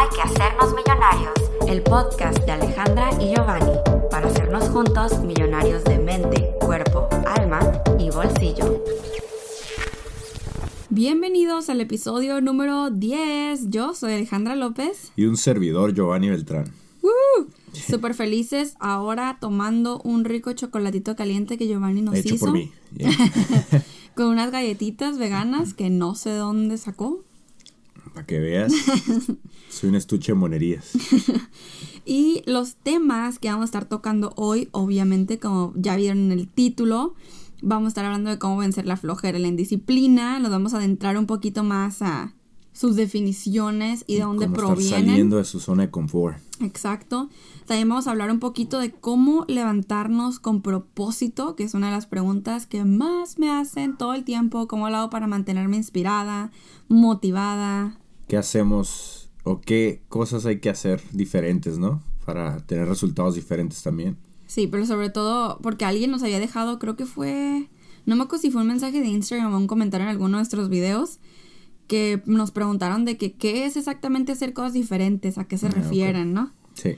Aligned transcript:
Hay 0.00 0.06
que 0.10 0.22
hacernos 0.22 0.72
millonarios, 0.76 1.34
el 1.66 1.82
podcast 1.82 2.38
de 2.46 2.52
Alejandra 2.52 3.10
y 3.20 3.34
Giovanni, 3.34 3.72
para 4.12 4.28
hacernos 4.28 4.68
juntos 4.68 5.18
millonarios 5.24 5.82
de 5.82 5.98
mente, 5.98 6.54
cuerpo, 6.60 7.08
alma 7.26 7.58
y 7.98 8.08
bolsillo. 8.08 8.84
Bienvenidos 10.88 11.68
al 11.68 11.80
episodio 11.80 12.40
número 12.40 12.90
10. 12.90 13.70
Yo 13.70 13.92
soy 13.92 14.12
Alejandra 14.12 14.54
López. 14.54 15.10
Y 15.16 15.24
un 15.24 15.36
servidor, 15.36 15.92
Giovanni 15.94 16.28
Beltrán. 16.28 16.72
¡Woo! 17.02 17.48
Súper 17.72 18.14
felices 18.14 18.76
ahora 18.78 19.38
tomando 19.40 20.00
un 20.04 20.24
rico 20.24 20.52
chocolatito 20.52 21.16
caliente 21.16 21.58
que 21.58 21.66
Giovanni 21.66 22.02
nos 22.02 22.14
Hecho 22.14 22.36
hizo. 22.36 22.46
por 22.46 22.54
mí. 22.54 22.70
Yeah. 22.96 23.10
Con 24.14 24.26
unas 24.26 24.52
galletitas 24.52 25.18
veganas 25.18 25.74
que 25.74 25.90
no 25.90 26.14
sé 26.14 26.30
dónde 26.30 26.78
sacó. 26.78 27.24
Para 28.12 28.26
que 28.26 28.38
veas, 28.40 28.72
soy 29.70 29.88
un 29.90 29.94
estuche 29.94 30.32
de 30.32 30.38
monerías. 30.38 30.92
Y 32.10 32.42
los 32.46 32.76
temas 32.76 33.38
que 33.38 33.48
vamos 33.48 33.64
a 33.64 33.64
estar 33.66 33.84
tocando 33.84 34.32
hoy, 34.34 34.70
obviamente, 34.72 35.38
como 35.38 35.74
ya 35.76 35.94
vieron 35.94 36.18
en 36.18 36.32
el 36.32 36.48
título, 36.48 37.14
vamos 37.60 37.84
a 37.84 37.88
estar 37.88 38.06
hablando 38.06 38.30
de 38.30 38.38
cómo 38.38 38.56
vencer 38.56 38.86
la 38.86 38.96
flojera 38.96 39.38
y 39.38 39.42
la 39.42 39.48
indisciplina. 39.48 40.38
Nos 40.38 40.50
vamos 40.50 40.72
a 40.72 40.78
adentrar 40.78 41.18
un 41.18 41.26
poquito 41.26 41.64
más 41.64 42.00
a 42.00 42.32
sus 42.72 42.96
definiciones 42.96 44.04
y 44.06 44.14
de 44.14 44.20
dónde 44.22 44.46
Como 44.46 44.56
estar 44.56 44.74
provienen. 44.74 45.06
saliendo 45.06 45.36
de 45.36 45.44
su 45.44 45.60
zona 45.60 45.82
de 45.82 45.90
confort. 45.90 46.38
Exacto. 46.60 47.28
También 47.66 47.90
vamos 47.90 48.06
a 48.06 48.12
hablar 48.12 48.30
un 48.30 48.38
poquito 48.38 48.78
de 48.78 48.90
cómo 48.92 49.44
levantarnos 49.46 50.38
con 50.40 50.62
propósito, 50.62 51.56
que 51.56 51.64
es 51.64 51.74
una 51.74 51.88
de 51.88 51.92
las 51.92 52.06
preguntas 52.06 52.66
que 52.66 52.84
más 52.86 53.38
me 53.38 53.50
hacen 53.50 53.98
todo 53.98 54.14
el 54.14 54.24
tiempo. 54.24 54.66
¿Cómo 54.66 54.88
lo 54.88 54.96
hago 54.96 55.10
para 55.10 55.26
mantenerme 55.26 55.76
inspirada, 55.76 56.52
motivada? 56.88 57.98
¿Qué 58.28 58.36
hacemos 58.36 59.30
o 59.44 59.60
qué 59.60 60.02
cosas 60.08 60.44
hay 60.46 60.60
que 60.60 60.70
hacer 60.70 61.02
diferentes, 61.12 61.78
no? 61.78 62.02
Para 62.26 62.58
tener 62.66 62.86
resultados 62.86 63.34
diferentes 63.34 63.82
también. 63.82 64.16
Sí, 64.46 64.66
pero 64.66 64.84
sobre 64.86 65.10
todo 65.10 65.58
porque 65.62 65.84
alguien 65.84 66.10
nos 66.10 66.22
había 66.22 66.38
dejado, 66.38 66.78
creo 66.78 66.96
que 66.96 67.06
fue, 67.06 67.68
no 68.06 68.16
me 68.16 68.22
acuerdo 68.24 68.42
si 68.42 68.50
fue 68.50 68.62
un 68.62 68.68
mensaje 68.68 69.00
de 69.00 69.06
Instagram 69.08 69.52
o 69.54 69.56
un 69.58 69.66
comentario 69.66 70.04
en 70.04 70.10
alguno 70.10 70.36
de 70.36 70.40
nuestros 70.42 70.68
videos, 70.68 71.18
que 71.86 72.22
nos 72.26 72.50
preguntaron 72.50 73.04
de 73.06 73.16
que 73.16 73.32
qué 73.34 73.64
es 73.64 73.76
exactamente 73.76 74.32
hacer 74.32 74.52
cosas 74.52 74.74
diferentes, 74.74 75.38
a 75.38 75.44
qué 75.44 75.56
se 75.56 75.66
Ah, 75.68 75.70
refieren, 75.70 76.34
¿no? 76.34 76.52
Sí. 76.74 76.96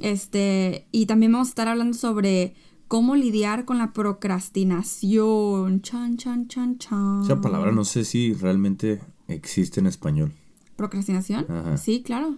Este, 0.00 0.86
y 0.90 1.06
también 1.06 1.30
vamos 1.32 1.48
a 1.48 1.50
estar 1.50 1.68
hablando 1.68 1.96
sobre 1.96 2.54
cómo 2.88 3.14
lidiar 3.14 3.64
con 3.64 3.78
la 3.78 3.92
procrastinación. 3.92 5.80
Chan, 5.82 6.16
chan, 6.16 6.48
chan, 6.48 6.78
chan. 6.78 7.22
Esa 7.24 7.40
palabra 7.40 7.70
no 7.72 7.84
sé 7.84 8.04
si 8.04 8.32
realmente 8.34 9.00
existe 9.28 9.80
en 9.80 9.86
español. 9.86 10.32
¿Procrastinación? 10.76 11.46
Ajá. 11.50 11.76
Sí, 11.76 12.02
claro. 12.02 12.36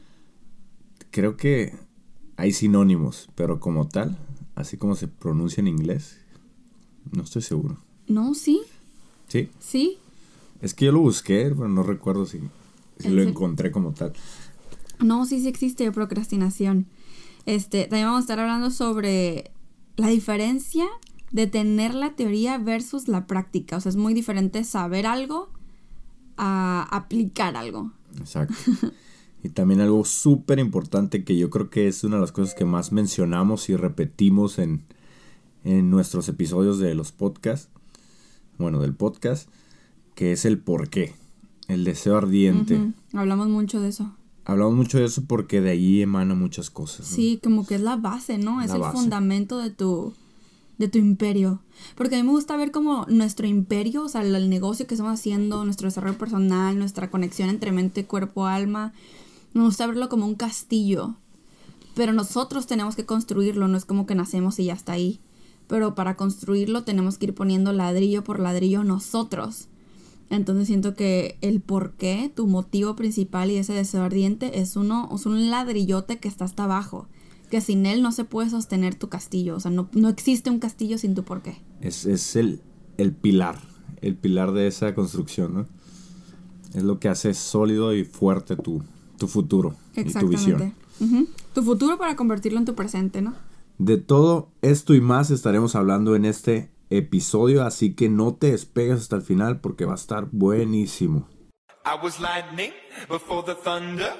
Creo 1.10 1.36
que 1.36 1.74
hay 2.36 2.52
sinónimos, 2.52 3.28
pero 3.34 3.60
como 3.60 3.88
tal, 3.88 4.18
así 4.54 4.76
como 4.76 4.96
se 4.96 5.08
pronuncia 5.08 5.60
en 5.60 5.68
inglés, 5.68 6.18
no 7.12 7.22
estoy 7.22 7.42
seguro. 7.42 7.78
No, 8.08 8.34
sí, 8.34 8.60
Sí. 9.28 9.48
sí. 9.58 9.98
Es 10.60 10.74
que 10.74 10.86
yo 10.86 10.92
lo 10.92 11.00
busqué, 11.00 11.52
pero 11.56 11.68
no 11.68 11.82
recuerdo 11.82 12.26
si, 12.26 12.40
si 12.98 13.08
¿En 13.08 13.16
lo 13.16 13.22
encontré 13.22 13.70
como 13.70 13.92
tal. 13.92 14.12
No, 14.98 15.26
sí, 15.26 15.40
sí 15.40 15.48
existe 15.48 15.90
procrastinación. 15.92 16.86
Este, 17.46 17.82
también 17.84 18.06
vamos 18.06 18.18
a 18.20 18.22
estar 18.22 18.40
hablando 18.40 18.70
sobre 18.70 19.50
la 19.96 20.08
diferencia 20.08 20.86
de 21.32 21.46
tener 21.46 21.94
la 21.94 22.14
teoría 22.14 22.58
versus 22.58 23.08
la 23.08 23.26
práctica. 23.26 23.76
O 23.76 23.80
sea, 23.80 23.90
es 23.90 23.96
muy 23.96 24.14
diferente 24.14 24.64
saber 24.64 25.06
algo 25.06 25.50
a 26.36 26.86
aplicar 26.90 27.56
algo. 27.56 27.92
Exacto. 28.18 28.54
Y 29.44 29.50
también 29.50 29.82
algo 29.82 30.06
súper 30.06 30.58
importante 30.58 31.22
que 31.22 31.36
yo 31.36 31.50
creo 31.50 31.68
que 31.68 31.86
es 31.86 32.02
una 32.02 32.16
de 32.16 32.22
las 32.22 32.32
cosas 32.32 32.54
que 32.54 32.64
más 32.64 32.92
mencionamos 32.92 33.68
y 33.68 33.76
repetimos 33.76 34.58
en, 34.58 34.84
en 35.64 35.90
nuestros 35.90 36.30
episodios 36.30 36.78
de 36.78 36.94
los 36.94 37.12
podcasts, 37.12 37.68
bueno, 38.56 38.80
del 38.80 38.94
podcast, 38.94 39.50
que 40.14 40.32
es 40.32 40.46
el 40.46 40.58
por 40.58 40.88
qué, 40.88 41.14
el 41.68 41.84
deseo 41.84 42.16
ardiente. 42.16 42.92
Hablamos 43.12 43.48
mucho 43.48 43.82
de 43.82 43.90
eso. 43.90 44.16
Hablamos 44.46 44.74
mucho 44.76 44.98
de 44.98 45.04
eso 45.04 45.24
porque 45.26 45.60
de 45.60 45.72
ahí 45.72 46.00
emana 46.00 46.34
muchas 46.34 46.70
cosas. 46.70 47.10
¿no? 47.10 47.16
Sí, 47.16 47.38
como 47.42 47.66
que 47.66 47.74
es 47.74 47.82
la 47.82 47.96
base, 47.96 48.38
¿no? 48.38 48.62
Es 48.62 48.70
el 48.70 48.80
base. 48.80 48.96
fundamento 48.96 49.58
de 49.58 49.70
tu, 49.70 50.14
de 50.78 50.88
tu 50.88 50.98
imperio. 50.98 51.62
Porque 51.94 52.16
a 52.16 52.18
mí 52.18 52.24
me 52.24 52.32
gusta 52.32 52.56
ver 52.56 52.70
como 52.70 53.06
nuestro 53.08 53.46
imperio, 53.46 54.04
o 54.04 54.08
sea, 54.08 54.22
el, 54.22 54.50
negocio 54.50 54.86
que 54.86 54.94
estamos 54.94 55.18
haciendo, 55.18 55.64
nuestro 55.64 55.86
desarrollo 55.86 56.18
personal, 56.18 56.78
nuestra 56.78 57.10
conexión 57.10 57.48
entre 57.48 57.72
mente, 57.72 58.06
cuerpo, 58.06 58.46
alma. 58.46 58.92
Me 59.52 59.62
gusta 59.62 59.86
verlo 59.86 60.08
como 60.08 60.26
un 60.26 60.34
castillo. 60.34 61.16
Pero 61.94 62.12
nosotros 62.12 62.66
tenemos 62.66 62.96
que 62.96 63.06
construirlo, 63.06 63.68
no 63.68 63.76
es 63.76 63.84
como 63.84 64.06
que 64.06 64.14
nacemos 64.14 64.58
y 64.58 64.64
ya 64.64 64.74
está 64.74 64.92
ahí. 64.92 65.20
Pero 65.68 65.94
para 65.94 66.16
construirlo 66.16 66.82
tenemos 66.84 67.18
que 67.18 67.26
ir 67.26 67.34
poniendo 67.34 67.72
ladrillo 67.72 68.24
por 68.24 68.40
ladrillo 68.40 68.82
nosotros. 68.82 69.68
Entonces 70.30 70.66
siento 70.66 70.94
que 70.94 71.38
el 71.40 71.60
por 71.60 71.92
qué, 71.92 72.32
tu 72.34 72.46
motivo 72.46 72.96
principal 72.96 73.50
y 73.50 73.56
ese 73.56 73.74
deseo 73.74 74.02
ardiente 74.02 74.58
es 74.58 74.74
uno, 74.74 75.08
es 75.14 75.26
un 75.26 75.50
ladrillote 75.50 76.18
que 76.18 76.28
está 76.28 76.44
hasta 76.44 76.64
abajo. 76.64 77.06
Que 77.50 77.60
sin 77.60 77.86
él 77.86 78.02
no 78.02 78.12
se 78.12 78.24
puede 78.24 78.50
sostener 78.50 78.94
tu 78.94 79.08
castillo. 79.08 79.56
O 79.56 79.60
sea, 79.60 79.70
no, 79.70 79.88
no 79.92 80.08
existe 80.08 80.50
un 80.50 80.58
castillo 80.58 80.98
sin 80.98 81.14
tu 81.14 81.24
por 81.24 81.42
qué. 81.42 81.56
Es, 81.80 82.06
es 82.06 82.36
el, 82.36 82.62
el 82.96 83.12
pilar, 83.12 83.58
el 84.00 84.16
pilar 84.16 84.52
de 84.52 84.66
esa 84.66 84.94
construcción, 84.94 85.54
¿no? 85.54 85.66
Es 86.74 86.82
lo 86.82 86.98
que 86.98 87.08
hace 87.08 87.34
sólido 87.34 87.94
y 87.94 88.04
fuerte 88.04 88.56
tu, 88.56 88.82
tu 89.18 89.28
futuro 89.28 89.76
y 89.94 90.12
tu 90.12 90.28
visión. 90.28 90.74
Tu 91.52 91.62
futuro 91.62 91.98
para 91.98 92.16
convertirlo 92.16 92.58
en 92.58 92.64
tu 92.64 92.74
presente, 92.74 93.22
¿no? 93.22 93.34
De 93.78 93.96
todo 93.96 94.50
esto 94.62 94.94
y 94.94 95.00
más 95.00 95.30
estaremos 95.30 95.74
hablando 95.74 96.16
en 96.16 96.24
este 96.24 96.70
episodio, 96.90 97.64
así 97.64 97.94
que 97.94 98.08
no 98.08 98.34
te 98.34 98.52
despegues 98.52 99.00
hasta 99.00 99.16
el 99.16 99.22
final 99.22 99.60
porque 99.60 99.84
va 99.84 99.92
a 99.92 99.96
estar 99.96 100.28
buenísimo. 100.30 101.28
I 101.86 102.02
was 102.02 102.18
lightning 102.18 102.72
before 103.08 103.42
the 103.44 103.54
thunder. 103.54 104.12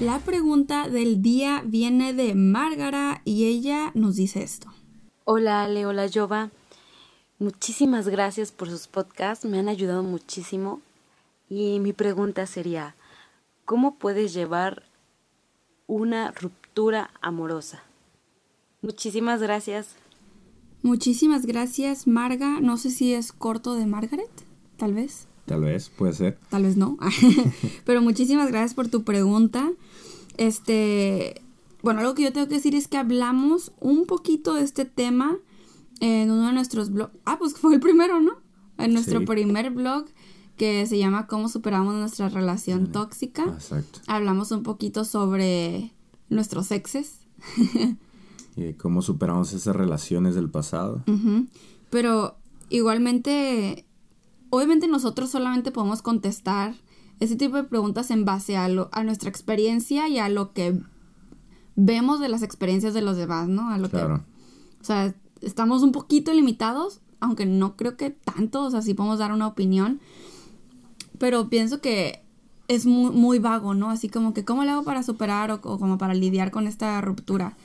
La 0.00 0.20
pregunta 0.20 0.88
del 0.88 1.22
día 1.22 1.62
viene 1.66 2.14
de 2.14 2.36
Márgara 2.36 3.20
y 3.24 3.46
ella 3.46 3.90
nos 3.94 4.14
dice 4.14 4.44
esto. 4.44 4.68
Hola 5.24 5.64
Ale, 5.64 5.86
hola 5.86 6.08
Jova. 6.12 6.52
Muchísimas 7.40 8.08
gracias 8.08 8.52
por 8.52 8.70
sus 8.70 8.86
podcasts, 8.86 9.44
me 9.44 9.58
han 9.58 9.68
ayudado 9.68 10.04
muchísimo. 10.04 10.80
Y 11.48 11.80
mi 11.80 11.92
pregunta 11.92 12.46
sería, 12.46 12.94
¿cómo 13.64 13.96
puedes 13.96 14.32
llevar 14.32 14.84
una 15.88 16.30
ruptura 16.30 17.10
amorosa? 17.20 17.82
Muchísimas 18.82 19.42
gracias. 19.42 19.96
Muchísimas 20.82 21.44
gracias, 21.44 22.06
Marga. 22.06 22.60
No 22.60 22.76
sé 22.76 22.90
si 22.90 23.14
es 23.14 23.32
corto 23.32 23.74
de 23.74 23.86
Margaret, 23.86 24.30
tal 24.76 24.94
vez. 24.94 25.27
Tal 25.48 25.60
vez, 25.62 25.90
puede 25.90 26.12
ser. 26.12 26.38
Tal 26.50 26.62
vez 26.62 26.76
no. 26.76 26.96
Pero 27.84 28.02
muchísimas 28.02 28.48
gracias 28.48 28.74
por 28.74 28.88
tu 28.88 29.02
pregunta. 29.04 29.70
Este, 30.36 31.42
bueno, 31.82 32.00
algo 32.00 32.14
que 32.14 32.22
yo 32.22 32.32
tengo 32.32 32.46
que 32.48 32.54
decir 32.54 32.74
es 32.74 32.86
que 32.88 32.96
hablamos 32.96 33.72
un 33.80 34.06
poquito 34.06 34.54
de 34.54 34.62
este 34.62 34.84
tema 34.84 35.36
en 36.00 36.30
uno 36.30 36.46
de 36.48 36.52
nuestros 36.52 36.90
blogs. 36.90 37.12
Ah, 37.24 37.38
pues 37.38 37.54
fue 37.54 37.74
el 37.74 37.80
primero, 37.80 38.20
¿no? 38.20 38.32
En 38.78 38.92
nuestro 38.92 39.20
Sí. 39.20 39.26
primer 39.26 39.70
blog 39.70 40.04
que 40.56 40.86
se 40.86 40.98
llama 40.98 41.26
Cómo 41.26 41.48
superamos 41.48 41.94
nuestra 41.94 42.28
relación 42.28 42.92
tóxica. 42.92 43.44
Exacto. 43.44 44.00
Hablamos 44.06 44.50
un 44.52 44.62
poquito 44.62 45.04
sobre 45.04 45.92
nuestros 46.28 46.70
exes. 46.70 47.20
Y 48.56 48.72
cómo 48.72 49.02
superamos 49.02 49.52
esas 49.52 49.76
relaciones 49.76 50.34
del 50.34 50.50
pasado. 50.50 51.04
Pero 51.90 52.36
igualmente, 52.70 53.86
obviamente 54.50 54.88
nosotros 54.88 55.30
solamente 55.30 55.70
podemos 55.70 56.02
contestar 56.02 56.74
ese 57.20 57.36
tipo 57.36 57.56
de 57.56 57.64
preguntas 57.64 58.10
en 58.10 58.24
base 58.24 58.56
a, 58.56 58.68
lo, 58.68 58.88
a 58.92 59.02
nuestra 59.04 59.28
experiencia 59.28 60.08
y 60.08 60.18
a 60.18 60.28
lo 60.28 60.52
que 60.52 60.80
vemos 61.76 62.20
de 62.20 62.28
las 62.28 62.42
experiencias 62.42 62.94
de 62.94 63.02
los 63.02 63.16
demás, 63.16 63.48
¿no? 63.48 63.70
A 63.70 63.78
lo 63.78 63.88
Claro. 63.88 64.18
que, 64.18 64.80
o 64.80 64.84
sea, 64.84 65.14
estamos 65.40 65.82
un 65.82 65.92
poquito 65.92 66.32
limitados, 66.32 67.00
aunque 67.20 67.46
no 67.46 67.76
creo 67.76 67.96
que 67.96 68.10
tanto, 68.10 68.62
o 68.64 68.70
sea, 68.70 68.82
sí 68.82 68.94
podemos 68.94 69.18
dar 69.18 69.32
una 69.32 69.46
opinión, 69.46 70.00
pero 71.18 71.48
pienso 71.48 71.80
que 71.80 72.22
es 72.68 72.86
muy, 72.86 73.10
muy 73.10 73.38
vago, 73.38 73.74
¿no? 73.74 73.90
Así 73.90 74.08
como 74.08 74.34
que, 74.34 74.44
¿cómo 74.44 74.62
le 74.64 74.70
hago 74.70 74.84
para 74.84 75.02
superar 75.02 75.50
o, 75.50 75.54
o 75.62 75.78
como 75.78 75.98
para 75.98 76.14
lidiar 76.14 76.50
con 76.50 76.66
esta 76.66 77.00
ruptura? 77.00 77.56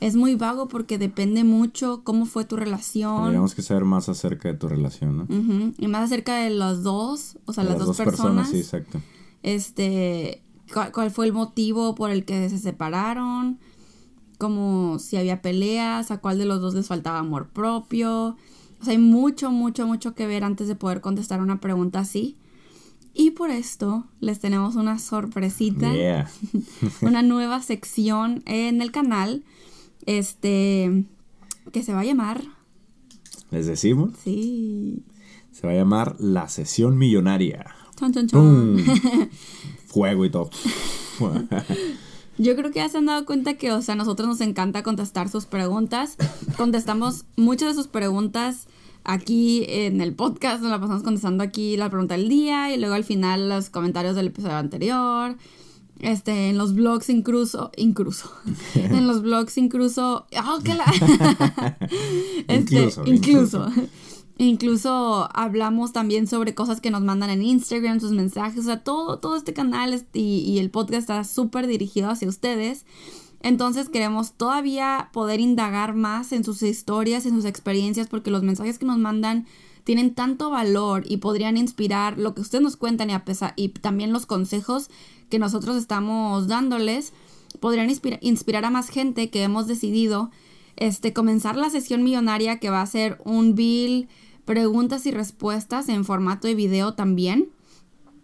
Es 0.00 0.16
muy 0.16 0.34
vago 0.34 0.66
porque 0.68 0.96
depende 0.98 1.44
mucho 1.44 2.02
cómo 2.04 2.24
fue 2.26 2.44
tu 2.46 2.56
relación. 2.56 3.16
Tendríamos 3.22 3.54
que 3.54 3.62
saber 3.62 3.84
más 3.84 4.08
acerca 4.08 4.48
de 4.48 4.54
tu 4.54 4.66
relación, 4.66 5.16
¿no? 5.18 5.22
Ujú, 5.24 5.74
Y 5.78 5.88
más 5.88 6.04
acerca 6.04 6.36
de 6.36 6.50
los 6.50 6.82
dos, 6.82 7.38
o 7.44 7.52
sea, 7.52 7.64
De 7.64 7.70
las, 7.70 7.78
dos, 7.84 7.96
personas. 7.98 8.48
sí, 8.50 8.58
exacto. 8.58 9.00
este, 9.42 10.42
cuál, 10.72 10.92
cuál 10.92 11.10
fue 11.10 11.26
el 11.26 11.32
motivo 11.32 11.94
por 11.94 12.10
el 12.10 12.24
que 12.24 12.48
se 12.48 12.58
separaron, 12.58 13.58
como 14.38 14.98
si 14.98 15.16
había 15.18 15.42
peleas, 15.42 16.10
a 16.10 16.18
cuál 16.18 16.38
de 16.38 16.46
los 16.46 16.60
dos 16.62 16.74
les 16.74 16.86
faltaba 16.86 17.18
amor 17.18 17.48
propio, 17.48 18.36
O 18.80 18.84
sea, 18.84 18.92
hay 18.92 18.98
mucho, 18.98 19.50
mucho, 19.50 19.86
mucho 19.86 20.14
que 20.14 20.26
ver 20.26 20.44
antes 20.44 20.66
de 20.66 20.74
poder 20.76 21.02
contestar 21.02 21.42
una 21.42 21.60
pregunta 21.60 21.98
así. 21.98 22.36
Y 23.12 23.32
por 23.32 23.50
esto 23.50 24.06
les 24.20 24.38
tenemos 24.40 24.76
una 24.76 24.98
sorpresita, 24.98 25.92
Yeah. 25.92 26.30
una 27.02 27.20
nueva 27.22 27.60
sección 27.60 28.42
en 28.46 28.80
el 28.80 28.90
canal, 28.92 29.42
este, 30.06 31.04
que 31.72 31.82
se 31.82 31.92
va 31.92 32.00
a 32.00 32.04
llamar, 32.04 32.42
Les 33.50 33.66
decimos, 33.66 34.12
sí, 34.22 35.02
se 35.52 35.66
va 35.66 35.72
a 35.72 35.76
llamar 35.76 36.16
La 36.18 36.48
Sesión 36.48 36.98
Millonaria. 36.98 37.74
chon, 37.96 38.12
chon, 38.12 38.26
chon. 38.26 38.78
Fuego 39.86 40.24
y 40.24 40.30
todo. 40.30 40.50
Yo 42.38 42.56
creo 42.56 42.70
que 42.70 42.78
ya 42.78 42.88
se 42.88 42.98
han 42.98 43.06
dado 43.06 43.26
cuenta 43.26 43.54
que, 43.54 43.72
o 43.72 43.82
sea, 43.82 43.92
a 43.92 43.96
nosotros 43.96 44.28
nos 44.28 44.40
encanta 44.40 44.82
contestar 44.82 45.28
sus 45.28 45.44
preguntas. 45.46 46.16
Contestamos 46.56 47.24
muchas 47.36 47.68
de 47.68 47.74
sus 47.74 47.88
preguntas 47.88 48.66
aquí 49.04 49.64
en 49.68 50.00
el 50.00 50.14
podcast, 50.14 50.62
nos 50.62 50.70
la 50.70 50.80
pasamos 50.80 51.02
contestando 51.02 51.42
aquí 51.42 51.76
la 51.76 51.90
pregunta 51.90 52.16
del 52.16 52.28
día 52.28 52.74
y 52.74 52.78
luego 52.78 52.94
al 52.94 53.04
final 53.04 53.48
los 53.48 53.70
comentarios 53.70 54.16
del 54.16 54.28
episodio 54.28 54.56
anterior. 54.56 55.36
Este, 56.00 56.48
en 56.48 56.56
los 56.58 56.74
blogs 56.74 57.10
incluso, 57.10 57.70
incluso, 57.76 58.30
en 58.74 59.06
los 59.06 59.20
blogs 59.22 59.58
incluso, 59.58 60.26
¡oh, 60.44 60.58
que 60.64 60.74
la! 60.74 60.84
Este, 62.48 62.76
Incluso, 62.84 63.02
incluso, 63.06 63.68
incluso 64.38 65.28
hablamos 65.34 65.92
también 65.92 66.26
sobre 66.26 66.54
cosas 66.54 66.80
que 66.80 66.90
nos 66.90 67.02
mandan 67.02 67.30
en 67.30 67.42
Instagram, 67.42 68.00
sus 68.00 68.12
mensajes, 68.12 68.60
o 68.60 68.62
sea, 68.62 68.82
todo, 68.82 69.18
todo 69.18 69.36
este 69.36 69.52
canal 69.52 69.92
es- 69.94 70.06
y, 70.14 70.38
y 70.40 70.58
el 70.58 70.70
podcast 70.70 71.00
está 71.02 71.24
súper 71.24 71.66
dirigido 71.66 72.10
hacia 72.10 72.28
ustedes. 72.28 72.86
Entonces 73.42 73.88
queremos 73.88 74.32
todavía 74.32 75.08
poder 75.12 75.40
indagar 75.40 75.94
más 75.94 76.32
en 76.32 76.44
sus 76.44 76.62
historias, 76.62 77.24
en 77.26 77.34
sus 77.34 77.44
experiencias, 77.46 78.06
porque 78.08 78.30
los 78.30 78.42
mensajes 78.42 78.78
que 78.78 78.84
nos 78.86 78.98
mandan 78.98 79.46
tienen 79.90 80.14
tanto 80.14 80.50
valor 80.50 81.02
y 81.08 81.16
podrían 81.16 81.56
inspirar 81.56 82.16
lo 82.16 82.32
que 82.32 82.42
ustedes 82.42 82.62
nos 82.62 82.76
cuentan 82.76 83.10
y, 83.10 83.12
a 83.12 83.24
pesar, 83.24 83.54
y 83.56 83.70
también 83.70 84.12
los 84.12 84.24
consejos 84.24 84.88
que 85.28 85.40
nosotros 85.40 85.76
estamos 85.76 86.46
dándoles, 86.46 87.12
podrían 87.58 87.90
inspira- 87.90 88.20
inspirar 88.20 88.64
a 88.64 88.70
más 88.70 88.88
gente 88.88 89.30
que 89.30 89.42
hemos 89.42 89.66
decidido 89.66 90.30
este, 90.76 91.12
comenzar 91.12 91.56
la 91.56 91.70
sesión 91.70 92.04
millonaria 92.04 92.60
que 92.60 92.70
va 92.70 92.82
a 92.82 92.86
ser 92.86 93.20
un 93.24 93.56
bill, 93.56 94.06
preguntas 94.44 95.06
y 95.06 95.10
respuestas 95.10 95.88
en 95.88 96.04
formato 96.04 96.46
de 96.46 96.54
video 96.54 96.94
también. 96.94 97.48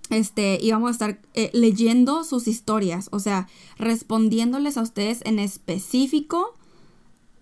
Este, 0.08 0.60
y 0.62 0.70
vamos 0.70 0.90
a 0.90 0.92
estar 0.92 1.20
eh, 1.34 1.50
leyendo 1.52 2.22
sus 2.22 2.46
historias, 2.46 3.08
o 3.10 3.18
sea, 3.18 3.48
respondiéndoles 3.76 4.76
a 4.76 4.82
ustedes 4.82 5.20
en 5.24 5.40
específico 5.40 6.54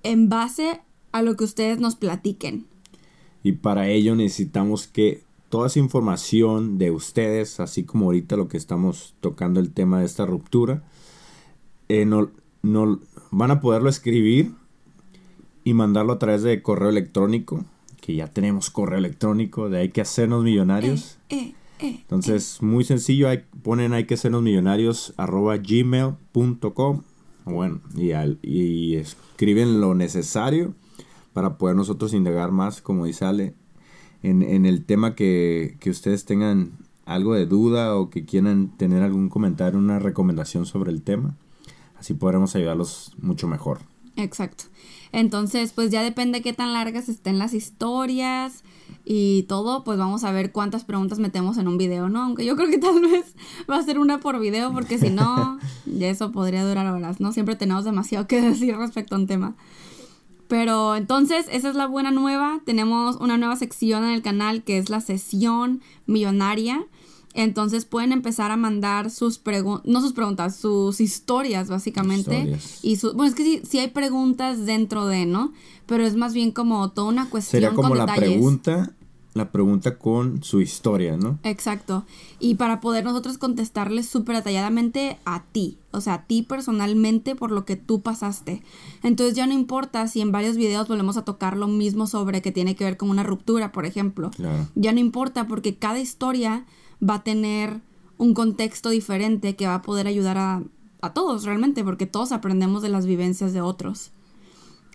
en 0.03 0.31
base 0.31 0.81
a 1.13 1.21
lo 1.21 1.37
que 1.37 1.45
ustedes 1.45 1.79
nos 1.79 1.95
platiquen. 1.97 2.73
Y 3.45 3.53
para 3.53 3.89
ello 3.89 4.17
necesitamos 4.17 4.89
que 4.89 5.23
toda 5.51 5.69
esa 5.69 5.79
información 5.79 6.79
de 6.79 6.91
ustedes, 6.91 7.61
así 7.61 7.85
como 7.85 8.07
ahorita 8.07 8.37
lo 8.37 8.49
que 8.49 8.57
estamos 8.57 9.15
tocando 9.21 9.61
el 9.61 9.71
tema 9.71 10.01
de 10.01 10.07
esta 10.07 10.27
ruptura, 10.27 10.83
eh, 11.89 12.05
no, 12.07 12.31
no- 12.63 12.99
van 13.31 13.51
a 13.53 13.61
poderlo 13.61 13.89
escribir 13.89 14.51
y 15.63 15.75
mandarlo 15.75 16.15
a 16.15 16.19
través 16.19 16.43
de 16.43 16.61
correo 16.63 16.89
electrónico, 16.89 17.65
que 18.01 18.15
ya 18.17 18.27
tenemos 18.29 18.71
correo 18.71 18.99
electrónico, 18.99 19.69
de 19.71 19.79
hay 19.79 19.89
que 19.91 20.01
hacernos 20.01 20.43
millonarios. 20.43 21.19
Eh, 21.29 21.55
eh, 21.81 21.99
Entonces, 22.01 22.59
muy 22.63 22.85
sencillo, 22.85 23.29
hay, 23.29 23.45
ponen 23.63 23.93
hay 23.93 24.05
que 24.07 24.15
hacernos 24.15 24.43
millonarios 24.43 25.13
arroba 25.17 25.57
gmail.com. 25.59 27.03
Bueno, 27.45 27.81
y, 27.97 28.13
al- 28.13 28.39
y 28.43 28.97
escriben 28.97 29.81
lo 29.81 29.95
necesario 29.95 30.75
para 31.35 31.59
poder 31.59 31.77
nosotros 31.77 32.15
indagar 32.15 32.51
más, 32.51 32.81
como 32.81 33.05
dice 33.05 33.27
Ale, 33.27 33.55
en, 34.23 34.43
en 34.43 34.65
el 34.65 34.87
tema 34.87 35.15
que, 35.15 35.77
que 35.81 35.91
ustedes 35.91 36.25
tengan 36.25 36.73
algo 37.05 37.35
de 37.35 37.45
duda 37.45 37.95
o 37.97 38.09
que 38.09 38.25
quieran 38.25 38.69
tener 38.79 39.03
algún 39.03 39.29
comentario, 39.29 39.79
una 39.79 39.99
recomendación 39.99 40.65
sobre 40.65 40.91
el 40.91 41.03
tema. 41.03 41.37
Así 41.99 42.15
podremos 42.15 42.57
ayudarlos 42.57 43.13
mucho 43.19 43.47
mejor. 43.49 43.81
Exacto. 44.17 44.65
Entonces, 45.13 45.73
pues 45.73 45.91
ya 45.91 46.03
depende 46.03 46.43
qué 46.43 46.53
tan 46.53 46.73
largas 46.73 47.09
estén 47.09 47.39
las 47.39 47.55
historias 47.55 48.65
y 49.05 49.45
todo, 49.45 49.85
pues 49.85 49.99
vamos 49.99 50.25
a 50.25 50.33
ver 50.33 50.53
cuántas 50.53 50.85
preguntas 50.85 51.19
metemos 51.19 51.59
en 51.59 51.69
un 51.69 51.79
video, 51.79 52.09
¿no? 52.09 52.23
Aunque 52.23 52.45
yo 52.45 52.57
creo 52.57 52.69
que 52.69 52.79
tal 52.79 53.01
vez 53.11 53.35
va 53.71 53.77
a 53.77 53.83
ser 53.83 53.99
una 53.99 54.21
por 54.21 54.39
video, 54.39 54.73
porque 54.73 54.99
si 54.99 55.11
no, 55.11 55.59
ya 55.87 56.09
eso 56.09 56.33
podría 56.33 56.67
durar 56.67 56.87
horas, 56.87 57.21
¿no? 57.21 57.33
Siempre 57.33 57.57
tenemos 57.57 57.85
demasiado 57.85 58.27
que 58.27 58.41
decir 58.51 58.77
respecto 58.77 59.15
a 59.15 59.19
un 59.19 59.27
tema. 59.27 59.57
Pero 60.49 60.95
entonces, 60.97 61.47
esa 61.51 61.71
es 61.71 61.75
la 61.75 61.87
buena 61.87 62.11
nueva. 62.11 62.61
Tenemos 62.65 63.17
una 63.17 63.39
nueva 63.39 63.57
sección 63.57 64.05
en 64.05 64.11
el 64.11 64.23
canal 64.23 64.63
que 64.63 64.79
es 64.79 64.91
la 64.91 65.01
sesión 65.01 65.81
millonaria. 66.07 66.85
Entonces 67.37 67.85
pueden 67.85 68.13
empezar 68.13 68.53
a 68.53 68.57
mandar 68.57 69.11
sus 69.11 69.39
preguntas, 69.39 69.91
no 69.91 70.01
sus 70.01 70.13
preguntas, 70.13 70.55
sus 70.55 71.01
historias 71.01 71.69
básicamente. 71.69 72.37
Historias. 72.37 72.79
Y 72.83 72.97
su, 72.97 73.13
bueno, 73.15 73.29
es 73.29 73.35
que 73.35 73.43
sí, 73.43 73.63
sí 73.69 73.79
hay 73.81 73.89
preguntas 73.89 74.67
dentro 74.67 75.07
de, 75.07 75.27
¿no? 75.27 75.53
Pero 75.87 76.07
es 76.07 76.15
más 76.15 76.33
bien 76.33 76.53
como 76.53 76.91
toda 76.93 77.09
una 77.09 77.29
cuestión 77.31 77.63
Sería 77.63 77.75
como 77.75 77.89
con 77.89 77.99
la 77.99 78.07
detalles. 78.07 78.31
pregunta, 78.35 78.95
la 79.35 79.51
pregunta 79.51 79.99
con 79.99 80.43
su 80.45 80.61
historia, 80.61 81.17
¿no? 81.17 81.41
Exacto. 81.43 82.07
Y 82.39 82.55
para 82.55 82.81
poder 82.81 83.05
nosotros 83.05 83.37
contestarles 83.37 84.09
súper 84.09 84.37
detalladamente 84.37 85.19
a 85.25 85.43
ti, 85.43 85.77
o 85.91 86.01
sea, 86.01 86.15
a 86.15 86.27
ti 86.27 86.43
personalmente 86.43 87.35
por 87.35 87.51
lo 87.51 87.65
que 87.65 87.75
tú 87.75 88.01
pasaste. 88.01 88.63
Entonces 89.03 89.35
ya 89.35 89.47
no 89.47 89.53
importa 89.53 90.07
si 90.07 90.21
en 90.21 90.31
varios 90.31 90.57
videos 90.57 90.87
volvemos 90.87 91.17
a 91.17 91.25
tocar 91.25 91.57
lo 91.57 91.67
mismo 91.67 92.07
sobre 92.07 92.43
que 92.43 92.53
tiene 92.53 92.77
que 92.77 92.85
ver 92.85 92.97
con 92.97 93.11
una 93.11 93.25
ruptura, 93.25 93.73
por 93.73 93.87
ejemplo. 93.87 94.31
Claro. 94.31 94.69
Ya 94.77 94.93
no 94.93 95.01
importa 95.01 95.49
porque 95.49 95.77
cada 95.77 95.99
historia 95.99 96.65
va 97.03 97.17
a 97.17 97.25
tener 97.25 97.81
un 98.19 98.35
contexto 98.35 98.91
diferente 98.91 99.57
que 99.57 99.67
va 99.67 99.75
a 99.75 99.83
poder 99.83 100.07
ayudar 100.07 100.39
a, 100.39 100.63
a 101.01 101.13
todos 101.13 101.43
realmente, 101.45 101.83
porque 101.83 102.07
todos 102.07 102.31
aprendemos 102.31 102.83
de 102.83 102.89
las 102.89 103.05
vivencias 103.05 103.53
de 103.53 103.61
otros. 103.61 104.13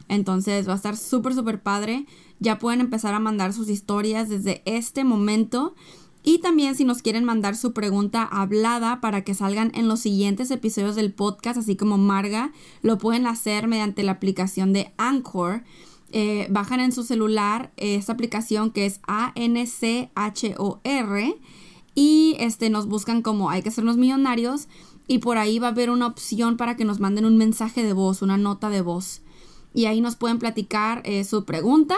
Entonces 0.10 0.68
va 0.68 0.74
a 0.74 0.76
estar 0.76 0.98
súper, 0.98 1.34
súper 1.34 1.62
padre. 1.62 2.06
Ya 2.40 2.60
pueden 2.60 2.82
empezar 2.82 3.14
a 3.14 3.20
mandar 3.20 3.54
sus 3.54 3.70
historias 3.70 4.28
desde 4.28 4.62
este 4.66 5.06
momento. 5.06 5.76
Y 6.22 6.40
también 6.40 6.76
si 6.76 6.84
nos 6.84 7.02
quieren 7.02 7.24
mandar 7.24 7.56
su 7.56 7.72
pregunta 7.72 8.24
hablada 8.24 9.00
para 9.00 9.24
que 9.24 9.34
salgan 9.34 9.72
en 9.74 9.88
los 9.88 10.02
siguientes 10.02 10.52
episodios 10.52 10.98
del 10.98 11.14
podcast, 11.14 11.58
así 11.58 11.78
como 11.78 11.98
Marga, 11.98 12.52
lo 12.82 12.98
pueden 12.98 13.26
hacer 13.26 13.70
mediante 13.70 14.04
la 14.04 14.12
aplicación 14.14 14.74
de 14.74 14.92
Anchor. 14.98 15.64
Eh, 16.12 16.48
bajan 16.50 16.82
en 16.82 16.92
su 16.92 17.04
celular 17.04 17.72
esta 17.78 18.12
aplicación 18.14 18.72
que 18.72 18.88
es 18.88 19.00
A-N-C-H-O-R 19.08 20.10
y 21.94 22.36
este, 22.40 22.70
nos 22.72 22.88
buscan 22.88 23.22
como 23.22 23.52
hay 23.52 23.62
que 23.62 23.70
ser 23.70 23.84
millonarios 23.84 24.68
y 25.08 25.20
por 25.20 25.38
ahí 25.38 25.60
va 25.60 25.68
a 25.68 25.72
haber 25.72 25.90
una 25.90 26.08
opción 26.08 26.58
para 26.58 26.76
que 26.76 26.86
nos 26.86 27.00
manden 27.00 27.26
un 27.26 27.38
mensaje 27.38 27.84
de 27.84 27.94
voz, 27.94 28.22
una 28.22 28.38
nota 28.38 28.70
de 28.70 28.82
voz. 28.82 29.22
Y 29.74 29.86
ahí 29.86 30.02
nos 30.02 30.16
pueden 30.16 30.40
platicar 30.40 31.02
eh, 31.06 31.24
su 31.24 31.46
pregunta. 31.46 31.96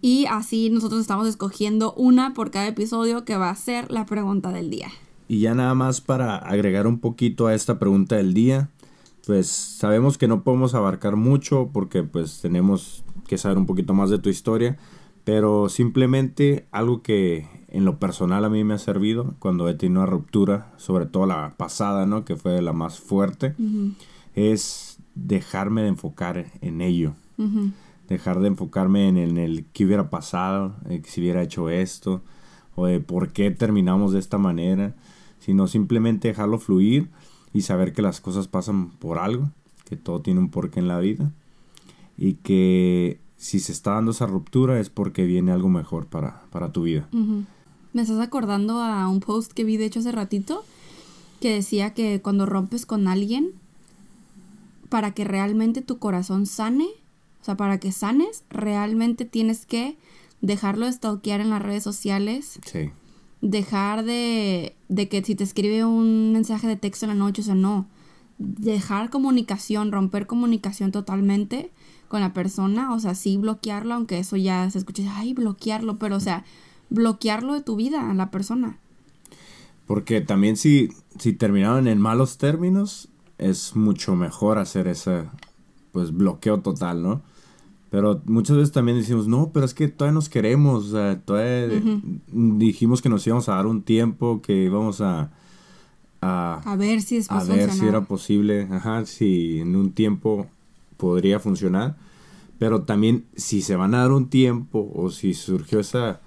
Y 0.00 0.26
así 0.26 0.68
nosotros 0.68 1.00
estamos 1.00 1.28
escogiendo 1.28 1.92
una 1.94 2.34
por 2.34 2.50
cada 2.50 2.66
episodio 2.66 3.24
que 3.24 3.36
va 3.36 3.50
a 3.50 3.54
ser 3.54 3.90
la 3.90 4.04
pregunta 4.04 4.50
del 4.50 4.68
día. 4.68 4.88
Y 5.28 5.40
ya 5.40 5.54
nada 5.54 5.74
más 5.74 6.00
para 6.00 6.36
agregar 6.36 6.86
un 6.86 6.98
poquito 6.98 7.46
a 7.46 7.54
esta 7.54 7.78
pregunta 7.78 8.16
del 8.16 8.34
día, 8.34 8.68
pues 9.26 9.46
sabemos 9.46 10.18
que 10.18 10.28
no 10.28 10.42
podemos 10.42 10.74
abarcar 10.74 11.16
mucho 11.16 11.70
porque 11.72 12.02
pues 12.02 12.40
tenemos 12.40 13.04
que 13.26 13.38
saber 13.38 13.58
un 13.58 13.66
poquito 13.66 13.94
más 13.94 14.10
de 14.10 14.18
tu 14.18 14.28
historia, 14.28 14.76
pero 15.24 15.68
simplemente 15.68 16.66
algo 16.72 17.02
que 17.02 17.48
en 17.68 17.84
lo 17.84 17.98
personal 17.98 18.44
a 18.44 18.50
mí 18.50 18.64
me 18.64 18.74
ha 18.74 18.78
servido 18.78 19.34
cuando 19.38 19.68
he 19.68 19.74
tenido 19.74 20.02
una 20.02 20.10
ruptura, 20.10 20.72
sobre 20.76 21.06
todo 21.06 21.26
la 21.26 21.54
pasada, 21.56 22.04
¿no? 22.04 22.24
Que 22.24 22.36
fue 22.36 22.60
la 22.60 22.72
más 22.72 22.98
fuerte, 22.98 23.54
es 24.34 24.91
dejarme 25.14 25.82
de 25.82 25.88
enfocar 25.88 26.46
en 26.60 26.80
ello. 26.80 27.14
Dejar 28.08 28.40
de 28.40 28.48
enfocarme 28.48 29.08
en, 29.08 29.16
en 29.16 29.38
el 29.38 29.64
qué 29.72 29.84
hubiera 29.84 30.10
pasado, 30.10 30.76
eh, 30.88 31.02
si 31.04 31.20
hubiera 31.20 31.42
hecho 31.42 31.70
esto, 31.70 32.22
o 32.74 32.86
de 32.86 33.00
por 33.00 33.32
qué 33.32 33.50
terminamos 33.50 34.12
de 34.12 34.18
esta 34.18 34.38
manera, 34.38 34.94
sino 35.38 35.66
simplemente 35.66 36.28
dejarlo 36.28 36.58
fluir 36.58 37.10
y 37.52 37.62
saber 37.62 37.92
que 37.92 38.02
las 38.02 38.20
cosas 38.20 38.48
pasan 38.48 38.90
por 38.90 39.18
algo, 39.18 39.50
que 39.84 39.96
todo 39.96 40.20
tiene 40.20 40.40
un 40.40 40.50
porqué 40.50 40.80
en 40.80 40.88
la 40.88 41.00
vida 41.00 41.32
y 42.16 42.34
que 42.34 43.20
si 43.36 43.58
se 43.58 43.72
está 43.72 43.94
dando 43.94 44.12
esa 44.12 44.26
ruptura 44.26 44.78
es 44.78 44.90
porque 44.90 45.24
viene 45.24 45.50
algo 45.50 45.68
mejor 45.68 46.06
para, 46.06 46.42
para 46.50 46.70
tu 46.70 46.84
vida. 46.84 47.08
Me 47.92 48.02
estás 48.02 48.20
acordando 48.20 48.80
a 48.80 49.08
un 49.08 49.20
post 49.20 49.52
que 49.52 49.64
vi 49.64 49.76
de 49.76 49.86
hecho 49.86 49.98
hace 49.98 50.12
ratito 50.12 50.64
que 51.40 51.54
decía 51.54 51.92
que 51.92 52.22
cuando 52.22 52.46
rompes 52.46 52.86
con 52.86 53.08
alguien, 53.08 53.50
para 54.92 55.12
que 55.12 55.24
realmente 55.24 55.80
tu 55.80 55.98
corazón 55.98 56.44
sane, 56.44 56.84
o 57.40 57.44
sea, 57.46 57.56
para 57.56 57.80
que 57.80 57.92
sanes, 57.92 58.44
realmente 58.50 59.24
tienes 59.24 59.64
que 59.64 59.96
dejarlo 60.42 60.84
de 60.84 60.92
stalkear 60.92 61.40
en 61.40 61.48
las 61.48 61.62
redes 61.62 61.82
sociales, 61.82 62.60
Sí, 62.66 62.90
dejar 63.40 64.04
de, 64.04 64.76
de 64.90 65.08
que 65.08 65.24
si 65.24 65.34
te 65.34 65.44
escribe 65.44 65.86
un 65.86 66.34
mensaje 66.34 66.68
de 66.68 66.76
texto 66.76 67.06
en 67.06 67.08
la 67.08 67.14
noche, 67.14 67.40
o 67.40 67.44
sea, 67.46 67.54
no, 67.54 67.86
dejar 68.36 69.08
comunicación, 69.08 69.92
romper 69.92 70.26
comunicación 70.26 70.92
totalmente 70.92 71.70
con 72.08 72.20
la 72.20 72.34
persona, 72.34 72.92
o 72.92 73.00
sea, 73.00 73.14
sí 73.14 73.38
bloquearlo, 73.38 73.94
aunque 73.94 74.18
eso 74.18 74.36
ya 74.36 74.68
se 74.68 74.76
escuche, 74.76 75.08
ay, 75.08 75.32
bloquearlo, 75.32 75.96
pero 75.96 76.16
o 76.16 76.20
sea, 76.20 76.44
bloquearlo 76.90 77.54
de 77.54 77.62
tu 77.62 77.76
vida 77.76 78.10
a 78.10 78.12
la 78.12 78.30
persona. 78.30 78.76
Porque 79.86 80.20
también 80.20 80.58
si, 80.58 80.90
si 81.18 81.32
terminaron 81.32 81.88
en 81.88 81.98
malos 81.98 82.36
términos, 82.36 83.08
es 83.42 83.76
mucho 83.76 84.14
mejor 84.16 84.58
hacer 84.58 84.88
ese 84.88 85.24
pues 85.92 86.12
bloqueo 86.12 86.60
total, 86.60 87.02
¿no? 87.02 87.22
Pero 87.90 88.22
muchas 88.24 88.56
veces 88.56 88.72
también 88.72 88.96
decimos, 88.96 89.28
no, 89.28 89.50
pero 89.52 89.66
es 89.66 89.74
que 89.74 89.86
todavía 89.88 90.14
nos 90.14 90.30
queremos, 90.30 90.86
o 90.86 90.90
sea, 90.92 91.20
todavía 91.20 91.68
dijimos 92.32 93.02
que 93.02 93.10
nos 93.10 93.26
íbamos 93.26 93.50
a 93.50 93.56
dar 93.56 93.66
un 93.66 93.82
tiempo, 93.82 94.40
que 94.40 94.64
íbamos 94.64 95.02
a... 95.02 95.30
A, 96.22 96.62
A 96.64 96.76
ver 96.76 97.02
si 97.02 97.16
después 97.16 97.50
a 97.50 97.52
ver 97.52 97.70
si 97.70 97.84
era 97.84 98.02
posible, 98.02 98.68
ajá, 98.70 99.04
si 99.04 99.58
en 99.60 99.74
un 99.76 99.92
tiempo 99.92 100.46
podría 100.96 101.38
funcionar. 101.40 101.96
Pero 102.58 102.82
también 102.82 103.26
si 103.34 103.60
se 103.60 103.74
van 103.76 103.94
a 103.94 103.98
dar 103.98 104.12
un 104.12 104.30
tiempo 104.30 104.90
o 104.94 105.10
si 105.10 105.34
surgió 105.34 105.80
esa, 105.80 106.20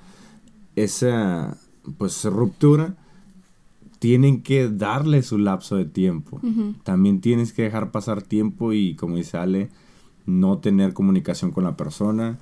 esa 0.76 1.58
pues 1.98 2.26
ruptura, 2.26 2.96
tienen 4.06 4.44
que 4.44 4.70
darle 4.70 5.24
su 5.24 5.40
lapso 5.40 5.78
de 5.78 5.86
tiempo. 5.86 6.40
También 6.84 7.22
tienes 7.22 7.54
que 7.54 7.64
dejar 7.64 7.90
pasar 7.90 8.22
tiempo 8.22 8.72
y 8.72 8.94
como 8.94 9.16
dice 9.16 9.36
Ale, 9.36 9.70
no 10.28 10.60
tener 10.60 10.94
comunicación 10.94 11.50
con 11.50 11.64
la 11.64 11.76
persona, 11.76 12.38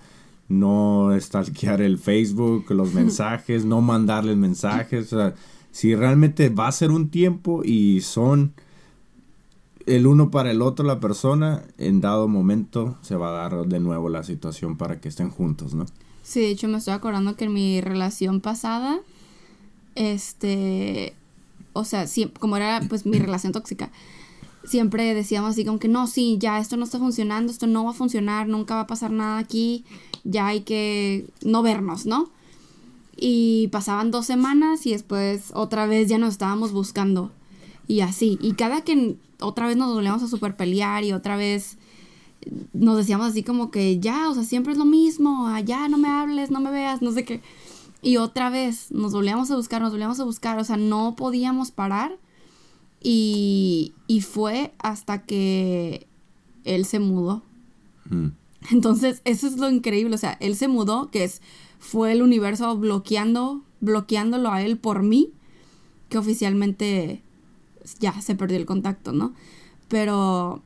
no 0.50 1.18
stalkear 1.18 1.82
el 1.82 1.98
Facebook, 1.98 2.66
los 2.72 2.94
mensajes, 2.94 3.64
no 3.64 3.80
mandarles 3.80 4.36
mensajes. 4.36 5.14
O 5.14 5.18
sea, 5.18 5.36
si 5.72 5.96
realmente 5.96 6.50
va 6.50 6.68
a 6.68 6.72
ser 6.74 6.92
un 6.92 7.08
tiempo 7.08 7.64
y 7.64 8.02
son 8.02 8.52
el 9.86 10.06
uno 10.06 10.32
para 10.32 10.52
el 10.52 10.62
otro 10.62 10.86
la 10.86 11.00
persona, 11.00 11.64
en 11.78 12.02
dado 12.02 12.28
momento 12.28 12.98
se 13.04 13.16
va 13.16 13.30
a 13.30 13.50
dar 13.50 13.68
de 13.68 13.80
nuevo 13.80 14.10
la 14.10 14.24
situación 14.24 14.76
para 14.76 15.00
que 15.00 15.08
estén 15.08 15.30
juntos, 15.30 15.74
¿no? 15.74 15.86
Sí, 16.24 16.42
de 16.42 16.50
hecho 16.50 16.68
me 16.68 16.80
estoy 16.80 16.94
acordando 16.94 17.38
que 17.38 17.46
en 17.46 17.54
mi 17.54 17.80
relación 17.80 18.42
pasada, 18.42 19.00
este, 19.96 21.16
o 21.74 21.84
sea, 21.84 22.06
como 22.40 22.58
era 22.58 22.82
pues 22.88 23.06
mi 23.06 23.20
relación 23.20 23.52
tóxica, 23.52 23.92
siempre 24.64 25.14
decíamos 25.14 25.52
así 25.52 25.66
como 25.66 25.80
que 25.80 25.88
no, 25.88 26.08
sí, 26.08 26.38
ya 26.40 26.60
esto 26.60 26.78
no 26.78 26.86
está 26.86 27.00
funcionando, 27.00 27.52
esto 27.52 27.68
no 27.68 27.84
va 27.84 27.92
a 27.92 27.96
funcionar, 27.96 28.48
nunca 28.48 28.76
va 28.76 28.82
a 28.82 28.88
pasar 28.88 29.12
nada 29.12 29.38
aquí, 29.38 29.84
ya 30.24 30.48
hay 30.48 30.62
que 30.62 31.28
no 31.44 31.62
vernos, 31.62 32.06
¿no? 32.06 32.30
Y 33.16 33.68
pasaban 33.68 34.12
dos 34.12 34.26
semanas 34.26 34.86
y 34.86 34.92
después 34.92 35.52
otra 35.54 35.86
vez 35.86 36.08
ya 36.10 36.18
nos 36.18 36.32
estábamos 36.32 36.72
buscando. 36.72 37.32
Y 37.88 38.00
así. 38.00 38.40
Y 38.42 38.54
cada 38.54 38.82
que 38.82 39.18
otra 39.40 39.68
vez 39.68 39.78
nos 39.78 39.94
volvíamos 39.94 40.24
a 40.24 40.28
super 40.28 40.56
pelear 40.56 41.04
y 41.04 41.12
otra 41.12 41.36
vez 41.36 41.78
nos 42.74 42.98
decíamos 42.98 43.28
así 43.28 43.44
como 43.44 43.72
que 43.72 44.00
ya, 44.00 44.30
o 44.30 44.34
sea, 44.34 44.44
siempre 44.44 44.74
es 44.74 44.80
lo 44.80 44.86
mismo, 44.86 45.48
ah, 45.48 45.62
ya 45.62 45.88
no 45.88 45.98
me 45.98 46.10
hables, 46.10 46.52
no 46.52 46.60
me 46.60 46.72
veas, 46.72 47.02
no 47.02 47.12
sé 47.12 47.24
qué. 47.24 47.42
Y 48.04 48.18
otra 48.18 48.50
vez 48.50 48.92
nos 48.92 49.14
volvíamos 49.14 49.50
a 49.50 49.56
buscar, 49.56 49.82
nos 49.82 49.92
volvíamos 49.92 50.20
a 50.20 50.26
buscar, 50.26 50.60
o 50.60 50.64
sea, 50.64 50.78
no 50.78 51.16
podíamos 51.16 51.72
parar. 51.72 52.18
Y, 53.02 53.94
y 54.08 54.22
fue 54.22 54.74
hasta 54.78 55.24
que 55.24 56.06
él 56.66 56.86
se 56.86 57.00
mudó. 57.00 57.42
Mm. 58.10 58.28
Entonces, 58.72 59.22
eso 59.26 59.48
es 59.48 59.58
lo 59.58 59.70
increíble, 59.70 60.16
o 60.16 60.18
sea, 60.18 60.38
él 60.40 60.56
se 60.56 60.68
mudó, 60.68 61.10
que 61.10 61.24
es 61.24 61.42
fue 61.80 62.14
el 62.14 62.22
universo 62.22 62.78
bloqueando, 62.78 63.62
bloqueándolo 63.82 64.52
a 64.52 64.62
él 64.62 64.78
por 64.78 65.04
mí, 65.04 65.32
que 66.08 66.18
oficialmente 66.18 67.22
ya 68.00 68.22
se 68.22 68.36
perdió 68.36 68.58
el 68.58 68.66
contacto, 68.66 69.12
¿no? 69.12 69.34
Pero 69.90 70.62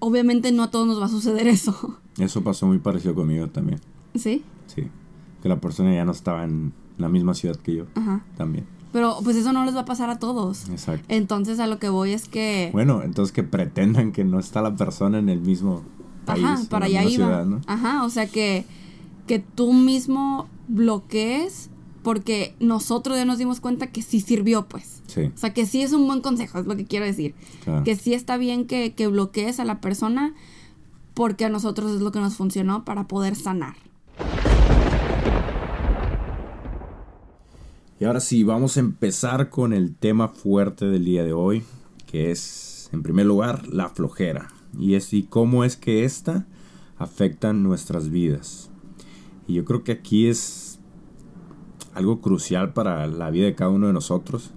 obviamente 0.00 0.50
no 0.50 0.64
a 0.64 0.70
todos 0.70 0.88
nos 0.88 1.00
va 1.00 1.06
a 1.06 1.08
suceder 1.08 1.46
eso, 1.46 1.98
Eso 2.18 2.42
pasó 2.42 2.66
muy 2.66 2.78
parecido 2.78 3.14
conmigo 3.14 3.48
también. 3.48 3.80
¿sí? 4.14 4.42
Que 5.42 5.48
la 5.48 5.60
persona 5.60 5.92
ya 5.94 6.04
no 6.04 6.12
estaba 6.12 6.44
en 6.44 6.72
la 6.98 7.08
misma 7.08 7.34
ciudad 7.34 7.56
que 7.56 7.74
yo. 7.76 7.84
Ajá. 7.94 8.24
También. 8.36 8.66
Pero 8.92 9.16
pues 9.24 9.36
eso 9.36 9.52
no 9.52 9.64
les 9.64 9.74
va 9.74 9.80
a 9.80 9.84
pasar 9.84 10.10
a 10.10 10.18
todos. 10.18 10.68
Exacto. 10.68 11.04
Entonces 11.08 11.58
a 11.60 11.66
lo 11.66 11.78
que 11.78 11.88
voy 11.88 12.12
es 12.12 12.28
que... 12.28 12.68
Bueno, 12.72 13.02
entonces 13.02 13.32
que 13.32 13.42
pretendan 13.42 14.12
que 14.12 14.22
no 14.24 14.38
está 14.38 14.60
la 14.60 14.76
persona 14.76 15.18
en 15.18 15.28
el 15.30 15.40
mismo 15.40 15.82
país. 16.26 16.44
Ajá, 16.44 16.62
para 16.68 16.86
allá 16.86 17.02
iba. 17.02 17.10
ciudad, 17.10 17.46
¿no? 17.46 17.60
Ajá, 17.66 18.04
o 18.04 18.10
sea 18.10 18.26
que, 18.26 18.66
que 19.26 19.38
tú 19.38 19.72
mismo 19.72 20.46
bloquees 20.68 21.70
porque 22.02 22.54
nosotros 22.60 23.16
ya 23.16 23.24
nos 23.24 23.38
dimos 23.38 23.60
cuenta 23.60 23.86
que 23.86 24.02
sí 24.02 24.20
sirvió, 24.20 24.66
pues. 24.66 25.02
Sí, 25.06 25.30
O 25.34 25.38
sea 25.38 25.54
que 25.54 25.66
sí 25.66 25.82
es 25.82 25.92
un 25.92 26.06
buen 26.06 26.20
consejo, 26.20 26.58
es 26.58 26.66
lo 26.66 26.76
que 26.76 26.84
quiero 26.84 27.06
decir. 27.06 27.34
claro. 27.64 27.84
Que 27.84 27.96
sí 27.96 28.12
está 28.12 28.36
bien 28.36 28.66
que, 28.66 28.92
que 28.92 29.06
bloquees 29.06 29.58
a 29.60 29.64
la 29.64 29.80
persona 29.80 30.34
porque 31.14 31.44
a 31.44 31.48
nosotros 31.48 31.92
es 31.92 32.00
lo 32.00 32.12
que 32.12 32.20
nos 32.20 32.34
funcionó 32.34 32.84
para 32.84 33.06
poder 33.08 33.36
sanar. 33.36 33.74
Y 38.02 38.04
ahora 38.04 38.18
sí, 38.18 38.42
vamos 38.42 38.76
a 38.76 38.80
empezar 38.80 39.48
con 39.48 39.72
el 39.72 39.94
tema 39.94 40.26
fuerte 40.26 40.86
del 40.86 41.04
día 41.04 41.22
de 41.22 41.32
hoy, 41.32 41.62
que 42.10 42.32
es, 42.32 42.90
en 42.92 43.04
primer 43.04 43.26
lugar, 43.26 43.68
la 43.68 43.90
flojera. 43.90 44.48
Y 44.76 44.96
es 44.96 45.12
y 45.14 45.22
cómo 45.22 45.62
es 45.62 45.76
que 45.76 46.04
esta 46.04 46.44
afecta 46.98 47.52
nuestras 47.52 48.10
vidas. 48.10 48.72
Y 49.46 49.54
yo 49.54 49.64
creo 49.64 49.84
que 49.84 49.92
aquí 49.92 50.26
es 50.26 50.80
algo 51.94 52.20
crucial 52.20 52.72
para 52.72 53.06
la 53.06 53.30
vida 53.30 53.44
de 53.44 53.54
cada 53.54 53.70
uno 53.70 53.86
de 53.86 53.92
nosotros, 53.92 54.50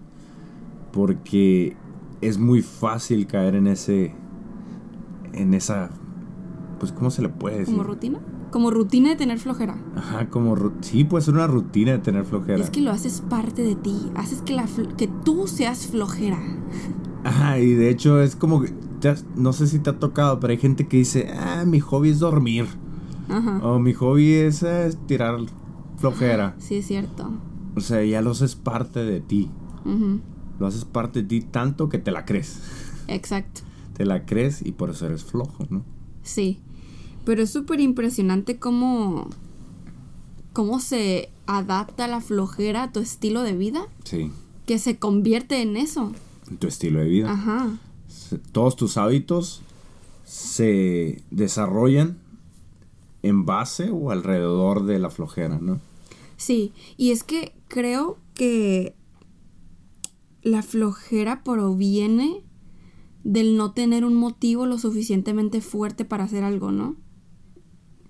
porque 0.92 1.78
es 2.22 2.40
muy 2.40 2.64
fácil 2.64 3.28
caer 3.28 3.54
en 3.54 3.68
ese, 3.68 4.16
en 5.34 5.54
esa, 5.54 5.92
pues, 6.80 6.92
¿cómo 6.92 7.12
se 7.12 7.22
le 7.22 7.30
puede 7.30 7.60
decir? 7.60 7.76
¿Como 7.76 7.84
rutina? 7.84 8.22
Como 8.56 8.72
rutina 8.72 9.10
de 9.10 9.18
tener 9.18 9.38
flojera. 9.38 9.76
Ajá, 9.98 10.30
como, 10.30 10.56
sí, 10.80 11.04
puede 11.04 11.26
ser 11.26 11.34
una 11.34 11.46
rutina 11.46 11.92
de 11.92 11.98
tener 12.00 12.24
flojera. 12.24 12.64
Es 12.64 12.70
que 12.70 12.80
lo 12.80 12.92
haces 12.92 13.20
parte 13.20 13.64
de 13.64 13.76
ti. 13.76 14.10
Haces 14.16 14.42
que, 14.44 14.54
la 14.54 14.66
que 14.96 15.10
tú 15.10 15.46
seas 15.46 15.88
flojera. 15.88 16.40
Ajá, 17.26 17.60
y 17.60 17.74
de 17.74 17.90
hecho 17.90 18.22
es 18.22 18.38
como 18.38 18.62
que, 18.62 18.74
no 19.36 19.52
sé 19.52 19.68
si 19.68 19.80
te 19.80 19.90
ha 19.90 20.00
tocado, 20.00 20.40
pero 20.40 20.52
hay 20.52 20.58
gente 20.58 20.88
que 20.88 20.96
dice, 20.96 21.34
ah, 21.38 21.66
mi 21.68 21.82
hobby 21.82 22.12
es 22.12 22.20
dormir. 22.20 22.66
Ajá. 23.28 23.60
O 23.62 23.78
mi 23.78 23.92
hobby 23.92 24.32
es, 24.32 24.64
eh, 24.64 24.90
tirar 25.06 25.38
flojera. 25.98 26.56
Sí, 26.58 26.76
es 26.76 26.88
cierto. 26.88 27.30
O 27.76 27.82
sea, 27.82 28.06
ya 28.06 28.22
lo 28.22 28.32
haces 28.32 28.56
parte 28.56 29.04
de 29.04 29.20
ti. 29.20 29.52
Ujú. 29.84 30.22
Lo 30.60 30.68
haces 30.68 30.86
parte 30.86 31.24
de 31.24 31.28
ti 31.28 31.42
tanto 31.42 31.90
que 31.90 31.98
te 31.98 32.12
la 32.12 32.24
crees. 32.24 32.62
Exacto. 33.10 33.64
Te 33.96 34.06
la 34.06 34.26
crees 34.26 34.66
y 34.66 34.72
por 34.72 34.92
eso 34.92 35.08
eres 35.08 35.26
flojo, 35.26 35.66
¿no? 35.70 35.84
Sí. 36.22 36.62
Pero 37.26 37.42
es 37.44 37.50
súper 37.52 37.80
impresionante 37.80 38.58
cómo, 38.60 39.30
cómo 40.54 40.80
se 40.80 41.30
adapta 41.48 42.08
la 42.08 42.22
flojera 42.22 42.84
a 42.84 42.92
tu 42.92 43.00
estilo 43.00 43.42
de 43.42 43.54
vida, 43.54 43.88
Sí, 44.04 44.32
que 44.66 44.80
se 44.80 44.98
convierte 44.98 45.62
en 45.62 45.76
eso. 45.78 46.12
en 46.50 46.58
tu 46.58 46.68
estilo 46.68 47.00
de 47.00 47.10
vida. 47.10 47.32
Ajá. 47.32 47.78
Todos 48.52 48.76
tus 48.76 48.98
hábitos 48.98 49.62
se 50.24 51.22
desarrollan 51.32 52.18
en 53.24 53.46
base 53.46 53.90
o 53.92 54.12
alrededor 54.12 54.86
de 54.86 55.00
la 55.00 55.10
flojera, 55.10 55.58
¿no? 55.60 55.80
Sí, 56.38 56.74
y 56.98 57.12
es 57.12 57.24
que 57.24 57.54
creo 57.68 58.18
que 58.34 58.96
la 60.44 60.62
flojera 60.62 61.44
proviene 61.44 62.44
del 63.24 63.58
no 63.58 63.72
tener 63.72 64.06
un 64.06 64.14
motivo 64.16 64.66
lo 64.68 64.78
suficientemente 64.78 65.62
fuerte 65.62 66.06
para 66.06 66.26
hacer 66.26 66.44
algo, 66.44 66.72
¿no? 66.72 66.96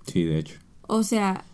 Sí, 0.05 0.23
de 0.23 0.39
hecho. 0.39 0.59
O 0.87 1.03
sea, 1.03 1.45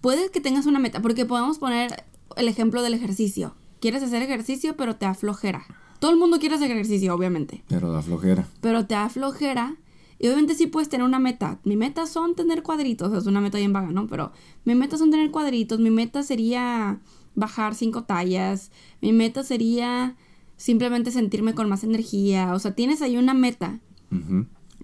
puede 0.00 0.30
que 0.30 0.40
tengas 0.40 0.66
una 0.66 0.78
meta, 0.78 1.02
porque 1.02 1.26
podemos 1.26 1.58
poner 1.58 2.04
el 2.36 2.48
ejemplo 2.48 2.82
del 2.82 2.94
ejercicio. 2.94 3.54
Quieres 3.80 4.02
hacer 4.02 4.22
ejercicio, 4.22 4.76
pero 4.76 4.96
te 4.96 5.06
da 5.06 5.14
flojera. 5.14 5.64
Todo 6.00 6.10
el 6.10 6.16
mundo 6.16 6.38
quiere 6.38 6.54
hacer 6.54 6.70
ejercicio, 6.70 7.14
obviamente. 7.14 7.64
Pero 7.68 7.92
da 7.92 8.02
flojera. 8.02 8.46
Pero 8.60 8.86
te 8.86 8.94
da 8.94 9.08
flojera. 9.08 9.76
Y 10.18 10.26
obviamente 10.26 10.54
sí 10.54 10.66
puedes 10.66 10.88
tener 10.88 11.06
una 11.06 11.18
meta. 11.18 11.60
Mi 11.64 11.76
meta 11.76 12.06
son 12.06 12.34
tener 12.34 12.62
cuadritos. 12.62 13.12
Es 13.12 13.26
una 13.26 13.40
meta 13.40 13.58
bien 13.58 13.72
vaga, 13.72 13.90
¿no? 13.90 14.06
Pero 14.08 14.32
mi 14.64 14.74
meta 14.74 14.96
son 14.98 15.10
tener 15.10 15.30
cuadritos. 15.30 15.78
Mi 15.78 15.90
meta 15.90 16.22
sería 16.22 17.00
bajar 17.34 17.74
cinco 17.74 18.04
tallas. 18.04 18.70
Mi 19.00 19.12
meta 19.12 19.44
sería 19.44 20.16
simplemente 20.56 21.10
sentirme 21.10 21.54
con 21.54 21.68
más 21.68 21.84
energía. 21.84 22.52
O 22.54 22.58
sea, 22.58 22.74
tienes 22.74 23.00
ahí 23.02 23.16
una 23.16 23.34
meta. 23.34 23.78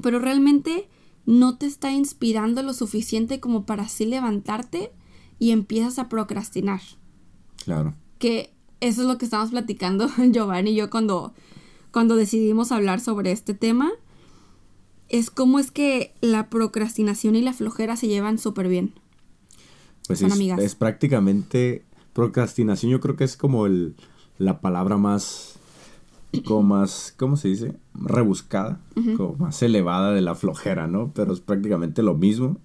Pero 0.02 0.18
realmente 0.18 0.88
no 1.26 1.56
te 1.56 1.66
está 1.66 1.92
inspirando 1.92 2.62
lo 2.62 2.74
suficiente 2.74 3.40
como 3.40 3.64
para 3.64 3.84
así 3.84 4.04
levantarte 4.04 4.92
y 5.38 5.50
empiezas 5.50 5.98
a 5.98 6.08
procrastinar. 6.08 6.80
Claro. 7.64 7.94
Que 8.18 8.52
eso 8.80 9.02
es 9.02 9.08
lo 9.08 9.18
que 9.18 9.24
estamos 9.24 9.50
platicando 9.50 10.08
Giovanni 10.30 10.70
y 10.70 10.76
yo 10.76 10.90
cuando, 10.90 11.34
cuando 11.90 12.16
decidimos 12.16 12.72
hablar 12.72 13.00
sobre 13.00 13.32
este 13.32 13.54
tema. 13.54 13.90
Es 15.08 15.30
como 15.30 15.58
es 15.58 15.70
que 15.70 16.14
la 16.22 16.48
procrastinación 16.48 17.36
y 17.36 17.42
la 17.42 17.52
flojera 17.52 17.96
se 17.96 18.08
llevan 18.08 18.38
súper 18.38 18.68
bien. 18.68 18.94
Pues 20.06 20.18
Son 20.18 20.28
es, 20.28 20.34
amigas. 20.34 20.60
es 20.60 20.74
prácticamente 20.74 21.84
procrastinación. 22.14 22.90
Yo 22.90 23.00
creo 23.00 23.14
que 23.14 23.24
es 23.24 23.36
como 23.36 23.66
el, 23.66 23.96
la 24.38 24.60
palabra 24.60 24.96
más 24.96 25.54
como 26.42 26.62
más, 26.62 27.14
¿cómo 27.16 27.36
se 27.36 27.48
dice? 27.48 27.74
Rebuscada, 27.94 28.80
como 29.16 29.34
más 29.36 29.62
elevada 29.62 30.12
de 30.12 30.20
la 30.20 30.34
flojera, 30.34 30.86
¿no? 30.86 31.12
Pero 31.14 31.32
es 31.32 31.40
prácticamente 31.40 32.02
lo 32.02 32.14
mismo. 32.14 32.58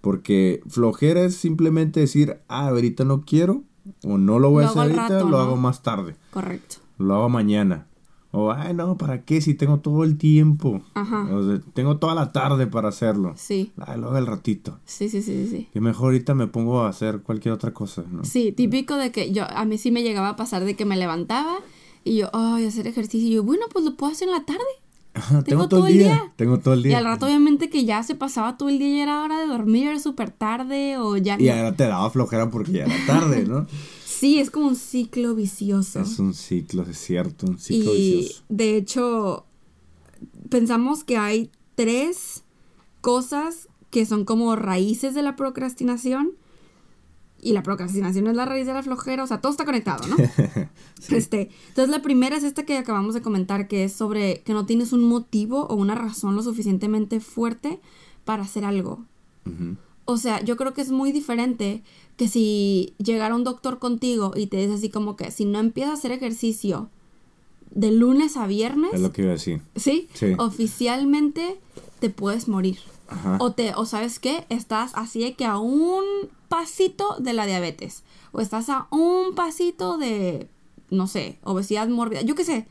Porque 0.00 0.60
flojera 0.68 1.22
es 1.22 1.36
simplemente 1.36 2.00
decir, 2.00 2.40
ah, 2.48 2.68
ahorita 2.68 3.04
no 3.04 3.22
quiero, 3.24 3.62
o 4.04 4.18
no 4.18 4.38
lo 4.40 4.50
voy 4.50 4.64
Lo 4.64 4.68
a 4.68 4.70
hacer 4.70 4.82
ahorita, 4.82 5.08
rato, 5.08 5.24
lo 5.28 5.36
¿no? 5.36 5.38
hago 5.38 5.56
más 5.56 5.82
tarde, 5.82 6.16
Correcto. 6.32 6.76
lo 6.98 7.14
hago 7.14 7.28
mañana. 7.28 7.86
O, 8.34 8.50
ay, 8.50 8.72
no, 8.72 8.96
¿para 8.96 9.24
qué? 9.26 9.42
Si 9.42 9.52
tengo 9.54 9.80
todo 9.80 10.04
el 10.04 10.16
tiempo. 10.16 10.80
Ajá. 10.94 11.28
O 11.34 11.42
sea, 11.46 11.60
tengo 11.74 11.98
toda 11.98 12.14
la 12.14 12.32
tarde 12.32 12.66
para 12.66 12.88
hacerlo. 12.88 13.34
Sí. 13.36 13.72
Ah, 13.78 13.96
lo 13.98 14.06
hago 14.08 14.16
al 14.16 14.26
ratito. 14.26 14.80
Sí, 14.86 15.10
sí, 15.10 15.20
sí, 15.22 15.44
sí, 15.44 15.48
sí. 15.50 15.68
Que 15.70 15.80
mejor 15.82 16.06
ahorita 16.06 16.34
me 16.34 16.46
pongo 16.46 16.80
a 16.80 16.88
hacer 16.88 17.20
cualquier 17.20 17.52
otra 17.52 17.72
cosa, 17.74 18.04
¿no? 18.10 18.24
Sí, 18.24 18.50
típico 18.50 18.96
de 18.96 19.12
que 19.12 19.32
yo, 19.32 19.44
a 19.48 19.64
mí 19.66 19.76
sí 19.76 19.90
me 19.90 20.02
llegaba 20.02 20.30
a 20.30 20.36
pasar 20.36 20.64
de 20.64 20.74
que 20.74 20.86
me 20.86 20.96
levantaba 20.96 21.56
y 22.04 22.16
yo, 22.18 22.30
ay, 22.32 22.66
hacer 22.66 22.86
ejercicio. 22.86 23.28
Y 23.28 23.32
yo, 23.32 23.42
bueno, 23.44 23.66
pues 23.72 23.84
lo 23.84 23.96
puedo 23.96 24.12
hacer 24.12 24.28
en 24.28 24.34
la 24.34 24.44
tarde. 24.44 24.60
Ajá, 25.14 25.42
Tengo 25.44 25.68
todo 25.68 25.86
el 25.86 25.98
día. 25.98 26.32
Tengo 26.36 26.58
todo 26.58 26.74
el 26.74 26.80
Y 26.80 26.84
día. 26.88 26.98
al 26.98 27.04
rato, 27.04 27.26
obviamente, 27.26 27.68
que 27.68 27.84
ya 27.84 28.02
se 28.02 28.14
pasaba 28.14 28.56
todo 28.56 28.68
el 28.70 28.78
día 28.78 28.88
y 28.88 29.00
era 29.00 29.22
hora 29.22 29.38
de 29.38 29.46
dormir, 29.46 29.88
era 29.88 29.98
súper 29.98 30.30
tarde 30.30 30.96
o 30.98 31.16
ya 31.18 31.36
Y 31.38 31.44
no. 31.46 31.52
ahora 31.52 31.76
te 31.76 31.84
daba 31.84 32.08
flojera 32.10 32.50
porque 32.50 32.72
ya 32.72 32.84
era 32.84 32.94
tarde, 33.06 33.44
¿no? 33.46 33.66
Sí, 34.04 34.38
es 34.38 34.52
como 34.52 34.68
un 34.68 34.76
ciclo 34.76 35.34
vicioso. 35.34 36.00
es 36.00 36.20
un 36.20 36.32
ciclo, 36.32 36.82
es 36.84 36.96
cierto, 36.96 37.44
un 37.46 37.58
ciclo 37.58 37.92
y 37.92 38.16
vicioso. 38.18 38.44
de 38.50 38.76
hecho, 38.76 39.46
pensamos 40.48 41.02
que 41.02 41.16
hay 41.16 41.50
tres 41.74 42.44
cosas 43.00 43.68
que 43.90 44.06
son 44.06 44.24
como 44.24 44.54
raíces 44.54 45.14
de 45.14 45.22
la 45.22 45.34
procrastinación. 45.34 46.32
Y 47.44 47.52
la 47.52 47.64
procrastinación 47.64 48.28
es 48.28 48.36
la 48.36 48.44
raíz 48.44 48.66
de 48.66 48.72
la 48.72 48.84
flojera, 48.84 49.24
o 49.24 49.26
sea, 49.26 49.40
todo 49.40 49.50
está 49.50 49.64
conectado, 49.64 50.06
¿no? 50.06 50.16
Este, 51.10 51.50
entonces 51.68 51.90
la 51.90 52.00
primera 52.00 52.36
es 52.36 52.44
esta 52.44 52.62
que 52.62 52.78
acabamos 52.78 53.14
de 53.14 53.22
comentar, 53.22 53.66
que 53.66 53.82
es 53.82 53.92
sobre 53.92 54.42
que 54.42 54.52
no 54.52 54.64
tienes 54.66 54.92
un 54.92 55.02
motivo 55.02 55.66
o 55.66 55.74
una 55.74 55.96
razón 55.96 56.36
lo 56.36 56.42
suficientemente 56.42 57.18
fuerte 57.18 57.80
para 58.24 58.44
hacer 58.44 58.64
algo. 58.64 59.04
O 60.04 60.16
sea, 60.16 60.40
yo 60.44 60.56
creo 60.56 60.72
que 60.74 60.80
es 60.80 60.92
muy 60.92 61.10
diferente 61.10 61.82
que 62.16 62.28
si 62.28 62.94
llegara 62.98 63.34
un 63.34 63.42
doctor 63.42 63.80
contigo 63.80 64.32
y 64.36 64.46
te 64.46 64.58
dice 64.58 64.74
así 64.74 64.90
como 64.90 65.16
que 65.16 65.32
si 65.32 65.44
no 65.44 65.58
empiezas 65.58 65.90
a 65.90 65.94
hacer 65.94 66.12
ejercicio 66.12 66.88
de 67.70 67.90
lunes 67.90 68.36
a 68.36 68.46
viernes, 68.46 68.92
Es 68.92 69.00
lo 69.00 69.12
que 69.12 69.22
iba 69.22 69.30
a 69.30 69.34
decir. 69.34 69.62
¿sí? 69.74 70.08
Sí. 70.14 70.34
Oficialmente 70.38 71.58
te 71.98 72.10
puedes 72.10 72.46
morir. 72.46 72.78
Ajá. 73.12 73.36
O 73.40 73.52
te, 73.52 73.74
o 73.74 73.86
sabes 73.86 74.18
qué, 74.18 74.46
estás 74.48 74.92
así 74.94 75.20
de 75.20 75.34
que 75.34 75.44
a 75.44 75.58
un 75.58 76.04
pasito 76.48 77.16
de 77.18 77.32
la 77.32 77.46
diabetes. 77.46 78.02
O 78.32 78.40
estás 78.40 78.68
a 78.68 78.86
un 78.90 79.34
pasito 79.34 79.98
de, 79.98 80.48
no 80.90 81.06
sé, 81.06 81.38
obesidad 81.44 81.88
mórbida. 81.88 82.22
Yo 82.22 82.34
qué 82.34 82.44
sé. 82.44 82.66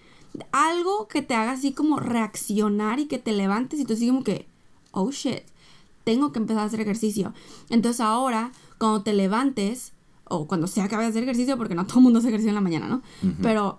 Algo 0.52 1.08
que 1.08 1.22
te 1.22 1.36
haga 1.36 1.52
así 1.52 1.74
como 1.74 2.00
reaccionar 2.00 3.00
y 3.00 3.08
que 3.08 3.20
te 3.20 3.34
levantes 3.34 3.80
y 3.80 3.86
tú 3.86 3.94
así 3.94 4.08
como 4.08 4.24
que, 4.24 4.48
oh 4.92 5.12
shit, 5.12 5.44
tengo 6.04 6.32
que 6.32 6.40
empezar 6.40 6.64
a 6.64 6.66
hacer 6.66 6.80
ejercicio. 6.80 7.34
Entonces 7.70 8.02
ahora, 8.02 8.52
cuando 8.78 9.04
te 9.04 9.14
levantes, 9.14 9.94
o 10.26 10.48
cuando 10.48 10.68
sea 10.68 10.88
que 10.88 10.96
vayas 10.96 11.10
a 11.10 11.12
hacer 11.12 11.24
ejercicio, 11.24 11.58
porque 11.58 11.76
no 11.76 11.86
todo 11.86 12.00
el 12.00 12.04
mundo 12.04 12.20
hace 12.20 12.30
ejercicio 12.30 12.50
en 12.50 12.56
la 12.56 12.62
mañana, 12.62 12.88
¿no? 12.88 13.02
Pero 13.42 13.78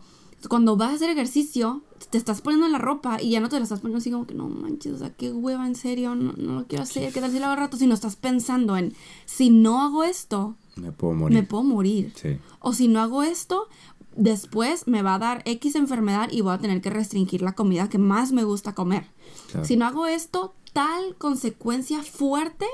cuando 0.49 0.76
vas 0.76 0.90
a 0.90 0.94
hacer 0.94 1.11
ejercicio, 1.11 1.82
te 2.11 2.18
estás 2.18 2.40
poniendo 2.40 2.68
la 2.68 2.78
ropa 2.78 3.20
y 3.22 3.30
ya 3.30 3.40
no 3.40 3.49
te 3.49 3.56
la 3.56 3.62
estás 3.62 3.80
poniendo 3.80 3.99
así 3.99 4.11
como 4.11 4.26
que 4.26 4.34
no 4.34 4.49
manches, 4.49 4.92
o 4.92 4.99
sea, 4.99 5.11
qué 5.14 5.32
hueva, 5.32 5.66
en 5.66 5.75
serio, 5.75 6.14
no, 6.14 6.32
no 6.32 6.54
lo 6.61 6.66
quiero 6.66 6.82
hacer, 6.84 7.12
qué 7.12 7.20
tal 7.20 7.30
si 7.30 7.38
lo 7.38 7.46
hago 7.46 7.56
rato, 7.56 7.76
sino 7.76 7.94
estás 7.94 8.16
pensando 8.16 8.76
en, 8.76 8.94
si 9.25 9.50
no 9.50 9.82
hago 9.82 10.04
esto, 10.04 10.56
Me 10.76 10.92
puedo 10.92 11.14
morir. 11.14 11.38
me 11.38 11.42
puedo 11.44 11.62
morir. 11.62 12.12
Sí. 12.16 12.38
O 12.61 12.72
si 12.72 12.88
no 12.88 13.00
hago 13.00 13.22
esto, 13.22 13.68
después 14.16 14.87
me 14.87 15.02
va 15.02 15.14
a 15.14 15.18
dar 15.18 15.42
X 15.46 15.75
enfermedad 15.76 16.28
y 16.30 16.40
voy 16.40 16.54
a 16.54 16.58
tener 16.58 16.80
que 16.80 16.90
restringir 16.90 17.42
la 17.42 17.54
comida 17.54 17.88
que 17.88 17.99
más 17.99 18.32
me 18.32 18.44
gusta 18.44 18.75
comer. 18.75 19.06
Claro. 19.50 19.66
Si 19.66 19.76
no 19.76 19.87
hago 19.87 20.06
esto, 20.06 20.54
tal 20.72 21.16
consecuencia 21.18 22.02
fuerte 22.02 22.66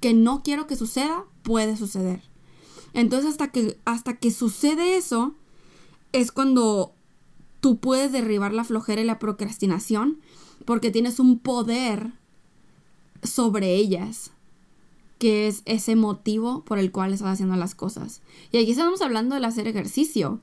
que 0.00 0.14
no 0.14 0.42
quiero 0.42 0.66
que 0.66 0.76
suceda, 0.76 1.24
puede 1.42 1.76
suceder. 1.76 2.22
Entonces 2.94 3.30
hasta 3.30 3.48
que, 3.48 3.78
hasta 3.84 4.16
que 4.16 4.30
sucede 4.30 4.96
eso, 4.96 5.34
es 6.12 6.32
cuando 6.32 6.94
tú 7.60 7.78
puedes 7.78 8.12
derribar 8.12 8.52
la 8.52 8.64
flojera 8.64 9.00
y 9.00 9.04
la 9.04 9.18
procrastinación 9.18 10.18
porque 10.64 10.90
tienes 10.90 11.18
un 11.18 11.38
poder 11.38 12.12
sobre 13.22 13.74
ellas 13.76 14.32
que 15.18 15.46
es 15.46 15.62
ese 15.66 15.94
motivo 15.94 16.64
por 16.64 16.80
el 16.80 16.90
cual 16.90 17.12
estás 17.12 17.34
haciendo 17.34 17.54
las 17.54 17.76
cosas. 17.76 18.22
Y 18.50 18.58
aquí 18.58 18.72
estamos 18.72 19.00
hablando 19.02 19.36
del 19.36 19.44
hacer 19.44 19.68
ejercicio, 19.68 20.40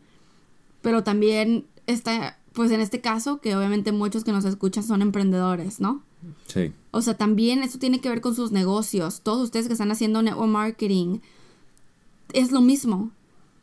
pero 0.82 1.04
también 1.04 1.66
está, 1.86 2.40
pues 2.54 2.72
en 2.72 2.80
este 2.80 3.02
caso, 3.02 3.42
que 3.42 3.58
obviamente 3.58 3.92
muchos 3.92 4.24
que 4.24 4.32
nos 4.32 4.46
escuchan 4.46 4.84
son 4.84 5.02
emprendedores, 5.02 5.82
¿no? 5.82 6.02
Sí. 6.48 6.72
O 6.92 7.02
sea, 7.02 7.18
también 7.18 7.62
eso 7.62 7.78
tiene 7.78 8.00
que 8.00 8.08
ver 8.08 8.22
con 8.22 8.36
sus 8.36 8.54
negocios. 8.54 9.20
Todos 9.20 9.44
ustedes 9.44 9.68
que 9.68 9.74
están 9.74 9.92
haciendo 9.92 10.22
network 10.22 10.50
marketing, 10.50 11.20
es 12.32 12.54
lo 12.54 12.62
mismo. 12.62 13.12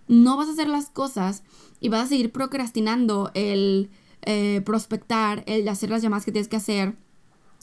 No 0.09 0.37
vas 0.37 0.49
a 0.49 0.53
hacer 0.53 0.69
las 0.69 0.91
cosas 0.91 1.43
y 1.81 1.89
vas 1.89 2.07
a 2.07 2.09
seguir 2.09 2.33
procrastinando 2.33 3.31
el 3.35 3.91
eh, 4.23 4.63
prospectar, 4.65 5.45
el 5.47 5.69
hacer 5.69 5.91
las 5.91 6.03
llamadas 6.03 6.25
que 6.25 6.33
tienes 6.33 6.49
que 6.49 6.57
hacer, 6.57 6.95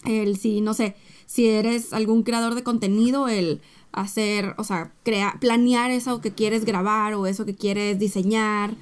el 0.05 0.37
si, 0.37 0.61
no 0.61 0.73
sé, 0.73 0.95
si 1.25 1.47
eres 1.47 1.93
algún 1.93 2.23
creador 2.23 2.55
de 2.55 2.63
contenido, 2.63 3.27
el 3.27 3.61
hacer, 3.91 4.55
o 4.57 4.63
sea, 4.63 4.91
crear, 5.03 5.39
planear 5.39 5.91
eso 5.91 6.21
que 6.21 6.31
quieres 6.31 6.65
grabar 6.65 7.13
o 7.13 7.27
eso 7.27 7.45
que 7.45 7.55
quieres 7.55 7.99
diseñar. 7.99 8.75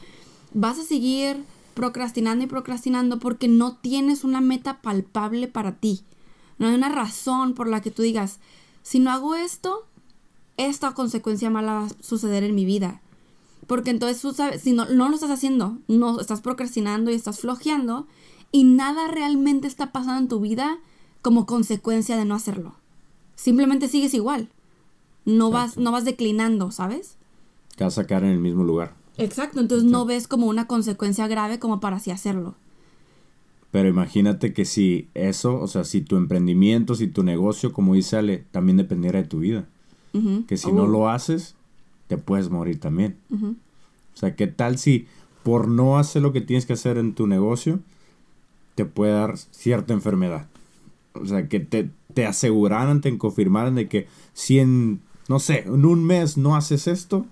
Vas 0.54 0.80
a 0.80 0.84
seguir 0.84 1.44
procrastinando 1.74 2.44
y 2.44 2.48
procrastinando 2.48 3.20
porque 3.20 3.48
no 3.48 3.76
tienes 3.78 4.24
una 4.24 4.41
meta 4.41 4.82
palpable 4.82 5.48
para 5.48 5.76
ti. 5.76 6.02
No 6.58 6.67
hay 6.67 6.76
una 6.76 6.89
razón 6.89 7.54
por 7.54 7.67
la 7.67 7.82
que 7.82 7.91
tú 7.91 8.02
digas, 8.02 8.39
si 8.84 9.00
no 9.00 9.12
hago 9.12 9.36
esto, 9.36 9.86
esta 10.58 10.94
consecuencia 10.94 11.50
mala 11.50 11.74
va 11.74 11.86
a 11.86 12.04
suceder 12.04 12.44
en 12.44 12.56
mi 12.56 12.65
vida. 12.65 13.02
Porque 13.71 13.91
entonces 13.91 14.21
tú 14.21 14.34
sabes, 14.34 14.63
si 14.63 14.73
no, 14.73 14.84
no 14.89 15.07
lo 15.07 15.15
estás 15.15 15.29
haciendo, 15.29 15.77
no 15.88 16.19
estás 16.19 16.41
procrastinando 16.41 17.10
y 17.10 17.13
estás 17.13 17.39
flojeando 17.39 18.05
y 18.51 18.65
nada 18.65 19.07
realmente 19.07 19.65
está 19.65 19.93
pasando 19.93 20.19
en 20.19 20.27
tu 20.27 20.41
vida 20.41 20.79
como 21.21 21.45
consecuencia 21.45 22.17
de 22.17 22.25
no 22.25 22.36
hacerlo. 22.36 22.75
Simplemente 23.36 23.88
sigues 23.88 24.13
igual. 24.13 24.49
No 25.23 25.51
vas, 25.51 25.77
no 25.77 25.93
vas 25.93 26.03
declinando, 26.03 26.71
¿sabes? 26.71 27.15
Te 27.77 27.86
vas 27.86 27.97
a 27.97 28.01
sacar 28.01 28.25
en 28.25 28.31
el 28.31 28.39
mismo 28.39 28.65
lugar. 28.65 28.93
Exacto, 29.17 29.62
entonces 29.62 29.89
no 29.89 30.05
ves 30.05 30.27
como 30.27 30.47
una 30.47 30.67
consecuencia 30.67 31.27
grave 31.27 31.57
como 31.57 31.79
para 31.79 31.95
así 31.95 32.12
hacerlo. 32.12 32.55
Pero 33.71 33.88
imagínate 33.88 34.51
que 34.51 34.65
si 34.65 35.07
eso, 35.13 35.62
o 35.62 35.67
sea, 35.67 35.86
si 35.86 36.01
tu 36.01 36.17
emprendimiento, 36.17 36.93
si 36.93 37.07
tu 37.07 37.23
negocio, 37.23 37.71
como 37.71 37.93
dice 37.93 38.17
Ale, 38.17 38.43
también 38.51 38.75
dependiera 38.75 39.21
de 39.21 39.29
tu 39.29 39.39
vida. 39.39 39.69
Que 40.45 40.57
si 40.57 40.73
no 40.73 40.88
lo 40.88 41.07
haces, 41.07 41.55
te 42.12 42.17
puedes 42.17 42.50
morir 42.50 42.78
también. 42.78 43.15
O 43.34 44.17
sea, 44.17 44.36
¿qué 44.36 44.47
tal 44.47 44.78
si 44.78 45.08
por 45.43 45.69
no 45.69 45.97
hacer 45.97 46.21
lo 46.21 46.34
que 46.34 46.41
tienes 46.41 46.65
que 46.65 46.74
hacer 46.74 46.97
en 46.97 47.13
tu 47.13 47.26
negocio, 47.26 47.80
te 48.76 48.84
puede 48.84 49.13
dar 49.13 49.38
cierta 49.38 49.93
enfermedad? 49.93 50.47
O 51.13 51.26
sea, 51.26 51.47
que 51.47 51.62
te, 51.62 51.89
te 52.13 52.26
aseguraran, 52.26 53.00
te 53.00 53.17
confirmaran 53.17 53.76
de 53.76 53.88
que 53.88 54.08
si 54.34 54.60
en, 54.60 55.00
no 55.30 55.39
sé, 55.39 55.60
en 55.65 55.86
un 55.86 56.04
mes 56.04 56.36
no 56.38 56.58
haces 56.58 56.88
esto, 56.88 57.26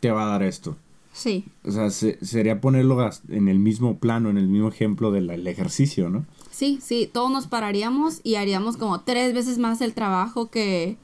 te 0.00 0.10
va 0.10 0.22
a 0.22 0.30
dar 0.30 0.42
esto. 0.44 0.78
Sí, 1.12 1.44
O 1.66 1.70
sea, 1.70 1.90
se- 1.90 2.24
sería 2.24 2.62
ponerlo 2.62 3.10
en 3.28 3.48
el 3.48 3.58
mismo 3.58 3.98
plano, 3.98 4.30
en 4.30 4.38
el 4.38 4.48
mismo 4.48 4.68
ejemplo 4.68 5.10
del 5.10 5.28
el 5.28 5.46
ejercicio, 5.46 6.08
¿no? 6.08 6.24
sí, 6.50 6.78
sí, 6.82 7.10
todos 7.12 7.30
nos 7.30 7.46
pararíamos 7.48 8.20
y 8.24 8.36
haríamos 8.36 8.76
como 8.78 9.00
tres 9.02 9.34
veces 9.34 9.58
más 9.58 9.82
el 9.82 9.92
trabajo 9.92 10.50
que, 10.50 10.96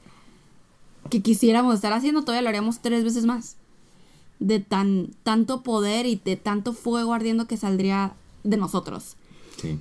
que 1.09 1.21
quisiéramos 1.21 1.75
estar 1.75 1.93
haciendo, 1.93 2.21
todavía 2.21 2.41
lo 2.41 2.49
haríamos 2.49 2.79
tres 2.79 3.03
veces 3.03 3.25
más. 3.25 3.57
De 4.39 4.59
tan, 4.59 5.11
tanto 5.23 5.63
poder 5.63 6.05
y 6.05 6.21
de 6.23 6.35
tanto 6.35 6.73
fuego 6.73 7.13
ardiendo 7.13 7.47
que 7.47 7.57
saldría 7.57 8.13
de 8.43 8.57
nosotros. 8.57 9.15
Sí. 9.59 9.79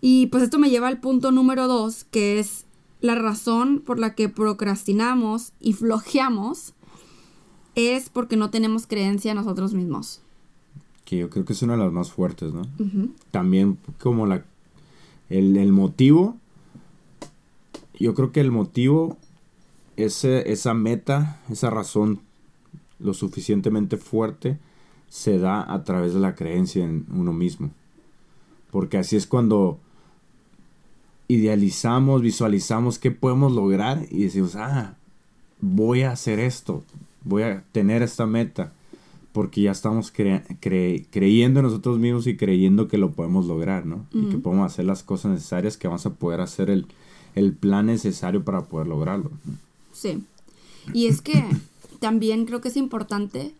Y 0.00 0.26
pues 0.26 0.44
esto 0.44 0.58
me 0.58 0.70
lleva 0.70 0.88
al 0.88 1.00
punto 1.00 1.32
número 1.32 1.66
dos, 1.66 2.04
que 2.04 2.38
es 2.38 2.64
la 3.00 3.14
razón 3.14 3.82
por 3.84 3.98
la 3.98 4.14
que 4.14 4.28
procrastinamos 4.28 5.52
y 5.60 5.72
flojeamos 5.72 6.74
es 7.74 8.08
porque 8.08 8.36
no 8.36 8.50
tenemos 8.50 8.86
creencia 8.86 9.32
en 9.32 9.38
nosotros 9.38 9.74
mismos. 9.74 10.20
Que 11.04 11.18
yo 11.18 11.30
creo 11.30 11.44
que 11.44 11.52
es 11.52 11.62
una 11.62 11.74
de 11.74 11.84
las 11.84 11.92
más 11.92 12.10
fuertes, 12.10 12.52
¿no? 12.52 12.62
También 13.30 13.78
como 13.98 14.26
la 14.26 14.44
el, 15.28 15.56
el 15.56 15.72
motivo. 15.72 16.36
Yo 17.98 18.14
creo 18.14 18.32
que 18.32 18.40
el 18.40 18.50
motivo, 18.50 19.16
ese, 19.96 20.50
esa 20.52 20.74
meta, 20.74 21.40
esa 21.50 21.70
razón 21.70 22.20
lo 22.98 23.14
suficientemente 23.14 23.96
fuerte, 23.96 24.58
se 25.08 25.38
da 25.38 25.72
a 25.72 25.84
través 25.84 26.14
de 26.14 26.20
la 26.20 26.34
creencia 26.34 26.84
en 26.84 27.06
uno 27.12 27.32
mismo. 27.32 27.70
Porque 28.70 28.98
así 28.98 29.16
es 29.16 29.26
cuando 29.26 29.78
idealizamos, 31.28 32.22
visualizamos 32.22 32.98
qué 32.98 33.10
podemos 33.10 33.52
lograr 33.52 34.06
y 34.10 34.24
decimos, 34.24 34.54
ah, 34.56 34.94
voy 35.60 36.02
a 36.02 36.12
hacer 36.12 36.38
esto, 36.38 36.84
voy 37.24 37.42
a 37.42 37.64
tener 37.72 38.02
esta 38.02 38.26
meta. 38.26 38.72
porque 39.32 39.60
ya 39.60 39.70
estamos 39.72 40.14
cre- 40.14 40.46
cre- 40.62 41.04
creyendo 41.10 41.60
en 41.60 41.66
nosotros 41.66 41.98
mismos 41.98 42.26
y 42.26 42.38
creyendo 42.38 42.88
que 42.88 42.96
lo 42.96 43.10
podemos 43.12 43.44
lograr, 43.44 43.84
¿no? 43.84 44.06
Y 44.10 44.30
que 44.30 44.38
podemos 44.38 44.72
hacer 44.72 44.86
las 44.86 45.02
cosas 45.02 45.30
necesarias, 45.32 45.76
que 45.76 45.88
vamos 45.88 46.06
a 46.06 46.14
poder 46.14 46.40
hacer 46.40 46.70
el, 46.70 46.86
el 47.34 47.52
plan 47.52 47.84
necesario 47.84 48.44
para 48.44 48.62
poder 48.64 48.86
lograrlo. 48.86 49.30
¿no? 49.44 49.52
Sí. 49.96 50.22
Y 50.92 51.06
es 51.06 51.22
que 51.22 51.44
también 52.00 52.46
creo 52.46 52.60
que 52.60 52.68
es 52.68 52.76
importante. 52.76 53.54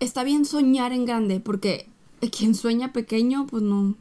Está 0.00 0.24
bien 0.24 0.44
soñar 0.44 0.92
en 0.92 1.04
grande, 1.04 1.40
porque 1.40 1.88
quien 2.30 2.54
sueña 2.54 2.92
pequeño, 2.92 3.46
pues 3.46 3.62
no, 3.62 3.94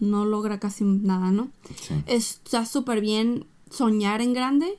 no 0.00 0.24
logra 0.24 0.58
casi 0.58 0.84
nada, 0.84 1.30
¿no? 1.30 1.50
Sí. 1.80 1.94
Está 2.06 2.66
súper 2.66 3.00
bien 3.00 3.46
soñar 3.70 4.20
en 4.20 4.32
grande, 4.32 4.78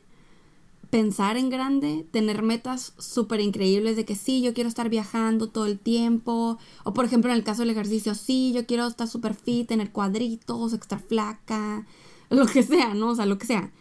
pensar 0.89 1.38
en 1.38 1.49
grande, 1.49 2.06
tener 2.12 2.43
metas 2.43 2.93
súper 2.97 3.39
increíbles 3.39 3.95
de 3.95 4.06
que 4.06 4.15
sí, 4.15 4.41
yo 4.41 4.53
quiero 4.53 4.67
estar 4.67 4.89
viajando 4.89 5.49
todo 5.49 5.65
el 5.65 5.79
tiempo. 5.79 6.60
O 6.84 6.93
por 6.93 7.06
ejemplo, 7.06 7.32
en 7.32 7.38
el 7.38 7.43
caso 7.43 7.62
del 7.62 7.71
ejercicio, 7.71 8.15
sí, 8.15 8.51
yo 8.53 8.65
quiero 8.65 8.88
estar 8.88 9.08
súper 9.08 9.34
fit, 9.34 9.67
tener 9.67 9.91
cuadritos, 9.91 10.73
extra 10.73 10.99
flaca, 10.99 11.86
lo 12.29 12.45
que 12.45 12.63
sea, 12.63 12.93
¿no? 12.93 13.10
O 13.10 13.15
sea, 13.15 13.25
lo 13.25 13.38
que 13.38 13.47
sea. 13.47 13.71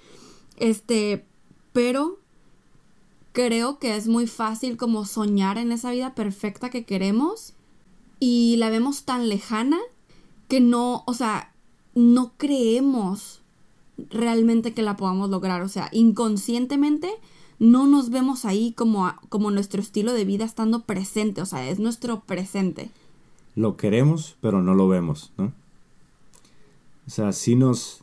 Este, 0.56 1.26
pero 1.72 2.18
creo 3.32 3.78
que 3.78 3.96
es 3.96 4.08
muy 4.08 4.26
fácil 4.26 4.76
como 4.76 5.04
soñar 5.04 5.58
en 5.58 5.72
esa 5.72 5.90
vida 5.90 6.14
perfecta 6.14 6.70
que 6.70 6.84
queremos 6.84 7.54
y 8.20 8.56
la 8.58 8.70
vemos 8.70 9.04
tan 9.04 9.28
lejana 9.28 9.78
que 10.48 10.60
no, 10.60 11.02
o 11.06 11.14
sea, 11.14 11.52
no 11.94 12.32
creemos 12.36 13.42
realmente 14.10 14.74
que 14.74 14.82
la 14.82 14.96
podamos 14.96 15.30
lograr. 15.30 15.62
O 15.62 15.68
sea, 15.68 15.88
inconscientemente 15.92 17.10
no 17.58 17.86
nos 17.86 18.10
vemos 18.10 18.44
ahí 18.44 18.72
como, 18.72 19.12
como 19.28 19.50
nuestro 19.50 19.80
estilo 19.80 20.12
de 20.12 20.24
vida 20.24 20.44
estando 20.44 20.82
presente. 20.84 21.40
O 21.40 21.46
sea, 21.46 21.68
es 21.68 21.78
nuestro 21.78 22.20
presente. 22.20 22.90
Lo 23.54 23.76
queremos, 23.76 24.36
pero 24.40 24.62
no 24.62 24.74
lo 24.74 24.88
vemos, 24.88 25.32
¿no? 25.36 25.52
O 27.06 27.10
sea, 27.10 27.32
sí 27.32 27.56
nos... 27.56 28.02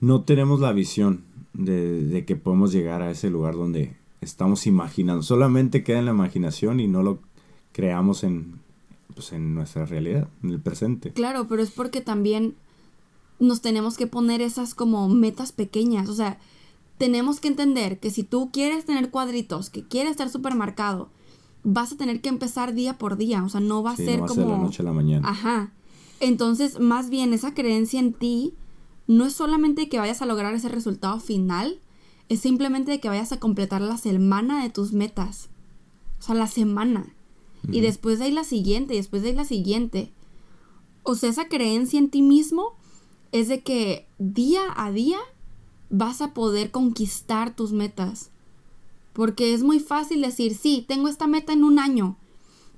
No 0.00 0.22
tenemos 0.22 0.60
la 0.60 0.72
visión 0.72 1.24
de, 1.52 2.04
de 2.04 2.24
que 2.24 2.36
podemos 2.36 2.72
llegar 2.72 3.02
a 3.02 3.10
ese 3.10 3.30
lugar 3.30 3.54
donde 3.54 3.96
estamos 4.20 4.66
imaginando. 4.66 5.22
Solamente 5.22 5.82
queda 5.84 5.98
en 5.98 6.04
la 6.06 6.10
imaginación 6.12 6.80
y 6.80 6.88
no 6.88 7.02
lo 7.02 7.20
creamos 7.72 8.24
en, 8.24 8.60
pues, 9.14 9.32
en 9.32 9.54
nuestra 9.54 9.86
realidad, 9.86 10.28
en 10.42 10.50
el 10.50 10.60
presente. 10.60 11.12
Claro, 11.12 11.46
pero 11.48 11.62
es 11.62 11.70
porque 11.70 12.00
también 12.00 12.54
nos 13.40 13.60
tenemos 13.60 13.96
que 13.96 14.06
poner 14.06 14.40
esas 14.40 14.74
como 14.74 15.08
metas 15.08 15.52
pequeñas. 15.52 16.08
O 16.08 16.14
sea, 16.14 16.38
tenemos 16.98 17.38
que 17.40 17.48
entender 17.48 18.00
que 18.00 18.10
si 18.10 18.24
tú 18.24 18.50
quieres 18.52 18.84
tener 18.84 19.10
cuadritos, 19.10 19.70
que 19.70 19.84
quieres 19.84 20.12
estar 20.12 20.28
súper 20.28 20.56
marcado, 20.56 21.08
vas 21.62 21.92
a 21.92 21.96
tener 21.96 22.20
que 22.20 22.28
empezar 22.28 22.74
día 22.74 22.98
por 22.98 23.16
día. 23.16 23.44
O 23.44 23.48
sea, 23.48 23.60
no 23.60 23.82
va 23.82 23.92
a 23.92 23.96
Sí, 23.96 24.04
ser 24.04 24.18
no 24.20 24.22
va 24.22 24.26
a 24.26 24.28
como... 24.28 24.40
ser 24.40 24.46
de 24.46 24.50
la 24.52 24.58
noche 24.58 24.82
a 24.82 24.84
la 24.84 24.92
mañana. 24.92 25.28
Ajá. 25.28 25.72
Entonces, 26.20 26.80
más 26.80 27.10
bien 27.10 27.32
esa 27.32 27.54
creencia 27.54 28.00
en 28.00 28.12
ti 28.12 28.54
no 29.08 29.24
es 29.24 29.32
solamente 29.32 29.88
que 29.88 29.98
vayas 29.98 30.22
a 30.22 30.26
lograr 30.26 30.54
ese 30.54 30.68
resultado 30.68 31.18
final, 31.18 31.80
es 32.28 32.40
simplemente 32.40 33.00
que 33.00 33.08
vayas 33.08 33.32
a 33.32 33.40
completar 33.40 33.80
la 33.80 33.96
semana 33.96 34.62
de 34.62 34.70
tus 34.70 34.92
metas. 34.92 35.48
O 36.20 36.22
sea, 36.22 36.34
la 36.34 36.46
semana. 36.46 37.14
Y 37.72 37.80
después 37.80 38.18
de 38.18 38.26
ahí 38.26 38.32
la 38.32 38.44
siguiente, 38.44 38.94
y 38.94 38.98
después 38.98 39.22
de 39.22 39.30
ahí 39.30 39.34
la 39.34 39.44
siguiente. 39.44 40.12
O 41.02 41.14
sea, 41.14 41.30
esa 41.30 41.48
creencia 41.48 41.98
en 41.98 42.10
ti 42.10 42.22
mismo 42.22 42.76
es 43.32 43.48
de 43.48 43.62
que 43.62 44.06
día 44.18 44.62
a 44.76 44.92
día 44.92 45.18
vas 45.90 46.20
a 46.20 46.34
poder 46.34 46.70
conquistar 46.70 47.56
tus 47.56 47.72
metas. 47.72 48.30
Porque 49.14 49.54
es 49.54 49.62
muy 49.62 49.80
fácil 49.80 50.20
decir, 50.20 50.54
sí, 50.54 50.84
tengo 50.86 51.08
esta 51.08 51.26
meta 51.26 51.54
en 51.54 51.64
un 51.64 51.78
año. 51.78 52.16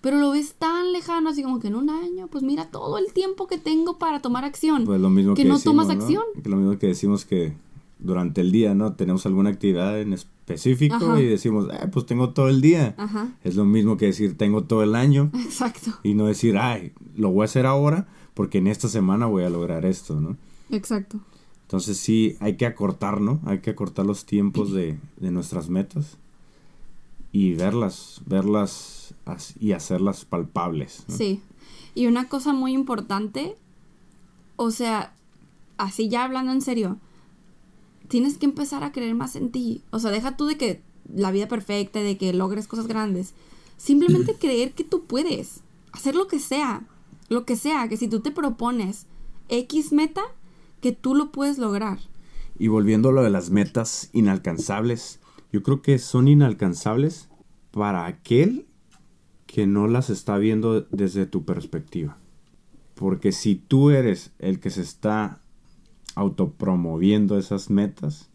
Pero 0.00 0.18
lo 0.18 0.30
ves 0.30 0.54
tan 0.54 0.92
lejano, 0.92 1.28
así 1.30 1.42
como 1.42 1.60
que 1.60 1.68
en 1.68 1.74
un 1.74 1.90
año, 1.90 2.26
pues 2.28 2.42
mira 2.42 2.70
todo 2.70 2.96
el 2.98 3.12
tiempo 3.12 3.46
que 3.46 3.58
tengo 3.58 3.98
para 3.98 4.20
tomar 4.22 4.44
acción. 4.44 4.84
Pues 4.86 5.00
lo 5.00 5.10
mismo 5.10 5.34
que, 5.34 5.42
que 5.42 5.48
no 5.48 5.54
decimos, 5.56 5.64
tomas 5.84 5.86
¿no? 5.88 6.02
acción. 6.02 6.22
Que 6.42 6.48
lo 6.48 6.56
mismo 6.56 6.78
que 6.78 6.86
decimos 6.86 7.24
que 7.26 7.52
durante 7.98 8.40
el 8.40 8.50
día, 8.50 8.74
¿no? 8.74 8.94
Tenemos 8.94 9.26
alguna 9.26 9.50
actividad 9.50 10.00
en 10.00 10.14
específico 10.14 10.94
Ajá. 10.94 11.20
y 11.20 11.26
decimos, 11.26 11.68
eh, 11.70 11.86
pues 11.92 12.06
tengo 12.06 12.30
todo 12.30 12.48
el 12.48 12.60
día. 12.62 12.94
Ajá, 12.96 13.28
Es 13.44 13.56
lo 13.56 13.64
mismo 13.66 13.96
que 13.98 14.06
decir, 14.06 14.38
tengo 14.38 14.64
todo 14.64 14.82
el 14.82 14.94
año 14.94 15.30
exacto, 15.34 15.92
y 16.02 16.14
no 16.14 16.26
decir, 16.26 16.56
ay, 16.56 16.92
lo 17.14 17.30
voy 17.30 17.42
a 17.42 17.44
hacer 17.44 17.66
ahora 17.66 18.08
porque 18.34 18.58
en 18.58 18.68
esta 18.68 18.88
semana 18.88 19.26
voy 19.26 19.44
a 19.44 19.50
lograr 19.50 19.84
esto, 19.84 20.18
¿no? 20.20 20.36
exacto. 20.70 21.18
Entonces 21.62 21.98
sí, 21.98 22.36
hay 22.40 22.56
que 22.56 22.66
acortar, 22.66 23.20
¿no? 23.20 23.38
Hay 23.44 23.60
que 23.60 23.70
acortar 23.70 24.04
los 24.04 24.24
tiempos 24.24 24.72
de, 24.72 24.98
de 25.18 25.30
nuestras 25.30 25.68
metas 25.68 26.16
y 27.32 27.54
verlas, 27.54 28.20
verlas 28.26 29.14
as- 29.24 29.54
y 29.60 29.72
hacerlas 29.72 30.24
palpables. 30.24 31.04
¿no? 31.08 31.16
Sí. 31.16 31.42
Y 31.94 32.06
una 32.06 32.28
cosa 32.28 32.52
muy 32.52 32.72
importante, 32.72 33.56
o 34.56 34.70
sea, 34.70 35.14
así 35.78 36.08
ya 36.08 36.24
hablando 36.24 36.52
en 36.52 36.60
serio, 36.62 36.98
tienes 38.08 38.38
que 38.38 38.46
empezar 38.46 38.82
a 38.84 38.92
creer 38.92 39.14
más 39.14 39.36
en 39.36 39.50
ti. 39.50 39.82
O 39.90 39.98
sea, 39.98 40.10
deja 40.10 40.36
tú 40.36 40.46
de 40.46 40.56
que 40.56 40.82
la 41.14 41.30
vida 41.30 41.48
perfecta, 41.48 42.00
de 42.00 42.16
que 42.16 42.32
logres 42.32 42.66
cosas 42.66 42.86
grandes. 42.86 43.34
Simplemente 43.76 44.34
creer 44.40 44.72
que 44.72 44.84
tú 44.84 45.04
puedes 45.04 45.60
hacer 45.92 46.14
lo 46.14 46.26
que 46.26 46.38
sea, 46.38 46.86
lo 47.28 47.44
que 47.44 47.56
sea, 47.56 47.88
que 47.88 47.96
si 47.96 48.08
tú 48.08 48.20
te 48.20 48.30
propones 48.32 49.06
X 49.48 49.92
meta, 49.92 50.22
que 50.80 50.92
tú 50.92 51.14
lo 51.14 51.30
puedes 51.30 51.58
lograr. 51.58 51.98
Y 52.58 52.68
volviendo 52.68 53.08
a 53.08 53.12
lo 53.12 53.22
de 53.22 53.30
las 53.30 53.50
metas 53.50 54.10
inalcanzables, 54.12 55.19
yo 55.52 55.62
creo 55.62 55.82
que 55.82 55.98
son 55.98 56.28
inalcanzables 56.28 57.28
para 57.70 58.06
aquel 58.06 58.66
que 59.46 59.66
no 59.66 59.88
las 59.88 60.10
está 60.10 60.38
viendo 60.38 60.82
desde 60.90 61.26
tu 61.26 61.44
perspectiva. 61.44 62.18
Porque 62.94 63.32
si 63.32 63.56
tú 63.56 63.90
eres 63.90 64.32
el 64.38 64.60
que 64.60 64.70
se 64.70 64.82
está 64.82 65.40
autopromoviendo 66.14 67.38
esas 67.38 67.70
metas, 67.70 68.30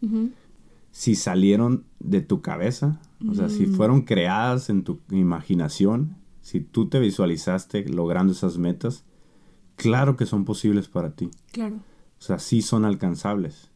si 0.91 1.15
salieron 1.15 1.85
de 1.99 2.21
tu 2.21 2.41
cabeza, 2.41 2.99
o 3.29 3.33
sea, 3.33 3.49
si 3.49 3.65
fueron 3.65 4.01
creadas 4.01 4.69
en 4.69 4.83
tu 4.83 4.99
imaginación, 5.11 6.15
si 6.41 6.59
tú 6.59 6.87
te 6.87 6.99
visualizaste 6.99 7.87
logrando 7.87 8.33
esas 8.33 8.57
metas, 8.57 9.03
claro 9.75 10.17
que 10.17 10.25
son 10.25 10.45
posibles 10.45 10.87
para 10.87 11.11
ti. 11.15 11.29
Claro. 11.51 11.75
O 11.75 12.21
sea, 12.21 12.39
sí 12.39 12.61
son 12.61 12.85
alcanzables. 12.85 13.71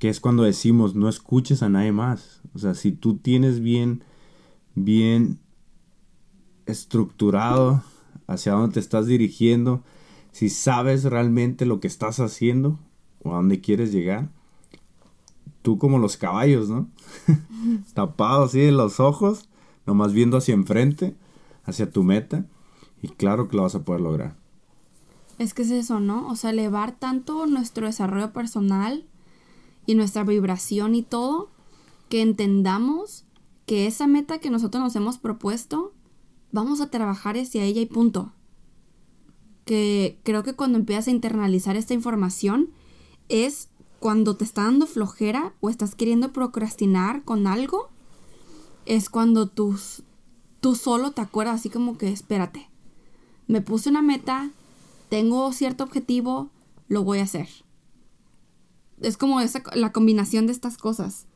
Que 0.00 0.08
es 0.08 0.18
cuando 0.18 0.42
decimos, 0.42 0.96
no 0.96 1.08
escuches 1.08 1.62
a 1.62 1.68
nadie 1.68 1.92
más. 1.92 2.40
O 2.54 2.58
sea, 2.58 2.74
si 2.74 2.90
tú 2.90 3.18
tienes 3.18 3.60
bien, 3.60 4.02
bien 4.74 5.38
estructurado 6.66 7.84
hacia 8.26 8.52
dónde 8.52 8.74
te 8.74 8.80
estás 8.80 9.06
dirigiendo, 9.06 9.84
si 10.32 10.48
sabes 10.48 11.04
realmente 11.04 11.66
lo 11.66 11.78
que 11.78 11.86
estás 11.86 12.18
haciendo 12.18 12.80
o 13.22 13.32
a 13.32 13.36
dónde 13.36 13.60
quieres 13.60 13.92
llegar, 13.92 14.30
tú 15.62 15.78
como 15.78 15.98
los 15.98 16.16
caballos, 16.16 16.68
¿no? 16.68 16.88
Tapado 17.94 18.44
así 18.44 18.60
de 18.60 18.72
los 18.72 19.00
ojos, 19.00 19.48
nomás 19.86 20.12
viendo 20.12 20.36
hacia 20.36 20.54
enfrente, 20.54 21.14
hacia 21.64 21.90
tu 21.90 22.02
meta, 22.02 22.46
y 23.02 23.08
claro 23.08 23.48
que 23.48 23.56
lo 23.56 23.62
vas 23.62 23.74
a 23.74 23.84
poder 23.84 24.00
lograr. 24.00 24.36
Es 25.38 25.54
que 25.54 25.62
es 25.62 25.70
eso, 25.70 26.00
¿no? 26.00 26.28
O 26.28 26.36
sea, 26.36 26.50
elevar 26.50 26.92
tanto 26.92 27.46
nuestro 27.46 27.86
desarrollo 27.86 28.32
personal 28.32 29.04
y 29.86 29.94
nuestra 29.94 30.24
vibración 30.24 30.94
y 30.94 31.02
todo, 31.02 31.50
que 32.08 32.22
entendamos 32.22 33.24
que 33.66 33.86
esa 33.86 34.06
meta 34.06 34.38
que 34.38 34.50
nosotros 34.50 34.82
nos 34.82 34.96
hemos 34.96 35.18
propuesto, 35.18 35.92
vamos 36.52 36.80
a 36.80 36.90
trabajar 36.90 37.36
hacia 37.36 37.64
ella 37.64 37.80
y 37.80 37.86
punto. 37.86 38.32
Que 39.64 40.18
creo 40.24 40.42
que 40.42 40.54
cuando 40.54 40.78
empiezas 40.78 41.08
a 41.08 41.12
internalizar 41.12 41.76
esta 41.76 41.94
información 41.94 42.70
es 43.28 43.68
cuando 44.00 44.36
te 44.36 44.44
está 44.44 44.64
dando 44.64 44.86
flojera 44.86 45.54
o 45.60 45.70
estás 45.70 45.94
queriendo 45.94 46.32
procrastinar 46.32 47.22
con 47.22 47.46
algo, 47.46 47.90
es 48.86 49.08
cuando 49.08 49.46
tú, 49.46 49.78
tú 50.60 50.74
solo 50.74 51.12
te 51.12 51.20
acuerdas 51.20 51.60
así 51.60 51.70
como 51.70 51.96
que 51.98 52.08
espérate, 52.10 52.68
me 53.46 53.60
puse 53.60 53.90
una 53.90 54.02
meta, 54.02 54.50
tengo 55.10 55.52
cierto 55.52 55.84
objetivo, 55.84 56.50
lo 56.88 57.04
voy 57.04 57.18
a 57.18 57.24
hacer. 57.24 57.48
Es 59.00 59.16
como 59.16 59.40
esa, 59.40 59.62
la 59.74 59.92
combinación 59.92 60.46
de 60.46 60.52
estas 60.52 60.76
cosas, 60.76 61.26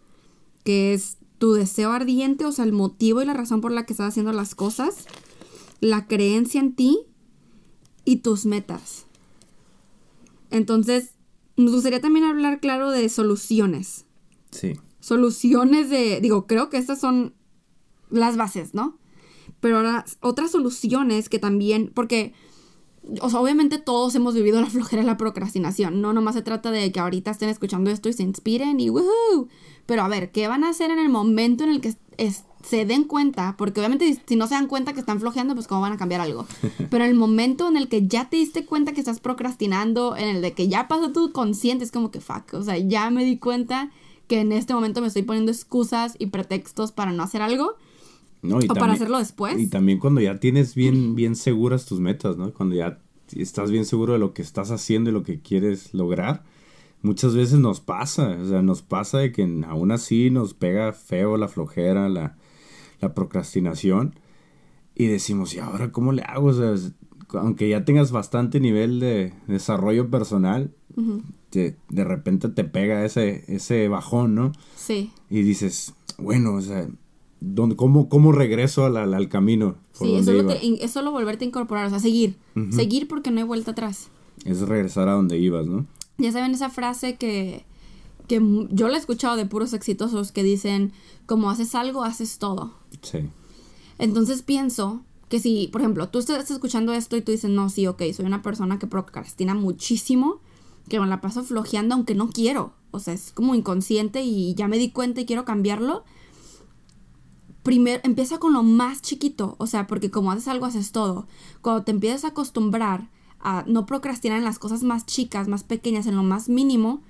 que 0.64 0.94
es 0.94 1.18
tu 1.38 1.54
deseo 1.54 1.92
ardiente, 1.92 2.44
o 2.44 2.52
sea, 2.52 2.64
el 2.64 2.72
motivo 2.72 3.22
y 3.22 3.26
la 3.26 3.34
razón 3.34 3.60
por 3.60 3.72
la 3.72 3.86
que 3.86 3.92
estás 3.92 4.08
haciendo 4.08 4.32
las 4.32 4.54
cosas, 4.54 5.06
la 5.80 6.06
creencia 6.06 6.60
en 6.60 6.74
ti 6.74 7.00
y 8.04 8.16
tus 8.16 8.46
metas. 8.46 9.06
Entonces, 10.50 11.10
nos 11.56 11.72
gustaría 11.72 12.00
también 12.00 12.24
hablar, 12.24 12.60
claro, 12.60 12.90
de 12.90 13.08
soluciones. 13.08 14.06
Sí. 14.50 14.78
Soluciones 15.00 15.90
de, 15.90 16.20
digo, 16.20 16.46
creo 16.46 16.70
que 16.70 16.78
estas 16.78 17.00
son 17.00 17.34
las 18.10 18.36
bases, 18.36 18.74
¿no? 18.74 18.98
Pero 19.60 19.78
ahora, 19.78 20.04
otras 20.20 20.50
soluciones 20.50 21.28
que 21.28 21.38
también, 21.38 21.90
porque, 21.94 22.32
o 23.20 23.30
sea, 23.30 23.40
obviamente 23.40 23.78
todos 23.78 24.14
hemos 24.14 24.34
vivido 24.34 24.60
la 24.60 24.66
flojera 24.70 25.02
y 25.02 25.06
la 25.06 25.16
procrastinación. 25.16 26.00
No 26.00 26.12
nomás 26.12 26.34
se 26.34 26.42
trata 26.42 26.70
de 26.70 26.90
que 26.92 27.00
ahorita 27.00 27.30
estén 27.30 27.48
escuchando 27.48 27.90
esto 27.90 28.08
y 28.08 28.12
se 28.12 28.22
inspiren 28.22 28.80
y 28.80 28.90
¡woohoo! 28.90 29.48
Pero 29.86 30.02
a 30.02 30.08
ver, 30.08 30.30
¿qué 30.32 30.48
van 30.48 30.64
a 30.64 30.70
hacer 30.70 30.90
en 30.90 30.98
el 30.98 31.08
momento 31.08 31.64
en 31.64 31.70
el 31.70 31.80
que 31.80 31.94
es- 32.16 32.44
se 32.64 32.86
den 32.86 33.04
cuenta, 33.04 33.56
porque 33.58 33.80
obviamente 33.80 34.18
si 34.26 34.36
no 34.36 34.46
se 34.46 34.54
dan 34.54 34.68
cuenta 34.68 34.94
que 34.94 35.00
están 35.00 35.20
flojeando, 35.20 35.54
pues 35.54 35.66
cómo 35.66 35.82
van 35.82 35.92
a 35.92 35.98
cambiar 35.98 36.22
algo. 36.22 36.46
Pero 36.90 37.04
el 37.04 37.12
momento 37.14 37.68
en 37.68 37.76
el 37.76 37.88
que 37.88 38.06
ya 38.06 38.30
te 38.30 38.38
diste 38.38 38.64
cuenta 38.64 38.92
que 38.92 39.00
estás 39.00 39.20
procrastinando, 39.20 40.16
en 40.16 40.28
el 40.36 40.40
de 40.40 40.52
que 40.54 40.68
ya 40.68 40.88
pasó 40.88 41.12
tu 41.12 41.30
consciente, 41.32 41.84
es 41.84 41.92
como 41.92 42.10
que 42.10 42.20
fuck, 42.20 42.54
o 42.54 42.62
sea, 42.62 42.78
ya 42.78 43.10
me 43.10 43.22
di 43.24 43.36
cuenta 43.38 43.90
que 44.28 44.40
en 44.40 44.50
este 44.52 44.72
momento 44.72 45.02
me 45.02 45.08
estoy 45.08 45.20
poniendo 45.22 45.52
excusas 45.52 46.16
y 46.18 46.26
pretextos 46.28 46.90
para 46.92 47.12
no 47.12 47.22
hacer 47.22 47.42
algo. 47.42 47.74
No, 48.44 48.60
y 48.60 48.64
o 48.64 48.68
para 48.68 48.80
también- 48.80 48.94
hacerlo 48.96 49.18
después. 49.18 49.58
Y 49.58 49.66
también 49.66 49.98
cuando 49.98 50.20
ya 50.20 50.38
tienes 50.38 50.74
bien, 50.74 51.14
bien 51.14 51.34
seguras 51.36 51.86
tus 51.86 51.98
metas, 52.00 52.36
¿no? 52.36 52.52
Cuando 52.52 52.76
ya 52.76 53.00
estás 53.34 53.70
bien 53.70 53.84
seguro 53.84 54.12
de 54.12 54.18
lo 54.18 54.34
que 54.34 54.42
estás 54.42 54.70
haciendo 54.70 55.10
y 55.10 55.12
lo 55.12 55.22
que 55.22 55.40
quieres 55.40 55.92
lograr. 55.94 56.44
Muchas 57.02 57.34
veces 57.34 57.58
nos 57.58 57.80
pasa, 57.80 58.36
o 58.40 58.46
sea, 58.48 58.62
nos 58.62 58.82
pasa 58.82 59.18
de 59.18 59.32
que 59.32 59.42
aún 59.66 59.90
así 59.90 60.30
nos 60.30 60.54
pega 60.54 60.92
feo 60.92 61.36
la 61.36 61.48
flojera, 61.48 62.08
la, 62.08 62.36
la 63.00 63.14
procrastinación. 63.14 64.14
Y 64.94 65.06
decimos, 65.06 65.54
¿y 65.54 65.58
ahora 65.58 65.90
cómo 65.92 66.12
le 66.12 66.22
hago? 66.22 66.46
O 66.48 66.52
sea, 66.52 66.74
aunque 67.40 67.68
ya 67.68 67.84
tengas 67.84 68.12
bastante 68.12 68.60
nivel 68.60 69.00
de 69.00 69.32
desarrollo 69.48 70.08
personal, 70.08 70.72
te- 71.50 71.76
de 71.90 72.04
repente 72.04 72.48
te 72.48 72.64
pega 72.64 73.04
ese, 73.04 73.44
ese 73.48 73.88
bajón, 73.88 74.34
¿no? 74.34 74.52
Sí. 74.76 75.10
Y 75.28 75.42
dices, 75.42 75.94
bueno, 76.16 76.54
o 76.54 76.60
sea, 76.60 76.88
¿dónde, 77.46 77.76
cómo, 77.76 78.08
¿cómo 78.08 78.32
regreso 78.32 78.84
al, 78.84 78.96
al- 78.96 79.14
al 79.14 79.28
camino? 79.28 79.76
por 79.98 80.06
Sí, 80.08 80.14
es 80.14 80.26
donde 80.26 80.40
solo, 80.40 80.52
iba? 80.52 80.60
te- 80.60 80.66
in- 80.66 80.78
es 80.80 80.90
solo 80.90 81.10
volverte 81.10 81.44
a 81.44 81.48
incorporar, 81.48 81.86
o 81.86 81.90
sea, 81.90 81.98
seguir. 82.00 82.36
Seguir 82.70 83.06
porque 83.08 83.30
no 83.30 83.38
hay 83.38 83.44
vuelta 83.46 83.72
atrás. 83.72 84.08
Es 84.44 84.60
regresar 84.60 85.08
a 85.08 85.12
donde 85.12 85.38
ibas, 85.38 85.66
¿no? 85.66 85.86
Ya 86.18 86.30
saben 86.32 86.52
esa 86.52 86.70
frase 86.70 87.16
que, 87.16 87.64
que 88.28 88.40
yo 88.70 88.88
la 88.88 88.94
he 88.96 89.00
escuchado 89.00 89.36
de 89.36 89.46
puros 89.46 89.72
exitosos 89.72 90.32
que 90.32 90.42
dicen, 90.42 90.92
como 91.26 91.50
haces 91.50 91.74
algo, 91.74 92.04
haces 92.04 92.38
todo. 92.38 92.72
Sí. 93.02 93.20
Entonces 93.98 94.42
pienso 94.42 95.02
que 95.28 95.40
si, 95.40 95.68
por 95.68 95.80
ejemplo, 95.80 96.08
tú 96.08 96.18
estás 96.18 96.50
escuchando 96.50 96.92
esto 96.92 97.16
y 97.16 97.22
tú 97.22 97.32
dices, 97.32 97.50
no, 97.50 97.68
sí, 97.70 97.86
ok, 97.86 98.02
soy 98.14 98.26
una 98.26 98.42
persona 98.42 98.78
que 98.78 98.86
procrastina 98.86 99.54
muchísimo, 99.54 100.40
que 100.88 101.00
me 101.00 101.06
la 101.06 101.20
paso 101.20 101.42
flojeando 101.42 101.94
aunque 101.94 102.14
no 102.14 102.28
quiero. 102.30 102.72
O 102.90 103.00
sea, 103.00 103.14
es 103.14 103.32
como 103.32 103.54
inconsciente 103.54 104.22
y 104.22 104.54
ya 104.54 104.68
me 104.68 104.78
di 104.78 104.90
cuenta 104.90 105.20
y 105.20 105.26
quiero 105.26 105.44
cambiarlo. 105.44 106.04
Primero, 107.64 108.00
empieza 108.04 108.38
con 108.38 108.52
lo 108.52 108.62
más 108.62 109.00
chiquito, 109.00 109.56
o 109.58 109.66
sea, 109.66 109.86
porque 109.86 110.10
como 110.10 110.30
haces 110.30 110.48
algo, 110.48 110.66
haces 110.66 110.92
todo. 110.92 111.26
Cuando 111.62 111.82
te 111.82 111.92
empiezas 111.92 112.24
a 112.24 112.28
acostumbrar 112.28 113.08
a 113.40 113.64
no 113.66 113.86
procrastinar 113.86 114.38
en 114.38 114.44
las 114.44 114.58
cosas 114.58 114.82
más 114.82 115.06
chicas, 115.06 115.48
más 115.48 115.64
pequeñas, 115.64 116.06
en 116.06 116.14
lo 116.14 116.22
más 116.22 116.50
mínimo, 116.50 117.02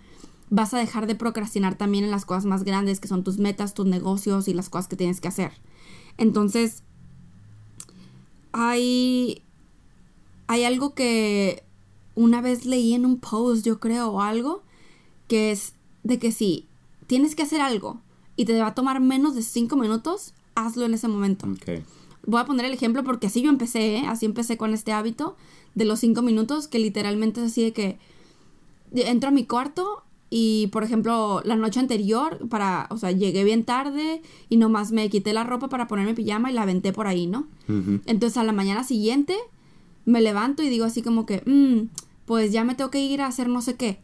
vas 0.50 0.72
a 0.72 0.78
dejar 0.78 1.08
de 1.08 1.16
procrastinar 1.16 1.76
también 1.76 2.04
en 2.04 2.12
las 2.12 2.24
cosas 2.24 2.44
más 2.44 2.62
grandes, 2.62 3.00
que 3.00 3.08
son 3.08 3.24
tus 3.24 3.38
metas, 3.38 3.74
tus 3.74 3.86
negocios 3.86 4.46
y 4.46 4.54
las 4.54 4.68
cosas 4.68 4.86
que 4.86 4.96
tienes 4.96 5.20
que 5.20 5.26
hacer. 5.26 5.52
Entonces, 6.18 6.84
hay, 8.52 9.42
hay 10.46 10.62
algo 10.62 10.94
que 10.94 11.64
una 12.14 12.40
vez 12.40 12.64
leí 12.64 12.94
en 12.94 13.06
un 13.06 13.18
post, 13.18 13.66
yo 13.66 13.80
creo, 13.80 14.10
o 14.10 14.20
algo, 14.20 14.62
que 15.26 15.50
es 15.50 15.74
de 16.04 16.20
que 16.20 16.30
si 16.30 16.68
tienes 17.08 17.34
que 17.34 17.42
hacer 17.42 17.60
algo 17.60 18.00
y 18.36 18.44
te 18.44 18.56
va 18.60 18.68
a 18.68 18.74
tomar 18.74 19.00
menos 19.00 19.34
de 19.34 19.42
cinco 19.42 19.76
minutos, 19.76 20.34
hazlo 20.54 20.84
en 20.84 20.94
ese 20.94 21.08
momento. 21.08 21.46
Ok. 21.46 21.82
Voy 22.26 22.40
a 22.40 22.44
poner 22.46 22.64
el 22.64 22.72
ejemplo 22.72 23.04
porque 23.04 23.26
así 23.26 23.42
yo 23.42 23.50
empecé, 23.50 23.96
¿eh? 23.96 24.04
así 24.06 24.24
empecé 24.26 24.56
con 24.56 24.72
este 24.72 24.92
hábito 24.92 25.36
de 25.74 25.84
los 25.84 26.00
cinco 26.00 26.22
minutos, 26.22 26.68
que 26.68 26.78
literalmente 26.78 27.40
es 27.40 27.52
así 27.52 27.62
de 27.64 27.72
que 27.72 27.98
entro 28.94 29.28
a 29.28 29.32
mi 29.32 29.44
cuarto 29.44 30.04
y, 30.30 30.68
por 30.68 30.84
ejemplo, 30.84 31.42
la 31.44 31.54
noche 31.56 31.80
anterior, 31.80 32.48
para, 32.48 32.86
o 32.90 32.96
sea, 32.96 33.10
llegué 33.12 33.44
bien 33.44 33.64
tarde 33.64 34.22
y 34.48 34.56
nomás 34.56 34.90
me 34.90 35.08
quité 35.10 35.32
la 35.32 35.44
ropa 35.44 35.68
para 35.68 35.86
ponerme 35.86 36.14
pijama 36.14 36.50
y 36.50 36.54
la 36.54 36.62
aventé 36.62 36.92
por 36.92 37.06
ahí, 37.06 37.26
¿no? 37.26 37.46
Entonces 38.06 38.36
a 38.38 38.44
la 38.44 38.52
mañana 38.52 38.84
siguiente 38.84 39.36
me 40.06 40.20
levanto 40.20 40.62
y 40.62 40.68
digo 40.68 40.86
así 40.86 41.02
como 41.02 41.26
que, 41.26 41.42
"Mm, 41.46 41.88
pues 42.24 42.52
ya 42.52 42.64
me 42.64 42.74
tengo 42.74 42.90
que 42.90 43.00
ir 43.00 43.20
a 43.20 43.26
hacer 43.26 43.48
no 43.48 43.60
sé 43.60 43.76
qué. 43.76 44.00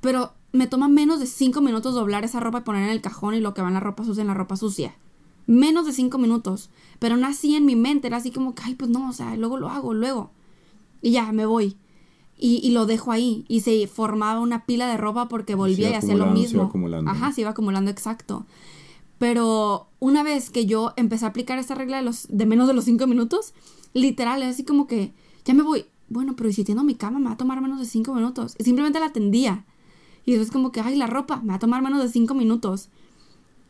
Pero 0.00 0.32
me 0.52 0.66
toma 0.66 0.88
menos 0.88 1.20
de 1.20 1.26
cinco 1.26 1.60
minutos 1.60 1.94
doblar 1.94 2.24
esa 2.24 2.40
ropa 2.40 2.58
y 2.58 2.62
poner 2.62 2.84
en 2.84 2.90
el 2.90 3.00
cajón 3.02 3.34
y 3.34 3.40
lo 3.40 3.52
que 3.54 3.62
va 3.62 3.68
en 3.68 3.74
la 3.74 3.80
ropa 3.80 4.04
sucia 4.04 4.22
en 4.22 4.28
la 4.28 4.34
ropa 4.34 4.56
sucia. 4.56 4.94
Menos 5.46 5.86
de 5.86 5.92
cinco 5.92 6.18
minutos. 6.18 6.70
Pero 6.98 7.14
aún 7.14 7.24
así 7.24 7.54
en 7.54 7.64
mi 7.64 7.76
mente 7.76 8.06
era 8.06 8.16
así 8.16 8.30
como 8.30 8.54
que, 8.54 8.62
ay, 8.64 8.74
pues 8.74 8.90
no, 8.90 9.08
o 9.08 9.12
sea, 9.12 9.36
luego 9.36 9.58
lo 9.58 9.68
hago, 9.68 9.94
luego. 9.94 10.30
Y 11.02 11.12
ya, 11.12 11.30
me 11.32 11.46
voy. 11.46 11.76
Y, 12.38 12.60
y 12.62 12.70
lo 12.70 12.86
dejo 12.86 13.12
ahí. 13.12 13.44
Y 13.48 13.60
se 13.60 13.86
formaba 13.86 14.40
una 14.40 14.66
pila 14.66 14.86
de 14.88 14.96
ropa 14.96 15.28
porque 15.28 15.54
volvía 15.54 15.90
y 15.90 15.94
hacía 15.94 16.14
lo 16.14 16.24
acumulando, 16.24 16.34
se 16.34 16.40
iba 16.40 16.48
mismo. 16.48 16.62
acumulando. 16.64 17.10
Ajá, 17.10 17.32
se 17.32 17.42
iba 17.42 17.50
acumulando, 17.50 17.90
exacto. 17.90 18.46
Pero 19.18 19.88
una 19.98 20.22
vez 20.22 20.50
que 20.50 20.66
yo 20.66 20.92
empecé 20.96 21.24
a 21.24 21.28
aplicar 21.28 21.58
esta 21.58 21.74
regla 21.74 21.98
de 21.98 22.02
los 22.02 22.26
de 22.28 22.46
menos 22.46 22.68
de 22.68 22.74
los 22.74 22.84
cinco 22.84 23.06
minutos, 23.06 23.54
literal, 23.94 24.42
es 24.42 24.48
así 24.50 24.64
como 24.64 24.86
que 24.86 25.12
ya 25.44 25.54
me 25.54 25.62
voy. 25.62 25.86
Bueno, 26.08 26.36
pero 26.36 26.48
¿y 26.48 26.52
si 26.52 26.64
tiendo 26.64 26.84
mi 26.84 26.94
cama 26.94 27.18
me 27.18 27.26
va 27.26 27.32
a 27.32 27.36
tomar 27.36 27.60
menos 27.60 27.80
de 27.80 27.86
cinco 27.86 28.14
minutos. 28.14 28.54
Y 28.58 28.64
simplemente 28.64 29.00
la 29.00 29.12
tendía. 29.12 29.64
Y 30.24 30.32
después 30.32 30.50
como 30.50 30.72
que, 30.72 30.80
ay, 30.80 30.96
la 30.96 31.06
ropa 31.06 31.40
me 31.40 31.48
va 31.48 31.54
a 31.54 31.58
tomar 31.58 31.82
menos 31.82 32.02
de 32.02 32.08
cinco 32.08 32.34
minutos. 32.34 32.90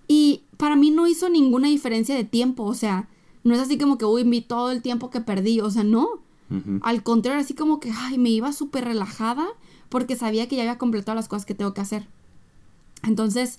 Y 0.08 0.42
para 0.56 0.76
mí 0.76 0.90
no 0.90 1.06
hizo 1.06 1.28
ninguna 1.28 1.68
diferencia 1.68 2.14
de 2.14 2.24
tiempo. 2.24 2.64
O 2.64 2.74
sea, 2.74 3.08
no 3.44 3.54
es 3.54 3.60
así 3.60 3.78
como 3.78 3.98
que, 3.98 4.04
uy, 4.04 4.24
vi 4.24 4.40
todo 4.40 4.70
el 4.70 4.82
tiempo 4.82 5.10
que 5.10 5.20
perdí. 5.20 5.60
O 5.60 5.70
sea, 5.70 5.84
no. 5.84 6.08
Al 6.82 7.02
contrario, 7.02 7.40
así 7.40 7.54
como 7.54 7.80
que, 7.80 7.90
ay, 7.92 8.18
me 8.18 8.30
iba 8.30 8.52
súper 8.52 8.84
relajada 8.84 9.48
porque 9.88 10.14
sabía 10.14 10.46
que 10.48 10.54
ya 10.54 10.62
había 10.62 10.78
completado 10.78 11.16
las 11.16 11.26
cosas 11.26 11.44
que 11.44 11.54
tengo 11.54 11.74
que 11.74 11.80
hacer. 11.80 12.06
Entonces, 13.02 13.58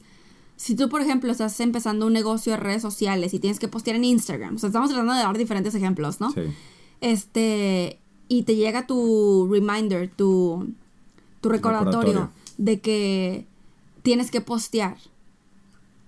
si 0.56 0.74
tú, 0.76 0.88
por 0.88 1.02
ejemplo, 1.02 1.30
estás 1.32 1.60
empezando 1.60 2.08
un 2.08 2.14
negocio 2.14 2.54
de 2.54 2.58
redes 2.58 2.82
sociales 2.82 3.34
y 3.34 3.40
tienes 3.40 3.60
que 3.60 3.68
postear 3.68 3.98
en 3.98 4.06
Instagram, 4.06 4.56
o 4.56 4.58
sea, 4.58 4.68
estamos 4.68 4.90
tratando 4.90 5.14
de 5.14 5.20
dar 5.20 5.38
diferentes 5.38 5.76
ejemplos, 5.76 6.22
¿no? 6.22 6.32
Sí. 6.32 6.42
Este, 7.02 8.00
y 8.30 8.44
te 8.44 8.56
llega 8.56 8.88
tu 8.88 9.48
reminder, 9.52 10.10
tu, 10.10 10.74
tu 11.42 11.50
recordatorio, 11.50 12.00
Recordatorio. 12.00 12.32
de 12.58 12.80
que 12.80 13.48
tienes 14.02 14.32
que 14.32 14.42
postear. 14.42 14.98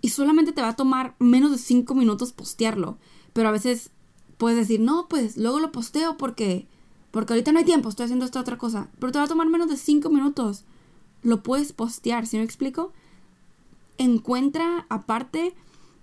Y 0.01 0.09
solamente 0.09 0.53
te 0.53 0.61
va 0.61 0.69
a 0.69 0.75
tomar 0.75 1.15
menos 1.19 1.51
de 1.51 1.57
cinco 1.57 1.95
minutos 1.95 2.31
postearlo. 2.31 2.97
Pero 3.33 3.49
a 3.49 3.51
veces 3.51 3.91
puedes 4.37 4.57
decir, 4.57 4.79
no, 4.79 5.07
pues 5.09 5.37
luego 5.37 5.59
lo 5.59 5.71
posteo 5.71 6.17
porque, 6.17 6.67
porque 7.11 7.33
ahorita 7.33 7.51
no 7.51 7.59
hay 7.59 7.65
tiempo, 7.65 7.89
estoy 7.89 8.05
haciendo 8.05 8.25
esta 8.25 8.39
otra 8.39 8.57
cosa. 8.57 8.89
Pero 8.99 9.11
te 9.11 9.19
va 9.19 9.25
a 9.25 9.27
tomar 9.29 9.47
menos 9.47 9.69
de 9.69 9.77
cinco 9.77 10.09
minutos. 10.09 10.63
Lo 11.21 11.43
puedes 11.43 11.73
postear, 11.73 12.25
¿sí 12.25 12.37
me 12.37 12.43
explico? 12.43 12.93
Encuentra 13.97 14.85
aparte 14.89 15.53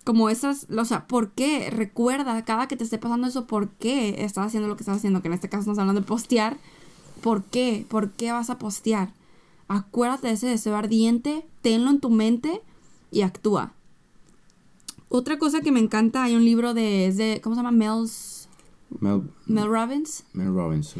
como 0.04 0.28
esas, 0.28 0.68
o 0.70 0.84
sea, 0.84 1.08
¿por 1.08 1.32
qué? 1.32 1.70
Recuerda 1.70 2.44
cada 2.44 2.68
que 2.68 2.76
te 2.76 2.84
esté 2.84 2.98
pasando 2.98 3.26
eso, 3.26 3.46
¿por 3.46 3.70
qué 3.70 4.22
estás 4.24 4.46
haciendo 4.46 4.68
lo 4.68 4.76
que 4.76 4.82
estás 4.82 4.98
haciendo? 4.98 5.20
Que 5.20 5.28
en 5.28 5.34
este 5.34 5.48
caso 5.48 5.62
estamos 5.62 5.78
hablando 5.78 6.00
de 6.00 6.06
postear. 6.06 6.58
¿Por 7.22 7.42
qué? 7.42 7.84
¿Por 7.88 8.12
qué 8.12 8.30
vas 8.30 8.50
a 8.50 8.58
postear? 8.58 9.10
Acuérdate 9.66 10.28
de 10.28 10.34
ese 10.34 10.46
deseo 10.46 10.76
ardiente, 10.76 11.44
tenlo 11.60 11.90
en 11.90 12.00
tu 12.00 12.10
mente 12.10 12.62
y 13.10 13.22
actúa. 13.22 13.72
Otra 15.08 15.38
cosa 15.38 15.60
que 15.60 15.70
me 15.72 15.80
encanta, 15.80 16.24
hay 16.24 16.34
un 16.34 16.44
libro 16.44 16.74
de, 16.74 17.06
es 17.06 17.16
de 17.16 17.40
¿cómo 17.42 17.54
se 17.54 17.62
llama? 17.62 17.70
Mel's, 17.72 18.48
Mel, 19.00 19.22
Mel 19.46 19.66
Robbins. 19.68 20.24
Mel 20.32 20.52
Robbins. 20.54 20.94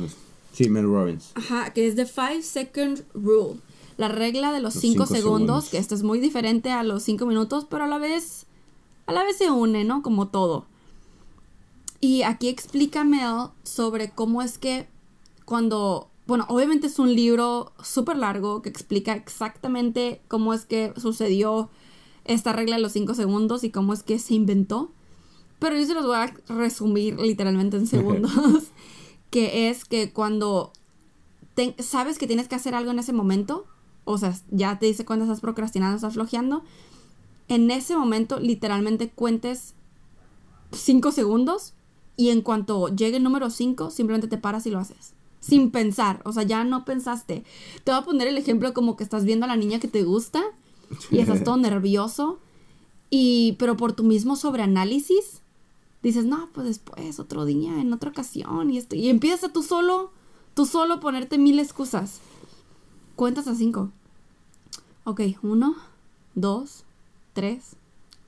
Sí, 0.53 0.69
Mel 0.69 0.85
Robbins. 0.87 1.33
Ajá, 1.35 1.73
que 1.73 1.87
es 1.87 1.97
The 1.97 2.07
Five 2.07 2.43
Second 2.43 3.05
Rule. 3.15 3.61
La 3.97 4.09
regla 4.09 4.53
de 4.53 4.61
los 4.61 4.75
Los 4.75 4.83
5 4.83 4.93
cinco 4.93 5.07
segundos, 5.07 5.65
segundos. 5.65 5.69
que 5.71 5.79
esto 5.79 5.95
es 5.95 6.03
muy 6.03 6.21
diferente 6.21 6.71
a 6.71 6.83
los 6.83 7.03
5 7.03 7.27
minutos, 7.27 7.67
pero 7.69 7.85
a 7.85 7.87
la 7.87 7.99
vez, 7.99 8.47
a 9.07 9.13
la 9.13 9.25
vez 9.25 9.39
se 9.39 9.51
une, 9.51 9.85
¿no? 9.85 10.03
Como 10.03 10.29
todo. 10.29 10.67
Y 12.01 12.23
aquí 12.23 12.49
explica 12.49 13.05
Mel 13.05 13.49
sobre 13.63 14.11
cómo 14.11 14.43
es 14.43 14.59
que 14.59 14.87
cuando, 15.45 16.11
bueno, 16.27 16.45
obviamente 16.49 16.87
es 16.89 16.99
un 16.99 17.15
libro 17.15 17.73
súper 17.83 18.19
largo 18.19 18.61
que 18.63 18.69
explica 18.69 19.15
exactamente 19.15 20.21
cómo 20.29 20.53
es 20.53 20.67
que 20.67 20.93
sucedió 20.97 21.71
esta 22.27 22.53
regla 22.53 22.77
de 22.77 22.83
los 22.83 22.93
5 22.93 23.15
segundos 23.15 23.65
y 23.65 23.71
cómo 23.71 23.93
es 23.93 24.03
que 24.03 24.19
se 24.19 24.35
inventó. 24.35 24.93
Pero 25.59 25.77
yo 25.79 25.87
se 25.87 25.95
los 25.95 26.05
voy 26.07 26.17
a 26.17 26.35
resumir 26.49 27.19
literalmente 27.19 27.77
en 27.77 27.87
segundos. 27.87 28.33
que 29.31 29.69
es 29.71 29.85
que 29.85 30.13
cuando 30.13 30.73
te- 31.55 31.75
sabes 31.83 32.19
que 32.19 32.27
tienes 32.27 32.49
que 32.49 32.55
hacer 32.55 32.75
algo 32.75 32.91
en 32.91 32.99
ese 32.99 33.13
momento, 33.13 33.67
o 34.05 34.19
sea, 34.19 34.35
ya 34.51 34.79
te 34.79 34.87
dice 34.87 35.05
cuando 35.05 35.25
estás 35.25 35.41
procrastinando, 35.41 35.97
estás 35.97 36.15
flojeando, 36.15 36.63
en 37.49 37.71
ese 37.71 37.97
momento 37.97 38.39
literalmente 38.39 39.09
cuentes 39.11 39.75
5 40.73 41.13
segundos 41.13 41.75
y 42.17 42.31
en 42.31 42.43
cuanto 42.43 42.89
llegue 42.89 43.17
el 43.19 43.23
número 43.23 43.51
5, 43.51 43.91
simplemente 43.91 44.29
te 44.29 44.39
paras 44.39 44.67
y 44.67 44.71
lo 44.71 44.79
haces. 44.79 45.15
Sin 45.41 45.71
pensar, 45.71 46.23
o 46.25 46.33
sea, 46.33 46.43
ya 46.43 46.65
no 46.65 46.85
pensaste. 46.85 47.45
Te 47.85 47.93
voy 47.93 48.01
a 48.01 48.05
poner 48.05 48.27
el 48.29 48.37
ejemplo 48.39 48.73
como 48.75 48.97
que 48.97 49.05
estás 49.05 49.25
viendo 49.25 49.45
a 49.45 49.49
la 49.49 49.57
niña 49.57 49.79
que 49.79 49.87
te 49.89 50.03
gusta 50.03 50.43
y 51.11 51.19
estás 51.19 51.45
todo 51.45 51.57
nervioso 51.57 52.39
y 53.11 53.57
pero 53.59 53.77
por 53.77 53.93
tu 53.93 54.03
mismo 54.03 54.37
sobreanálisis 54.37 55.43
dices, 56.03 56.25
"No, 56.25 56.49
pues 56.53 56.67
después 56.67 57.19
otro 57.19 57.45
día, 57.45 57.81
en 57.81 57.93
otra 57.93 58.11
ocasión 58.11 58.71
y 58.71 58.79
esto." 58.79 58.97
Y 58.97 59.09
empiezas 59.09 59.45
a 59.45 59.53
tú 59.53 59.63
solo, 59.63 60.11
tú 60.55 60.67
solo 60.67 61.01
ponerte 61.01 61.39
mil 61.39 61.59
excusas. 61.59 62.21
Cuentas 63.15 63.47
a 63.49 63.55
cinco. 63.55 63.91
Ok, 65.05 65.21
uno, 65.43 65.77
dos, 66.35 66.85
tres, 67.33 67.77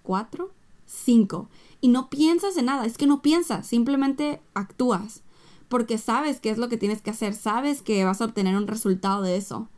cuatro, 0.03 0.53
5. 0.89 1.49
Y 1.81 1.89
no 1.89 2.11
piensas 2.11 2.57
en 2.57 2.65
nada, 2.65 2.85
es 2.87 2.99
que 2.99 3.07
no 3.07 3.23
piensas, 3.23 3.67
simplemente 3.67 4.41
actúas. 4.55 5.23
Porque 5.69 5.99
sabes 5.99 6.41
qué 6.41 6.51
es 6.51 6.59
lo 6.59 6.69
que 6.69 6.79
tienes 6.79 7.03
que 7.03 7.11
hacer, 7.11 7.35
sabes 7.35 7.83
que 7.83 8.05
vas 8.05 8.21
a 8.21 8.25
obtener 8.25 8.57
un 8.57 8.67
resultado 8.67 9.23
de 9.23 9.37
eso. 9.37 9.69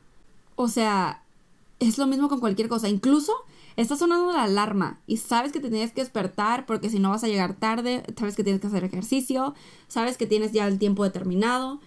O 0.55 0.69
sea, 0.69 1.25
es 1.81 1.99
lo 1.99 2.07
mismo 2.07 2.29
con 2.29 2.39
cualquier 2.41 2.69
cosa. 2.69 2.89
Incluso 2.89 3.33
está 3.77 3.97
sonando 3.97 4.33
la 4.33 4.45
alarma 4.45 5.01
y 5.07 5.17
sabes 5.17 5.51
que 5.53 5.61
te 5.61 5.71
tienes 5.71 5.93
que 5.93 6.03
despertar 6.03 6.67
porque 6.67 6.89
si 6.91 6.99
no 6.99 7.11
vas 7.11 7.25
a 7.25 7.29
llegar 7.29 7.55
tarde, 7.55 8.05
sabes 8.19 8.37
que 8.37 8.45
tienes 8.45 8.61
que 8.61 8.69
hacer 8.69 8.85
ejercicio, 8.85 9.55
sabes 9.89 10.17
que 10.17 10.27
tienes 10.27 10.53
ya 10.53 10.67
el 10.69 10.79
tiempo 10.79 11.03
determinado. 11.05 11.81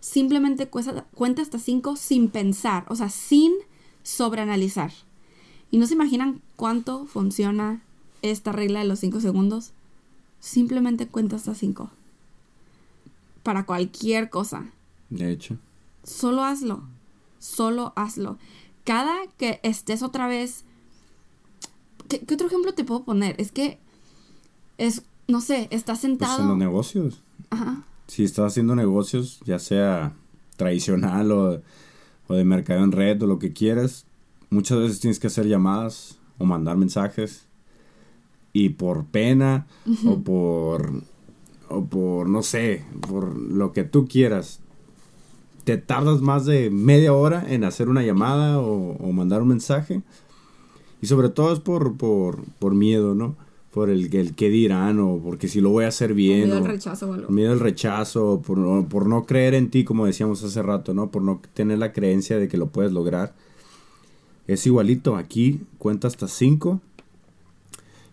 Simplemente 0.00 0.68
cuesta- 0.68 1.04
cuenta 1.14 1.42
hasta 1.42 1.58
5 1.58 1.96
sin 1.96 2.28
pensar, 2.28 2.84
o 2.88 2.96
sea, 2.96 3.08
sin 3.08 3.52
sobreanalizar. 4.02 4.92
¿Y 5.70 5.78
no 5.78 5.86
se 5.86 5.94
imaginan 5.94 6.42
cuánto 6.56 7.06
funciona 7.06 7.82
esta 8.22 8.52
regla 8.52 8.80
de 8.80 8.86
los 8.86 9.00
5 9.00 9.20
segundos? 9.20 9.72
Simplemente 10.40 11.06
cuenta 11.08 11.36
hasta 11.36 11.54
5. 11.54 11.90
Para 13.42 13.66
cualquier 13.66 14.30
cosa. 14.30 14.70
De 15.10 15.30
hecho. 15.30 15.58
Solo 16.02 16.44
hazlo. 16.44 16.82
Solo 17.38 17.92
hazlo. 17.96 18.38
Cada 18.84 19.14
que 19.38 19.60
estés 19.62 20.02
otra 20.02 20.26
vez... 20.26 20.64
¿Qué, 22.08 22.20
qué 22.20 22.34
otro 22.34 22.46
ejemplo 22.46 22.74
te 22.74 22.84
puedo 22.84 23.04
poner? 23.04 23.34
Es 23.38 23.50
que 23.50 23.78
es, 24.78 25.02
no 25.26 25.40
sé, 25.40 25.68
estás 25.70 26.00
Pues 26.00 26.04
en 26.04 26.18
los 26.18 26.28
sentado... 26.28 26.56
negocios. 26.56 27.22
Ajá. 27.50 27.82
Si 28.08 28.24
estás 28.24 28.52
haciendo 28.52 28.74
negocios, 28.76 29.40
ya 29.44 29.58
sea 29.58 30.12
tradicional 30.56 31.32
o, 31.32 31.62
o 32.28 32.34
de 32.34 32.44
mercado 32.44 32.84
en 32.84 32.92
red 32.92 33.22
o 33.22 33.26
lo 33.26 33.38
que 33.38 33.52
quieras, 33.52 34.04
muchas 34.50 34.78
veces 34.78 35.00
tienes 35.00 35.18
que 35.18 35.28
hacer 35.28 35.46
llamadas 35.46 36.18
o 36.38 36.44
mandar 36.44 36.76
mensajes. 36.76 37.46
Y 38.52 38.68
por 38.70 39.06
pena 39.06 39.66
o 40.06 40.20
por 40.20 41.02
o 41.68 41.84
por 41.86 42.28
no 42.28 42.42
sé, 42.42 42.84
por 43.00 43.36
lo 43.36 43.72
que 43.72 43.82
tú 43.82 44.06
quieras, 44.06 44.60
te 45.64 45.76
tardas 45.78 46.20
más 46.20 46.44
de 46.46 46.70
media 46.70 47.12
hora 47.12 47.44
en 47.48 47.64
hacer 47.64 47.88
una 47.88 48.02
llamada 48.02 48.58
o, 48.60 48.96
o 48.96 49.12
mandar 49.12 49.42
un 49.42 49.48
mensaje. 49.48 50.02
Y 51.02 51.06
sobre 51.06 51.28
todo 51.28 51.52
es 51.52 51.60
por, 51.60 51.96
por, 51.96 52.44
por 52.58 52.74
miedo, 52.74 53.14
¿no? 53.14 53.36
Por 53.72 53.90
el, 53.90 54.14
el 54.14 54.34
qué 54.34 54.50
dirán 54.50 55.00
o 55.00 55.18
porque 55.22 55.48
si 55.48 55.60
lo 55.60 55.70
voy 55.70 55.84
a 55.84 55.88
hacer 55.88 56.14
bien. 56.14 56.44
Miedo 56.44 56.56
al 56.58 56.64
rechazo 56.64 57.10
o 57.10 57.12
algo. 57.14 57.28
Miedo 57.30 57.52
al 57.52 57.60
rechazo, 57.60 58.40
por, 58.46 58.56
no- 58.58 58.88
por 58.88 59.06
no 59.06 59.26
creer 59.26 59.54
en 59.54 59.70
ti, 59.70 59.84
como 59.84 60.06
decíamos 60.06 60.42
hace 60.44 60.62
rato, 60.62 60.94
¿no? 60.94 61.10
Por 61.10 61.22
no 61.22 61.40
tener 61.54 61.78
la 61.78 61.92
creencia 61.92 62.38
de 62.38 62.46
que 62.48 62.56
lo 62.56 62.68
puedes 62.68 62.92
lograr. 62.92 63.34
Es 64.46 64.66
igualito, 64.66 65.16
aquí 65.16 65.60
cuenta 65.78 66.06
hasta 66.06 66.28
5. 66.28 66.80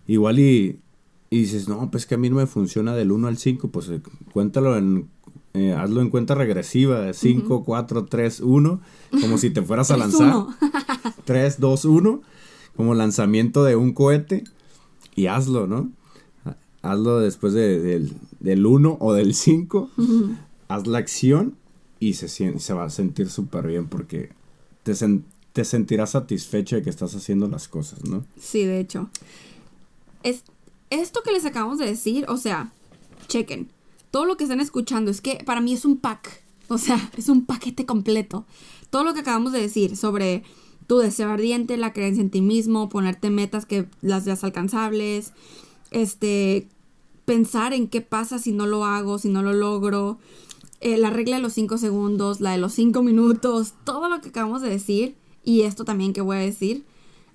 Igual 0.08 0.40
y, 0.40 0.80
y 1.30 1.38
dices, 1.40 1.68
no, 1.70 1.90
pues 1.92 2.06
que 2.06 2.16
a 2.16 2.18
mí 2.18 2.30
no 2.30 2.38
me 2.38 2.48
funciona 2.48 2.96
del 2.96 3.12
1 3.12 3.28
al 3.28 3.38
5, 3.38 3.70
pues 3.70 3.90
eh, 3.90 4.02
cuéntalo 4.34 4.78
en, 4.78 5.08
eh, 5.54 5.74
hazlo 5.74 6.02
en 6.02 6.10
cuenta 6.10 6.36
regresiva, 6.36 7.12
5, 7.14 7.64
4, 7.64 8.06
3, 8.06 8.40
1, 8.42 8.82
como 9.22 9.38
si 9.38 9.50
te 9.50 9.62
fueras 9.62 9.92
a 9.92 9.98
lanzar. 9.98 10.28
uno. 10.36 10.56
3, 11.26 11.60
2, 11.60 11.86
1, 11.86 12.22
como 12.76 12.94
lanzamiento 12.96 13.64
de 13.64 13.76
un 13.76 13.94
cohete 13.94 14.44
y 15.16 15.28
hazlo, 15.28 15.68
¿no? 15.68 15.90
Hazlo 16.82 17.20
después 17.20 17.54
de- 17.54 17.80
del, 17.80 18.14
del 18.40 18.66
1 18.66 18.98
o 19.00 19.14
del 19.14 19.34
5, 19.36 19.90
haz 20.68 20.88
la 20.88 20.98
acción 20.98 21.56
y 22.00 22.14
se, 22.14 22.28
se 22.30 22.74
va 22.74 22.86
a 22.86 22.90
sentir 22.90 23.30
súper 23.30 23.68
bien 23.68 23.88
porque 23.88 24.30
te, 24.84 24.94
sen- 24.94 25.22
te 25.54 25.64
sentirás 25.66 26.12
satisfecho 26.12 26.76
de 26.78 26.82
que 26.82 26.90
estás 26.90 27.14
haciendo 27.14 27.48
las 27.48 27.68
cosas, 27.68 28.04
¿no? 28.06 28.24
Sí, 28.40 28.66
de 28.66 28.80
hecho. 28.80 29.10
Es, 30.24 30.44
esto 30.90 31.22
que 31.24 31.32
les 31.32 31.46
acabamos 31.46 31.78
de 31.78 31.86
decir, 31.86 32.26
o 32.30 32.38
sea, 32.38 32.72
chequen. 33.28 33.68
Todo 34.12 34.26
lo 34.26 34.38
que 34.38 34.44
están 34.44 34.60
escuchando 34.60 35.10
es 35.10 35.22
que 35.22 35.42
para 35.46 35.62
mí 35.62 35.74
es 35.74 35.86
un 35.86 35.98
pack. 35.98 36.44
O 36.68 36.78
sea, 36.78 37.12
es 37.18 37.30
un 37.30 37.46
paquete 37.46 37.86
completo. 37.86 38.46
Todo 38.90 39.04
lo 39.04 39.14
que 39.14 39.22
acabamos 39.22 39.54
de 39.54 39.62
decir 39.62 39.98
sobre 39.98 40.44
tu 40.88 40.98
deseo 40.98 41.30
ardiente, 41.30 41.78
la 41.78 41.94
creencia 41.94 42.22
en 42.22 42.30
ti 42.30 42.42
mismo, 42.42 42.90
ponerte 42.90 43.30
metas 43.30 43.66
que 43.66 43.88
las 44.02 44.26
veas 44.26 44.44
alcanzables, 44.44 45.32
este, 45.92 46.68
pensar 47.26 47.74
en 47.74 47.88
qué 47.88 48.02
pasa 48.02 48.40
si 48.40 48.52
no 48.52 48.66
lo 48.66 48.84
hago, 48.84 49.18
si 49.18 49.30
no 49.30 49.42
lo 49.42 49.54
logro, 49.54 50.20
eh, 50.82 50.98
la 50.98 51.10
regla 51.10 51.38
de 51.38 51.42
los 51.42 51.54
5 51.54 51.78
segundos, 51.78 52.42
la 52.42 52.52
de 52.52 52.58
los 52.58 52.74
5 52.74 53.04
minutos, 53.04 53.74
todo 53.86 54.10
lo 54.10 54.20
que 54.20 54.30
acabamos 54.30 54.62
de 54.62 54.70
decir 54.70 55.16
y 55.44 55.62
esto 55.62 55.86
también 55.86 56.12
que 56.12 56.22
voy 56.22 56.38
a 56.38 56.42
decir, 56.42 56.84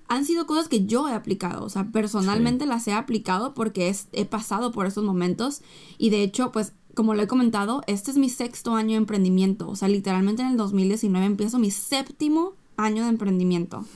han 0.09 0.25
sido 0.25 0.45
cosas 0.47 0.67
que 0.69 0.85
yo 0.85 1.07
he 1.09 1.13
aplicado, 1.13 1.63
o 1.65 1.69
sea, 1.69 1.85
personalmente 1.91 2.65
las 2.65 2.87
he 2.87 2.93
aplicado 2.93 3.53
porque 3.53 3.89
es- 3.89 4.07
he 4.13 4.25
pasado 4.25 4.71
por 4.71 4.85
esos 4.85 5.03
momentos 5.03 5.61
y 5.97 6.09
de 6.09 6.23
hecho, 6.23 6.51
pues, 6.51 6.73
como 6.95 7.13
lo 7.13 7.21
he 7.21 7.27
comentado, 7.27 7.81
este 7.87 8.09
es 8.11 8.17
mi 8.17 8.29
sexto 8.29 8.73
año 8.75 8.91
de 8.91 8.97
emprendimiento, 8.97 9.67
o 9.69 9.75
sea, 9.75 9.87
literalmente 9.87 10.41
en 10.41 10.47
el 10.49 10.57
2019 10.57 11.25
empiezo 11.25 11.59
mi 11.59 11.71
séptimo 11.71 12.53
año 12.77 13.03
de 13.03 13.09
emprendimiento. 13.09 13.85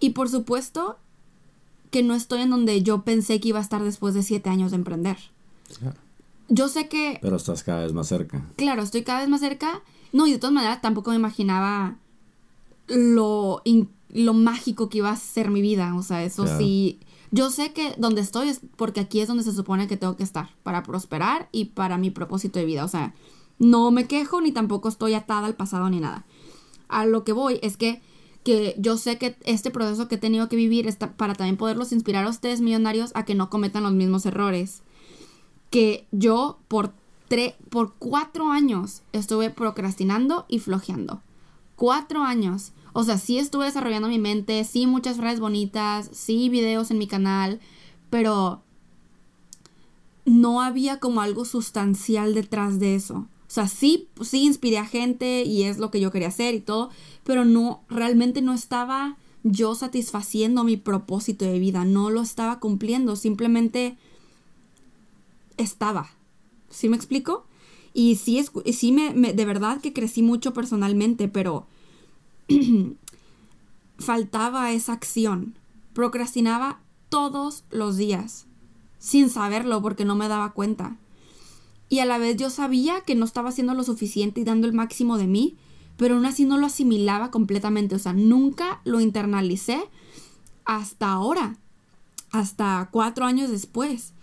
Y 0.00 0.10
por 0.10 0.28
supuesto 0.28 0.96
que 1.92 2.02
no 2.02 2.14
estoy 2.14 2.40
en 2.42 2.50
donde 2.50 2.82
yo 2.82 3.02
pensé 3.02 3.38
que 3.38 3.50
iba 3.50 3.60
a 3.60 3.62
estar 3.62 3.84
después 3.84 4.14
de 4.14 4.24
siete 4.24 4.50
años 4.50 4.72
de 4.72 4.78
emprender. 4.78 5.16
Yo 6.48 6.66
sé 6.68 6.88
que 6.88 7.18
Pero 7.22 7.36
estás 7.36 7.62
cada 7.62 7.82
vez 7.84 7.92
más 7.92 8.08
cerca. 8.08 8.44
claro, 8.56 8.82
estoy 8.82 9.04
cada 9.04 9.20
vez 9.20 9.28
más 9.28 9.38
cerca. 9.40 9.80
No, 10.12 10.26
y 10.26 10.32
de 10.32 10.38
todas 10.38 10.52
maneras 10.54 10.80
tampoco 10.82 11.10
me 11.10 11.16
imaginaba 11.16 11.98
lo, 12.88 13.62
in- 13.64 13.88
lo 14.12 14.34
mágico 14.34 14.88
que 14.88 14.98
iba 14.98 15.10
a 15.10 15.16
ser 15.16 15.50
mi 15.50 15.60
vida. 15.62 15.94
O 15.96 16.02
sea, 16.02 16.22
eso 16.24 16.44
Claro. 16.44 16.58
sí. 16.58 16.98
Yo 17.30 17.50
sé 17.50 17.72
que 17.72 17.94
donde 17.96 18.20
estoy 18.20 18.48
es 18.48 18.60
porque 18.76 19.00
aquí 19.00 19.20
es 19.20 19.28
donde 19.28 19.42
se 19.42 19.52
supone 19.54 19.88
que 19.88 19.96
tengo 19.96 20.16
que 20.16 20.22
estar 20.22 20.50
para 20.62 20.82
prosperar 20.82 21.48
y 21.50 21.66
para 21.66 21.96
mi 21.96 22.10
propósito 22.10 22.58
de 22.58 22.66
vida. 22.66 22.84
O 22.84 22.88
sea, 22.88 23.14
no 23.58 23.90
me 23.90 24.06
quejo 24.06 24.40
ni 24.42 24.52
tampoco 24.52 24.88
estoy 24.88 25.14
atada 25.14 25.46
al 25.46 25.54
pasado 25.54 25.88
ni 25.88 25.98
nada. 26.00 26.26
A 26.88 27.06
lo 27.06 27.24
que 27.24 27.32
voy 27.32 27.58
es 27.62 27.78
que, 27.78 28.02
que 28.44 28.74
yo 28.76 28.98
sé 28.98 29.16
que 29.16 29.36
este 29.44 29.70
proceso 29.70 30.08
que 30.08 30.16
he 30.16 30.18
tenido 30.18 30.48
que 30.50 30.56
vivir 30.56 30.86
está 30.86 31.12
para 31.12 31.34
también 31.34 31.56
poderlos 31.56 31.92
inspirar 31.92 32.26
a 32.26 32.30
ustedes 32.30 32.60
millonarios 32.60 33.12
a 33.14 33.24
que 33.24 33.34
no 33.34 33.48
cometan 33.48 33.82
los 33.84 33.92
mismos 33.94 34.26
errores 34.26 34.82
que 35.70 36.06
yo 36.12 36.58
por, 36.68 36.92
tre- 37.30 37.54
por 37.70 37.94
cuatro 37.98 38.50
años 38.50 39.02
estuve 39.12 39.48
procrastinando 39.48 40.44
y 40.48 40.58
flojeando. 40.58 41.22
Cuatro 41.76 42.22
años. 42.24 42.72
O 42.92 43.04
sea, 43.04 43.18
sí 43.18 43.38
estuve 43.38 43.66
desarrollando 43.66 44.08
mi 44.08 44.18
mente, 44.18 44.64
sí 44.64 44.86
muchas 44.86 45.16
frases 45.16 45.40
bonitas, 45.40 46.10
sí 46.12 46.48
videos 46.48 46.90
en 46.90 46.98
mi 46.98 47.06
canal, 47.06 47.60
pero 48.10 48.62
no 50.24 50.60
había 50.62 50.98
como 51.00 51.20
algo 51.20 51.44
sustancial 51.44 52.34
detrás 52.34 52.78
de 52.78 52.94
eso. 52.94 53.14
O 53.48 53.54
sea, 53.54 53.68
sí, 53.68 54.08
sí 54.22 54.44
inspiré 54.44 54.78
a 54.78 54.86
gente 54.86 55.42
y 55.44 55.64
es 55.64 55.78
lo 55.78 55.90
que 55.90 56.00
yo 56.00 56.10
quería 56.10 56.28
hacer 56.28 56.54
y 56.54 56.60
todo, 56.60 56.90
pero 57.24 57.44
no, 57.44 57.82
realmente 57.88 58.40
no 58.40 58.54
estaba 58.54 59.18
yo 59.42 59.74
satisfaciendo 59.74 60.64
mi 60.64 60.76
propósito 60.76 61.44
de 61.44 61.58
vida, 61.58 61.84
no 61.84 62.10
lo 62.10 62.22
estaba 62.22 62.60
cumpliendo, 62.60 63.16
simplemente 63.16 63.96
estaba. 65.56 66.10
¿Sí 66.70 66.88
me 66.88 66.96
explico? 66.96 67.46
Y 67.94 68.16
sí, 68.16 68.42
y 68.64 68.72
sí 68.72 68.92
me, 68.92 69.12
me- 69.14 69.32
de 69.34 69.44
verdad 69.44 69.80
que 69.80 69.92
crecí 69.92 70.22
mucho 70.22 70.54
personalmente, 70.54 71.28
pero 71.28 71.66
faltaba 73.98 74.72
esa 74.72 74.92
acción. 74.92 75.58
Procrastinaba 75.94 76.80
todos 77.08 77.64
los 77.70 77.96
días, 77.96 78.46
sin 78.98 79.28
saberlo 79.28 79.82
porque 79.82 80.04
no 80.04 80.14
me 80.14 80.28
daba 80.28 80.52
cuenta. 80.52 80.96
Y 81.88 81.98
a 81.98 82.06
la 82.06 82.16
vez 82.16 82.36
yo 82.38 82.48
sabía 82.48 83.02
que 83.02 83.14
no 83.14 83.26
estaba 83.26 83.50
haciendo 83.50 83.74
lo 83.74 83.84
suficiente 83.84 84.40
y 84.40 84.44
dando 84.44 84.66
el 84.66 84.72
máximo 84.72 85.18
de 85.18 85.26
mí, 85.26 85.56
pero 85.98 86.14
aún 86.14 86.24
así 86.24 86.46
no 86.46 86.56
lo 86.56 86.66
asimilaba 86.66 87.30
completamente. 87.30 87.94
O 87.94 87.98
sea, 87.98 88.14
nunca 88.14 88.80
lo 88.84 89.00
internalicé 89.00 89.82
hasta 90.64 91.12
ahora, 91.12 91.58
hasta 92.30 92.88
cuatro 92.90 93.26
años 93.26 93.50
después. 93.50 94.14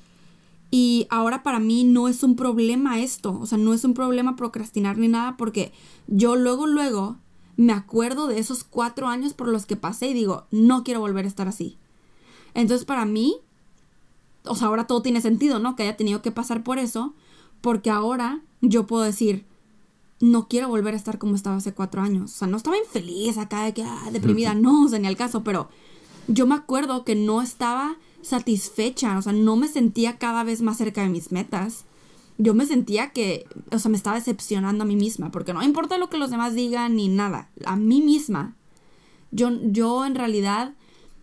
Y 0.72 1.08
ahora 1.10 1.44
para 1.44 1.60
mí 1.60 1.84
no 1.84 2.08
es 2.08 2.24
un 2.24 2.36
problema 2.36 3.00
esto, 3.00 3.38
o 3.40 3.46
sea, 3.46 3.58
no 3.58 3.74
es 3.74 3.84
un 3.84 3.94
problema 3.94 4.36
procrastinar 4.36 4.98
ni 4.98 5.08
nada 5.08 5.36
porque 5.36 5.72
yo 6.08 6.36
luego, 6.36 6.68
luego 6.68 7.18
me 7.60 7.74
acuerdo 7.74 8.28
de 8.28 8.40
esos 8.40 8.64
cuatro 8.64 9.08
años 9.08 9.34
por 9.34 9.50
los 9.50 9.66
que 9.66 9.76
pasé 9.76 10.08
y 10.08 10.14
digo, 10.14 10.46
no 10.50 10.86
quiero 10.86 11.02
volver 11.02 11.26
a 11.26 11.28
estar 11.28 11.50
así. 11.50 11.78
Entonces 12.54 12.86
para 12.86 13.04
mí, 13.04 13.36
o 14.46 14.56
sea, 14.56 14.70
ahora 14.70 14.88
todo 14.88 15.02
tiene 15.02 15.20
sentido, 15.20 15.60
¿no? 15.60 15.76
Que 15.76 15.84
haya 15.84 15.98
tenido 15.98 16.22
que 16.22 16.32
pasar 16.32 16.64
por 16.64 16.80
eso, 16.80 17.14
porque 17.60 17.90
ahora 17.90 18.40
yo 18.62 18.88
puedo 18.88 19.04
decir, 19.04 19.46
no 20.22 20.48
quiero 20.48 20.70
volver 20.70 20.94
a 20.94 20.98
estar 20.98 21.18
como 21.18 21.36
estaba 21.36 21.58
hace 21.58 21.74
cuatro 21.74 22.02
años. 22.02 22.32
O 22.34 22.38
sea, 22.38 22.48
no 22.48 22.56
estaba 22.56 22.78
infeliz 22.78 23.38
acá 23.38 23.66
de 23.66 23.74
que, 23.74 23.84
ah, 23.84 24.08
deprimida, 24.10 24.54
no, 24.54 24.86
o 24.86 24.88
sea, 24.88 25.00
ni 25.00 25.08
al 25.08 25.18
caso, 25.18 25.44
pero 25.44 25.68
yo 26.30 26.48
me 26.48 26.56
acuerdo 26.56 27.04
que 27.04 27.16
no 27.16 27.42
estaba 27.42 27.98
satisfecha, 28.22 29.18
o 29.18 29.22
sea, 29.22 29.34
no 29.34 29.58
me 29.58 29.68
sentía 29.68 30.18
cada 30.18 30.46
vez 30.46 30.62
más 30.62 30.78
cerca 30.78 31.02
de 31.02 31.10
mis 31.10 31.34
metas. 31.34 31.84
Yo 32.42 32.54
me 32.54 32.66
sentía 32.66 33.12
que, 33.12 33.46
o 33.70 33.78
sea, 33.78 33.92
me 33.92 33.98
estaba 33.98 34.16
decepcionando 34.16 34.84
a 34.84 34.88
mí 34.88 34.96
misma, 34.96 35.30
porque 35.30 35.54
no 35.54 35.62
importa 35.62 35.98
lo 35.98 36.10
que 36.10 36.18
los 36.18 36.32
demás 36.32 36.56
digan 36.56 36.96
ni 36.96 37.10
nada, 37.10 37.50
a 37.66 37.76
mí 37.76 38.02
misma. 38.02 38.56
Yo, 39.32 39.52
yo 39.62 40.06
en 40.06 40.16
realidad 40.16 40.74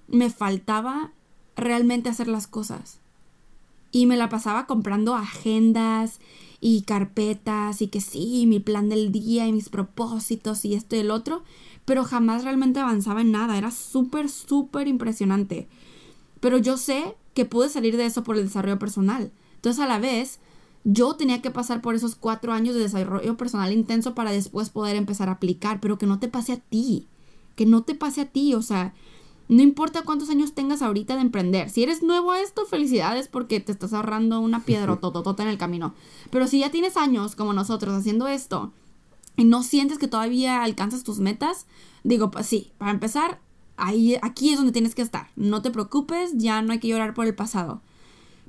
me 0.08 0.30
faltaba 0.30 1.12
realmente 1.56 2.10
hacer 2.10 2.28
las 2.28 2.46
cosas. 2.46 3.00
Y 3.90 4.06
me 4.06 4.18
la 4.18 4.28
pasaba 4.28 4.66
comprando 4.66 5.14
agendas 5.14 6.20
y 6.60 6.82
carpetas 6.82 7.80
y 7.80 7.88
que 7.88 8.00
sí, 8.02 8.44
mi 8.46 8.60
plan 8.60 8.88
del 8.90 9.10
día 9.10 9.46
y 9.46 9.52
mis 9.52 9.70
propósitos 9.70 10.64
y 10.66 10.74
esto 10.74 10.96
y 10.96 10.98
el 10.98 11.10
otro, 11.10 11.42
pero 11.86 12.04
jamás 12.04 12.44
realmente 12.44 12.78
avanzaba 12.78 13.22
en 13.22 13.32
nada. 13.32 13.56
Era 13.56 13.70
súper, 13.70 14.28
súper 14.28 14.86
impresionante. 14.86 15.66
Pero 16.40 16.58
yo 16.58 16.76
sé 16.76 17.14
que 17.32 17.46
pude 17.46 17.70
salir 17.70 17.96
de 17.96 18.06
eso 18.06 18.22
por 18.22 18.36
el 18.36 18.44
desarrollo 18.44 18.78
personal. 18.78 19.32
Entonces 19.54 19.82
a 19.82 19.86
la 19.86 19.98
vez, 19.98 20.40
yo 20.88 21.16
tenía 21.16 21.42
que 21.42 21.50
pasar 21.50 21.82
por 21.82 21.96
esos 21.96 22.14
cuatro 22.14 22.52
años 22.52 22.76
de 22.76 22.82
desarrollo 22.82 23.36
personal 23.36 23.72
intenso 23.72 24.14
para 24.14 24.30
después 24.30 24.70
poder 24.70 24.94
empezar 24.94 25.28
a 25.28 25.32
aplicar, 25.32 25.80
pero 25.80 25.98
que 25.98 26.06
no 26.06 26.20
te 26.20 26.28
pase 26.28 26.52
a 26.52 26.60
ti. 26.60 27.08
Que 27.56 27.66
no 27.66 27.82
te 27.82 27.96
pase 27.96 28.20
a 28.20 28.26
ti. 28.26 28.54
O 28.54 28.62
sea, 28.62 28.94
no 29.48 29.62
importa 29.62 30.02
cuántos 30.02 30.30
años 30.30 30.54
tengas 30.54 30.82
ahorita 30.82 31.16
de 31.16 31.22
emprender. 31.22 31.70
Si 31.70 31.82
eres 31.82 32.04
nuevo 32.04 32.30
a 32.30 32.40
esto, 32.40 32.66
felicidades 32.66 33.26
porque 33.26 33.58
te 33.58 33.72
estás 33.72 33.94
ahorrando 33.94 34.38
una 34.38 34.64
piedra 34.64 34.94
tototota 35.00 35.42
en 35.42 35.48
el 35.48 35.58
camino. 35.58 35.92
Pero 36.30 36.46
si 36.46 36.60
ya 36.60 36.70
tienes 36.70 36.96
años 36.96 37.34
como 37.34 37.52
nosotros 37.52 37.92
haciendo 37.92 38.28
esto 38.28 38.72
y 39.36 39.44
no 39.44 39.64
sientes 39.64 39.98
que 39.98 40.06
todavía 40.06 40.62
alcanzas 40.62 41.02
tus 41.02 41.18
metas, 41.18 41.66
digo, 42.04 42.30
pues 42.30 42.46
sí, 42.46 42.70
para 42.78 42.92
empezar, 42.92 43.40
ahí, 43.76 44.18
aquí 44.22 44.50
es 44.50 44.58
donde 44.58 44.70
tienes 44.70 44.94
que 44.94 45.02
estar. 45.02 45.30
No 45.34 45.62
te 45.62 45.72
preocupes, 45.72 46.34
ya 46.36 46.62
no 46.62 46.70
hay 46.70 46.78
que 46.78 46.86
llorar 46.86 47.12
por 47.12 47.26
el 47.26 47.34
pasado. 47.34 47.82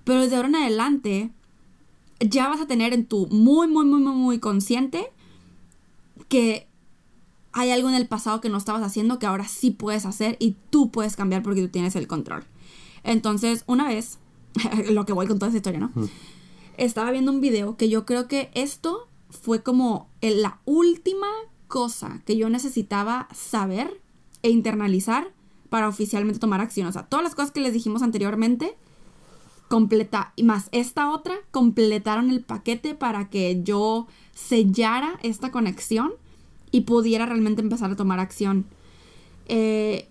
Pero 0.03 0.21
desde 0.21 0.35
ahora 0.35 0.49
en 0.49 0.55
adelante, 0.57 1.31
ya 2.20 2.47
vas 2.49 2.61
a 2.61 2.68
tener 2.68 2.93
en 2.93 3.05
tu 3.05 3.28
muy, 3.28 3.68
muy, 3.68 3.86
muy, 3.86 4.01
muy, 4.01 4.15
muy 4.15 4.39
consciente 4.39 5.11
que 6.30 6.68
hay 7.53 7.72
algo 7.72 7.89
en 7.89 7.95
el 7.95 8.07
pasado 8.07 8.41
que 8.41 8.49
no 8.49 8.57
estabas 8.57 8.84
haciendo 8.84 9.20
que 9.20 9.26
ahora 9.26 9.47
sí 9.47 9.72
puedes 9.72 10.05
hacer 10.05 10.38
y 10.39 10.55
tú 10.70 10.91
puedes 10.91 11.15
cambiar 11.15 11.43
porque 11.43 11.61
tú 11.61 11.70
tienes 11.70 11.95
el 11.95 12.07
control. 12.07 12.43
Entonces, 13.03 13.63
una 13.68 13.88
vez, 13.88 14.20
lo 14.91 15.05
que 15.05 15.13
voy 15.13 15.28
con 15.28 15.39
toda 15.39 15.49
esa 15.49 15.57
historia, 15.57 15.80
¿no? 15.80 15.91
Estaba 16.78 17.11
viendo 17.11 17.32
un 17.32 17.41
video 17.41 17.78
que 17.78 17.89
yo 17.89 18.05
creo 18.05 18.28
que 18.28 18.51
esto 18.53 19.07
fue 19.30 19.63
como 19.63 20.09
la 20.22 20.59
última 20.65 21.28
cosa 21.68 22.22
que 22.26 22.38
yo 22.38 22.49
necesitaba 22.49 23.28
saber 23.34 24.01
e 24.43 24.49
internalizar 24.49 25.32
para 25.70 25.88
oficialmente 25.88 26.39
tomar 26.39 26.61
acción. 26.61 26.88
O 26.88 26.91
sea, 26.91 27.03
todas 27.03 27.24
las 27.24 27.36
cosas 27.36 27.51
que 27.51 27.59
les 27.59 27.74
dijimos 27.74 28.01
anteriormente, 28.01 28.78
completa, 29.68 30.34
y 30.36 30.43
más 30.43 30.70
esta 30.72 31.11
otra, 31.11 31.36
completaron 31.51 32.30
el 32.30 32.41
paquete 32.41 32.95
para 32.95 33.30
que 33.30 33.61
yo 33.63 34.07
sellara 34.34 35.20
esta 35.24 35.51
conexión 35.51 36.13
y 36.72 36.82
pudiera 36.82 37.26
realmente 37.26 37.61
empezar 37.61 37.91
a 37.91 37.95
tomar 37.95 38.20
acción. 38.20 38.65
Eh, 39.47 40.07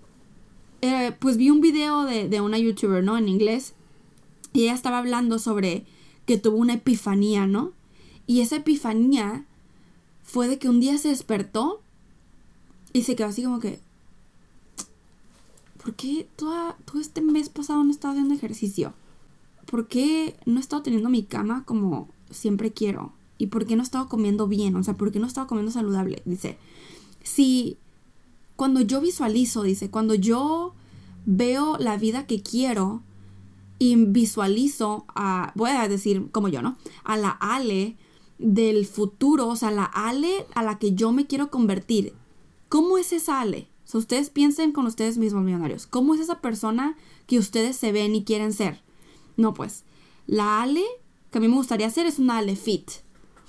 eh, 0.83 1.13
pues 1.19 1.37
vi 1.37 1.51
un 1.51 1.61
video 1.61 2.05
de, 2.05 2.29
de, 2.29 2.41
una 2.41 2.59
youtuber, 2.59 3.03
¿no? 3.03 3.17
En 3.17 3.29
inglés. 3.29 3.75
Y 4.53 4.63
ella 4.63 4.75
estaba 4.75 4.99
hablando 4.99 5.39
sobre 5.39 5.85
que 6.27 6.39
tuvo 6.39 6.57
una 6.57 6.75
epifanía, 6.75 7.47
¿no? 7.47 7.73
Y 8.27 8.41
esa 8.41 8.57
epifanía 8.57 9.45
fue 10.23 10.49
de 10.49 10.59
que 10.59 10.69
un 10.69 10.81
día 10.81 10.99
se 10.99 11.09
despertó 11.09 11.81
y 12.93 13.03
se 13.03 13.17
quedó 13.17 13.29
así 13.29 13.43
como 13.43 13.61
que... 13.61 13.81
¿Por 15.83 15.95
qué 15.95 16.27
todo 16.35 16.75
este 17.01 17.21
mes 17.21 17.49
pasado 17.49 17.85
no 17.85 17.93
estaba 17.93 18.13
haciendo 18.13 18.35
ejercicio? 18.35 18.93
¿Por 19.67 19.89
qué 19.89 20.37
no 20.47 20.59
he 20.59 20.61
estado 20.61 20.83
teniendo 20.83 21.09
mi 21.09 21.25
cama 21.25 21.65
como 21.65 22.09
siempre 22.31 22.73
quiero? 22.73 23.13
¿Y 23.39 23.49
por 23.49 23.67
qué 23.67 23.77
no 23.77 23.83
estaba 23.83 24.09
comiendo 24.09 24.47
bien? 24.47 24.77
O 24.77 24.83
sea, 24.83 24.95
¿por 24.97 25.13
qué 25.13 25.19
no 25.19 25.27
estaba 25.27 25.47
comiendo 25.47 25.73
saludable? 25.73 26.23
Dice, 26.25 26.59
si 27.23 27.77
cuando 28.57 28.81
yo 28.81 29.01
visualizo, 29.01 29.63
dice, 29.63 29.91
cuando 29.91 30.15
yo 30.15 30.75
veo 31.27 31.77
la 31.79 31.97
vida 31.99 32.27
que 32.27 32.43
quiero 32.43 33.03
y 33.79 33.97
visualizo 33.97 35.05
a, 35.15 35.53
voy 35.55 35.71
a 35.71 35.89
decir 35.89 36.31
como 36.31 36.49
yo, 36.49 36.63
¿no? 36.63 36.77
A 37.05 37.17
la 37.17 37.31
Ale 37.31 37.97
del 38.39 38.87
futuro, 38.87 39.49
o 39.49 39.57
sea, 39.57 39.71
la 39.71 39.85
Ale 39.85 40.47
a 40.55 40.63
la 40.63 40.79
que 40.79 40.95
yo 40.95 41.13
me 41.13 41.27
quiero 41.27 41.51
convertir. 41.51 42.15
¿Cómo 42.69 42.97
es 42.99 43.13
esa 43.13 43.41
Ale? 43.41 43.69
O 43.85 43.89
sea, 43.89 44.01
ustedes 44.01 44.31
piensen 44.31 44.73
con 44.73 44.87
ustedes 44.87 45.19
mismos 45.19 45.45
millonarios. 45.45 45.87
¿Cómo 45.87 46.15
es 46.15 46.21
esa 46.21 46.41
persona 46.41 46.97
que 47.27 47.39
ustedes 47.39 47.77
se 47.77 47.93
ven 47.93 48.15
y 48.15 48.25
quieren 48.25 48.53
ser? 48.53 48.83
No, 49.37 49.55
pues, 49.55 49.85
la 50.27 50.63
Ale 50.63 50.85
que 51.31 51.39
a 51.39 51.41
mí 51.41 51.49
me 51.49 51.57
gustaría 51.57 51.91
ser 51.91 52.07
es 52.07 52.19
una 52.19 52.39
Ale 52.39 52.57
fit. 52.57 52.91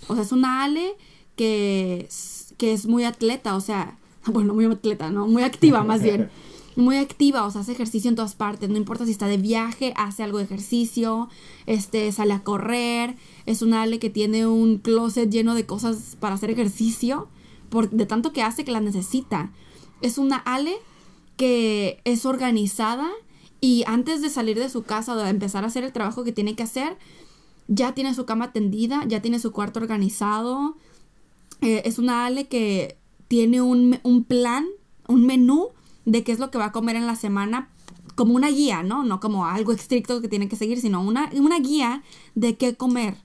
O 0.07 0.13
sea, 0.13 0.23
es 0.23 0.31
una 0.31 0.63
Ale 0.63 0.95
que, 1.35 2.09
que 2.57 2.73
es 2.73 2.85
muy 2.85 3.03
atleta, 3.03 3.55
o 3.55 3.61
sea, 3.61 3.97
bueno, 4.25 4.53
muy 4.53 4.65
atleta, 4.65 5.09
¿no? 5.09 5.27
Muy 5.27 5.43
activa 5.43 5.83
más 5.83 6.01
bien. 6.01 6.29
Muy 6.75 6.97
activa, 6.97 7.43
o 7.43 7.49
sea, 7.49 7.61
hace 7.61 7.71
ejercicio 7.71 8.07
en 8.07 8.15
todas 8.15 8.35
partes, 8.35 8.69
no 8.69 8.77
importa 8.77 9.03
si 9.03 9.09
está 9.09 9.25
de 9.25 9.37
viaje, 9.37 9.95
hace 9.95 10.21
algo 10.21 10.37
de 10.37 10.43
ejercicio, 10.43 11.27
este, 11.65 12.11
sale 12.11 12.33
a 12.35 12.43
correr, 12.43 13.15
es 13.47 13.63
una 13.63 13.81
Ale 13.81 13.97
que 13.97 14.11
tiene 14.11 14.45
un 14.45 14.77
closet 14.77 15.27
lleno 15.27 15.55
de 15.55 15.65
cosas 15.65 16.15
para 16.19 16.35
hacer 16.35 16.51
ejercicio, 16.51 17.29
por, 17.69 17.89
de 17.89 18.05
tanto 18.05 18.31
que 18.31 18.43
hace 18.43 18.63
que 18.63 18.71
la 18.71 18.79
necesita. 18.79 19.51
Es 20.03 20.19
una 20.19 20.37
Ale 20.37 20.75
que 21.35 21.99
es 22.03 22.27
organizada 22.27 23.09
y 23.59 23.83
antes 23.87 24.21
de 24.21 24.29
salir 24.29 24.59
de 24.59 24.69
su 24.69 24.83
casa 24.83 25.13
o 25.13 25.17
de 25.17 25.29
empezar 25.29 25.63
a 25.63 25.67
hacer 25.67 25.83
el 25.83 25.91
trabajo 25.91 26.23
que 26.23 26.31
tiene 26.31 26.55
que 26.55 26.63
hacer, 26.63 26.97
ya 27.67 27.93
tiene 27.93 28.13
su 28.13 28.25
cama 28.25 28.53
tendida, 28.53 29.03
ya 29.07 29.21
tiene 29.21 29.39
su 29.39 29.51
cuarto 29.51 29.79
organizado. 29.79 30.77
Eh, 31.61 31.81
es 31.85 31.99
una 31.99 32.25
Ale 32.25 32.47
que 32.47 32.97
tiene 33.27 33.61
un, 33.61 33.99
un, 34.03 34.23
plan, 34.23 34.65
un 35.07 35.25
menú 35.25 35.69
de 36.05 36.23
qué 36.23 36.31
es 36.31 36.39
lo 36.39 36.51
que 36.51 36.57
va 36.57 36.65
a 36.65 36.71
comer 36.71 36.95
en 36.95 37.07
la 37.07 37.15
semana, 37.15 37.69
como 38.15 38.35
una 38.35 38.49
guía, 38.49 38.83
¿no? 38.83 39.03
No 39.03 39.19
como 39.19 39.45
algo 39.45 39.71
estricto 39.73 40.21
que 40.21 40.27
tiene 40.27 40.47
que 40.47 40.55
seguir, 40.55 40.79
sino 40.79 41.01
una, 41.01 41.29
una 41.33 41.59
guía 41.59 42.03
de 42.35 42.57
qué 42.57 42.75
comer. 42.75 43.15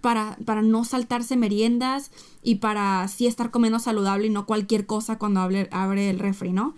Para, 0.00 0.36
para, 0.44 0.60
no 0.60 0.84
saltarse 0.84 1.34
meriendas 1.34 2.10
y 2.42 2.56
para 2.56 3.08
sí 3.08 3.26
estar 3.26 3.50
comiendo 3.50 3.78
saludable 3.78 4.26
y 4.26 4.30
no 4.30 4.44
cualquier 4.44 4.84
cosa 4.84 5.18
cuando 5.18 5.40
abre, 5.40 5.66
abre 5.72 6.10
el 6.10 6.18
refri, 6.18 6.52
¿no? 6.52 6.74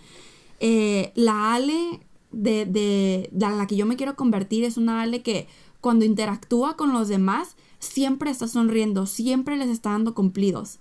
Eh, 0.61 1.11
la 1.17 1.55
Ale 1.55 2.06
de, 2.33 2.66
de, 2.66 3.29
de 3.33 3.51
la 3.51 3.66
que 3.66 3.77
yo 3.77 3.87
me 3.87 3.97
quiero 3.97 4.16
convertir 4.16 4.64
es 4.64 4.77
una 4.77 5.03
Ale 5.03 5.22
que 5.22 5.49
cuando 5.81 6.05
interactúa 6.05 6.77
con 6.77 6.93
los 6.93 7.09
demás, 7.09 7.57
siempre 7.79 8.31
está 8.31 8.49
sonriendo, 8.49 9.07
siempre 9.07 9.57
les 9.57 9.68
está 9.68 9.91
dando 9.91 10.14
cumplidos. 10.14 10.81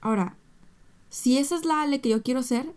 Ahora, 0.00 0.36
si 1.08 1.38
esa 1.38 1.56
es 1.56 1.64
la 1.64 1.82
Ale 1.82 2.00
que 2.00 2.08
yo 2.08 2.22
quiero 2.22 2.42
ser, 2.42 2.72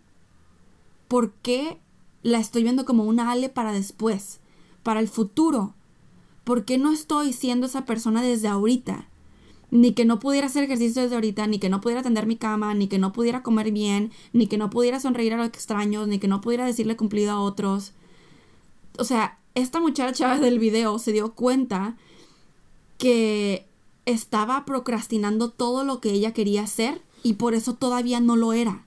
¿por 1.07 1.33
qué 1.33 1.79
la 2.23 2.39
estoy 2.39 2.63
viendo 2.63 2.85
como 2.85 3.03
una 3.03 3.31
Ale 3.31 3.49
para 3.49 3.71
después, 3.71 4.39
para 4.83 4.99
el 4.99 5.07
futuro? 5.07 5.75
¿Por 6.43 6.65
qué 6.65 6.77
no 6.77 6.91
estoy 6.91 7.33
siendo 7.33 7.67
esa 7.67 7.85
persona 7.85 8.21
desde 8.21 8.47
ahorita? 8.47 9.07
Ni 9.71 9.93
que 9.93 10.05
no 10.05 10.19
pudiera 10.19 10.47
hacer 10.47 10.63
ejercicio 10.63 11.01
desde 11.01 11.15
ahorita, 11.15 11.47
ni 11.47 11.59
que 11.59 11.69
no 11.69 11.81
pudiera 11.81 12.01
atender 12.01 12.25
mi 12.27 12.37
cama, 12.37 12.73
ni 12.73 12.87
que 12.87 12.99
no 12.99 13.11
pudiera 13.13 13.43
comer 13.43 13.71
bien, 13.71 14.11
ni 14.33 14.47
que 14.47 14.57
no 14.57 14.69
pudiera 14.69 14.99
sonreír 14.99 15.33
a 15.33 15.37
los 15.37 15.47
extraños, 15.47 16.07
ni 16.07 16.19
que 16.19 16.27
no 16.27 16.41
pudiera 16.41 16.65
decirle 16.65 16.95
cumplido 16.95 17.31
a 17.31 17.41
otros. 17.41 17.93
O 18.97 19.03
sea, 19.03 19.39
esta 19.55 19.79
muchacha 19.79 20.39
del 20.39 20.59
video 20.59 20.99
se 20.99 21.11
dio 21.11 21.33
cuenta 21.33 21.97
que 22.97 23.65
estaba 24.05 24.65
procrastinando 24.65 25.49
todo 25.49 25.83
lo 25.83 25.99
que 25.99 26.11
ella 26.11 26.33
quería 26.33 26.63
hacer 26.63 27.01
y 27.23 27.33
por 27.33 27.55
eso 27.55 27.73
todavía 27.73 28.19
no 28.19 28.35
lo 28.35 28.53
era. 28.53 28.85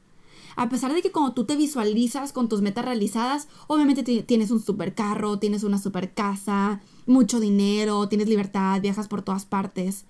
A 0.58 0.68
pesar 0.68 0.92
de 0.92 1.02
que 1.02 1.12
cuando 1.12 1.34
tú 1.34 1.44
te 1.44 1.54
visualizas 1.54 2.32
con 2.32 2.48
tus 2.48 2.62
metas 2.62 2.84
realizadas, 2.84 3.46
obviamente 3.68 4.02
tienes 4.22 4.50
un 4.50 4.60
super 4.60 4.92
carro, 4.92 5.38
tienes 5.38 5.62
una 5.62 5.78
super 5.78 6.12
casa, 6.12 6.80
mucho 7.06 7.38
dinero, 7.38 8.08
tienes 8.08 8.28
libertad, 8.28 8.80
viajas 8.80 9.06
por 9.06 9.22
todas 9.22 9.44
partes. 9.44 10.04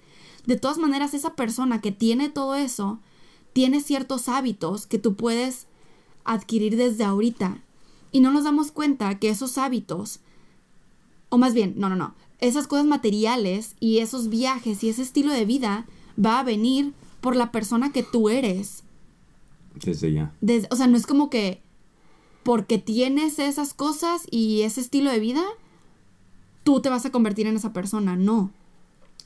De 0.49 0.57
todas 0.57 0.79
maneras, 0.79 1.15
esa 1.15 1.35
persona 1.37 1.81
que 1.81 1.93
tiene 1.93 2.29
todo 2.29 2.57
eso, 2.57 2.99
tiene 3.53 3.81
ciertos 3.81 4.29
hábitos 4.29 4.87
que 4.87 4.99
tú 4.99 5.15
puedes 5.15 5.69
adquirir 6.25 6.77
desde 6.77 7.05
ahorita. 7.05 7.63
Y 8.11 8.21
no 8.21 8.33
nos 8.33 8.43
damos 8.45 8.73
cuenta 8.73 9.19
que 9.19 9.29
esos 9.29 9.59
hábitos 9.59 10.21
o 11.29 11.39
más 11.39 11.55
bien, 11.55 11.75
no, 11.77 11.89
no, 11.89 11.97
no, 11.97 12.15
esas 12.41 12.67
cosas 12.67 12.87
materiales 12.87 13.75
y 13.81 13.99
esos 13.99 14.29
viajes 14.29 14.83
y 14.83 14.89
ese 14.89 15.03
estilo 15.03 15.33
de 15.33 15.45
vida 15.45 15.87
va 16.23 16.41
a 16.41 16.45
venir 16.45 16.95
por 17.21 17.37
la 17.37 17.53
persona 17.53 17.93
que 17.93 18.03
tú 18.03 18.29
eres. 18.29 18.85
Desde 19.75 20.13
ya. 20.13 20.33
o 20.71 20.77
sea, 20.77 20.87
no 20.87 20.97
es 20.97 21.07
como 21.07 21.31
que 21.31 21.61
porque 22.43 22.79
tienes 22.79 23.39
esas 23.39 23.75
cosas 23.75 24.27
y 24.31 24.63
ese 24.63 24.81
estilo 24.81 25.11
de 25.11 25.21
vida, 25.21 25.45
tú 26.65 26.81
te 26.81 26.89
vas 26.89 27.05
a 27.05 27.11
convertir 27.11 27.47
en 27.47 27.57
esa 27.57 27.73
persona. 27.73 28.17
No. 28.17 28.51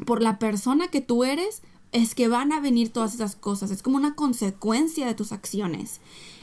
Por 0.06 0.22
la 0.22 0.38
persona 0.38 0.88
que 0.88 1.00
tú 1.00 1.24
eres 1.24 1.62
es 1.92 2.14
que 2.14 2.28
van 2.28 2.52
a 2.52 2.60
venir 2.60 2.90
todas 2.90 3.14
esas 3.14 3.36
cosas. 3.36 3.70
Es 3.70 3.82
como 3.82 3.96
una 3.96 4.14
consecuencia 4.14 5.06
de 5.06 5.14
tus 5.14 5.32
acciones. 5.32 6.00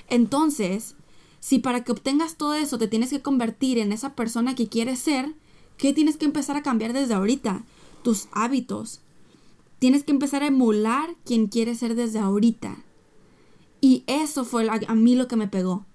Entonces, 0.07 0.95
si 1.39 1.59
para 1.59 1.83
que 1.83 1.91
obtengas 1.91 2.35
todo 2.35 2.53
eso 2.53 2.77
te 2.77 2.87
tienes 2.87 3.09
que 3.09 3.21
convertir 3.21 3.77
en 3.77 3.91
esa 3.91 4.15
persona 4.15 4.55
que 4.55 4.67
quieres 4.67 4.99
ser, 4.99 5.33
¿Qué 5.79 5.93
tienes 5.93 6.17
que 6.17 6.25
empezar 6.25 6.57
a 6.57 6.61
cambiar 6.61 6.91
desde 6.91 7.13
ahorita? 7.13 7.63
Tus 8.03 8.27
hábitos. 8.33 8.99
Tienes 9.79 10.03
que 10.03 10.11
empezar 10.11 10.43
a 10.43 10.47
emular 10.47 11.15
quien 11.23 11.47
quieres 11.47 11.79
ser 11.79 11.95
desde 11.95 12.19
ahorita. 12.19 12.83
Y 13.79 14.03
eso 14.05 14.43
fue 14.43 14.67
a 14.69 14.95
mí 14.95 15.15
lo 15.15 15.29
que 15.29 15.37
me 15.37 15.47
pegó. 15.47 15.85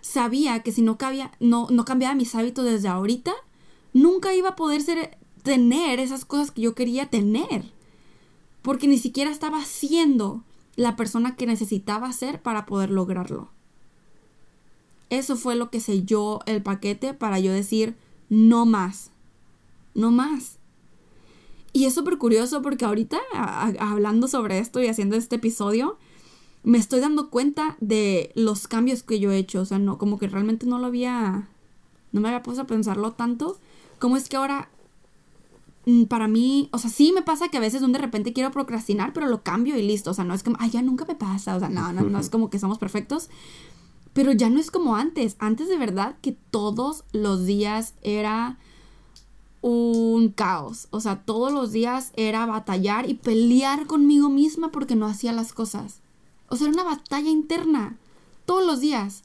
sabía 0.00 0.64
que 0.64 0.72
si 0.72 0.82
no, 0.82 0.98
cabía, 0.98 1.30
no, 1.38 1.68
no 1.70 1.84
cambiaba 1.84 2.16
mis 2.16 2.34
hábitos 2.34 2.64
desde 2.64 2.88
ahorita, 2.88 3.32
nunca 3.92 4.34
iba 4.34 4.50
a 4.50 4.56
poder 4.56 4.82
ser, 4.82 5.16
tener 5.42 6.00
esas 6.00 6.24
cosas 6.24 6.50
que 6.50 6.62
yo 6.62 6.74
quería 6.74 7.06
tener. 7.06 7.72
Porque 8.62 8.86
ni 8.86 8.98
siquiera 8.98 9.30
estaba 9.30 9.64
siendo 9.64 10.44
la 10.76 10.96
persona 10.96 11.36
que 11.36 11.46
necesitaba 11.46 12.12
ser 12.12 12.42
para 12.42 12.66
poder 12.66 12.90
lograrlo. 12.90 13.50
Eso 15.10 15.36
fue 15.36 15.56
lo 15.56 15.70
que 15.70 15.80
selló 15.80 16.40
el 16.46 16.62
paquete 16.62 17.12
para 17.12 17.38
yo 17.38 17.52
decir, 17.52 17.96
no 18.30 18.64
más, 18.64 19.10
no 19.94 20.10
más. 20.10 20.58
Y 21.74 21.84
es 21.86 21.94
súper 21.94 22.18
curioso 22.18 22.62
porque 22.62 22.84
ahorita, 22.84 23.18
hablando 23.78 24.28
sobre 24.28 24.58
esto 24.58 24.80
y 24.82 24.86
haciendo 24.86 25.16
este 25.16 25.36
episodio, 25.36 25.98
me 26.64 26.78
estoy 26.78 27.00
dando 27.00 27.30
cuenta 27.30 27.76
de 27.80 28.30
los 28.34 28.68
cambios 28.68 29.02
que 29.02 29.20
yo 29.20 29.30
he 29.32 29.38
hecho. 29.38 29.60
O 29.60 29.64
sea, 29.64 29.78
no, 29.78 29.98
como 29.98 30.18
que 30.18 30.28
realmente 30.28 30.66
no 30.66 30.78
lo 30.78 30.86
había, 30.86 31.48
no 32.12 32.20
me 32.20 32.28
había 32.28 32.42
puesto 32.42 32.62
a 32.62 32.66
pensarlo 32.66 33.12
tanto. 33.12 33.58
Como 33.98 34.16
es 34.16 34.28
que 34.28 34.36
ahora, 34.36 34.70
para 36.08 36.28
mí, 36.28 36.68
o 36.72 36.78
sea, 36.78 36.90
sí 36.90 37.12
me 37.12 37.22
pasa 37.22 37.48
que 37.48 37.56
a 37.56 37.60
veces 37.60 37.80
de 37.80 37.98
repente 37.98 38.32
quiero 38.32 38.52
procrastinar, 38.52 39.12
pero 39.12 39.26
lo 39.26 39.42
cambio 39.42 39.76
y 39.76 39.82
listo. 39.82 40.10
O 40.12 40.14
sea, 40.14 40.24
no 40.24 40.34
es 40.34 40.42
como, 40.42 40.56
ay, 40.60 40.70
ya 40.70 40.82
nunca 40.82 41.04
me 41.04 41.16
pasa. 41.16 41.56
O 41.56 41.58
sea, 41.58 41.68
no, 41.68 41.92
no, 41.92 42.02
no 42.02 42.18
es 42.18 42.30
como 42.30 42.50
que 42.50 42.58
somos 42.58 42.78
perfectos. 42.78 43.30
Pero 44.12 44.32
ya 44.32 44.48
no 44.48 44.60
es 44.60 44.70
como 44.70 44.94
antes. 44.94 45.36
Antes 45.38 45.68
de 45.68 45.78
verdad 45.78 46.16
que 46.20 46.32
todos 46.50 47.04
los 47.12 47.46
días 47.46 47.94
era 48.02 48.58
un 49.60 50.28
caos. 50.30 50.86
O 50.90 51.00
sea, 51.00 51.24
todos 51.24 51.50
los 51.52 51.72
días 51.72 52.12
era 52.16 52.46
batallar 52.46 53.08
y 53.08 53.14
pelear 53.14 53.86
conmigo 53.86 54.28
misma 54.28 54.70
porque 54.70 54.94
no 54.94 55.06
hacía 55.06 55.32
las 55.32 55.52
cosas. 55.52 56.00
O 56.48 56.56
sea, 56.56 56.68
era 56.68 56.74
una 56.74 56.90
batalla 56.90 57.30
interna. 57.30 57.96
Todos 58.44 58.64
los 58.64 58.80
días. 58.80 59.24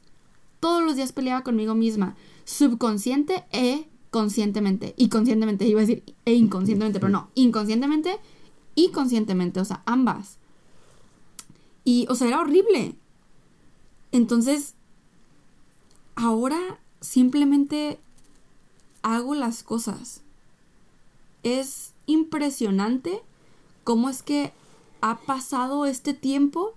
Todos 0.59 0.83
los 0.83 0.95
días 0.95 1.11
peleaba 1.11 1.43
conmigo 1.43 1.75
misma. 1.75 2.15
Subconsciente 2.45 3.45
e 3.51 3.89
conscientemente. 4.09 4.93
Y 4.97 5.09
conscientemente, 5.09 5.67
iba 5.67 5.81
a 5.81 5.85
decir 5.85 6.03
e 6.25 6.33
inconscientemente, 6.33 6.99
pero 6.99 7.11
no. 7.11 7.29
Inconscientemente 7.35 8.17
y 8.75 8.89
conscientemente. 8.91 9.59
O 9.59 9.65
sea, 9.65 9.83
ambas. 9.85 10.37
Y, 11.83 12.05
o 12.09 12.15
sea, 12.15 12.27
era 12.27 12.39
horrible. 12.39 12.95
Entonces, 14.11 14.75
ahora 16.15 16.79
simplemente 17.01 17.99
hago 19.03 19.35
las 19.35 19.63
cosas. 19.63 20.21
Es 21.43 21.93
impresionante 22.07 23.21
cómo 23.83 24.09
es 24.09 24.23
que 24.23 24.51
ha 25.01 25.19
pasado 25.19 25.85
este 25.85 26.13
tiempo 26.13 26.73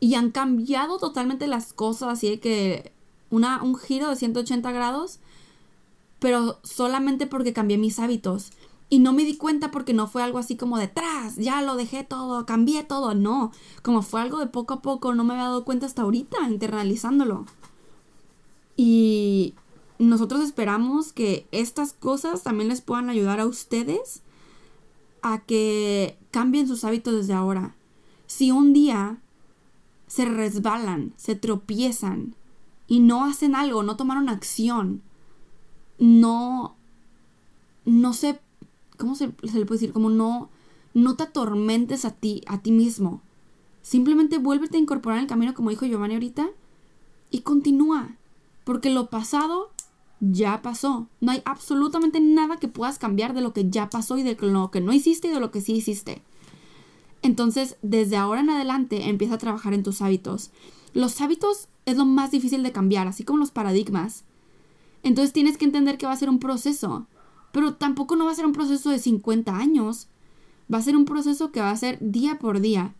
y 0.00 0.14
han 0.14 0.30
cambiado 0.30 0.98
totalmente 0.98 1.46
las 1.46 1.72
cosas, 1.72 2.08
así 2.10 2.28
de 2.30 2.40
que 2.40 2.92
una, 3.30 3.62
un 3.62 3.76
giro 3.76 4.08
de 4.08 4.16
180 4.16 4.70
grados, 4.72 5.20
pero 6.20 6.60
solamente 6.62 7.26
porque 7.26 7.52
cambié 7.52 7.78
mis 7.78 7.98
hábitos. 7.98 8.52
Y 8.88 8.98
no 8.98 9.12
me 9.12 9.24
di 9.24 9.36
cuenta 9.36 9.70
porque 9.70 9.94
no 9.94 10.08
fue 10.08 10.22
algo 10.22 10.38
así 10.38 10.56
como 10.56 10.76
detrás, 10.76 11.36
ya 11.36 11.62
lo 11.62 11.76
dejé 11.76 12.02
todo, 12.02 12.44
cambié 12.44 12.82
todo, 12.82 13.14
no. 13.14 13.52
Como 13.82 14.02
fue 14.02 14.20
algo 14.20 14.38
de 14.38 14.46
poco 14.46 14.74
a 14.74 14.82
poco, 14.82 15.14
no 15.14 15.24
me 15.24 15.34
había 15.34 15.44
dado 15.44 15.64
cuenta 15.64 15.86
hasta 15.86 16.02
ahorita, 16.02 16.48
internalizándolo. 16.48 17.46
Y 18.76 19.54
nosotros 19.98 20.42
esperamos 20.42 21.12
que 21.12 21.46
estas 21.52 21.92
cosas 21.92 22.42
también 22.42 22.68
les 22.68 22.80
puedan 22.80 23.10
ayudar 23.10 23.38
a 23.38 23.46
ustedes 23.46 24.22
a 25.22 25.40
que 25.40 26.18
cambien 26.30 26.66
sus 26.66 26.84
hábitos 26.84 27.14
desde 27.14 27.34
ahora. 27.34 27.74
Si 28.26 28.50
un 28.50 28.72
día 28.72 29.18
se 30.06 30.24
resbalan, 30.24 31.12
se 31.16 31.36
tropiezan 31.36 32.34
y 32.88 32.98
no 32.98 33.24
hacen 33.24 33.54
algo, 33.54 33.82
no 33.82 33.96
tomaron 33.96 34.28
acción, 34.28 35.02
no, 36.00 36.74
no 37.84 38.12
se, 38.12 38.40
¿cómo 38.96 39.14
se, 39.14 39.26
le 39.28 39.66
puede 39.66 39.80
decir? 39.80 39.92
Como 39.92 40.10
no, 40.10 40.48
no 40.94 41.14
te 41.14 41.24
atormentes 41.24 42.04
a 42.04 42.10
ti, 42.10 42.42
a 42.46 42.62
ti 42.62 42.72
mismo. 42.72 43.22
Simplemente 43.82 44.38
vuélvete 44.38 44.76
a 44.76 44.80
incorporar 44.80 45.18
en 45.18 45.24
el 45.24 45.28
camino, 45.28 45.54
como 45.54 45.70
dijo 45.70 45.86
Giovanni 45.86 46.14
ahorita, 46.14 46.48
y 47.30 47.42
continúa. 47.42 48.16
Porque 48.64 48.90
lo 48.90 49.10
pasado 49.10 49.70
ya 50.20 50.62
pasó. 50.62 51.06
No 51.20 51.32
hay 51.32 51.42
absolutamente 51.44 52.20
nada 52.20 52.56
que 52.56 52.68
puedas 52.68 52.98
cambiar 52.98 53.34
de 53.34 53.42
lo 53.42 53.52
que 53.52 53.70
ya 53.70 53.90
pasó 53.90 54.18
y 54.18 54.22
de 54.22 54.36
lo 54.40 54.70
que 54.70 54.80
no 54.80 54.92
hiciste 54.92 55.28
y 55.28 55.32
de 55.32 55.40
lo 55.40 55.50
que 55.50 55.60
sí 55.60 55.74
hiciste. 55.74 56.22
Entonces, 57.22 57.76
desde 57.82 58.16
ahora 58.16 58.40
en 58.40 58.50
adelante, 58.50 59.08
empieza 59.08 59.34
a 59.34 59.38
trabajar 59.38 59.74
en 59.74 59.82
tus 59.82 60.00
hábitos. 60.00 60.50
Los 60.94 61.20
hábitos 61.20 61.68
es 61.84 61.96
lo 61.96 62.06
más 62.06 62.30
difícil 62.30 62.62
de 62.62 62.72
cambiar, 62.72 63.06
así 63.06 63.24
como 63.24 63.38
los 63.38 63.50
paradigmas. 63.50 64.24
Entonces 65.02 65.32
tienes 65.32 65.56
que 65.56 65.64
entender 65.64 65.98
que 65.98 66.06
va 66.06 66.12
a 66.12 66.16
ser 66.16 66.30
un 66.30 66.38
proceso, 66.38 67.06
pero 67.52 67.74
tampoco 67.74 68.16
no 68.16 68.26
va 68.26 68.32
a 68.32 68.34
ser 68.34 68.46
un 68.46 68.52
proceso 68.52 68.90
de 68.90 68.98
50 68.98 69.56
años. 69.56 70.08
Va 70.72 70.78
a 70.78 70.82
ser 70.82 70.96
un 70.96 71.04
proceso 71.04 71.50
que 71.50 71.60
va 71.60 71.70
a 71.70 71.76
ser 71.76 71.98
día 72.00 72.38
por 72.38 72.60
día. 72.60 72.94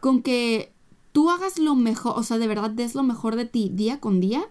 Con 0.00 0.22
que 0.22 0.72
tú 1.12 1.30
hagas 1.30 1.58
lo 1.58 1.74
mejor, 1.74 2.14
o 2.16 2.22
sea, 2.22 2.38
de 2.38 2.46
verdad 2.46 2.70
des 2.70 2.94
lo 2.94 3.02
mejor 3.02 3.36
de 3.36 3.44
ti 3.44 3.70
día 3.72 4.00
con 4.00 4.20
día, 4.20 4.48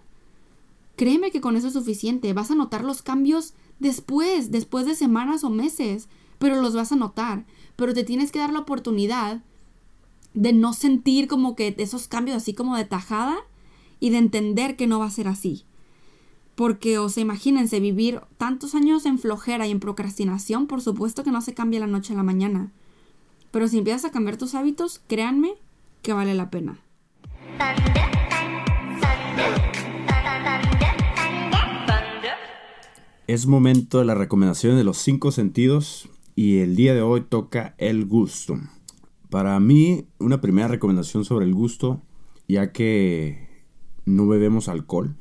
créeme 0.96 1.30
que 1.30 1.40
con 1.40 1.56
eso 1.56 1.68
es 1.68 1.72
suficiente. 1.74 2.32
Vas 2.32 2.50
a 2.50 2.54
notar 2.54 2.84
los 2.84 3.02
cambios 3.02 3.54
después, 3.78 4.50
después 4.50 4.86
de 4.86 4.94
semanas 4.94 5.44
o 5.44 5.50
meses, 5.50 6.08
pero 6.38 6.60
los 6.60 6.74
vas 6.74 6.92
a 6.92 6.96
notar 6.96 7.44
pero 7.78 7.94
te 7.94 8.02
tienes 8.02 8.32
que 8.32 8.40
dar 8.40 8.52
la 8.52 8.58
oportunidad 8.58 9.40
de 10.34 10.52
no 10.52 10.72
sentir 10.72 11.28
como 11.28 11.54
que 11.54 11.76
esos 11.78 12.08
cambios 12.08 12.36
así 12.36 12.52
como 12.52 12.76
de 12.76 12.84
tajada 12.84 13.36
y 14.00 14.10
de 14.10 14.18
entender 14.18 14.74
que 14.74 14.88
no 14.88 14.98
va 14.98 15.06
a 15.06 15.12
ser 15.12 15.28
así. 15.28 15.64
Porque, 16.58 16.98
o 16.98 17.08
sea, 17.08 17.20
imagínense, 17.20 17.78
vivir 17.78 18.20
tantos 18.36 18.74
años 18.74 19.06
en 19.06 19.20
flojera 19.20 19.68
y 19.68 19.70
en 19.70 19.78
procrastinación, 19.78 20.66
por 20.66 20.80
supuesto 20.82 21.22
que 21.22 21.30
no 21.30 21.40
se 21.40 21.54
cambia 21.54 21.78
la 21.78 21.86
noche 21.86 22.14
a 22.14 22.16
la 22.16 22.24
mañana. 22.24 22.72
Pero 23.52 23.68
si 23.68 23.78
empiezas 23.78 24.06
a 24.06 24.10
cambiar 24.10 24.38
tus 24.38 24.56
hábitos, 24.56 25.00
créanme 25.06 25.52
que 26.02 26.12
vale 26.14 26.34
la 26.34 26.50
pena. 26.50 26.80
Es 33.28 33.46
momento 33.46 34.00
de 34.00 34.06
la 34.06 34.16
recomendación 34.16 34.76
de 34.76 34.82
los 34.82 34.98
cinco 34.98 35.30
sentidos 35.30 36.08
y 36.34 36.58
el 36.58 36.74
día 36.74 36.92
de 36.92 37.02
hoy 37.02 37.20
toca 37.20 37.76
el 37.78 38.04
gusto. 38.04 38.58
Para 39.30 39.60
mí, 39.60 40.08
una 40.18 40.40
primera 40.40 40.66
recomendación 40.66 41.24
sobre 41.24 41.46
el 41.46 41.54
gusto, 41.54 42.02
ya 42.48 42.72
que 42.72 43.46
no 44.06 44.26
bebemos 44.26 44.68
alcohol, 44.68 45.14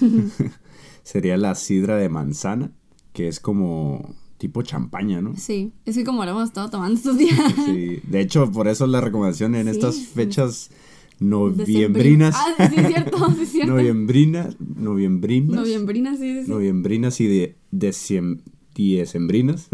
sería 1.02 1.36
la 1.36 1.54
sidra 1.54 1.96
de 1.96 2.08
manzana, 2.08 2.72
que 3.12 3.28
es 3.28 3.40
como 3.40 4.14
tipo 4.38 4.62
champaña, 4.62 5.20
¿no? 5.20 5.36
Sí, 5.36 5.72
es 5.84 5.96
que 5.96 6.04
como 6.04 6.24
lo 6.24 6.30
hemos 6.30 6.44
estado 6.44 6.70
tomando 6.70 6.96
estos 6.96 7.18
días. 7.18 7.38
Sí, 7.66 8.00
de 8.04 8.20
hecho, 8.20 8.50
por 8.50 8.68
eso 8.68 8.86
la 8.86 9.00
recomendación 9.00 9.54
en 9.54 9.68
estas 9.68 9.98
fechas 9.98 10.70
noviembrinas. 11.18 12.34
Ah, 12.36 12.68
sí, 12.68 12.80
es 12.80 12.86
cierto, 12.86 13.32
sí, 13.34 13.42
es 13.42 13.48
cierto. 13.52 13.72
noviembrinas, 13.72 14.56
noviembrinas. 14.60 15.56
Noviembrinas, 15.56 16.18
sí, 16.18 16.44
sí. 16.44 16.50
Noviembrinas 16.50 17.20
y 17.20 17.26
de, 17.26 17.56
de, 17.70 18.38
decembrinas. 18.76 19.68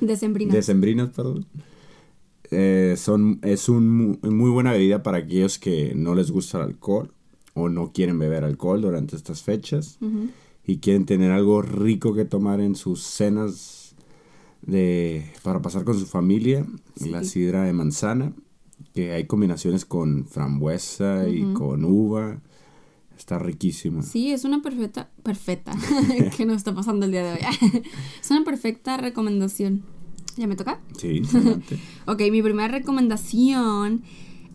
Decembrinas. 0.00 0.54
Decembrinas, 0.54 1.10
perdón. 1.10 1.46
Eh, 2.50 2.94
son, 2.96 3.40
es 3.42 3.68
un, 3.68 4.20
muy 4.22 4.50
buena 4.50 4.72
bebida 4.72 5.02
para 5.02 5.18
aquellos 5.18 5.58
que 5.58 5.94
no 5.96 6.14
les 6.14 6.30
gusta 6.30 6.58
el 6.58 6.64
alcohol 6.64 7.12
o 7.56 7.70
no 7.70 7.90
quieren 7.90 8.18
beber 8.18 8.44
alcohol 8.44 8.82
durante 8.82 9.16
estas 9.16 9.42
fechas 9.42 9.98
y 10.64 10.78
quieren 10.78 11.06
tener 11.06 11.32
algo 11.32 11.62
rico 11.62 12.14
que 12.14 12.26
tomar 12.26 12.60
en 12.60 12.76
sus 12.76 13.02
cenas 13.02 13.96
de, 14.60 15.32
para 15.42 15.62
pasar 15.62 15.84
con 15.84 15.98
su 15.98 16.06
familia. 16.06 16.66
La 17.00 17.24
sidra 17.24 17.64
de 17.64 17.72
manzana, 17.72 18.34
que 18.94 19.12
hay 19.12 19.26
combinaciones 19.26 19.86
con 19.86 20.26
frambuesa 20.26 21.28
y 21.28 21.54
con 21.54 21.84
uva. 21.84 22.40
Está 23.16 23.38
riquísimo. 23.38 24.02
Sí, 24.02 24.32
es 24.32 24.44
una 24.44 24.60
perfecta, 24.60 25.08
perfecta, 25.22 25.72
que 26.36 26.44
nos 26.44 26.58
está 26.58 26.74
pasando 26.74 27.06
el 27.06 27.12
día 27.12 27.24
de 27.24 27.32
hoy. 27.32 27.82
es 28.20 28.30
una 28.30 28.44
perfecta 28.44 28.98
recomendación. 28.98 29.82
¿Ya 30.36 30.46
me 30.46 30.56
toca? 30.56 30.78
Sí, 30.98 31.22
ok, 32.04 32.20
mi 32.30 32.42
primera 32.42 32.68
recomendación 32.68 34.02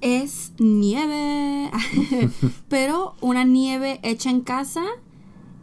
es 0.02 0.52
nieve. 0.60 1.72
Pero 2.70 3.16
una 3.22 3.44
nieve 3.44 4.00
hecha 4.04 4.30
en 4.30 4.42
casa 4.42 4.84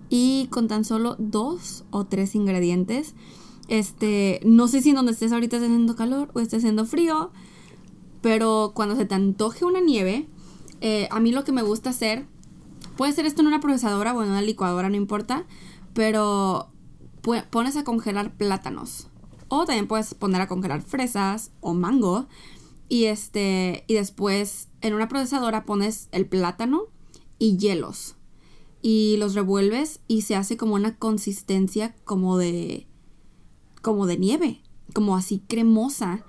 y 0.08 0.46
con 0.50 0.68
tan 0.68 0.84
solo 0.84 1.16
dos 1.18 1.84
o 1.90 2.06
tres 2.06 2.34
ingredientes. 2.34 3.14
Este, 3.68 4.40
no 4.44 4.66
sé 4.68 4.80
si 4.80 4.90
en 4.90 4.96
donde 4.96 5.12
estés 5.12 5.32
ahorita 5.32 5.56
está 5.56 5.66
haciendo 5.66 5.94
calor 5.96 6.30
o 6.32 6.40
esté 6.40 6.56
haciendo 6.56 6.86
frío, 6.86 7.30
pero 8.22 8.72
cuando 8.74 8.96
se 8.96 9.04
te 9.04 9.14
antoje 9.14 9.66
una 9.66 9.80
nieve, 9.80 10.26
eh, 10.80 11.06
a 11.10 11.20
mí 11.20 11.32
lo 11.32 11.44
que 11.44 11.52
me 11.52 11.60
gusta 11.60 11.90
hacer 11.90 12.24
Puede 12.98 13.12
ser 13.12 13.26
esto 13.26 13.42
en 13.42 13.46
una 13.46 13.60
procesadora 13.60 14.12
o 14.12 14.24
en 14.24 14.30
una 14.30 14.42
licuadora, 14.42 14.90
no 14.90 14.96
importa. 14.96 15.44
Pero 15.94 16.72
pones 17.50 17.76
a 17.76 17.84
congelar 17.84 18.36
plátanos. 18.36 19.06
O 19.46 19.64
también 19.64 19.86
puedes 19.86 20.14
poner 20.14 20.40
a 20.40 20.48
congelar 20.48 20.82
fresas 20.82 21.52
o 21.60 21.74
mango. 21.74 22.26
Y 22.88 23.04
este. 23.04 23.84
Y 23.86 23.94
después 23.94 24.68
en 24.80 24.94
una 24.94 25.08
procesadora 25.08 25.64
pones 25.64 26.08
el 26.12 26.26
plátano 26.26 26.84
y 27.38 27.56
hielos. 27.56 28.14
y 28.80 29.16
los 29.18 29.34
revuelves 29.34 30.00
y 30.06 30.22
se 30.22 30.36
hace 30.36 30.56
como 30.56 30.74
una 30.74 30.96
consistencia 30.98 31.96
como 32.04 32.38
de 32.38 32.86
como 33.82 34.06
de 34.06 34.16
nieve, 34.18 34.62
como 34.94 35.16
así 35.16 35.42
cremosa. 35.48 36.24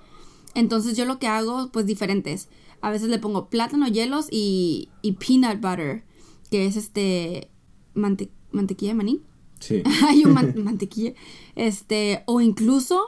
Entonces 0.54 0.96
yo 0.96 1.04
lo 1.04 1.18
que 1.20 1.28
hago 1.28 1.70
pues 1.72 1.86
diferentes. 1.86 2.48
A 2.80 2.90
veces 2.90 3.08
le 3.08 3.18
pongo 3.20 3.48
plátano, 3.50 3.86
hielos 3.88 4.26
y, 4.30 4.88
y 5.02 5.12
peanut 5.12 5.60
butter, 5.60 6.04
que 6.50 6.66
es 6.66 6.76
este 6.76 7.50
mante- 7.94 8.30
mantequilla 8.50 8.90
de 8.92 8.96
maní. 8.96 9.22
Sí. 9.60 9.82
Hay 10.08 10.24
un 10.24 10.32
man- 10.34 10.54
mantequilla. 10.64 11.12
Este, 11.54 12.24
o 12.26 12.40
incluso 12.40 13.00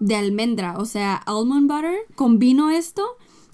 de 0.00 0.16
almendra, 0.16 0.78
o 0.78 0.84
sea, 0.84 1.14
almond 1.14 1.70
butter. 1.70 1.96
Combino 2.14 2.70
esto 2.70 3.04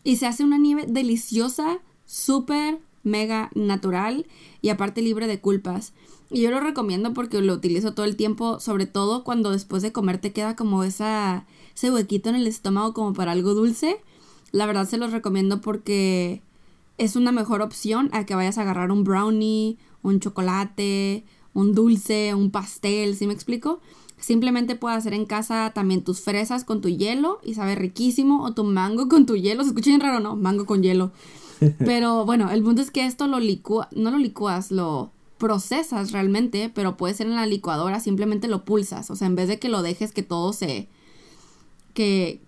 y 0.04 0.16
se 0.16 0.26
hace 0.26 0.44
una 0.44 0.58
nieve 0.58 0.86
deliciosa, 0.88 1.80
súper, 2.04 2.80
mega 3.02 3.50
natural 3.54 4.26
y 4.60 4.68
aparte 4.68 5.02
libre 5.02 5.26
de 5.26 5.40
culpas. 5.40 5.92
Y 6.30 6.40
yo 6.40 6.50
lo 6.50 6.60
recomiendo 6.60 7.12
porque 7.12 7.42
lo 7.42 7.52
utilizo 7.52 7.92
todo 7.92 8.06
el 8.06 8.16
tiempo, 8.16 8.58
sobre 8.58 8.86
todo 8.86 9.22
cuando 9.22 9.50
después 9.50 9.82
de 9.82 9.92
comer 9.92 10.18
te 10.18 10.32
queda 10.32 10.56
como 10.56 10.82
esa, 10.82 11.46
ese 11.74 11.90
huequito 11.90 12.30
en 12.30 12.36
el 12.36 12.46
estómago 12.46 12.94
como 12.94 13.12
para 13.12 13.32
algo 13.32 13.54
dulce. 13.54 14.00
La 14.50 14.66
verdad 14.66 14.88
se 14.88 14.96
los 14.96 15.12
recomiendo 15.12 15.60
porque 15.60 16.42
es 16.96 17.16
una 17.16 17.32
mejor 17.32 17.60
opción 17.60 18.08
a 18.12 18.24
que 18.24 18.34
vayas 18.34 18.56
a 18.56 18.62
agarrar 18.62 18.90
un 18.90 19.04
brownie, 19.04 19.76
un 20.02 20.20
chocolate, 20.20 21.24
un 21.52 21.74
dulce, 21.74 22.34
un 22.34 22.50
pastel, 22.50 23.16
¿sí 23.16 23.26
me 23.26 23.34
explico? 23.34 23.80
Simplemente 24.22 24.76
puedes 24.76 24.98
hacer 24.98 25.14
en 25.14 25.26
casa 25.26 25.72
también 25.74 26.04
tus 26.04 26.20
fresas 26.20 26.62
con 26.62 26.80
tu 26.80 26.88
hielo 26.88 27.40
y 27.42 27.54
sabe 27.54 27.74
riquísimo, 27.74 28.44
o 28.44 28.54
tu 28.54 28.62
mango 28.62 29.08
con 29.08 29.26
tu 29.26 29.34
hielo. 29.34 29.64
¿Se 29.64 29.70
escucha 29.70 29.90
bien 29.90 30.00
raro? 30.00 30.20
No, 30.20 30.36
mango 30.36 30.64
con 30.64 30.80
hielo. 30.80 31.10
Pero 31.78 32.24
bueno, 32.24 32.48
el 32.50 32.62
punto 32.62 32.82
es 32.82 32.92
que 32.92 33.04
esto 33.04 33.26
lo 33.26 33.40
licúa, 33.40 33.88
no 33.90 34.12
lo 34.12 34.18
licúas, 34.18 34.70
lo 34.70 35.10
procesas 35.38 36.12
realmente, 36.12 36.70
pero 36.72 36.96
puede 36.96 37.14
ser 37.14 37.26
en 37.26 37.34
la 37.34 37.46
licuadora, 37.46 37.98
simplemente 37.98 38.46
lo 38.46 38.64
pulsas. 38.64 39.10
O 39.10 39.16
sea, 39.16 39.26
en 39.26 39.34
vez 39.34 39.48
de 39.48 39.58
que 39.58 39.68
lo 39.68 39.82
dejes 39.82 40.12
que 40.12 40.22
todo 40.22 40.52
se. 40.52 40.88
que. 41.94 42.40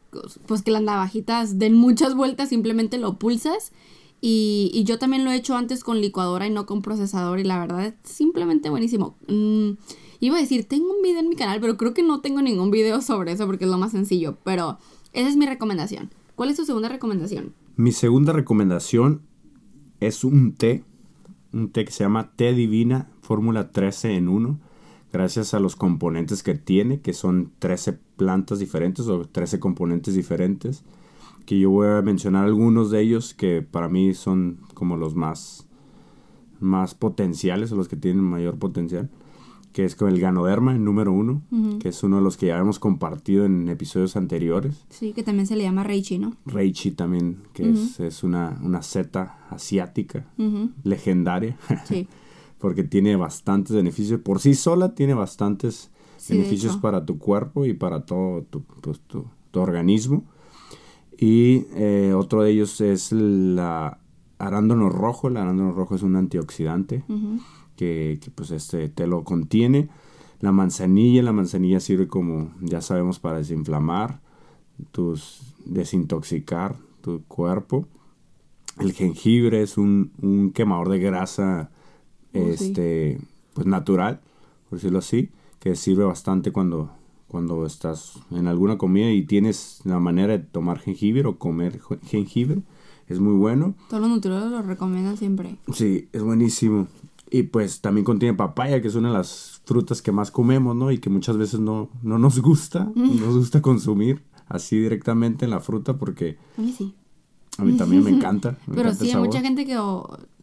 pues 0.47 0.62
que 0.62 0.70
las 0.70 0.83
navajitas 0.83 1.59
den 1.59 1.75
muchas 1.75 2.14
vueltas, 2.14 2.51
simplemente 2.51 2.99
lo 2.99 3.18
pulsas. 3.18 3.72
Y, 4.20 4.70
y 4.72 4.85
yo 4.85 5.01
también 5.01 5.25
lo 5.25 5.33
he 5.33 5.37
hecho 5.37 5.57
antes 5.57 5.83
con 5.83 6.01
licuadora 6.01 6.47
y 6.47 6.51
no 6.51 6.66
con 6.66 6.83
procesador, 6.83 7.41
y 7.41 7.45
la 7.45 7.59
verdad 7.59 7.85
es 7.85 7.95
simplemente 8.05 8.70
buenísimo. 8.70 9.16
Mm, 9.27 9.72
iba 10.21 10.37
a 10.37 10.41
decir, 10.41 10.67
tengo 10.67 10.95
un 10.95 11.03
video 11.03 11.21
en 11.21 11.29
mi 11.29 11.37
canal, 11.37 11.61
pero 11.61 11.77
creo 11.77 11.95
que 11.95 12.03
no 12.03 12.21
tengo 12.21 12.43
ningún 12.43 12.71
video 12.71 13.01
sobre 13.01 13.33
eso 13.33 13.47
porque 13.47 13.65
es 13.65 13.71
lo 13.71 13.79
más 13.79 13.93
sencillo. 13.93 14.37
Pero 14.45 14.79
esa 15.12 15.29
es 15.29 15.37
mi 15.37 15.47
recomendación. 15.47 16.11
¿Cuál 16.35 16.51
es 16.51 16.57
tu 16.57 16.65
segunda 16.65 16.89
recomendación? 16.89 17.55
Mi 17.77 17.93
segunda 17.93 18.33
recomendación 18.33 19.23
es 20.01 20.25
un 20.25 20.55
té, 20.55 20.85
un 21.53 21.71
té 21.71 21.85
que 21.85 21.93
se 21.93 22.05
llama 22.05 22.33
Té 22.37 22.53
Divina 22.53 23.09
Fórmula 23.23 23.73
13 23.73 24.17
en 24.17 24.29
1, 24.29 24.59
gracias 25.12 25.55
a 25.55 25.61
los 25.61 25.77
componentes 25.77 26.43
que 26.43 26.55
tiene, 26.55 27.01
que 27.01 27.12
son 27.12 27.53
13 27.59 27.99
plantas 28.17 28.59
diferentes 28.59 29.07
o 29.07 29.25
13 29.25 29.61
componentes 29.61 30.15
diferentes, 30.15 30.85
que 31.47 31.59
yo 31.59 31.71
voy 31.71 31.89
a 31.89 32.03
mencionar 32.03 32.45
algunos 32.45 32.91
de 32.91 33.01
ellos 33.01 33.35
que 33.35 33.62
para 33.62 33.89
mí 33.89 34.15
son 34.15 34.59
como 34.75 34.97
los 34.97 35.15
más, 35.15 35.67
más 36.61 36.95
potenciales 36.95 37.71
o 37.73 37.77
los 37.77 37.89
que 37.89 37.97
tienen 37.97 38.25
mayor 38.25 38.59
potencial, 38.59 39.11
que 39.75 39.85
es 39.85 39.95
con 39.97 40.09
el 40.09 40.18
Ganoderma, 40.20 40.72
el 40.72 40.83
número 40.83 41.12
uno, 41.12 41.43
que 41.81 41.89
es 41.91 42.03
uno 42.03 42.16
de 42.16 42.22
los 42.22 42.37
que 42.39 42.47
ya 42.47 42.59
hemos 42.59 42.79
compartido 42.79 43.45
en 43.45 43.68
episodios 43.68 44.16
anteriores. 44.16 44.87
Sí, 44.89 45.12
que 45.12 45.22
también 45.22 45.47
se 45.47 45.57
le 45.57 45.64
llama 45.64 45.83
Reichi, 45.83 46.16
¿no? 46.18 46.33
Reichi 46.47 46.93
también, 46.93 47.39
que 47.53 47.68
es, 47.70 48.01
es 48.01 48.22
una, 48.25 48.57
una 48.62 48.81
seta 48.83 49.37
asiática 49.51 50.25
legendaria, 50.85 51.59
Sí. 51.85 52.09
porque 52.59 52.85
tiene 52.85 53.16
bastantes 53.16 53.77
beneficios. 53.77 54.20
Por 54.20 54.41
sí 54.41 54.55
sola 54.55 54.95
tiene 54.95 55.12
bastantes 55.12 55.91
Sí, 56.16 56.33
beneficios 56.39 56.79
para 56.79 57.05
tu 57.05 57.18
cuerpo 57.18 57.66
y 57.66 57.75
para 57.75 58.07
todo 58.07 58.43
tu, 58.45 58.62
pues, 58.81 59.01
tu- 59.01 59.27
tu 59.51 59.61
organismo. 59.61 60.25
Y 61.18 61.66
eh, 61.75 62.12
otro 62.16 62.43
de 62.43 62.51
ellos 62.53 62.81
es 62.81 63.12
la 63.12 63.99
arándano 64.39 64.89
rojo. 64.89 65.29
El 65.29 65.37
arándano 65.37 65.72
rojo 65.72 65.95
es 65.97 66.03
un 66.03 66.16
antioxidante. 66.16 67.05
Que, 67.77 68.18
que, 68.22 68.31
pues 68.31 68.51
este 68.51 68.89
te 68.89 69.07
lo 69.07 69.25
contiene. 69.25 69.89
La 70.41 70.53
manzanilla, 70.53 71.22
la 71.22 71.33
manzanilla 71.33 71.81
sirve 71.81 72.07
como, 72.07 72.51
ya 72.61 72.81
sabemos, 72.81 73.18
para 73.18 73.39
desinflamar, 73.39 74.20
tus, 74.93 75.55
desintoxicar 75.64 76.77
tu 77.01 77.22
cuerpo. 77.25 77.87
El 78.81 78.93
jengibre 78.93 79.62
es 79.62 79.79
un, 79.79 80.11
un 80.20 80.51
quemador 80.51 80.89
de 80.89 80.99
grasa 80.99 81.70
Oh, 82.37 82.41
sí. 82.57 82.64
este, 82.66 83.20
pues 83.53 83.64
natural, 83.66 84.20
por 84.68 84.79
decirlo 84.79 84.99
así, 84.99 85.29
que 85.61 85.77
sirve 85.77 86.03
bastante 86.05 86.51
cuando, 86.51 86.91
cuando 87.29 87.64
estás 87.64 88.18
en 88.33 88.49
alguna 88.49 88.77
comida 88.77 89.09
y 89.12 89.22
tienes 89.22 89.81
la 89.85 90.01
manera 90.01 90.37
de 90.37 90.41
tomar 90.41 90.81
jengibre 90.81 91.29
o 91.29 91.39
comer 91.39 91.81
jengibre. 92.07 92.62
Es 93.07 93.20
muy 93.20 93.35
bueno. 93.35 93.75
Todos 93.89 94.01
los 94.01 94.11
nutriólogos 94.11 94.51
lo 94.51 94.62
recomiendan 94.62 95.16
siempre. 95.16 95.57
Sí, 95.72 96.09
es 96.12 96.22
buenísimo. 96.25 96.89
Y 97.37 97.43
pues 97.45 97.80
también 97.80 98.05
contiene 98.05 98.35
papaya, 98.37 98.80
que 98.80 98.89
es 98.89 98.95
una 98.95 99.09
de 99.09 99.14
las 99.14 99.61
frutas 99.64 100.03
que 100.03 100.12
más 100.12 100.30
comemos, 100.30 100.76
¿no? 100.76 100.93
Y 100.93 100.99
que 100.99 101.11
muchas 101.11 101.37
veces 101.37 101.59
no, 101.59 101.89
no 102.03 102.18
nos 102.18 102.39
gusta, 102.41 102.91
no 102.95 103.05
nos 103.26 103.37
gusta 103.37 103.61
consumir 103.61 104.22
así 104.47 104.78
directamente 104.78 105.45
en 105.45 105.51
la 105.51 105.59
fruta 105.61 105.95
porque 105.97 106.37
A 106.57 106.61
mí 106.62 106.72
sí. 106.76 106.95
a 107.59 107.64
mí 107.64 107.76
también 107.76 108.05
me 108.05 108.11
encanta. 108.16 108.57
me 108.66 108.74
Pero 108.76 108.91
encanta 108.91 109.05
sí, 109.05 109.11
el 109.11 109.16
hay 109.16 109.22
mucha 109.22 109.41
gente 109.41 109.64
que 109.66 109.74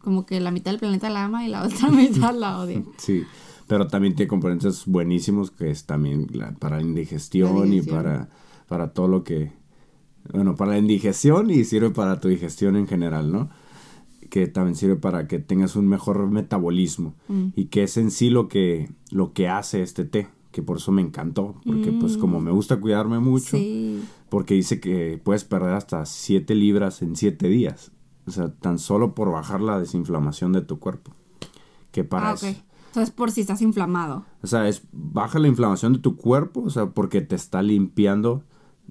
como 0.02 0.26
que 0.26 0.40
la 0.40 0.50
mitad 0.50 0.70
del 0.72 0.80
planeta 0.80 1.08
la 1.08 1.24
ama 1.24 1.46
y 1.46 1.48
la 1.48 1.62
otra 1.64 1.88
mitad 1.90 2.34
la 2.34 2.58
odia. 2.58 2.82
Sí, 2.98 3.22
pero 3.68 3.86
también 3.86 4.14
tiene 4.14 4.28
componentes 4.28 4.84
buenísimos 4.86 5.50
que 5.50 5.70
es 5.70 5.86
también 5.86 6.26
la- 6.32 6.52
para 6.52 6.76
la 6.76 6.82
indigestión, 6.82 7.70
La 7.70 7.74
y 7.76 7.80
para, 7.82 8.28
para 8.68 8.92
todo 8.92 9.08
lo 9.08 9.24
que... 9.24 9.52
Bueno, 10.32 10.56
para 10.56 10.72
la 10.72 10.78
indigestión 10.78 11.50
y 11.50 11.64
sirve 11.64 11.90
para 11.90 12.20
tu 12.20 12.28
digestión 12.28 12.76
en 12.76 12.86
general, 12.86 13.32
¿no? 13.32 13.48
Que 14.32 14.46
también 14.46 14.76
sirve 14.76 14.96
para 14.96 15.28
que 15.28 15.38
tengas 15.40 15.76
un 15.76 15.86
mejor 15.86 16.26
metabolismo. 16.30 17.14
Mm. 17.28 17.48
Y 17.54 17.66
que 17.66 17.82
es 17.82 17.98
en 17.98 18.10
sí 18.10 18.30
lo 18.30 18.48
que, 18.48 18.90
lo 19.10 19.34
que 19.34 19.46
hace 19.48 19.82
este 19.82 20.06
té, 20.06 20.28
que 20.52 20.62
por 20.62 20.78
eso 20.78 20.90
me 20.90 21.02
encantó. 21.02 21.56
Porque 21.66 21.92
pues 21.92 22.16
como 22.16 22.40
me 22.40 22.50
gusta 22.50 22.80
cuidarme 22.80 23.18
mucho, 23.18 23.58
Mm. 23.58 23.60
Sí. 23.60 24.02
porque 24.30 24.54
dice 24.54 24.80
que 24.80 25.20
puedes 25.22 25.44
perder 25.44 25.74
hasta 25.74 26.06
7 26.06 26.54
libras 26.54 27.02
en 27.02 27.14
7 27.14 27.48
días. 27.48 27.92
O 28.26 28.30
sea, 28.30 28.50
tan 28.54 28.78
solo 28.78 29.14
por 29.14 29.30
bajar 29.30 29.60
la 29.60 29.78
desinflamación 29.78 30.52
de 30.52 30.62
tu 30.62 30.78
cuerpo. 30.78 31.12
Que 31.90 32.02
para 32.04 32.30
Ah, 32.30 32.32
ok. 32.32 32.42
eso- 32.44 32.60
O 32.92 32.94
sea, 32.94 33.02
es 33.02 33.10
por 33.10 33.30
si 33.32 33.42
estás 33.42 33.60
inflamado. 33.60 34.24
o 34.42 34.46
sea, 34.46 34.66
es 34.66 34.82
baja 34.92 35.38
la 35.40 35.48
inflamación 35.48 35.92
de 35.92 35.98
tu 35.98 36.16
cuerpo, 36.16 36.62
o 36.62 36.70
sea, 36.70 36.86
porque 36.86 37.20
te 37.20 37.34
está 37.36 37.60
limpiando 37.62 38.44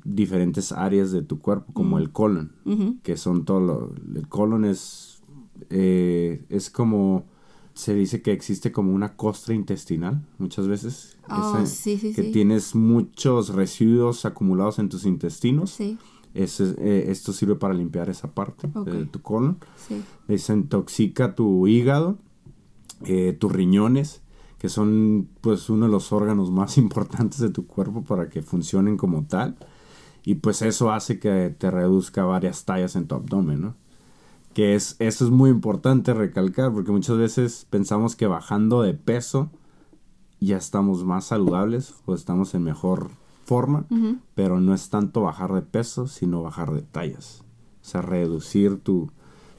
diferentes 0.04 0.72
áreas 0.72 1.12
de 1.12 1.22
tu 1.22 1.40
cuerpo, 1.40 1.74
como 1.74 1.98
el 1.98 2.12
colon, 2.12 2.52
que 3.04 3.18
son 3.18 3.46
todo 3.46 3.60
lo, 3.60 3.94
el 4.16 4.28
colon 4.28 4.66
es 4.66 5.11
eh, 5.72 6.46
es 6.50 6.70
como 6.70 7.26
se 7.74 7.94
dice 7.96 8.22
que 8.22 8.32
existe 8.34 8.72
como 8.72 8.94
una 8.94 9.16
costra 9.16 9.56
intestinal 9.56 10.22
muchas 10.38 10.68
veces 10.68 11.18
Oh, 11.30 11.66
sí, 11.66 11.98
sí, 11.98 12.14
que 12.14 12.24
sí. 12.24 12.32
tienes 12.32 12.76
muchos 12.76 13.50
residuos 13.56 14.26
acumulados 14.26 14.80
en 14.80 14.90
tus 14.90 15.06
intestinos 15.06 15.70
Sí, 15.72 15.98
Ese- 16.34 16.76
eh, 16.78 17.06
esto 17.10 17.32
sirve 17.34 17.56
para 17.56 17.74
limpiar 17.74 18.10
esa 18.10 18.34
parte 18.34 18.70
de 18.86 19.06
tu 19.06 19.22
colon 19.22 19.58
sí. 19.78 20.04
desintoxica 20.28 21.36
tu 21.36 21.68
hígado, 21.68 22.18
eh, 23.06 23.34
tus 23.40 23.52
riñones, 23.52 24.22
que 24.58 24.70
son 24.70 25.28
pues 25.42 25.70
uno 25.70 25.86
de 25.86 25.92
los 25.92 26.12
órganos 26.12 26.52
más 26.52 26.78
importantes 26.86 27.40
de 27.40 27.50
tu 27.50 27.66
cuerpo 27.68 28.04
para 28.04 28.30
que 28.30 28.42
funcionen 28.42 28.98
como 28.98 29.26
tal. 29.26 29.56
Y 30.24 30.36
pues 30.36 30.62
eso 30.62 30.92
hace 30.92 31.20
que 31.20 31.56
te 31.58 31.72
reduzca 31.72 32.24
varias 32.26 32.64
tallas 32.66 32.96
en 32.96 33.08
tu 33.08 33.16
abdomen, 33.16 33.62
¿no? 33.62 33.76
Que 34.54 34.76
es, 34.76 34.96
eso 35.00 35.24
es 35.26 35.32
muy 35.32 35.50
importante 35.50 36.14
recalcar 36.14 36.74
porque 36.74 36.92
muchas 36.92 37.18
veces 37.18 37.66
pensamos 37.70 38.16
que 38.16 38.28
bajando 38.28 38.82
de 38.82 38.94
peso 38.94 39.50
ya 40.40 40.58
estamos 40.58 41.06
más 41.06 41.26
saludables 41.26 41.94
o 42.06 42.16
estamos 42.16 42.54
en 42.56 42.64
mejor 42.64 43.12
forma, 43.46 43.86
Ujú. 43.90 44.18
pero 44.36 44.60
no 44.60 44.74
es 44.74 44.90
tanto 44.90 45.22
bajar 45.22 45.54
de 45.54 45.62
peso, 45.62 46.08
sino 46.08 46.42
bajar 46.44 46.72
de 46.74 46.82
tallas. 46.82 47.44
O 47.82 47.86
sea, 47.86 48.02
reducir 48.02 48.78
tu, 48.80 49.10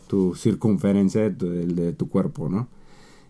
tu 0.09 0.34
circunferencia 0.34 1.22
de 1.22 1.30
tu, 1.30 1.49
del- 1.49 1.74
de 1.76 1.93
tu 1.93 2.09
cuerpo, 2.09 2.49
¿no? 2.49 2.68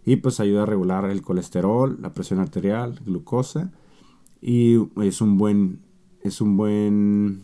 Y 0.04 0.16
pues 0.16 0.40
ayuda 0.40 0.64
a 0.64 0.66
regular 0.66 1.04
el 1.04 1.22
colesterol, 1.22 1.96
la 2.00 2.12
presión 2.12 2.40
arterial, 2.40 3.00
glucosa 3.04 3.70
y 4.40 4.78
es 5.00 5.20
un 5.20 5.38
buen 5.38 5.80
es 6.24 6.40
un 6.40 6.56
buen 6.56 7.42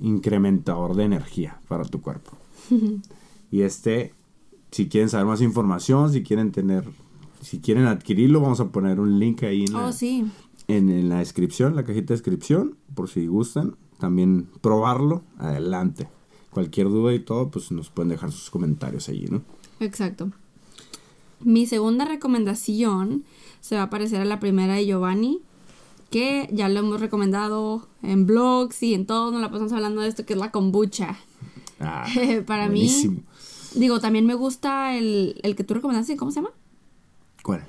incrementador 0.00 0.94
de 0.96 1.04
energía 1.04 1.60
para 1.68 1.84
tu 1.84 2.00
cuerpo. 2.00 2.32
y 3.50 3.62
este 3.62 4.12
si 4.70 4.88
quieren 4.88 5.08
saber 5.08 5.26
más 5.26 5.40
información, 5.40 6.12
si 6.12 6.22
quieren 6.22 6.52
tener 6.52 6.84
si 7.40 7.60
quieren 7.60 7.86
adquirirlo, 7.86 8.40
vamos 8.40 8.60
a 8.60 8.68
poner 8.68 8.98
un 8.98 9.18
link 9.18 9.42
ahí 9.44 9.64
en 9.64 9.72
la, 9.72 9.86
Oh, 9.86 9.92
sí. 9.92 10.24
en, 10.68 10.88
en 10.90 11.08
la 11.08 11.18
descripción, 11.18 11.76
la 11.76 11.84
cajita 11.84 12.08
de 12.08 12.14
descripción, 12.14 12.76
por 12.94 13.08
si 13.08 13.26
gustan. 13.26 13.76
También 14.00 14.48
probarlo, 14.60 15.22
adelante. 15.38 16.08
Cualquier 16.50 16.88
duda 16.88 17.14
y 17.14 17.20
todo, 17.20 17.50
pues 17.50 17.70
nos 17.70 17.88
pueden 17.90 18.08
dejar 18.10 18.32
sus 18.32 18.50
comentarios 18.50 19.08
allí, 19.08 19.26
¿no? 19.30 19.42
Exacto. 19.80 20.30
Mi 21.40 21.66
segunda 21.66 22.04
recomendación 22.04 23.24
se 23.60 23.76
va 23.76 23.82
a 23.84 23.90
parecer 23.90 24.20
a 24.20 24.24
la 24.24 24.40
primera 24.40 24.74
de 24.74 24.86
Giovanni, 24.86 25.40
que 26.10 26.48
ya 26.52 26.68
lo 26.68 26.80
hemos 26.80 27.00
recomendado 27.00 27.86
en 28.02 28.26
blogs 28.26 28.82
y 28.82 28.94
en 28.94 29.06
todo, 29.06 29.30
nos 29.30 29.40
la 29.40 29.50
pasamos 29.50 29.72
hablando 29.72 30.00
de 30.00 30.08
esto, 30.08 30.24
que 30.26 30.32
es 30.32 30.38
la 30.38 30.50
kombucha. 30.50 31.16
Ah, 31.80 32.06
Para 32.46 32.66
buenísimo. 32.66 33.14
mí, 33.16 33.22
digo, 33.76 34.00
también 34.00 34.26
me 34.26 34.34
gusta 34.34 34.94
el, 34.96 35.40
el 35.42 35.54
que 35.56 35.64
tú 35.64 35.74
recomendaste, 35.74 36.16
¿cómo 36.16 36.30
se 36.30 36.36
llama? 36.40 36.50
¿Cuál? 37.42 37.64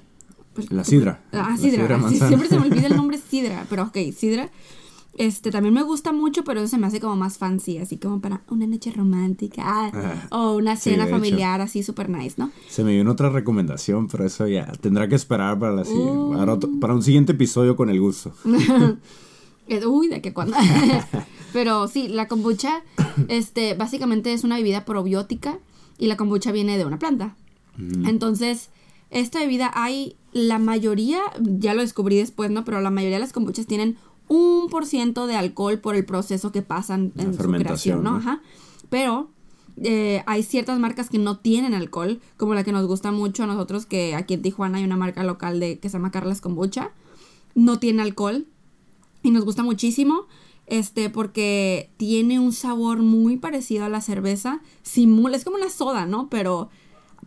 Pues, 0.54 0.72
La 0.72 0.84
sidra. 0.84 1.22
Ah, 1.32 1.56
sidra. 1.58 2.00
Sí, 2.10 2.18
siempre 2.18 2.48
se 2.50 2.60
me 2.60 2.68
olvida 2.68 2.88
el 2.88 2.96
nombre 2.98 3.18
sidra, 3.18 3.66
pero 3.70 3.84
ok, 3.84 3.98
sidra. 4.16 4.50
Este 5.20 5.50
también 5.50 5.74
me 5.74 5.82
gusta 5.82 6.12
mucho, 6.14 6.44
pero 6.44 6.60
eso 6.60 6.68
se 6.70 6.78
me 6.78 6.86
hace 6.86 7.00
como 7.00 7.16
más 7.16 7.40
fancy, 7.40 7.80
así 7.80 7.98
como 7.98 8.22
para 8.22 8.42
una 8.50 8.68
noche 8.68 8.92
romántica 8.92 9.64
ah, 9.66 9.92
Ah, 9.92 10.28
o 10.30 10.56
una 10.56 10.76
cena 10.76 11.08
familiar 11.08 11.60
así 11.60 11.82
súper 11.82 12.08
nice, 12.08 12.36
¿no? 12.38 12.52
Se 12.70 12.84
me 12.84 12.92
dio 12.92 13.10
otra 13.10 13.32
recomendación, 13.32 14.08
pero 14.10 14.26
eso 14.26 14.48
ya 14.48 14.68
tendrá 14.80 15.08
que 15.08 15.16
esperar 15.16 15.58
para, 15.58 15.74
la 15.74 15.82
Uh. 15.82 16.36
para, 16.38 16.54
otro- 16.54 16.70
para 16.80 16.94
un 16.94 17.02
siguiente 17.02 17.32
episodio 17.32 17.76
con 17.76 17.90
el 17.90 18.00
gusto. 18.00 18.32
Eh, 19.70 19.86
Uy, 19.86 20.08
de 20.08 20.22
qué 20.22 20.32
cuando. 20.34 20.56
Pero 21.54 21.90
sí, 21.90 22.08
la 22.08 22.30
kombucha, 22.30 22.84
este, 23.28 23.74
básicamente 23.74 24.32
es 24.32 24.46
una 24.46 24.56
bebida 24.56 24.86
probiótica 24.86 25.60
y 25.98 26.08
la 26.08 26.18
kombucha 26.18 26.52
viene 26.52 26.78
de 26.78 26.86
una 26.86 27.00
planta. 27.00 27.36
Entonces, 28.06 28.70
esta 29.12 29.40
bebida 29.40 29.72
hay, 29.76 30.16
la 30.32 30.58
mayoría, 30.58 31.20
ya 31.40 31.76
lo 31.76 31.82
descubrí 31.82 32.18
después, 32.18 32.50
¿no? 32.50 32.66
Pero 32.66 32.82
la 32.82 32.90
mayoría 32.90 33.18
de 33.18 33.22
las 33.22 33.34
kombuchas 33.34 33.68
tienen 33.68 33.98
un 34.28 34.68
por 34.70 34.86
ciento 34.86 35.28
de 35.28 35.36
alcohol 35.36 35.80
por 35.80 35.96
el 35.96 36.04
proceso 36.04 36.52
que 36.52 36.64
pasan 36.64 37.12
La 37.16 37.24
en 37.24 37.32
su 37.34 37.38
fermentación, 37.38 38.02
creación, 38.02 38.04
¿no? 38.04 38.12
¿no? 38.12 38.18
Ajá. 38.18 38.42
Pero 38.90 39.30
eh, 39.84 40.24
hay 40.26 40.42
ciertas 40.42 40.80
marcas 40.80 41.10
que 41.10 41.20
no 41.20 41.38
tienen 41.38 41.76
alcohol, 41.76 42.20
como 42.36 42.56
la 42.56 42.64
que 42.64 42.72
nos 42.72 42.88
gusta 42.88 43.12
mucho 43.12 43.44
a 43.44 43.48
nosotros, 43.48 43.86
que 43.86 44.16
aquí 44.16 44.34
en 44.34 44.42
Tijuana 44.42 44.80
hay 44.80 44.84
una 44.84 44.98
marca 44.98 45.24
local 45.24 45.60
de 45.60 45.78
que 45.78 45.90
se 45.90 45.98
llama 45.98 46.12
Carlas 46.12 46.42
Kombucha. 46.42 46.92
No 47.54 47.80
tiene 47.80 48.02
alcohol, 48.02 48.48
y 49.24 49.32
nos 49.32 49.46
gusta 49.46 49.64
muchísimo 49.64 50.26
este 50.68 51.10
porque 51.10 51.90
tiene 51.98 52.40
un 52.40 52.54
sabor 52.54 53.00
muy 53.00 53.38
parecido 53.38 53.86
a 53.86 53.90
la 53.90 54.02
cerveza 54.02 54.62
simula 54.84 55.38
es 55.38 55.44
como 55.44 55.58
una 55.58 55.70
soda 55.70 56.06
no 56.06 56.30
pero 56.30 56.70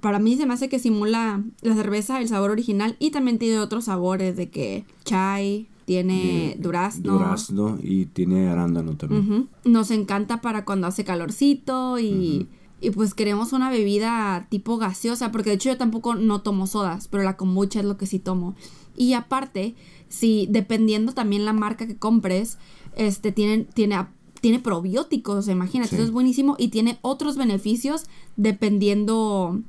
para 0.00 0.18
mí 0.18 0.36
se 0.36 0.46
me 0.46 0.54
hace 0.54 0.68
que 0.68 0.78
simula 0.78 1.42
la 1.62 1.74
cerveza 1.74 2.20
el 2.20 2.28
sabor 2.28 2.50
original 2.50 2.96
y 2.98 3.10
también 3.10 3.38
tiene 3.38 3.58
otros 3.58 3.84
sabores 3.84 4.36
de 4.36 4.50
que 4.50 4.84
chai 5.04 5.68
tiene 5.90 6.56
durazno 6.60 7.14
Durazno 7.14 7.78
y 7.82 8.06
tiene 8.06 8.48
arándano 8.48 8.96
también. 8.96 9.48
Nos 9.64 9.90
encanta 9.90 10.40
para 10.40 10.64
cuando 10.64 10.86
hace 10.86 11.02
calorcito 11.02 11.98
y, 11.98 12.46
y 12.80 12.90
pues 12.90 13.12
queremos 13.12 13.52
una 13.52 13.70
bebida 13.70 14.46
tipo 14.50 14.78
gaseosa, 14.78 15.32
porque 15.32 15.50
de 15.50 15.56
hecho 15.56 15.70
yo 15.70 15.76
tampoco 15.76 16.14
no 16.14 16.42
tomo 16.42 16.68
sodas, 16.68 17.08
pero 17.08 17.24
la 17.24 17.36
kombucha 17.36 17.80
es 17.80 17.86
lo 17.86 17.96
que 17.96 18.06
sí 18.06 18.20
tomo. 18.20 18.54
Y 18.96 19.14
aparte, 19.14 19.74
si 20.08 20.46
dependiendo 20.48 21.12
también 21.12 21.44
la 21.44 21.52
marca 21.52 21.88
que 21.88 21.96
compres, 21.96 22.58
este 22.96 23.32
tiene, 23.32 23.64
tiene, 23.74 24.06
tiene 24.40 24.58
probióticos, 24.58 25.48
imagínate, 25.48 25.90
Sí. 25.90 25.94
eso 25.96 26.04
es 26.04 26.10
buenísimo 26.10 26.56
y 26.58 26.68
tiene 26.68 26.98
otros 27.02 27.36
beneficios 27.36 28.04
dependiendo 28.36 29.60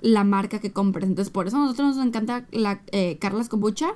la 0.00 0.24
marca 0.24 0.58
que 0.60 0.72
compres. 0.72 1.08
Entonces, 1.08 1.30
por 1.32 1.46
eso 1.46 1.56
a 1.56 1.60
nosotros 1.60 1.96
nos 1.96 2.06
encanta 2.06 2.46
la 2.52 2.82
eh, 2.92 3.16
Carlas 3.20 3.48
Kombucha, 3.48 3.92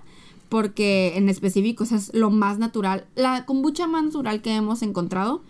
porque 0.49 1.13
en 1.17 1.29
específico 1.29 1.85
o 1.85 1.87
sea, 1.87 1.99
es 1.99 2.15
lo 2.15 2.31
más 2.31 2.59
natural, 2.59 3.07
la 3.15 3.45
kombucha 3.45 3.87
más 3.87 4.05
natural 4.05 4.41
que 4.41 4.55
hemos 4.55 4.81
encontrado, 4.83 5.43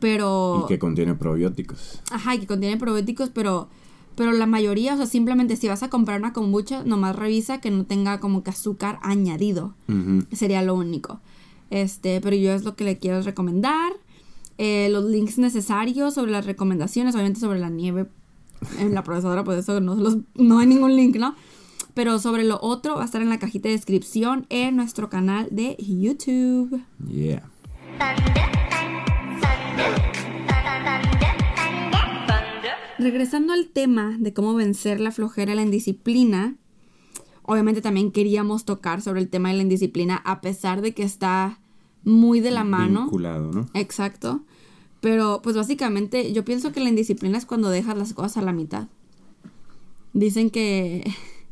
pero... 0.00 0.62
Y 0.64 0.68
que 0.68 0.78
contiene 0.78 1.14
probióticos. 1.14 2.00
Ajá, 2.10 2.34
y 2.34 2.40
que 2.40 2.46
contiene 2.46 2.76
probióticos, 2.76 3.30
pero, 3.30 3.68
pero 4.16 4.32
la 4.32 4.46
mayoría, 4.46 4.94
o 4.94 4.96
sea, 4.96 5.06
simplemente 5.06 5.54
si 5.56 5.68
vas 5.68 5.82
a 5.84 5.90
comprar 5.90 6.18
una 6.18 6.32
kombucha, 6.32 6.82
nomás 6.84 7.14
revisa 7.16 7.60
que 7.60 7.70
no 7.70 7.84
tenga 7.84 8.18
como 8.18 8.42
que 8.42 8.50
azúcar 8.50 8.98
añadido. 9.02 9.74
Sería 10.32 10.62
lo 10.62 10.74
único. 10.74 11.20
Este, 11.70 12.20
pero 12.20 12.36
yo 12.36 12.52
es 12.52 12.64
lo 12.64 12.76
que 12.76 12.84
le 12.84 12.98
quiero 12.98 13.20
recomendar. 13.22 13.92
Eh, 14.58 14.88
los 14.90 15.04
links 15.04 15.36
necesarios 15.38 16.14
sobre 16.14 16.32
las 16.32 16.46
recomendaciones, 16.46 17.14
obviamente 17.14 17.40
sobre 17.40 17.58
la 17.58 17.68
nieve 17.70 18.06
en 18.78 18.94
la 18.94 19.02
procesadora, 19.02 19.44
pues 19.44 19.58
eso 19.58 19.80
no, 19.80 19.94
los- 19.96 20.18
no 20.34 20.58
hay 20.60 20.66
ningún 20.66 20.96
link, 20.96 21.16
¿no? 21.16 21.34
Pero 21.94 22.18
sobre 22.18 22.44
lo 22.44 22.58
otro 22.62 22.94
va 22.96 23.02
a 23.02 23.04
estar 23.04 23.20
en 23.22 23.28
la 23.28 23.38
cajita 23.38 23.68
de 23.68 23.74
descripción 23.76 24.46
en 24.48 24.76
nuestro 24.76 25.08
canal 25.10 25.48
de 25.50 25.76
YouTube. 25.78 26.82
Yeah. 27.08 27.42
Regresando 32.98 33.52
al 33.52 33.68
tema 33.68 34.16
de 34.18 34.32
cómo 34.32 34.54
vencer 34.54 35.00
la 35.00 35.10
flojera 35.10 35.52
y 35.52 35.56
la 35.56 35.62
indisciplina, 35.62 36.56
obviamente 37.46 37.80
también 37.82 38.12
queríamos 38.12 38.64
tocar 38.64 39.02
sobre 39.02 39.20
el 39.20 39.28
tema 39.28 39.48
de 39.50 39.56
la 39.56 39.62
indisciplina, 39.62 40.16
a 40.24 40.40
pesar 40.40 40.82
de 40.82 40.92
que 40.94 41.02
está 41.02 41.60
muy 42.04 42.40
de 42.40 42.50
la 42.50 42.64
mano. 42.64 43.02
Vinculado, 43.02 43.50
¿no? 43.52 43.66
Exacto. 43.74 44.40
Pero 45.00 45.40
pues 45.42 45.56
básicamente 45.56 46.32
yo 46.32 46.44
pienso 46.44 46.72
que 46.72 46.80
la 46.80 46.88
indisciplina 46.88 47.38
es 47.38 47.46
cuando 47.46 47.68
dejas 47.68 47.96
las 47.96 48.14
cosas 48.14 48.38
a 48.38 48.42
la 48.42 48.52
mitad. 48.52 48.88
Dicen 50.12 50.50
que, 50.50 51.04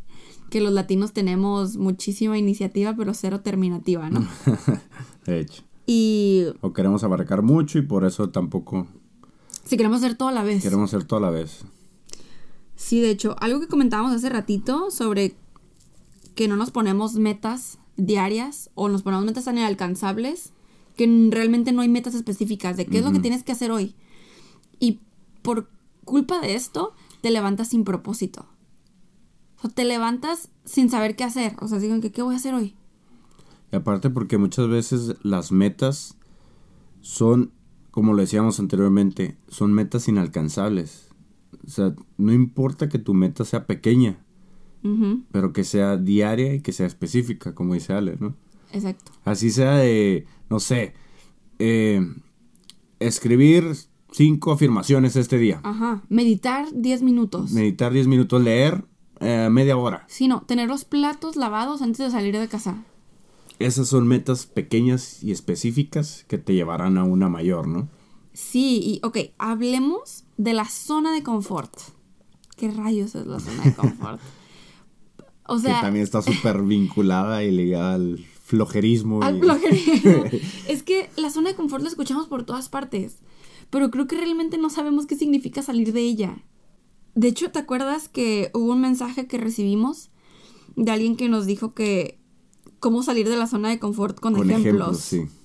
que 0.51 0.61
los 0.61 0.73
latinos 0.73 1.13
tenemos 1.13 1.77
muchísima 1.77 2.39
iniciativa 2.39 2.95
pero 2.97 3.15
cero 3.15 3.41
terminativa, 3.41 4.11
¿no? 4.11 4.27
De 5.27 5.41
hecho. 5.41 5.63
Y 5.87 6.45
O 6.63 6.73
queremos 6.73 7.05
abarcar 7.05 7.43
mucho 7.43 7.79
y 7.79 7.83
por 7.83 8.05
eso 8.05 8.31
tampoco 8.31 8.87
si 9.65 9.77
queremos 9.77 10.03
hacer 10.03 10.17
todo 10.17 10.29
a 10.29 10.33
la 10.33 10.43
vez. 10.43 10.63
queremos 10.63 10.93
hacer 10.93 11.07
toda 11.07 11.21
la 11.21 11.31
vez. 11.31 11.65
Sí, 12.77 13.01
de 13.01 13.11
hecho, 13.11 13.35
algo 13.41 13.61
que 13.61 13.67
comentábamos 13.67 14.13
hace 14.13 14.29
ratito 14.29 14.91
sobre 14.91 15.37
que 16.35 16.49
no 16.49 16.57
nos 16.57 16.71
ponemos 16.71 17.15
metas 17.15 17.79
diarias 17.97 18.71
o 18.75 18.89
nos 18.89 19.03
ponemos 19.03 19.25
metas 19.25 19.45
tan 19.45 19.59
inalcanzables 19.59 20.53
que 20.97 21.29
realmente 21.31 21.73
no 21.73 21.83
hay 21.83 21.89
metas 21.89 22.15
específicas 22.15 22.77
de 22.77 22.87
qué 22.87 22.99
es 22.99 23.05
lo 23.05 23.13
que 23.13 23.19
tienes 23.19 23.43
que 23.43 23.53
hacer 23.53 23.71
hoy. 23.71 23.95
Y 24.79 25.01
por 25.43 25.69
culpa 26.05 26.41
de 26.41 26.55
esto, 26.55 26.95
te 27.21 27.31
levantas 27.31 27.69
sin 27.69 27.85
propósito. 27.85 28.47
O 29.59 29.63
sea, 29.63 29.71
te 29.71 29.85
levantas 29.85 30.51
sin 30.65 30.91
saber 30.91 31.17
qué 31.17 31.25
hacer. 31.25 31.57
O 31.61 31.69
sea, 31.69 31.79
digo, 31.79 32.01
¿qué, 32.01 32.13
¿qué 32.13 32.23
voy 32.23 32.35
a 32.35 32.39
hacer 32.39 32.55
hoy? 32.55 32.77
Y 33.73 33.77
aparte 33.77 34.11
porque 34.11 34.39
muchas 34.39 34.69
veces 34.69 35.17
las 35.23 35.51
metas 35.51 36.17
son, 37.01 37.53
como 37.91 38.13
lo 38.13 38.21
decíamos 38.21 38.61
anteriormente, 38.61 39.37
son 39.49 39.73
metas 39.73 40.07
inalcanzables. 40.07 41.09
O 41.67 41.71
sea, 41.71 41.95
no 42.19 42.33
importa 42.33 42.89
que 42.89 42.99
tu 42.99 43.15
meta 43.15 43.45
sea 43.45 43.67
pequeña, 43.67 44.24
Pero 45.33 45.53
que 45.53 45.65
sea 45.65 45.97
diaria 45.97 46.55
y 46.55 46.61
que 46.61 46.73
sea 46.73 46.87
específica, 46.87 47.55
como 47.55 47.73
dice 47.75 47.95
Ale, 47.95 48.17
¿no? 48.21 48.35
Exacto. 48.73 49.13
Así 49.25 49.51
sea 49.51 49.77
de, 49.77 50.27
no 50.51 50.61
sé, 50.61 50.93
eh, 51.59 52.07
escribir 53.01 53.75
cinco 54.13 54.53
afirmaciones 54.53 55.17
este 55.17 55.39
día, 55.39 55.61
Ajá. 55.63 56.03
Meditar 56.09 56.67
10 56.73 57.03
minutos. 57.03 57.53
meditar 57.53 57.93
10 57.93 58.07
minutos, 58.09 58.43
leer 58.43 58.85
eh, 59.21 59.49
media 59.51 59.77
hora. 59.77 60.05
Sí, 60.09 60.29
no, 60.29 60.43
tener 60.43 60.69
los 60.69 60.85
platos 60.85 61.37
lavados 61.37 61.81
antes 61.81 61.99
de 61.99 62.11
salir 62.11 62.39
de 62.39 62.49
casa. 62.49 62.85
Esas 63.59 63.89
son 63.89 64.07
metas 64.07 64.47
pequeñas 64.47 65.23
y 65.23 65.31
específicas 65.33 66.25
que 66.29 66.39
te 66.39 66.55
llevarán 66.55 66.99
a 66.99 67.05
una 67.05 67.29
mayor, 67.29 67.69
¿no? 67.69 67.89
Sí, 68.33 68.81
y 68.83 69.01
ok, 69.07 69.19
hablemos 69.39 70.25
de 70.37 70.53
la 70.55 70.65
zona 70.69 71.13
de 71.15 71.23
confort. 71.23 71.73
¿Qué 72.57 72.71
rayos 72.71 73.15
es 73.15 73.27
la 73.27 73.41
zona 73.41 73.63
de 73.65 73.75
confort? 73.75 74.21
O 75.47 75.59
sea, 75.59 75.77
que 75.77 75.83
también 75.83 76.03
está 76.05 76.23
súper 76.23 76.63
vinculada 76.63 77.43
y 77.45 77.51
ligada 77.51 77.95
al 77.95 78.19
flojerismo. 78.45 79.23
al 79.23 79.39
y- 79.39 79.41
flojerismo. 79.41 80.25
es 80.69 80.83
que 80.83 81.11
la 81.17 81.31
zona 81.31 81.51
de 81.51 81.57
confort 81.57 81.83
la 81.83 81.89
escuchamos 81.89 82.29
por 82.29 82.45
todas 82.45 82.69
partes, 82.69 83.19
pero 83.71 83.91
creo 83.91 84.07
que 84.07 84.17
realmente 84.17 84.59
no 84.59 84.71
sabemos 84.71 85.07
qué 85.07 85.17
significa 85.17 85.63
salir 85.63 85.93
de 85.93 86.01
ella. 86.01 86.45
De 87.15 87.29
hecho, 87.29 87.51
¿te 87.51 87.59
acuerdas 87.61 88.09
que 88.09 88.51
hubo 88.55 88.73
un 88.73 88.81
mensaje 88.81 89.27
que 89.27 89.39
recibimos 89.39 90.11
de 90.77 90.91
alguien 90.91 91.17
que 91.17 91.29
nos 91.29 91.47
dijo 91.47 91.73
que 91.73 92.19
cómo 92.81 93.03
salir 93.03 93.29
de 93.29 93.37
la 93.37 93.47
zona 93.47 93.69
de 93.69 93.79
confort 93.79 94.19
con, 94.21 94.35
con 94.35 94.51
ejemplos? 94.51 95.07
ejemplos, 95.07 95.31
sí. 95.31 95.39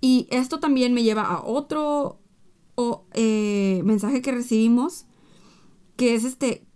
Y 0.00 0.26
esto 0.30 0.60
también 0.60 0.94
me 0.94 1.02
lleva 1.02 1.22
a 1.22 1.42
otro 1.44 2.20
o, 2.74 3.04
eh, 3.12 3.82
mensaje 3.84 4.22
que 4.22 4.32
recibimos, 4.32 5.04
que 5.96 6.14
es 6.14 6.24
este, 6.24 6.66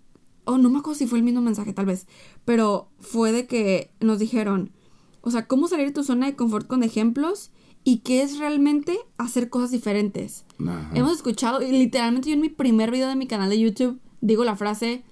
oh, 0.44 0.58
no 0.58 0.68
me 0.68 0.78
acuerdo 0.80 0.98
si 0.98 1.06
fue 1.06 1.18
el 1.18 1.24
mismo 1.24 1.40
mensaje 1.40 1.72
tal 1.72 1.86
vez, 1.86 2.06
pero 2.44 2.88
fue 2.98 3.32
de 3.32 3.46
que 3.46 3.90
nos 4.00 4.18
dijeron, 4.18 4.72
o 5.20 5.30
sea, 5.30 5.46
cómo 5.46 5.68
salir 5.68 5.86
de 5.86 5.92
tu 5.92 6.04
zona 6.04 6.26
de 6.26 6.36
confort 6.36 6.66
con 6.66 6.82
ejemplos 6.82 7.50
y 7.84 7.98
qué 7.98 8.22
es 8.22 8.38
realmente 8.38 8.98
hacer 9.18 9.50
cosas 9.50 9.70
diferentes. 9.70 10.44
Ajá. 10.58 10.90
Hemos 10.94 11.12
escuchado, 11.12 11.62
y 11.62 11.70
literalmente 11.70 12.28
yo 12.28 12.34
en 12.34 12.40
mi 12.40 12.48
primer 12.48 12.90
video 12.90 13.08
de 13.08 13.16
mi 13.16 13.26
canal 13.26 13.50
de 13.50 13.60
YouTube 13.60 14.00
digo 14.20 14.44
la 14.44 14.56
frase, 14.56 15.04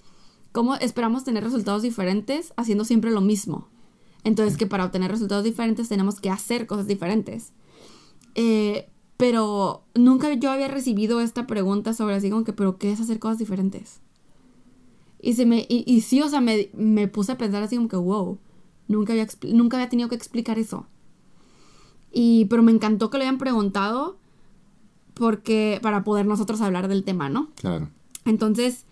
¿cómo 0.52 0.74
esperamos 0.76 1.24
tener 1.24 1.44
resultados 1.44 1.82
diferentes 1.82 2.52
haciendo 2.56 2.84
siempre 2.84 3.10
lo 3.10 3.20
mismo? 3.20 3.68
Entonces 4.24 4.56
que 4.56 4.66
para 4.66 4.84
obtener 4.84 5.10
resultados 5.10 5.44
diferentes 5.44 5.88
tenemos 5.88 6.20
que 6.20 6.30
hacer 6.30 6.66
cosas 6.66 6.86
diferentes. 6.86 7.52
Eh, 8.34 8.88
pero 9.16 9.84
nunca 9.94 10.32
yo 10.34 10.50
había 10.50 10.68
recibido 10.68 11.20
esta 11.20 11.46
pregunta 11.46 11.92
sobre 11.92 12.14
así 12.14 12.30
como 12.30 12.44
que, 12.44 12.52
¿pero 12.52 12.78
qué 12.78 12.92
es 12.92 13.00
hacer 13.00 13.18
cosas 13.18 13.38
diferentes? 13.38 14.00
Y, 15.22 15.34
se 15.34 15.46
me, 15.46 15.66
y, 15.68 15.84
y 15.86 16.02
sí, 16.02 16.20
o 16.20 16.28
sea, 16.28 16.40
me, 16.40 16.68
me 16.74 17.08
puse 17.08 17.32
a 17.32 17.38
pensar 17.38 17.62
así 17.62 17.76
como 17.76 17.88
que, 17.88 17.96
wow, 17.96 18.38
nunca 18.88 19.12
había, 19.12 19.26
nunca 19.52 19.78
había 19.78 19.88
tenido 19.88 20.08
que 20.08 20.16
explicar 20.16 20.58
eso. 20.58 20.86
Y, 22.12 22.46
pero 22.46 22.62
me 22.62 22.72
encantó 22.72 23.08
que 23.08 23.16
lo 23.16 23.22
hayan 23.22 23.38
preguntado 23.38 24.18
porque 25.14 25.78
para 25.82 26.04
poder 26.04 26.26
nosotros 26.26 26.60
hablar 26.60 26.88
del 26.88 27.04
tema, 27.04 27.28
¿no? 27.28 27.50
Claro. 27.54 27.88
Entonces, 28.24 28.84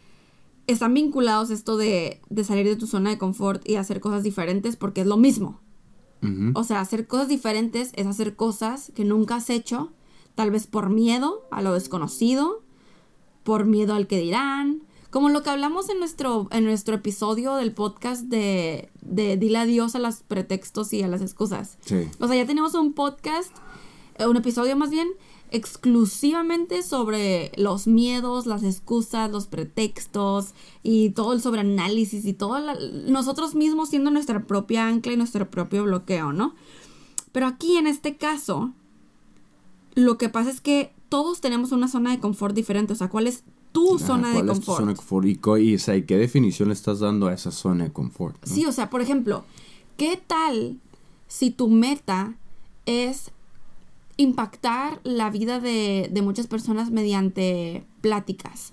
están 0.67 0.95
vinculados 0.95 1.51
esto 1.51 1.77
de, 1.77 2.21
de 2.31 2.45
salir 2.45 2.67
de 2.67 2.77
tu 2.77 2.87
zona 2.87 3.11
de 3.11 3.19
confort 3.19 3.69
y 3.69 3.77
hacer 3.77 4.01
cosas 4.01 4.23
diferentes 4.23 4.77
porque 4.77 5.03
es 5.03 5.07
lo 5.07 5.17
mismo. 5.17 5.61
O 6.53 6.65
sea, 6.65 6.81
hacer 6.81 7.07
cosas 7.07 7.29
diferentes 7.29 7.93
es 7.97 8.07
hacer 8.07 8.37
cosas 8.37 8.93
que 8.95 9.07
nunca 9.07 9.37
has 9.37 9.49
hecho, 9.49 9.91
tal 10.35 10.51
vez 10.51 10.67
por 10.67 10.91
miedo 10.91 11.49
a 11.51 11.63
lo 11.63 11.73
desconocido, 11.73 12.63
por 13.43 13.65
miedo 13.65 13.95
al 13.95 14.07
que 14.07 14.19
dirán. 14.19 14.83
Como 15.11 15.29
lo 15.29 15.43
que 15.43 15.51
hablamos 15.51 15.89
en 15.89 15.99
nuestro, 15.99 16.49
en 16.53 16.65
nuestro 16.65 16.95
episodio 16.95 17.55
del 17.57 17.73
podcast 17.73 18.23
de, 18.25 18.91
de 19.03 19.37
Dile 19.37 19.59
adiós 19.59 19.95
a 19.97 19.99
los 19.99 20.17
pretextos 20.23 20.93
y 20.93 21.03
a 21.03 21.09
las 21.09 21.21
excusas. 21.21 21.79
Sí. 21.85 22.09
O 22.21 22.29
sea, 22.29 22.37
ya 22.37 22.47
tenemos 22.47 22.75
un 22.75 22.93
podcast, 22.93 23.51
eh, 24.19 24.27
un 24.27 24.37
episodio 24.37 24.77
más 24.77 24.91
bien, 24.91 25.09
exclusivamente 25.51 26.85
sobre 26.85 27.51
los 27.57 27.89
miedos, 27.89 28.47
las 28.47 28.63
excusas, 28.63 29.29
los 29.33 29.49
pretextos 29.49 30.55
y 30.85 31.11
todo 31.11 31.33
el 31.33 31.41
sobreanálisis 31.43 32.25
y 32.25 32.33
todo 32.33 32.61
la- 32.61 32.79
nosotros 33.09 33.57
mismos 33.57 33.89
siendo 33.89 34.13
nuestra 34.13 34.47
propia 34.47 34.87
ancla 34.87 35.13
y 35.13 35.17
nuestro 35.17 35.51
propio 35.51 35.83
bloqueo, 35.83 36.33
¿no? 36.33 36.55
Pero 37.33 37.47
aquí 37.47 37.77
en 37.77 37.89
este 37.89 38.17
caso, 38.17 38.73
lo 39.97 40.19
que 40.19 40.29
pasa 40.29 40.51
es 40.51 40.61
que 40.61 40.93
todos 41.09 41.41
tenemos 41.41 41.73
una 41.73 41.89
zona 41.89 42.13
de 42.13 42.21
confort 42.21 42.55
diferente. 42.55 42.93
O 42.93 42.97
sea, 42.97 43.09
¿cuál 43.09 43.27
es 43.27 43.43
tu 43.73 43.99
zona 43.99 44.29
de 44.29 44.35
¿cuál 44.35 44.49
es 44.51 44.55
tu 44.61 44.67
confort? 44.67 44.79
zona 44.81 44.91
de 44.93 44.97
confort? 44.97 45.27
Y, 45.27 45.37
co- 45.37 45.59
y, 45.59 45.75
o 45.75 45.79
sea, 45.79 45.97
¿y 45.97 46.03
qué 46.03 46.17
definición 46.17 46.69
le 46.69 46.75
estás 46.75 47.01
dando 47.01 47.29
a 47.29 47.35
esa 47.35 47.51
zona 47.51 47.85
de 47.85 47.93
confort? 47.93 48.37
no? 48.47 48.53
Sí, 48.55 48.65
o 48.67 48.73
sea, 48.73 48.91
por 48.91 49.01
ejemplo, 49.01 49.45
¿qué 49.97 50.21
tal 50.27 50.79
si 51.29 51.51
tu 51.51 51.69
meta 51.69 52.35
es 52.87 53.31
impactar 54.17 55.01
la 55.05 55.31
vida 55.31 55.61
de, 55.61 56.09
de 56.13 56.23
muchas 56.23 56.47
personas 56.47 56.91
mediante 56.91 57.85
pláticas? 58.01 58.73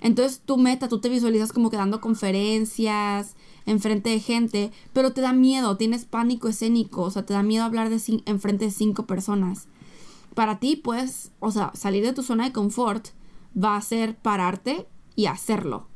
Entonces 0.00 0.40
tu 0.44 0.58
meta, 0.58 0.88
tú 0.88 0.98
te 1.00 1.08
visualizas 1.08 1.52
como 1.52 1.70
que 1.70 1.76
dando 1.78 2.00
conferencias 2.00 3.36
enfrente 3.66 4.10
de 4.10 4.20
gente, 4.20 4.70
pero 4.92 5.12
te 5.14 5.22
da 5.22 5.32
miedo, 5.32 5.78
tienes 5.78 6.04
pánico 6.04 6.48
escénico, 6.48 7.02
o 7.02 7.10
sea, 7.10 7.24
te 7.24 7.32
da 7.32 7.42
miedo 7.42 7.64
hablar 7.64 7.88
de 7.88 7.98
enfrente 8.26 8.66
de 8.66 8.70
cinco 8.70 9.06
personas. 9.06 9.66
Para 10.34 10.58
ti, 10.58 10.76
pues, 10.76 11.30
o 11.40 11.50
sea, 11.50 11.70
salir 11.74 12.04
de 12.04 12.12
tu 12.12 12.22
zona 12.22 12.44
de 12.44 12.52
confort 12.52 13.08
va 13.56 13.76
a 13.76 13.82
ser 13.82 14.16
pararte 14.16 14.86
y 15.16 15.26
hacerlo. 15.26 15.88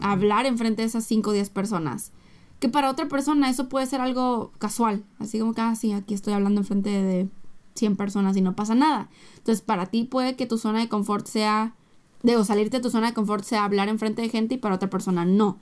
Hablar 0.00 0.46
enfrente 0.46 0.82
de 0.82 0.88
esas 0.88 1.04
5 1.04 1.30
o 1.30 1.32
10 1.32 1.50
personas. 1.50 2.12
Que 2.58 2.68
para 2.68 2.90
otra 2.90 3.08
persona 3.08 3.50
eso 3.50 3.68
puede 3.68 3.86
ser 3.86 4.00
algo 4.00 4.52
casual. 4.58 5.04
Así 5.18 5.38
como 5.38 5.52
que, 5.52 5.60
ah, 5.60 5.74
sí, 5.74 5.92
aquí 5.92 6.14
estoy 6.14 6.32
hablando 6.32 6.60
enfrente 6.60 6.90
de 6.90 7.28
100 7.74 7.96
personas 7.96 8.36
y 8.36 8.40
no 8.40 8.54
pasa 8.54 8.74
nada. 8.74 9.08
Entonces, 9.36 9.62
para 9.62 9.86
ti 9.86 10.04
puede 10.04 10.36
que 10.36 10.46
tu 10.46 10.58
zona 10.58 10.80
de 10.80 10.88
confort 10.88 11.26
sea, 11.26 11.74
digo, 12.22 12.44
salirte 12.44 12.78
de 12.78 12.82
tu 12.82 12.90
zona 12.90 13.08
de 13.08 13.14
confort 13.14 13.44
sea 13.44 13.64
hablar 13.64 13.88
enfrente 13.88 14.22
de 14.22 14.28
gente 14.28 14.54
y 14.54 14.58
para 14.58 14.76
otra 14.76 14.90
persona 14.90 15.24
no. 15.24 15.58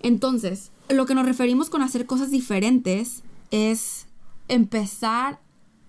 Entonces, 0.00 0.70
lo 0.88 1.06
que 1.06 1.14
nos 1.14 1.26
referimos 1.26 1.70
con 1.70 1.82
hacer 1.82 2.06
cosas 2.06 2.30
diferentes 2.30 3.22
es 3.50 4.06
empezar 4.48 5.40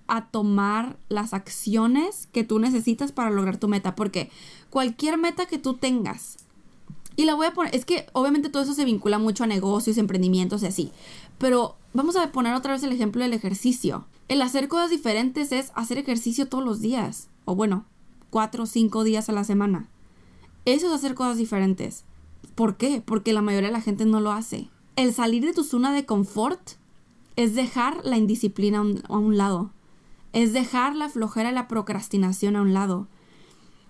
a 0.08 0.28
tomar 0.28 0.98
las 1.10 1.34
acciones 1.34 2.28
que 2.32 2.44
tú 2.44 2.60
necesitas 2.60 3.12
para 3.12 3.32
lograr 3.32 3.58
tu 3.58 3.68
meta. 3.68 3.96
Porque 3.96 4.30
cualquier 4.70 5.18
meta 5.18 5.46
que 5.46 5.58
tú 5.58 5.76
tengas, 5.76 6.38
y 7.18 7.26
la 7.26 7.36
voy 7.36 7.48
a 7.48 7.54
poner, 7.54 7.74
es 7.74 7.86
que 7.86 8.08
obviamente 8.14 8.50
todo 8.50 8.64
eso 8.64 8.74
se 8.74 8.86
vincula 8.86 9.20
mucho 9.20 9.44
a 9.44 9.48
negocios, 9.48 9.98
emprendimientos 9.98 10.64
y 10.64 10.68
así. 10.68 10.92
Pero 11.38 11.76
vamos 11.94 12.16
a 12.18 12.32
poner 12.32 12.54
otra 12.54 12.74
vez 12.74 12.84
el 12.84 12.92
ejemplo 12.92 13.24
del 13.24 13.34
ejercicio. 13.34 14.06
El 14.28 14.42
hacer 14.42 14.68
cosas 14.68 14.90
diferentes 14.90 15.52
es 15.52 15.72
hacer 15.76 15.98
ejercicio 15.98 16.48
todos 16.48 16.64
los 16.64 16.82
días. 16.82 17.30
O 17.46 17.56
bueno, 17.56 17.86
cuatro 18.30 18.64
o 18.64 18.66
cinco 18.66 19.04
días 19.04 19.30
a 19.30 19.34
la 19.34 19.46
semana. 19.46 19.88
Eso 20.66 20.88
es 20.88 20.94
hacer 20.94 21.16
cosas 21.16 21.38
diferentes. 21.38 22.04
¿Por 22.56 22.76
qué? 22.76 23.02
Porque 23.06 23.34
la 23.34 23.42
mayoría 23.42 23.70
de 23.70 23.74
la 23.74 23.82
gente 23.82 24.06
no 24.06 24.20
lo 24.20 24.32
hace. 24.32 24.70
El 24.96 25.14
salir 25.14 25.46
de 25.46 25.54
tu 25.54 25.64
zona 25.64 25.94
de 25.94 26.06
confort 26.06 26.72
es 27.36 27.56
dejar 27.56 28.04
la 28.04 28.18
indisciplina 28.18 28.80
a 28.80 28.82
un, 28.82 29.04
a 29.08 29.18
un 29.18 29.38
lado. 29.38 29.72
Es 30.36 30.54
dejar 30.54 30.96
la 30.96 31.10
flojera 31.10 31.50
y 31.50 31.54
la 31.54 31.68
procrastinación 31.68 32.56
a 32.56 32.62
un 32.62 32.74
lado. 32.74 33.08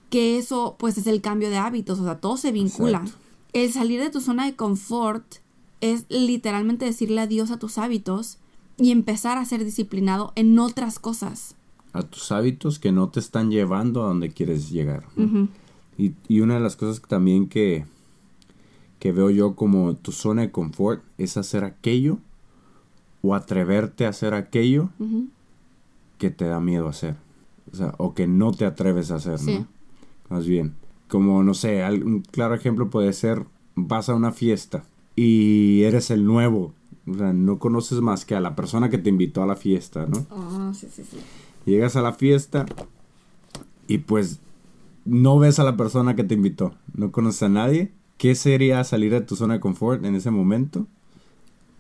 Que 0.10 0.38
eso, 0.38 0.76
pues, 0.80 0.98
es 0.98 1.08
el 1.08 1.20
cambio 1.22 1.50
de 1.50 1.58
hábitos. 1.58 2.00
O 2.00 2.04
sea, 2.04 2.22
todo 2.22 2.38
se 2.38 2.52
vincula. 2.52 3.00
Exacto. 3.00 3.20
El 3.52 3.74
salir 3.74 4.00
de 4.00 4.10
tu 4.12 4.22
zona 4.22 4.46
de 4.46 4.56
confort 4.56 5.26
es 5.82 6.06
literalmente 6.10 6.86
decirle 6.86 7.22
adiós 7.22 7.52
a 7.52 7.60
tus 7.60 7.78
hábitos 7.78 8.38
y 8.78 8.92
empezar 8.92 9.38
a 9.38 9.46
ser 9.46 9.64
disciplinado 9.64 10.34
en 10.36 10.58
otras 10.60 11.00
cosas. 11.00 11.56
A 11.94 12.04
tus 12.04 12.32
hábitos 12.32 12.80
que 12.80 12.92
no 12.92 13.10
te 13.10 13.20
están 13.20 13.50
llevando 13.50 14.04
a 14.04 14.08
donde 14.08 14.30
quieres 14.30 14.70
llegar. 14.70 15.06
¿no? 15.16 15.48
y, 15.98 16.14
y 16.28 16.42
una 16.42 16.56
de 16.56 16.60
las 16.60 16.76
cosas 16.76 17.02
también 17.08 17.48
que, 17.48 17.86
que 19.00 19.12
veo 19.12 19.30
yo 19.30 19.56
como 19.56 19.96
tu 19.96 20.12
zona 20.12 20.44
de 20.44 20.52
confort 20.52 21.04
es 21.18 21.38
hacer 21.38 21.64
aquello 21.64 22.20
o 23.22 23.34
atreverte 23.34 24.06
a 24.06 24.10
hacer 24.10 24.34
aquello. 24.34 24.90
Que 26.18 26.30
te 26.32 26.46
da 26.46 26.60
miedo 26.60 26.88
hacer. 26.88 27.16
O 27.72 27.76
sea, 27.76 27.94
o 27.98 28.14
que 28.14 28.28
no 28.28 28.52
te 28.52 28.66
atreves 28.66 29.12
a 29.12 29.16
hacer, 29.16 29.40
Sí. 29.40 29.60
¿no? 29.60 29.68
Más 30.30 30.46
bien. 30.48 30.76
Como, 31.08 31.44
no 31.44 31.54
sé, 31.54 31.84
un 32.04 32.22
claro 32.22 32.56
ejemplo 32.56 32.90
puede 32.90 33.14
ser, 33.14 33.46
vas 33.76 34.10
a 34.10 34.16
una 34.16 34.32
fiesta 34.32 34.84
y 35.16 35.84
eres 35.84 36.10
el 36.12 36.26
nuevo. 36.26 36.74
O 37.08 37.14
sea, 37.14 37.34
no 37.34 37.60
conoces 37.60 38.02
más 38.02 38.26
que 38.26 38.36
a 38.36 38.40
la 38.42 38.56
persona 38.56 38.90
que 38.90 38.98
te 38.98 39.10
invitó 39.10 39.44
a 39.44 39.46
la 39.46 39.56
fiesta, 39.56 40.08
¿no? 40.08 40.26
Ah, 40.32 40.72
sí, 40.74 40.88
sí, 40.92 41.04
sí. 41.04 41.18
Llegas 41.66 41.96
a 41.96 42.02
la 42.02 42.14
fiesta 42.14 42.66
y 43.88 44.00
pues 44.00 44.40
no 45.06 45.38
ves 45.38 45.60
a 45.60 45.64
la 45.64 45.78
persona 45.78 46.16
que 46.16 46.24
te 46.24 46.34
invitó, 46.34 46.74
no 46.96 47.12
conoces 47.12 47.44
a 47.44 47.50
nadie. 47.50 47.92
¿Qué 48.18 48.34
sería 48.34 48.84
salir 48.84 49.12
de 49.12 49.22
tu 49.22 49.36
zona 49.36 49.56
de 49.56 49.60
confort 49.60 50.04
en 50.06 50.16
ese 50.16 50.32
momento? 50.32 50.88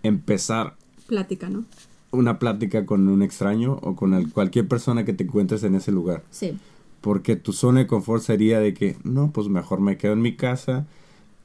Empezar 0.04 0.76
Plática, 1.08 1.50
¿no? 1.50 1.66
Una 2.20 2.40
plática 2.40 2.86
con 2.86 3.08
un 3.08 3.22
extraño 3.22 3.80
o 3.82 3.96
con 3.96 4.14
el- 4.14 4.32
cualquier 4.32 4.68
persona 4.68 5.06
que 5.06 5.14
te 5.14 5.24
encuentres 5.26 5.64
en 5.64 5.76
ese 5.76 5.92
lugar. 5.92 6.24
Sí. 6.32 6.58
Porque 7.02 7.36
tu 7.36 7.54
zona 7.54 7.82
de 7.82 7.88
confort 7.88 8.24
sería 8.24 8.60
de 8.60 8.74
que, 8.74 8.98
no, 9.04 9.32
pues 9.32 9.48
mejor 9.48 9.80
me 9.80 9.98
quedo 9.98 10.14
en 10.14 10.22
mi 10.22 10.36
casa, 10.36 10.86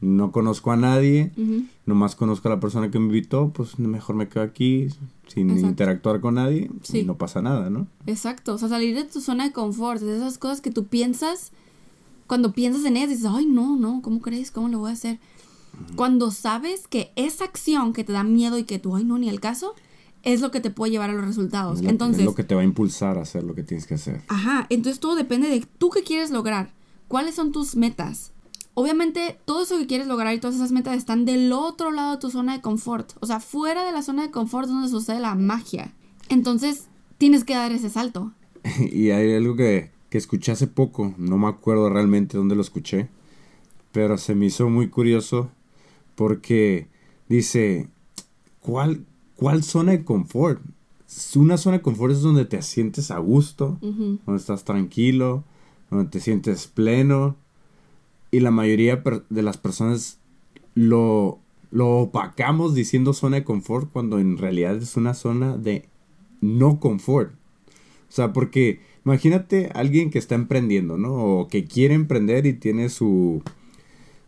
no 0.01 0.33
conozco 0.33 0.73
a 0.73 0.77
nadie, 0.77 1.31
Ujú. 1.37 1.65
nomás 1.85 2.17
conozco 2.17 2.49
a 2.49 2.53
la 2.53 2.61
persona 2.61 2.91
que 2.91 2.99
me 2.99 3.07
invitó, 3.07 3.51
pues 3.51 3.79
mejor 3.79 4.17
me 4.17 4.29
quedo 4.29 4.43
aquí 4.43 4.89
sin 5.27 5.51
Exacto. 5.51 5.69
interactuar 5.69 6.21
con 6.21 6.35
nadie 6.37 6.71
Sí. 6.83 7.01
y 7.01 7.05
no 7.05 7.19
pasa 7.19 7.43
nada, 7.43 7.69
¿no? 7.69 7.87
Exacto, 8.07 8.55
o 8.55 8.59
sea, 8.59 8.69
salir 8.71 8.95
de 8.95 9.05
tu 9.05 9.21
zona 9.21 9.45
de 9.45 9.53
confort, 9.53 10.01
de 10.01 10.17
esas 10.17 10.39
cosas 10.39 10.63
que 10.63 10.71
tú 10.71 10.87
piensas, 10.87 11.53
cuando 12.27 12.53
piensas 12.53 12.85
en 12.87 12.97
ellas 12.97 13.11
dices, 13.11 13.27
ay, 13.29 13.45
no, 13.45 13.77
no, 13.77 14.01
¿cómo 14.03 14.21
crees? 14.23 14.51
¿Cómo 14.51 14.69
lo 14.69 14.79
voy 14.79 14.91
a 14.91 14.95
hacer? 14.95 15.19
Cuando 15.97 16.31
sabes 16.31 16.89
que 16.89 17.13
esa 17.17 17.45
acción 17.45 17.93
que 17.93 18.03
te 18.05 18.13
da 18.13 18.23
miedo 18.25 18.57
y 18.59 18.65
que 18.65 18.79
tú, 18.79 18.97
ay, 18.97 19.05
no, 19.05 19.19
ni 19.19 19.29
el 19.29 19.41
caso, 19.41 19.75
es 20.23 20.41
lo 20.41 20.51
que 20.51 20.61
te 20.61 20.71
puede 20.71 20.93
llevar 20.93 21.11
a 21.11 21.15
los 21.15 21.25
resultados. 21.25 21.79
Es 21.79 21.85
lo- 21.85 21.91
Entonces, 21.91 22.21
es 22.21 22.27
lo 22.27 22.35
que 22.35 22.45
te 22.45 22.55
va 22.55 22.61
a 22.61 22.65
impulsar 22.65 23.19
a 23.19 23.23
hacer 23.23 23.43
lo 23.45 23.55
que 23.55 23.63
tienes 23.63 23.87
que 23.87 23.95
hacer. 23.95 24.23
Ajá, 24.29 24.67
entonces 24.71 25.01
todo 25.01 25.15
depende 25.17 25.49
de 25.49 25.65
tú 25.79 25.91
qué 25.91 26.03
quieres 26.03 26.31
lograr, 26.31 26.73
cuáles 27.09 27.35
son 27.35 27.53
tus 27.53 27.77
metas. 27.77 28.33
Obviamente, 28.75 29.39
todo 29.45 29.63
eso 29.63 29.77
que 29.79 29.87
quieres 29.87 30.07
lograr 30.07 30.35
y 30.35 30.39
todas 30.41 30.57
esas 30.57 30.71
metas 30.73 30.97
están 30.97 31.25
del 31.25 31.53
otro 31.53 31.91
lado 31.91 32.13
de 32.13 32.19
tu 32.21 32.31
zona 32.31 32.53
de 32.55 32.61
confort, 32.63 33.13
o 33.21 33.27
sea, 33.27 33.41
fuera 33.41 33.85
de 33.85 33.93
la 33.93 34.03
zona 34.03 34.23
de 34.23 34.31
confort 34.31 34.69
donde 34.69 34.89
sucede 34.89 35.21
la 35.21 35.35
magia. 35.35 35.93
Entonces, 36.29 36.87
tienes 37.19 37.45
que 37.45 37.55
dar 37.55 37.73
ese 37.73 37.91
salto. 37.91 38.33
y 38.93 39.11
hay 39.11 39.35
algo 39.35 39.57
que, 39.57 39.91
que 40.09 40.19
escuché 40.19 40.53
hace 40.53 40.67
poco, 40.69 41.15
no 41.19 41.37
me 41.37 41.49
acuerdo 41.49 41.91
realmente 41.91 42.37
dónde 42.39 42.55
lo 42.55 42.61
escuché, 42.63 43.09
pero 43.93 44.17
se 44.19 44.35
me 44.37 44.47
hizo 44.47 44.69
muy 44.71 44.89
curioso 44.89 45.51
porque 46.15 46.87
dice, 47.29 47.89
¿cuál, 48.61 49.05
cuál 49.41 49.65
zona 49.65 49.93
de 49.93 50.05
confort? 50.05 50.61
Una 51.35 51.57
zona 51.57 51.79
de 51.79 51.83
confort 51.83 52.13
es 52.13 52.21
donde 52.21 52.45
te 52.45 52.61
sientes 52.61 53.11
a 53.11 53.19
gusto, 53.19 53.79
donde 53.81 54.37
estás 54.37 54.65
tranquilo, 54.65 55.45
donde 55.91 56.11
te 56.11 56.21
sientes 56.21 56.67
pleno. 56.67 57.37
Y 58.31 58.41
la 58.41 58.51
mayoría 58.51 59.03
de 59.31 59.43
las 59.43 59.57
personas 59.57 60.19
lo, 60.75 61.39
lo 61.71 61.89
opacamos 62.01 62.75
diciendo 62.75 63.15
zona 63.15 63.39
de 63.39 63.45
confort 63.45 63.91
cuando 63.91 64.19
en 64.19 64.37
realidad 64.37 64.77
es 64.77 64.97
una 64.97 65.15
zona 65.15 65.57
de 65.57 65.89
no 66.43 66.79
confort. 66.79 67.33
O 67.33 68.13
sea, 68.13 68.35
porque 68.35 68.81
imagínate 69.07 69.71
alguien 69.75 70.11
que 70.11 70.19
está 70.19 70.35
emprendiendo, 70.35 70.99
¿no? 70.99 71.15
O 71.15 71.49
que 71.49 71.65
quiere 71.65 71.95
emprender 71.95 72.45
y 72.45 72.53
tiene 72.53 72.91
su, 72.91 73.43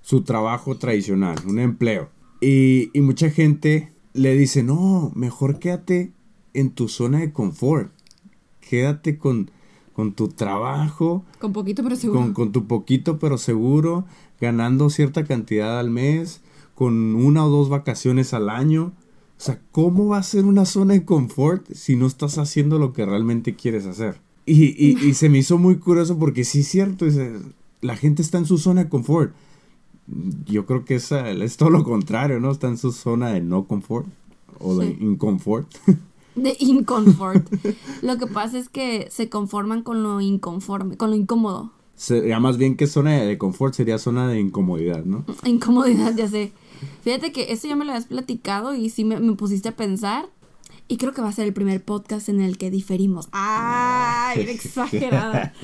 su 0.00 0.22
trabajo 0.22 0.78
tradicional, 0.78 1.36
un 1.46 1.58
empleo. 1.58 2.08
Y, 2.40 2.90
y 2.94 3.02
mucha 3.02 3.30
gente 3.30 3.91
le 4.14 4.34
dice, 4.36 4.62
no, 4.62 5.12
mejor 5.14 5.58
quédate 5.58 6.12
en 6.54 6.70
tu 6.70 6.88
zona 6.88 7.20
de 7.20 7.32
confort. 7.32 7.92
Quédate 8.60 9.18
con, 9.18 9.50
con 9.92 10.12
tu 10.12 10.28
trabajo, 10.28 11.24
Con 11.38 11.52
poquito 11.52 11.82
pero 11.82 11.96
seguro. 11.96 12.20
con, 12.20 12.32
con 12.34 12.52
tu 12.52 12.66
poquito 12.66 13.18
pero 13.18 13.38
seguro, 13.38 14.04
ganando 14.40 14.90
cierta 14.90 15.24
cantidad 15.24 15.78
al 15.78 15.90
mes, 15.90 16.42
con 16.74 17.14
una 17.14 17.44
o 17.44 17.50
dos 17.50 17.68
vacaciones 17.68 18.34
al 18.34 18.48
año. 18.48 18.92
O 19.38 19.44
sea, 19.44 19.60
¿cómo 19.72 20.06
va 20.08 20.18
a 20.18 20.22
ser 20.22 20.44
una 20.44 20.64
zona 20.64 20.94
de 20.94 21.04
confort 21.04 21.66
si 21.72 21.96
no 21.96 22.06
estás 22.06 22.38
haciendo 22.38 22.78
lo 22.78 22.92
que 22.92 23.04
realmente 23.04 23.56
quieres 23.56 23.86
hacer? 23.86 24.20
Y, 24.46 24.64
y, 24.66 24.98
y 25.04 25.14
se 25.14 25.28
me 25.28 25.38
hizo 25.38 25.58
muy 25.58 25.76
curioso 25.78 26.18
porque 26.18 26.44
sí 26.44 26.60
es 26.60 26.68
cierto, 26.68 27.04
dice, 27.04 27.32
la 27.80 27.96
gente 27.96 28.22
está 28.22 28.38
en 28.38 28.46
su 28.46 28.58
zona 28.58 28.84
de 28.84 28.88
confort. 28.88 29.34
Yo 30.46 30.66
creo 30.66 30.84
que 30.84 30.96
esa, 30.96 31.30
es 31.30 31.57
todo 31.57 31.70
lo 31.70 31.84
contrario, 31.84 32.40
¿no? 32.40 32.50
Está 32.50 32.68
en 32.68 32.78
su 32.78 32.92
zona 32.92 33.30
de 33.32 33.40
no 33.40 33.64
confort 33.64 34.07
o 34.59 34.76
de 34.76 34.96
inconfort. 35.00 35.68
De 36.34 36.57
inconfort. 36.59 37.46
lo 38.03 38.18
que 38.18 38.26
pasa 38.26 38.59
es 38.59 38.68
que 38.68 39.09
se 39.11 39.28
conforman 39.28 39.82
con 39.82 40.03
lo 40.03 40.20
inconforme, 40.20 40.96
con 40.96 41.11
lo 41.11 41.16
incómodo. 41.16 41.72
Sería 41.94 42.40
más 42.40 42.57
bien 42.57 42.76
que 42.76 42.86
zona 42.86 43.12
de 43.12 43.38
confort 43.38 43.74
sería 43.74 43.98
zona 43.98 44.26
de 44.28 44.40
incomodidad, 44.40 45.05
¿no? 45.05 45.24
Incomodidad, 45.44 46.14
ya 46.16 46.28
sé. 46.28 46.53
Fíjate 47.03 47.32
que 47.32 47.53
eso 47.53 47.68
ya 47.68 47.76
me 47.76 47.84
lo 47.84 47.92
habías 47.92 48.07
platicado 48.07 48.74
y 48.74 48.90
sí 48.90 49.05
me, 49.05 49.20
me 49.20 49.34
pusiste 49.34 49.68
a 49.68 49.76
pensar. 49.76 50.28
Y 50.88 50.96
creo 50.96 51.12
que 51.12 51.22
va 51.22 51.28
a 51.28 51.32
ser 51.32 51.46
el 51.46 51.53
primer 51.53 51.82
podcast 51.82 52.28
en 52.28 52.40
el 52.40 52.59
que 52.59 52.70
diferimos. 52.70 53.28
¡Ay! 53.32 54.40
exagerada. 54.40 55.55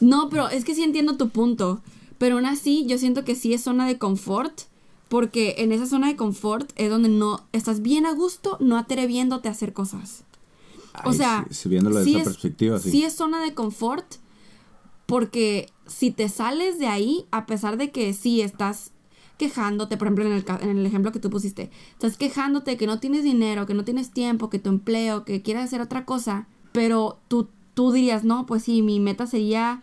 No, 0.00 0.28
pero 0.30 0.48
es 0.48 0.64
que 0.64 0.74
sí 0.74 0.82
entiendo 0.82 1.16
tu 1.16 1.28
punto. 1.28 1.80
Pero 2.24 2.36
aún 2.36 2.46
así, 2.46 2.86
yo 2.86 2.96
siento 2.96 3.22
que 3.22 3.34
sí 3.34 3.52
es 3.52 3.60
zona 3.62 3.86
de 3.86 3.98
confort. 3.98 4.62
Porque 5.10 5.56
en 5.58 5.72
esa 5.72 5.84
zona 5.84 6.06
de 6.08 6.16
confort 6.16 6.72
es 6.76 6.88
donde 6.88 7.10
no 7.10 7.44
estás 7.52 7.82
bien 7.82 8.06
a 8.06 8.12
gusto, 8.12 8.56
no 8.60 8.78
atreviéndote 8.78 9.48
a 9.48 9.52
hacer 9.52 9.74
cosas. 9.74 10.24
O 11.04 11.12
sea, 11.12 11.44
sí, 11.50 11.54
sí, 11.54 11.68
viéndolo 11.68 11.96
de 11.98 12.08
esa 12.08 12.18
es- 12.20 12.24
perspectiva, 12.24 12.78
sí. 12.78 12.90
sí 12.90 13.04
es 13.04 13.12
zona 13.14 13.42
de 13.42 13.52
confort 13.52 14.06
porque 15.06 15.66
si 15.86 16.10
te 16.10 16.28
sales 16.30 16.78
de 16.78 16.86
ahí, 16.86 17.26
a 17.30 17.44
pesar 17.46 17.76
de 17.76 17.90
que 17.90 18.12
sí 18.14 18.40
estás 18.40 18.92
quejándote, 19.36 19.96
por 19.96 20.06
ejemplo, 20.08 20.24
en 20.24 20.32
el, 20.32 20.44
en 20.62 20.78
el 20.78 20.86
ejemplo 20.86 21.12
que 21.12 21.20
tú 21.20 21.28
pusiste, 21.28 21.70
estás 21.92 22.16
quejándote 22.16 22.72
de 22.72 22.76
que 22.78 22.86
no 22.86 23.00
tienes 23.00 23.24
dinero, 23.24 23.66
que 23.66 23.74
no 23.74 23.84
tienes 23.84 24.10
tiempo, 24.10 24.48
que 24.48 24.58
tu 24.58 24.70
empleo, 24.70 25.24
que 25.24 25.42
quieres 25.42 25.64
hacer 25.64 25.80
otra 25.82 26.06
cosa, 26.06 26.46
pero 26.72 27.18
tú, 27.28 27.48
tú 27.74 27.92
dirías, 27.92 28.24
no, 28.24 28.46
pues 28.46 28.62
sí, 28.62 28.80
mi 28.80 29.00
meta 29.00 29.26
sería 29.26 29.82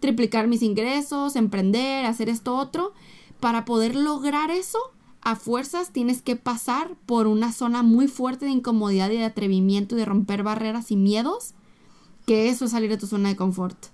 triplicar 0.00 0.48
mis 0.48 0.62
ingresos, 0.62 1.36
emprender, 1.36 2.06
hacer 2.06 2.28
esto 2.28 2.56
otro. 2.56 2.92
Para 3.38 3.64
poder 3.64 3.94
lograr 3.94 4.50
eso, 4.50 4.78
a 5.22 5.36
fuerzas 5.36 5.92
tienes 5.92 6.22
que 6.22 6.36
pasar 6.36 6.96
por 7.06 7.26
una 7.26 7.52
zona 7.52 7.82
muy 7.82 8.08
fuerte 8.08 8.46
de 8.46 8.52
incomodidad 8.52 9.10
y 9.10 9.16
de 9.16 9.24
atrevimiento 9.24 9.94
y 9.94 9.98
de 9.98 10.04
romper 10.04 10.42
barreras 10.42 10.90
y 10.90 10.96
miedos, 10.96 11.54
que 12.26 12.48
eso 12.48 12.64
es 12.64 12.70
salir 12.72 12.90
de 12.90 12.96
tu 12.96 13.06
zona 13.06 13.28
de 13.28 13.36
confort. 13.36 13.86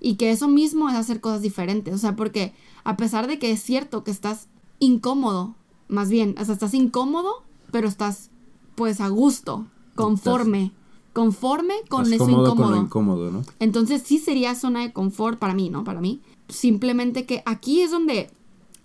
Y 0.00 0.16
que 0.16 0.30
eso 0.30 0.48
mismo 0.48 0.88
es 0.88 0.96
hacer 0.96 1.20
cosas 1.20 1.40
diferentes. 1.40 1.94
O 1.94 1.98
sea, 1.98 2.16
porque 2.16 2.52
a 2.82 2.96
pesar 2.96 3.26
de 3.26 3.38
que 3.38 3.50
es 3.50 3.62
cierto 3.62 4.04
que 4.04 4.10
estás 4.10 4.48
incómodo, 4.78 5.54
más 5.88 6.10
bien, 6.10 6.34
o 6.38 6.44
sea, 6.44 6.54
estás 6.54 6.74
incómodo, 6.74 7.42
pero 7.70 7.88
estás 7.88 8.30
pues 8.74 9.00
a 9.00 9.08
gusto, 9.08 9.66
conforme, 9.94 10.72
conforme 11.14 11.74
con 11.88 12.12
eso 12.12 12.26
cómodo 12.26 12.42
incómodo. 12.42 12.66
con 12.66 12.76
lo 12.76 12.82
incómodo, 12.82 13.30
¿no? 13.30 13.44
Entonces 13.60 14.02
sí 14.04 14.18
sería 14.18 14.54
zona 14.54 14.82
de 14.82 14.92
confort 14.92 15.38
para 15.38 15.54
mí, 15.54 15.70
¿no? 15.70 15.84
Para 15.84 16.02
mí. 16.02 16.20
Simplemente 16.48 17.24
que 17.24 17.42
aquí 17.46 17.80
es 17.80 17.90
donde 17.90 18.30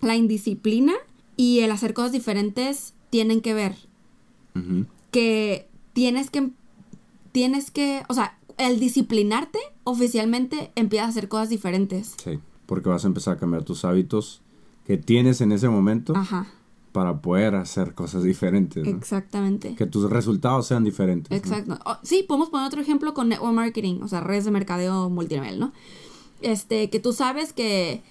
la 0.00 0.16
indisciplina 0.16 0.94
y 1.36 1.60
el 1.60 1.70
hacer 1.72 1.92
cosas 1.92 2.12
diferentes 2.12 2.94
tienen 3.10 3.42
que 3.42 3.52
ver. 3.52 3.76
Que 5.10 5.68
tienes 5.92 6.30
que, 6.30 6.50
tienes 7.32 7.70
que, 7.70 8.04
o 8.08 8.14
sea, 8.14 8.38
el 8.58 8.78
disciplinarte 8.78 9.58
oficialmente 9.84 10.70
empieza 10.76 11.06
a 11.06 11.08
hacer 11.08 11.28
cosas 11.28 11.48
diferentes. 11.48 12.14
Sí, 12.22 12.38
porque 12.66 12.88
vas 12.88 13.04
a 13.04 13.08
empezar 13.08 13.36
a 13.36 13.40
cambiar 13.40 13.64
tus 13.64 13.84
hábitos 13.84 14.42
que 14.86 14.96
tienes 14.96 15.40
en 15.40 15.52
ese 15.52 15.68
momento 15.68 16.16
Ajá, 16.16 16.46
para 16.92 17.20
poder 17.20 17.54
hacer 17.54 17.94
cosas 17.94 18.22
diferentes, 18.22 18.84
¿no? 18.84 18.96
exactamente. 18.96 19.74
Que 19.76 19.86
tus 19.86 20.10
resultados 20.10 20.66
sean 20.66 20.84
diferentes. 20.84 21.30
¿no? 21.30 21.36
Exacto. 21.36 21.78
Oh, 21.84 21.98
sí, 22.02 22.24
podemos 22.26 22.50
poner 22.50 22.66
otro 22.66 22.80
ejemplo 22.80 23.14
con 23.14 23.28
network 23.28 23.54
marketing, 23.54 24.00
o 24.02 24.08
sea, 24.08 24.20
redes 24.20 24.44
de 24.44 24.50
mercadeo 24.50 25.08
multinivel, 25.08 25.58
¿no? 25.58 25.72
Este, 26.40 26.90
que 26.90 27.00
tú 27.00 27.12
sabes 27.12 27.52
que 27.52 28.02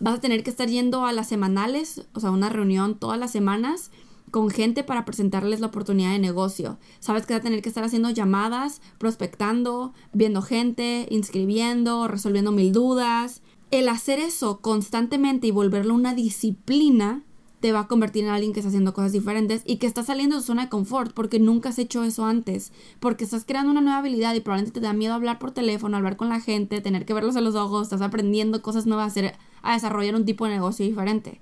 vas 0.00 0.18
a 0.18 0.20
tener 0.20 0.42
que 0.42 0.50
estar 0.50 0.68
yendo 0.68 1.04
a 1.06 1.12
las 1.12 1.28
semanales, 1.28 2.06
o 2.12 2.20
sea, 2.20 2.30
una 2.30 2.48
reunión 2.48 2.98
todas 2.98 3.18
las 3.18 3.30
semanas 3.30 3.90
con 4.30 4.50
gente 4.50 4.84
para 4.84 5.06
presentarles 5.06 5.60
la 5.60 5.68
oportunidad 5.68 6.12
de 6.12 6.18
negocio. 6.18 6.78
Sabes 7.00 7.24
que 7.24 7.32
vas 7.32 7.40
a 7.40 7.44
tener 7.44 7.62
que 7.62 7.68
estar 7.70 7.84
haciendo 7.84 8.10
llamadas, 8.10 8.82
prospectando, 8.98 9.94
viendo 10.12 10.42
gente, 10.42 11.06
inscribiendo, 11.10 12.08
resolviendo 12.08 12.52
mil 12.52 12.72
dudas. 12.72 13.40
El 13.70 13.88
hacer 13.88 14.18
eso 14.18 14.60
constantemente 14.60 15.46
y 15.46 15.50
volverlo 15.50 15.94
una 15.94 16.14
disciplina 16.14 17.22
te 17.60 17.72
va 17.72 17.80
a 17.80 17.86
convertir 17.88 18.24
en 18.24 18.30
alguien 18.30 18.52
que 18.52 18.60
está 18.60 18.68
haciendo 18.68 18.94
cosas 18.94 19.12
diferentes 19.12 19.62
y 19.64 19.76
que 19.76 19.86
está 19.86 20.02
saliendo 20.02 20.36
de 20.36 20.42
su 20.42 20.48
zona 20.48 20.64
de 20.64 20.68
confort 20.68 21.12
porque 21.12 21.40
nunca 21.40 21.70
has 21.70 21.78
hecho 21.78 22.04
eso 22.04 22.24
antes, 22.24 22.72
porque 23.00 23.24
estás 23.24 23.44
creando 23.44 23.72
una 23.72 23.80
nueva 23.80 23.98
habilidad 23.98 24.34
y 24.34 24.40
probablemente 24.40 24.80
te 24.80 24.86
da 24.86 24.92
miedo 24.92 25.14
hablar 25.14 25.38
por 25.38 25.50
teléfono, 25.50 25.96
hablar 25.96 26.16
con 26.16 26.28
la 26.28 26.40
gente, 26.40 26.80
tener 26.80 27.04
que 27.04 27.14
verlos 27.14 27.36
a 27.36 27.40
los 27.40 27.54
ojos, 27.54 27.84
estás 27.84 28.00
aprendiendo 28.00 28.62
cosas 28.62 28.86
nuevas, 28.86 29.04
a, 29.04 29.08
hacer, 29.08 29.34
a 29.62 29.74
desarrollar 29.74 30.14
un 30.14 30.24
tipo 30.24 30.44
de 30.44 30.52
negocio 30.52 30.86
diferente. 30.86 31.40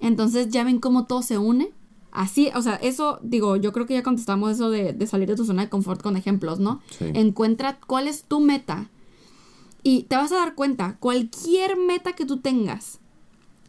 Entonces 0.00 0.48
ya 0.48 0.64
ven 0.64 0.80
cómo 0.80 1.06
todo 1.06 1.22
se 1.22 1.38
une. 1.38 1.72
Así, 2.10 2.50
o 2.54 2.60
sea, 2.60 2.74
eso, 2.74 3.18
digo, 3.22 3.56
yo 3.56 3.72
creo 3.72 3.86
que 3.86 3.94
ya 3.94 4.02
contestamos 4.02 4.52
eso 4.52 4.68
de, 4.68 4.92
de 4.92 5.06
salir 5.06 5.28
de 5.28 5.36
tu 5.36 5.46
zona 5.46 5.62
de 5.62 5.70
confort 5.70 6.02
con 6.02 6.18
ejemplos, 6.18 6.58
¿no? 6.58 6.82
Sí. 6.98 7.06
Encuentra 7.14 7.80
cuál 7.86 8.06
es 8.06 8.24
tu 8.24 8.40
meta. 8.40 8.90
Y 9.82 10.02
te 10.02 10.16
vas 10.16 10.30
a 10.30 10.36
dar 10.36 10.54
cuenta, 10.54 10.98
cualquier 11.00 11.78
meta 11.78 12.12
que 12.12 12.26
tú 12.26 12.40
tengas 12.40 13.00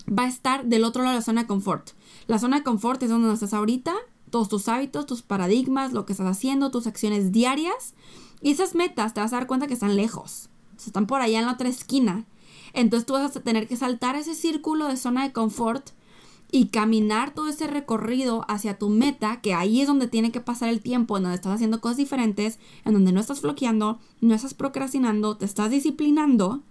va 0.08 0.24
a 0.24 0.28
estar 0.28 0.66
del 0.66 0.84
otro 0.84 1.04
lado 1.04 1.14
de 1.14 1.20
la 1.20 1.26
zona 1.26 1.42
de 1.42 1.48
confort. 1.48 1.92
La 2.28 2.40
zona 2.40 2.58
de 2.58 2.64
confort 2.64 3.02
es 3.04 3.10
donde 3.10 3.34
estás 3.34 3.54
ahorita, 3.54 3.94
todos 4.30 4.50
tus 4.50 4.68
hábitos, 4.68 5.06
tus 5.06 5.22
paradigmas, 5.22 5.94
lo 5.94 6.06
que 6.06 6.14
estás 6.14 6.28
haciendo, 6.28 6.72
tus 6.72 6.88
acciones 6.88 7.32
diarias. 7.32 7.94
Y 8.42 8.52
esas 8.52 8.76
metas 8.76 9.14
te 9.14 9.22
vas 9.22 9.32
a 9.34 9.38
dar 9.38 9.48
cuenta 9.48 9.68
que 9.68 9.74
están 9.74 9.96
lejos. 9.96 10.50
Están 10.76 11.08
por 11.08 11.22
allá 11.22 11.40
en 11.40 11.46
la 11.46 11.54
otra 11.54 11.70
esquina. 11.70 12.26
Entonces 12.74 13.06
tú 13.06 13.14
vas 13.14 13.36
a 13.36 13.40
tener 13.42 13.68
que 13.68 13.78
saltar 13.78 14.16
ese 14.16 14.34
círculo 14.34 14.88
de 14.88 14.98
zona 14.98 15.24
de 15.24 15.34
confort 15.34 15.92
y 16.52 16.68
caminar 16.68 17.34
todo 17.34 17.48
ese 17.48 17.68
recorrido 17.68 18.46
hacia 18.48 18.78
tu 18.78 18.90
meta, 18.90 19.42
que 19.42 19.54
ahí 19.54 19.82
es 19.82 19.88
donde 19.88 20.08
tiene 20.08 20.32
que 20.32 20.40
pasar 20.40 20.70
el 20.70 20.82
tiempo, 20.82 21.18
en 21.18 21.24
donde 21.24 21.36
estás 21.36 21.54
haciendo 21.54 21.82
cosas 21.82 21.98
diferentes, 21.98 22.60
en 22.86 22.94
donde 22.94 23.12
no 23.12 23.20
estás 23.20 23.42
bloqueando, 23.42 24.00
no 24.22 24.36
estás 24.36 24.54
procrastinando, 24.54 25.38
te 25.38 25.46
estás 25.46 25.72
disciplinando 25.72 26.62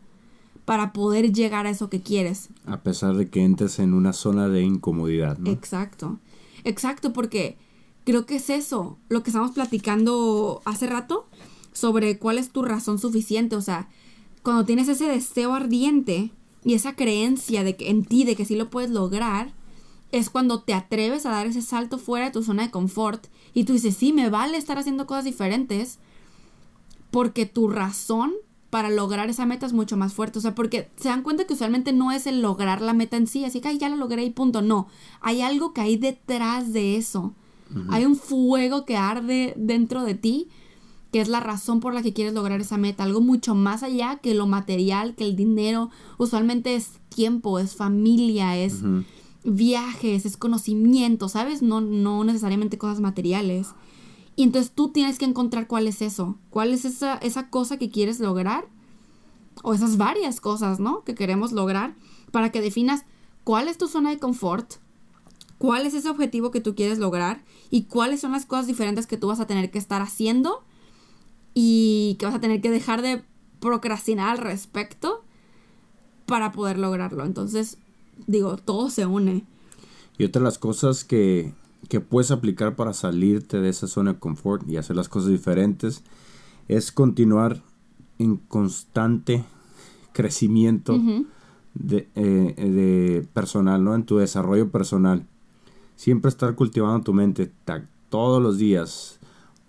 para 0.65 0.93
poder 0.93 1.33
llegar 1.33 1.67
a 1.67 1.71
eso 1.71 1.91
que 1.91 2.01
quieres. 2.01 2.49
A 2.67 2.81
pesar 2.83 3.17
de 3.17 3.29
que 3.29 3.43
entres 3.43 3.79
en 3.79 3.95
una 3.95 4.13
zona 4.13 4.49
de 4.49 4.63
incomodidad, 4.63 5.39
¿no? 5.39 5.51
Exacto. 5.51 6.19
Exacto, 6.65 7.13
porque 7.13 7.57
creo 8.05 8.27
que 8.27 8.37
es 8.37 8.51
eso, 8.51 8.99
lo 9.09 9.23
que 9.23 9.31
estamos 9.31 9.53
platicando 9.53 10.63
hace 10.65 10.87
rato, 10.87 11.27
sobre 11.73 12.19
cuál 12.19 12.39
es 12.39 12.51
tu 12.51 12.63
razón 12.63 12.99
suficiente. 12.99 13.57
O 13.57 13.63
sea, 13.63 13.89
cuando 14.43 14.65
tienes 14.65 14.89
ese 14.89 15.07
deseo 15.07 15.55
ardiente 15.55 16.31
y 16.65 16.75
esa 16.75 16.95
creencia 16.95 17.65
de 17.65 17.77
que 17.77 17.91
en 17.91 18.05
ti, 18.05 18.25
de 18.25 18.37
que 18.37 18.45
sí 18.45 18.55
lo 18.55 18.71
puedes 18.71 18.91
lograr, 18.91 19.53
es 20.13 20.29
cuando 20.31 20.63
te 20.63 20.75
atreves 20.75 21.25
a 21.27 21.31
dar 21.31 21.47
ese 21.47 21.63
salto 21.63 21.99
fuera 21.99 22.27
de 22.27 22.33
tu 22.33 22.43
zona 22.43 22.65
de 22.65 22.71
confort 22.71 23.27
y 23.55 23.65
tú 23.65 23.73
dices, 23.73 23.97
sí, 23.97 24.13
me 24.13 24.29
vale 24.29 24.59
estar 24.59 24.79
haciendo 24.79 25.07
cosas 25.07 25.25
diferentes 25.25 25.99
porque 27.11 27.47
tu 27.47 27.69
razón 27.69 28.33
para 28.73 28.89
lograr 28.89 29.29
esa 29.29 29.45
meta 29.45 29.67
es 29.67 29.75
mucho 29.75 29.99
más 29.99 30.15
fuerte. 30.15 30.39
O 30.39 30.43
sea, 30.43 30.55
porque 30.55 30.89
se 30.97 31.11
dan 31.11 31.23
cuenta 31.23 31.45
que 31.45 31.53
usualmente 31.53 31.93
no 31.93 32.11
es 32.11 32.27
el 32.27 32.41
lograr 32.41 32.81
la 32.81 32.95
meta 32.95 33.19
en 33.19 33.27
sí, 33.27 33.45
así 33.45 33.61
que 33.61 33.69
"Ay, 33.69 33.77
ya 33.77 33.91
la 33.91 33.97
logré 33.97 34.25
y 34.25 34.31
punto. 34.31 34.63
No, 34.63 34.87
hay 35.21 35.43
algo 35.43 35.75
que 35.75 35.83
hay 35.83 35.99
detrás 35.99 36.73
de 36.73 36.97
eso. 36.97 37.35
Hay 37.91 38.07
un 38.07 38.17
fuego 38.17 38.87
que 38.87 38.97
arde 38.97 39.53
dentro 39.59 40.05
de 40.05 40.15
ti, 40.15 40.49
que 41.13 41.21
es 41.21 41.29
la 41.29 41.41
razón 41.41 41.81
por 41.81 41.93
la 41.93 42.03
que 42.03 42.15
quieres 42.15 42.33
lograr 42.33 42.63
esa 42.63 42.79
meta. 42.79 43.05
Algo 43.05 43.21
mucho 43.21 43.55
más 43.55 43.83
allá 43.83 44.21
que 44.23 44.33
lo 44.33 44.47
material, 44.47 45.15
que 45.17 45.25
el 45.25 45.37
dinero. 45.37 45.91
Usualmente 46.17 46.75
es 46.75 46.93
tiempo, 47.15 47.59
es 47.59 47.77
familia, 47.77 48.57
es 48.57 48.83
viajes, 49.45 50.25
es 50.25 50.39
conocimiento, 50.39 51.29
¿sabes? 51.29 51.61
No, 51.61 51.83
no 51.83 52.25
necesariamente 52.25 52.79
cosas 52.79 53.01
materiales. 53.01 53.69
Y 54.35 54.45
entonces 54.45 54.73
tú 54.73 54.91
tienes 54.91 55.19
que 55.19 55.25
encontrar 55.25 55.67
cuál 55.67 55.87
es 55.87 56.03
eso, 56.03 56.39
cuál 56.51 56.73
es 56.73 56.85
esa, 56.85 57.17
esa 57.17 57.51
cosa 57.51 57.77
que 57.77 57.91
quieres 57.91 58.19
lograr, 58.21 58.67
o 59.63 59.75
esas 59.75 59.97
varias 59.97 60.41
cosas, 60.41 60.81
¿no? 60.81 61.05
Que 61.05 61.15
queremos 61.15 61.53
lograr, 61.53 61.95
para 62.31 62.51
que 62.51 62.61
definas 62.61 63.05
cuál 63.45 63.69
es 63.69 63.79
tu 63.79 63.89
zona 63.89 64.11
de 64.11 64.19
confort, 64.19 64.75
cuál 65.59 65.87
es 65.87 65.95
ese 65.95 66.09
objetivo 66.09 66.51
que 66.51 66.61
tú 66.61 66.75
quieres 66.75 66.99
lograr 66.99 67.45
y 67.71 67.85
cuáles 67.85 68.21
son 68.21 68.33
las 68.33 68.47
cosas 68.47 68.67
diferentes 68.67 69.07
que 69.07 69.17
tú 69.17 69.29
vas 69.29 69.41
a 69.41 69.47
tener 69.47 69.71
que 69.71 69.79
estar 69.79 70.03
haciendo 70.03 70.65
y 71.55 72.17
que 72.19 72.27
vas 72.27 72.35
a 72.35 72.41
tener 72.41 72.61
que 72.61 72.71
dejar 72.71 73.03
de 73.03 73.23
procrastinar 73.61 74.31
al 74.31 74.39
respecto 74.39 75.23
para 76.27 76.53
poder 76.53 76.79
lograrlo. 76.79 77.25
Entonces, 77.25 77.79
digo, 78.27 78.57
todo 78.57 78.91
se 78.91 79.07
une. 79.07 79.45
Y 80.19 80.25
otra 80.25 80.41
de 80.41 80.45
las 80.45 80.59
cosas 80.59 81.05
que, 81.05 81.55
que 81.89 82.01
puedes 82.01 82.31
aplicar 82.31 82.77
para 82.77 82.93
salirte 82.93 83.61
de 83.61 83.69
esa 83.69 83.87
zona 83.87 84.15
de 84.15 84.19
confort 84.19 84.69
y 84.69 84.77
hacer 84.77 84.97
las 84.97 85.09
cosas 85.09 85.31
diferentes 85.31 86.03
es 86.69 86.93
continuar 86.93 87.63
en 88.19 88.37
constante 88.37 89.45
crecimiento 90.13 91.01
de, 91.75 92.09
eh, 92.15 92.55
de 92.57 93.27
personal, 93.35 93.83
¿no? 93.83 93.95
En 93.95 94.05
tu 94.05 94.19
desarrollo 94.19 94.71
personal. 94.71 95.27
siempre 95.97 96.29
estar 96.31 96.55
cultivando 96.55 97.05
tu 97.05 97.13
mente 97.13 97.53
todos 98.09 98.43
los 98.43 98.59
días. 98.59 99.21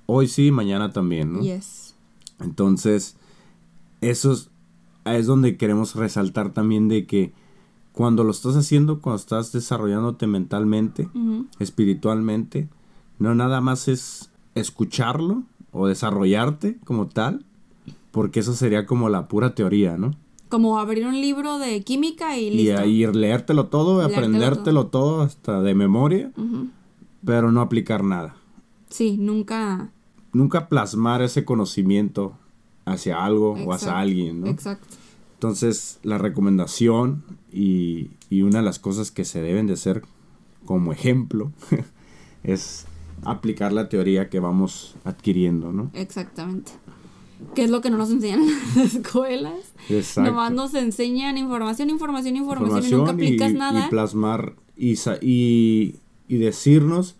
Hoy 0.05 0.27
sí, 0.27 0.51
mañana 0.51 0.91
también, 0.91 1.33
¿no? 1.33 1.41
Yes. 1.41 1.95
Entonces, 2.39 3.15
eso 4.01 4.31
es, 4.33 4.49
es 5.05 5.27
donde 5.27 5.57
queremos 5.57 5.95
resaltar 5.95 6.51
también 6.51 6.87
de 6.87 7.05
que 7.05 7.33
cuando 7.93 8.23
lo 8.23 8.31
estás 8.31 8.55
haciendo, 8.55 8.99
cuando 8.99 9.17
estás 9.17 9.51
desarrollándote 9.51 10.27
mentalmente, 10.27 11.07
espiritualmente, 11.59 12.67
no 13.19 13.35
nada 13.35 13.61
más 13.61 13.87
es 13.87 14.31
escucharlo 14.55 15.43
o 15.71 15.87
desarrollarte 15.87 16.77
como 16.85 17.07
tal, 17.07 17.45
porque 18.11 18.41
eso 18.41 18.53
sería 18.53 18.85
como 18.85 19.09
la 19.09 19.27
pura 19.27 19.55
teoría, 19.55 19.97
¿no? 19.97 20.15
Como 20.49 20.77
abrir 20.79 21.05
un 21.07 21.19
libro 21.19 21.57
de 21.57 21.83
química 21.83 22.37
y 22.37 22.47
Y 22.47 22.51
listo. 22.51 22.79
ahí 22.81 23.05
leértelo 23.07 23.67
todo, 23.67 23.99
Leértelo 23.99 24.17
aprendértelo 24.17 24.87
todo 24.87 25.21
hasta 25.21 25.61
de 25.61 25.73
memoria, 25.73 26.31
pero 27.25 27.51
no 27.51 27.61
aplicar 27.61 28.03
nada. 28.03 28.35
Sí, 28.89 29.17
nunca. 29.17 29.89
Nunca 30.31 30.67
plasmar 30.67 31.21
ese 31.21 31.45
conocimiento 31.45 32.33
hacia 32.85 33.23
algo 33.23 33.53
o 33.53 33.73
hacia 33.73 33.99
alguien, 33.99 34.41
¿no? 34.41 34.47
Exacto. 34.47 34.87
Entonces, 35.43 35.99
la 36.03 36.17
recomendación 36.17 37.21
y, 37.51 38.11
y 38.29 38.43
una 38.43 38.59
de 38.59 38.63
las 38.63 38.79
cosas 38.79 39.11
que 39.11 39.25
se 39.25 39.41
deben 39.41 39.67
de 39.67 39.73
hacer 39.73 40.01
como 40.63 40.93
ejemplo 40.93 41.51
es 42.45 42.85
aplicar 43.23 43.73
la 43.73 43.89
teoría 43.89 44.29
que 44.29 44.39
vamos 44.39 44.95
adquiriendo, 45.03 45.73
¿no? 45.73 45.91
Exactamente. 45.95 46.71
¿Qué 47.55 47.65
es 47.65 47.69
lo 47.69 47.81
que 47.81 47.89
no 47.89 47.97
nos 47.97 48.09
enseñan 48.09 48.39
en 48.43 48.47
las 48.77 48.95
escuelas? 48.95 49.73
Exacto. 49.89 50.31
Nomás 50.31 50.53
nos 50.53 50.73
enseñan 50.75 51.37
información, 51.37 51.89
información, 51.89 52.37
información, 52.37 52.85
y 52.85 52.95
nunca 52.95 53.11
aplicas 53.11 53.51
y, 53.51 53.55
nada. 53.55 53.87
y 53.87 53.89
plasmar 53.89 54.55
y, 54.77 54.97
y, 55.21 55.95
y 56.29 56.37
decirnos 56.37 57.17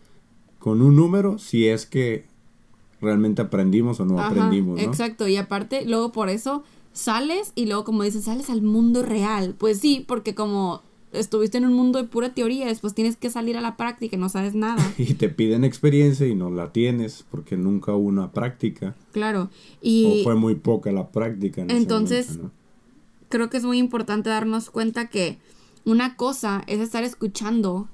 con 0.59 0.81
un 0.81 0.95
número 0.95 1.39
si 1.39 1.67
es 1.67 1.85
que 1.85 2.25
realmente 3.01 3.41
aprendimos 3.41 3.99
o 3.99 4.05
no 4.05 4.17
Ajá, 4.17 4.29
aprendimos, 4.29 4.77
¿no? 4.77 4.81
Exacto, 4.81 5.27
y 5.27 5.35
aparte, 5.35 5.85
luego 5.85 6.13
por 6.13 6.29
eso 6.29 6.63
sales 6.93 7.51
y 7.55 7.65
luego 7.65 7.83
como 7.83 8.03
dices, 8.03 8.23
sales 8.25 8.49
al 8.49 8.61
mundo 8.61 9.03
real. 9.03 9.55
Pues 9.57 9.79
sí, 9.79 10.03
porque 10.07 10.33
como 10.35 10.81
estuviste 11.11 11.57
en 11.59 11.65
un 11.65 11.73
mundo 11.73 12.01
de 12.01 12.07
pura 12.07 12.33
teoría, 12.33 12.65
después 12.65 12.93
tienes 12.95 13.17
que 13.17 13.29
salir 13.29 13.55
a 13.57 13.61
la 13.61 13.77
práctica 13.77 14.15
y 14.15 14.19
no 14.19 14.29
sabes 14.29 14.55
nada. 14.55 14.81
Y 14.97 15.13
te 15.15 15.29
piden 15.29 15.63
experiencia 15.63 16.25
y 16.27 16.33
no 16.35 16.49
la 16.49 16.71
tienes 16.71 17.25
porque 17.29 17.55
nunca 17.57 17.93
hubo 17.93 18.07
una 18.07 18.31
práctica 18.31 18.95
Claro. 19.11 19.43
o 19.43 19.49
Y 19.81 20.21
fue 20.23 20.35
muy 20.35 20.55
poca 20.55 20.91
la 20.91 21.09
práctica. 21.09 21.61
En 21.61 21.69
ese 21.69 21.77
Entonces, 21.77 22.29
momento, 22.29 22.43
¿no? 22.47 22.51
creo 23.29 23.49
que 23.49 23.57
es 23.57 23.63
muy 23.63 23.77
importante 23.77 24.29
darnos 24.29 24.69
cuenta 24.69 25.09
que 25.09 25.37
una 25.85 26.15
cosa 26.15 26.63
es 26.67 26.79
estar 26.79 27.03
escuchando 27.03 27.87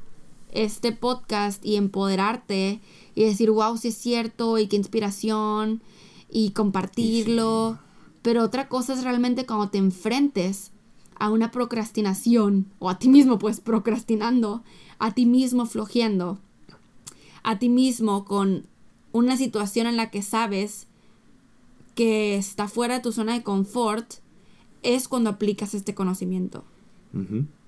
este 0.52 0.92
podcast 0.94 1.64
y 1.66 1.76
empoderarte 1.76 2.80
y 3.16 3.24
decir, 3.24 3.52
wow, 3.52 3.78
sí 3.78 3.90
es 3.90 3.96
cierto 3.98 4.58
y 4.58 4.68
qué 4.68 4.76
inspiración 4.78 5.82
y 6.32 6.52
compartirlo. 6.52 7.80
Pero 8.22 8.44
otra 8.44 8.68
cosa 8.68 8.94
es 8.94 9.04
realmente 9.04 9.46
cuando 9.46 9.70
te 9.70 9.78
enfrentes 9.78 10.72
a 11.16 11.30
una 11.30 11.52
procrastinación 11.52 12.68
o 12.80 12.90
a 12.90 12.98
ti 12.98 13.10
mismo 13.10 13.40
pues 13.40 13.60
procrastinando, 13.60 14.64
a 15.00 15.14
ti 15.14 15.26
mismo 15.26 15.66
flojeando, 15.66 16.40
a 17.44 17.60
ti 17.60 17.70
mismo 17.70 18.26
con 18.26 18.66
una 19.12 19.38
situación 19.38 19.88
en 19.88 19.98
la 19.98 20.12
que 20.12 20.22
sabes 20.22 20.88
que 21.96 22.38
está 22.38 22.68
fuera 22.68 22.96
de 22.96 23.02
tu 23.02 23.12
zona 23.12 23.34
de 23.34 23.44
confort, 23.44 24.16
es 24.84 25.08
cuando 25.08 25.32
aplicas 25.32 25.74
este 25.74 25.94
conocimiento. 25.94 26.64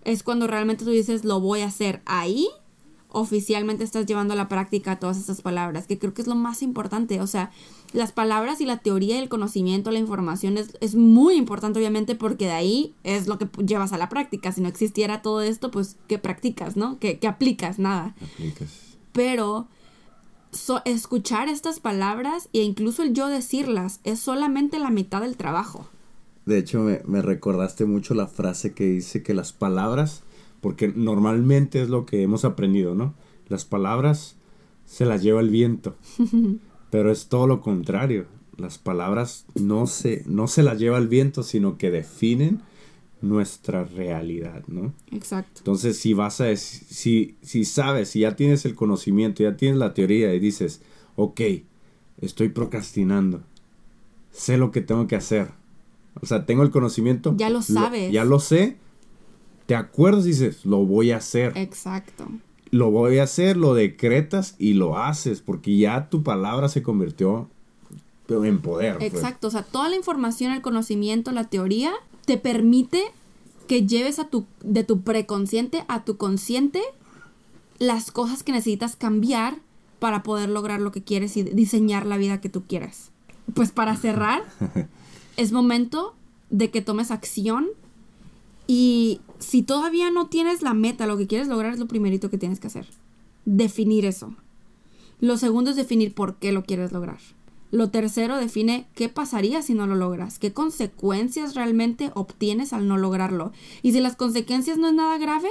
Es 0.06 0.24
cuando 0.24 0.48
realmente 0.48 0.86
tú 0.86 0.92
dices, 0.92 1.26
lo 1.26 1.40
voy 1.40 1.62
a 1.62 1.68
hacer 1.68 2.02
ahí. 2.06 2.48
Oficialmente 3.14 3.84
estás 3.84 4.06
llevando 4.06 4.34
a 4.34 4.38
la 4.38 4.48
práctica 4.48 5.00
todas 5.00 5.18
estas 5.18 5.42
palabras, 5.42 5.86
que 5.88 6.00
creo 6.00 6.14
que 6.14 6.22
es 6.22 6.28
lo 6.28 6.36
más 6.36 6.62
importante. 6.64 7.20
O 7.22 7.28
sea, 7.28 7.52
las 7.94 8.12
palabras 8.12 8.62
y 8.62 8.66
la 8.66 8.78
teoría 8.78 9.16
y 9.18 9.20
el 9.22 9.28
conocimiento, 9.30 9.92
la 9.92 10.00
información 10.00 10.58
es, 10.58 10.78
es 10.80 10.96
muy 10.96 11.36
importante, 11.36 11.80
obviamente, 11.80 12.16
porque 12.16 12.46
de 12.46 12.52
ahí 12.52 12.94
es 13.04 13.28
lo 13.28 13.38
que 13.38 13.48
llevas 13.66 13.92
a 13.94 13.98
la 13.98 14.08
práctica. 14.10 14.52
Si 14.52 14.62
no 14.62 14.70
existiera 14.70 15.22
todo 15.22 15.42
esto, 15.42 15.72
pues, 15.72 15.98
¿qué 16.08 16.18
practicas, 16.20 16.78
no? 16.78 17.00
¿Qué, 17.00 17.20
qué 17.20 17.28
aplicas? 17.28 17.80
Nada 17.80 18.16
Aplicas. 18.34 18.70
pero 19.12 19.68
so- 20.52 20.82
escuchar 20.86 21.50
estas 21.50 21.80
palabras 21.80 22.50
e 22.54 22.60
incluso 22.64 23.04
el 23.04 23.14
yo 23.14 23.28
decirlas 23.28 24.00
es 24.04 24.20
solamente 24.20 24.80
la 24.80 24.90
mitad 24.90 25.22
del 25.22 25.36
trabajo. 25.38 25.88
De 26.46 26.58
hecho, 26.58 26.80
me, 26.80 27.02
me 27.06 27.22
recordaste 27.22 27.86
mucho 27.86 28.14
la 28.14 28.28
frase 28.28 28.74
que 28.74 28.86
dice 28.86 29.22
que 29.22 29.34
las 29.34 29.54
palabras, 29.54 30.24
porque 30.62 30.88
normalmente 30.96 31.82
es 31.82 31.90
lo 31.90 32.06
que 32.06 32.22
hemos 32.22 32.46
aprendido, 32.46 32.96
¿no? 32.96 33.14
Las 33.48 33.66
palabras 33.66 34.36
se 34.86 35.06
las 35.06 35.22
lleva 35.24 35.42
el 35.42 35.50
viento, 35.50 35.96
pero 36.90 37.12
es 37.12 37.28
todo 37.28 37.48
lo 37.48 37.62
contrario. 37.62 38.26
Las 38.58 38.78
palabras 38.78 39.46
no 39.56 39.88
se, 39.88 40.24
no 40.28 40.48
se 40.48 40.64
las 40.64 40.78
lleva 40.78 40.98
el 40.98 41.08
viento, 41.08 41.44
sino 41.44 41.78
que 41.78 41.90
definen 41.90 42.62
nuestra 43.22 43.84
realidad, 43.84 44.64
¿no? 44.68 44.94
Exacto. 45.12 45.60
Entonces, 45.60 45.98
si 45.98 46.14
vas 46.14 46.42
a 46.42 46.56
si, 46.56 47.36
si 47.42 47.66
sabes, 47.66 48.10
si 48.10 48.22
ya 48.22 48.36
tienes 48.36 48.66
el 48.66 48.76
conocimiento, 48.76 49.44
ya 49.44 49.56
tienes 49.58 49.78
la 49.78 49.94
teoría 49.94 50.34
y 50.34 50.40
dices, 50.40 50.82
ok, 51.16 51.42
estoy 52.20 52.50
procrastinando, 52.50 53.42
sé 54.32 54.58
lo 54.58 54.72
que 54.72 54.82
tengo 54.82 55.08
que 55.08 55.16
hacer. 55.16 55.50
O 56.20 56.26
sea, 56.26 56.46
tengo 56.46 56.64
el 56.64 56.72
conocimiento. 56.72 57.34
Ya 57.38 57.50
lo 57.50 57.62
sabes. 57.62 58.12
ya 58.12 58.26
lo 58.26 58.40
sé. 58.40 58.78
Te 59.72 59.76
acuerdas 59.78 60.26
y 60.26 60.32
dices, 60.32 60.66
lo 60.66 60.86
voy 60.86 61.12
a 61.12 61.18
hacer. 61.18 61.54
Exacto. 61.56 62.28
Lo 62.72 62.92
voy 62.92 63.20
a 63.20 63.24
hacer, 63.24 63.56
lo 63.56 63.74
decretas 63.74 64.56
y 64.60 64.74
lo 64.74 64.98
haces, 64.98 65.40
porque 65.40 65.78
ya 65.78 66.10
tu 66.10 66.24
palabra 66.24 66.68
se 66.68 66.84
convirtió 66.84 67.48
en 68.28 68.60
poder. 68.60 68.98
pues. 68.98 69.14
Exacto. 69.14 69.48
O 69.48 69.50
sea, 69.50 69.64
toda 69.64 69.88
la 69.88 69.96
información, 69.96 70.52
el 70.52 70.62
conocimiento, 70.62 71.32
la 71.32 71.46
teoría 71.46 71.94
te 72.26 72.36
permite 72.36 73.02
que 73.70 73.88
lleves 73.88 74.20
a 74.20 74.28
tu, 74.28 74.46
de 74.62 74.84
tu 74.84 75.04
preconsciente 75.04 75.86
a 75.88 76.04
tu 76.04 76.18
consciente 76.18 76.82
las 77.80 78.12
cosas 78.12 78.44
que 78.44 78.52
necesitas 78.52 78.98
cambiar 78.98 79.56
para 80.00 80.22
poder 80.22 80.50
lograr 80.50 80.82
lo 80.82 80.92
que 80.92 81.02
quieres 81.02 81.38
y 81.38 81.44
diseñar 81.44 82.06
la 82.06 82.18
vida 82.18 82.42
que 82.42 82.50
tú 82.50 82.64
quieras. 82.68 83.12
Pues 83.54 83.72
para 83.72 83.96
cerrar, 83.96 84.44
es 85.38 85.54
momento 85.54 86.14
de 86.50 86.72
que 86.72 86.82
tomes 86.82 87.10
acción 87.10 87.70
y 88.74 89.20
si 89.40 89.64
todavía 89.64 90.12
no 90.12 90.28
tienes 90.28 90.62
la 90.62 90.74
meta, 90.74 91.06
lo 91.06 91.18
que 91.18 91.28
quieres 91.28 91.50
lograr 91.50 91.74
es 91.74 91.80
lo 91.80 91.90
primerito 91.90 92.30
que 92.30 92.38
tienes 92.38 92.62
que 92.62 92.68
hacer. 92.68 92.88
Definir 93.44 94.06
eso. 94.06 94.34
Lo 95.20 95.36
segundo 95.36 95.72
es 95.72 95.76
definir 95.76 96.14
por 96.14 96.38
qué 96.38 96.54
lo 96.54 96.64
quieres 96.64 96.94
lograr. 96.94 97.18
Lo 97.72 97.90
tercero 97.90 98.38
define 98.38 98.88
qué 98.96 99.10
pasaría 99.10 99.62
si 99.62 99.74
no 99.74 99.88
lo 99.88 99.96
logras, 99.96 100.40
qué 100.40 100.54
consecuencias 100.54 101.54
realmente 101.54 102.12
obtienes 102.14 102.72
al 102.72 102.88
no 102.88 102.96
lograrlo. 102.96 103.52
Y 103.82 103.92
si 103.92 104.00
las 104.00 104.16
consecuencias 104.16 104.78
no 104.78 104.88
es 104.88 104.94
nada 104.94 105.18
grave, 105.18 105.50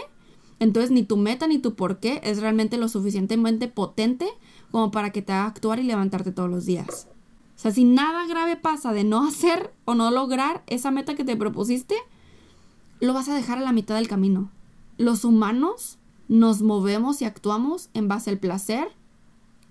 entonces 0.59 0.91
ni 0.91 1.03
tu 1.03 1.19
meta 1.19 1.47
ni 1.47 1.59
tu 1.59 1.75
por 1.75 2.01
qué 2.01 2.23
es 2.25 2.41
realmente 2.41 2.79
lo 2.79 2.89
suficientemente 2.89 3.69
potente 3.69 4.29
como 4.71 4.91
para 4.91 5.11
que 5.11 5.21
te 5.21 5.35
haga 5.35 5.45
actuar 5.45 5.79
y 5.79 5.83
levantarte 5.83 6.33
todos 6.33 6.49
los 6.49 6.65
días. 6.65 7.07
O 7.55 7.59
sea, 7.59 7.71
si 7.71 7.85
nada 7.85 8.27
grave 8.27 8.57
pasa 8.57 8.95
de 8.95 9.05
no 9.05 9.23
hacer 9.29 9.75
o 9.85 9.95
no 9.95 10.11
lograr 10.11 10.63
esa 10.69 10.91
meta 10.91 11.15
que 11.15 11.25
te 11.25 11.37
propusiste, 11.37 11.97
lo 13.01 13.15
vas 13.15 13.29
a 13.29 13.35
dejar 13.35 13.59
a 13.59 13.63
la 13.63 13.73
mitad 13.73 13.97
del 13.97 14.09
camino. 14.09 14.51
Los 14.99 15.25
humanos 15.25 15.99
nos 16.29 16.63
movemos 16.63 17.23
y 17.23 17.25
actuamos 17.25 17.91
en 17.95 18.09
base 18.09 18.31
al 18.31 18.39
placer 18.39 18.89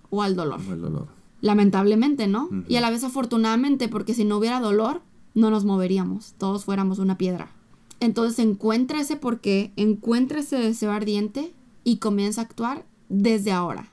o 0.09 0.23
al 0.23 0.35
dolor. 0.35 0.59
El 0.69 0.81
dolor. 0.81 1.07
Lamentablemente, 1.41 2.27
¿no? 2.27 2.49
Y 2.67 2.75
a 2.75 2.81
la 2.81 2.89
vez 2.89 3.03
afortunadamente, 3.03 3.87
porque 3.87 4.13
si 4.13 4.25
no 4.25 4.37
hubiera 4.37 4.59
dolor, 4.59 5.01
no 5.35 5.51
nos 5.51 5.63
moveríamos, 5.63 6.33
todos 6.37 6.65
fuéramos 6.65 6.99
una 6.99 7.17
piedra. 7.17 7.51
Entonces 8.01 8.39
encuentra 8.39 8.99
ese 8.99 9.15
porqué, 9.15 9.71
encuentra 9.75 10.39
ese 10.39 10.57
deseo 10.57 10.91
ardiente 10.91 11.53
y 11.83 11.97
comienza 11.97 12.41
a 12.41 12.45
actuar 12.45 12.85
desde 13.07 13.51
ahora. 13.51 13.89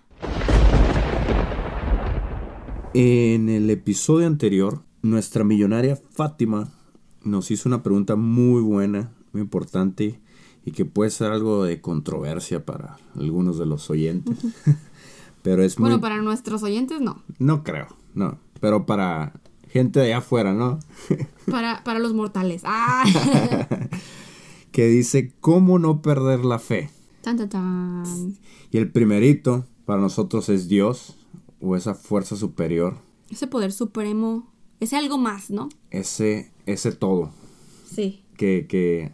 En 2.95 3.49
el 3.49 3.69
episodio 3.69 4.27
anterior, 4.27 4.83
nuestra 5.03 5.45
millonaria 5.45 5.97
Fátima 5.97 6.73
nos 7.23 7.51
hizo 7.51 7.69
una 7.69 7.83
pregunta 7.83 8.17
muy 8.17 8.63
buena, 8.63 9.13
muy 9.37 9.43
importante 9.43 10.19
y 10.65 10.73
que 10.73 10.85
puede 10.87 11.11
ser 11.11 11.31
algo 11.31 11.65
de 11.65 11.81
controversia 11.81 12.65
para 12.65 12.97
algunos 13.15 13.59
de 13.59 13.67
los 13.67 13.91
oyentes. 13.91 14.39
Pero 15.43 15.63
es 15.63 15.79
muy... 15.79 15.89
Bueno, 15.91 16.01
para 16.01 16.23
nuestros 16.23 16.63
oyentes 16.63 17.01
no. 17.01 17.23
No 17.39 17.63
creo, 17.63 17.87
no. 18.15 18.39
Pero 18.61 18.87
para 18.87 19.35
gente 19.69 20.01
de 20.01 20.07
allá 20.07 20.19
afuera, 20.19 20.55
¿no? 20.55 20.79
Para, 21.51 21.85
para 21.85 22.01
los 22.01 22.13
mortales. 22.13 22.63
¡Ah! 22.65 23.05
que 24.73 24.89
dice, 24.89 25.33
¿cómo 25.41 25.79
no 25.79 26.03
perder 26.03 26.45
la 26.45 26.59
fe? 26.59 26.91
tan, 27.23 27.37
tan, 27.37 27.49
tan. 27.49 28.37
Y 28.73 28.79
el 28.79 28.91
primerito 28.91 29.65
para 29.85 30.01
nosotros 30.01 30.49
es 30.49 30.67
Dios 30.67 31.15
o 31.61 31.77
esa 31.77 31.95
fuerza 31.95 32.35
superior, 32.35 32.97
Ese 33.31 33.47
poder 33.47 33.71
supremo, 33.73 34.51
ese 34.81 34.97
algo 34.97 35.19
más, 35.19 35.51
¿no? 35.51 35.69
ese, 35.91 36.51
ese 36.67 36.91
todo. 36.93 37.31
Sí. 37.89 38.25
que, 38.37 38.67
que 38.69 39.13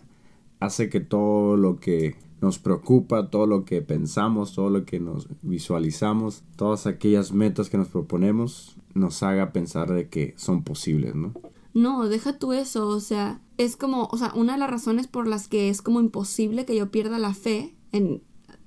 hace 0.64 0.88
que 0.88 1.00
todo 1.00 1.56
lo 1.56 1.80
que 1.80 2.16
nos 2.40 2.58
preocupa, 2.58 3.30
todo 3.30 3.46
lo 3.46 3.64
que 3.64 3.82
pensamos, 3.82 4.54
todo 4.54 4.70
lo 4.70 4.84
que 4.84 5.00
nos 5.00 5.28
visualizamos, 5.42 6.42
todas 6.56 6.86
aquellas 6.86 7.32
metas 7.32 7.70
que 7.70 7.78
nos 7.78 7.88
proponemos, 7.88 8.76
nos 8.94 9.22
haga 9.22 9.52
pensar 9.52 9.92
de 9.92 10.08
que 10.08 10.34
son 10.36 10.64
posibles, 10.64 11.14
¿no? 11.14 11.32
No, 11.74 12.08
deja 12.08 12.38
tú 12.38 12.52
eso, 12.52 12.88
o 12.88 13.00
sea, 13.00 13.40
es 13.58 13.76
como, 13.76 14.08
o 14.10 14.16
sea, 14.18 14.32
una 14.34 14.54
de 14.54 14.58
las 14.58 14.70
razones 14.70 15.06
por 15.06 15.26
las 15.26 15.48
que 15.48 15.68
es 15.68 15.82
como 15.82 16.00
imposible 16.00 16.64
que 16.64 16.76
yo 16.76 16.90
pierda 16.90 17.18
la 17.18 17.32
fe 17.32 17.74
en, 17.92 18.22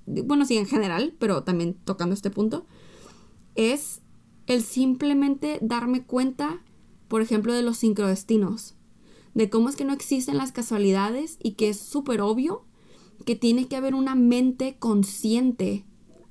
bueno, 0.05 0.45
sí, 0.45 0.57
en 0.57 0.65
general, 0.65 1.13
pero 1.19 1.43
también 1.43 1.75
tocando 1.85 2.13
este 2.13 2.29
punto, 2.29 2.65
es 3.55 4.01
el 4.47 4.63
simplemente 4.63 5.59
darme 5.61 6.03
cuenta, 6.03 6.61
por 7.07 7.21
ejemplo, 7.21 7.53
de 7.53 7.61
los 7.61 7.77
sincrodestinos, 7.77 8.74
de 9.35 9.49
cómo 9.49 9.69
es 9.69 9.75
que 9.75 9.85
no 9.85 9.93
existen 9.93 10.37
las 10.37 10.51
casualidades 10.51 11.37
y 11.43 11.51
que 11.51 11.69
es 11.69 11.79
súper 11.79 12.21
obvio 12.21 12.65
que 13.25 13.35
tiene 13.35 13.67
que 13.67 13.75
haber 13.75 13.93
una 13.93 14.15
mente 14.15 14.77
consciente, 14.79 15.85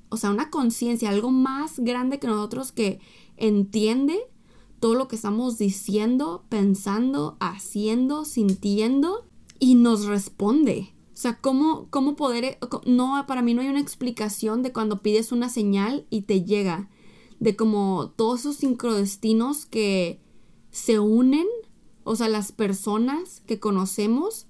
o 0.08 0.16
sea, 0.16 0.30
una 0.30 0.50
conciencia, 0.50 1.10
algo 1.10 1.30
más 1.30 1.78
grande 1.78 2.18
que 2.18 2.26
nosotros 2.26 2.72
que 2.72 3.00
entiende 3.36 4.18
todo 4.80 4.94
lo 4.94 5.08
que 5.08 5.16
estamos 5.16 5.58
diciendo, 5.58 6.44
pensando, 6.48 7.36
haciendo, 7.40 8.24
sintiendo 8.24 9.26
y 9.58 9.76
nos 9.76 10.06
responde. 10.06 10.94
O 11.12 11.16
sea, 11.16 11.40
¿cómo, 11.40 11.88
cómo 11.90 12.16
poder... 12.16 12.58
No, 12.86 13.24
para 13.26 13.40
mí 13.40 13.54
no 13.54 13.62
hay 13.62 13.68
una 13.68 13.80
explicación 13.80 14.62
de 14.62 14.72
cuando 14.72 15.00
pides 15.00 15.32
una 15.32 15.48
señal 15.48 16.06
y 16.10 16.22
te 16.22 16.42
llega. 16.44 16.90
De 17.40 17.56
como 17.56 18.12
todos 18.16 18.40
esos 18.40 18.56
sincrodestinos 18.56 19.64
que 19.64 20.20
se 20.70 20.98
unen, 20.98 21.46
o 22.04 22.16
sea, 22.16 22.28
las 22.28 22.52
personas 22.52 23.42
que 23.46 23.58
conocemos 23.58 24.46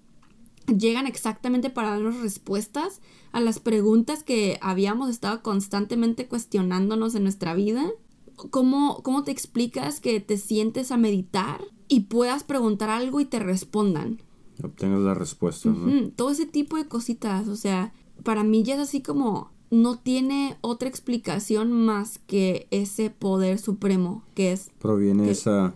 llegan 0.66 1.06
exactamente 1.06 1.70
para 1.70 1.90
darnos 1.90 2.20
respuestas 2.20 3.01
a 3.32 3.40
las 3.40 3.59
preguntas 3.59 4.22
que 4.22 4.59
habíamos 4.62 5.10
estado 5.10 5.43
constantemente 5.43 6.26
cuestionándonos 6.26 7.14
en 7.14 7.22
nuestra 7.24 7.55
vida. 7.55 7.90
¿Cómo, 8.36 9.02
¿Cómo 9.02 9.22
te 9.24 9.31
explicas 9.31 10.01
que 10.01 10.20
te 10.20 10.36
sientes 10.39 10.90
a 10.90 10.97
meditar 10.97 11.60
y 11.89 12.01
puedas 12.01 12.44
preguntar 12.44 12.90
algo 12.90 13.20
y 13.20 13.24
te 13.26 13.39
respondan? 13.39 14.22
Obtengas 14.62 15.01
la 15.01 15.14
respuesta, 15.14 15.68
¿no? 15.68 16.10
Todo 16.10 16.31
ese 16.31 16.47
tipo 16.47 16.76
de 16.76 16.86
cositas, 16.89 17.47
o 17.48 17.56
sea, 17.56 17.93
para 18.22 18.43
mí 18.44 18.62
ya 18.62 18.74
es 18.74 18.81
así 18.81 19.02
como 19.02 19.52
no 19.70 19.98
tiene 19.98 20.56
otra 20.60 20.89
explicación 20.89 21.72
más 21.72 22.18
que 22.26 22.68
ese 22.70 23.10
poder 23.10 23.59
supremo 23.59 24.22
que 24.35 24.52
es 24.52 24.70
Proviene 24.78 25.24
que- 25.24 25.31
esa 25.32 25.74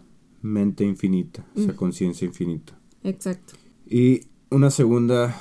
mente 0.49 0.85
infinita, 0.85 1.47
esa 1.57 1.75
conciencia 1.77 2.27
infinita. 2.27 2.79
exacto. 3.05 3.55
Y 3.89 4.23
una 4.51 4.71
segunda 4.71 5.35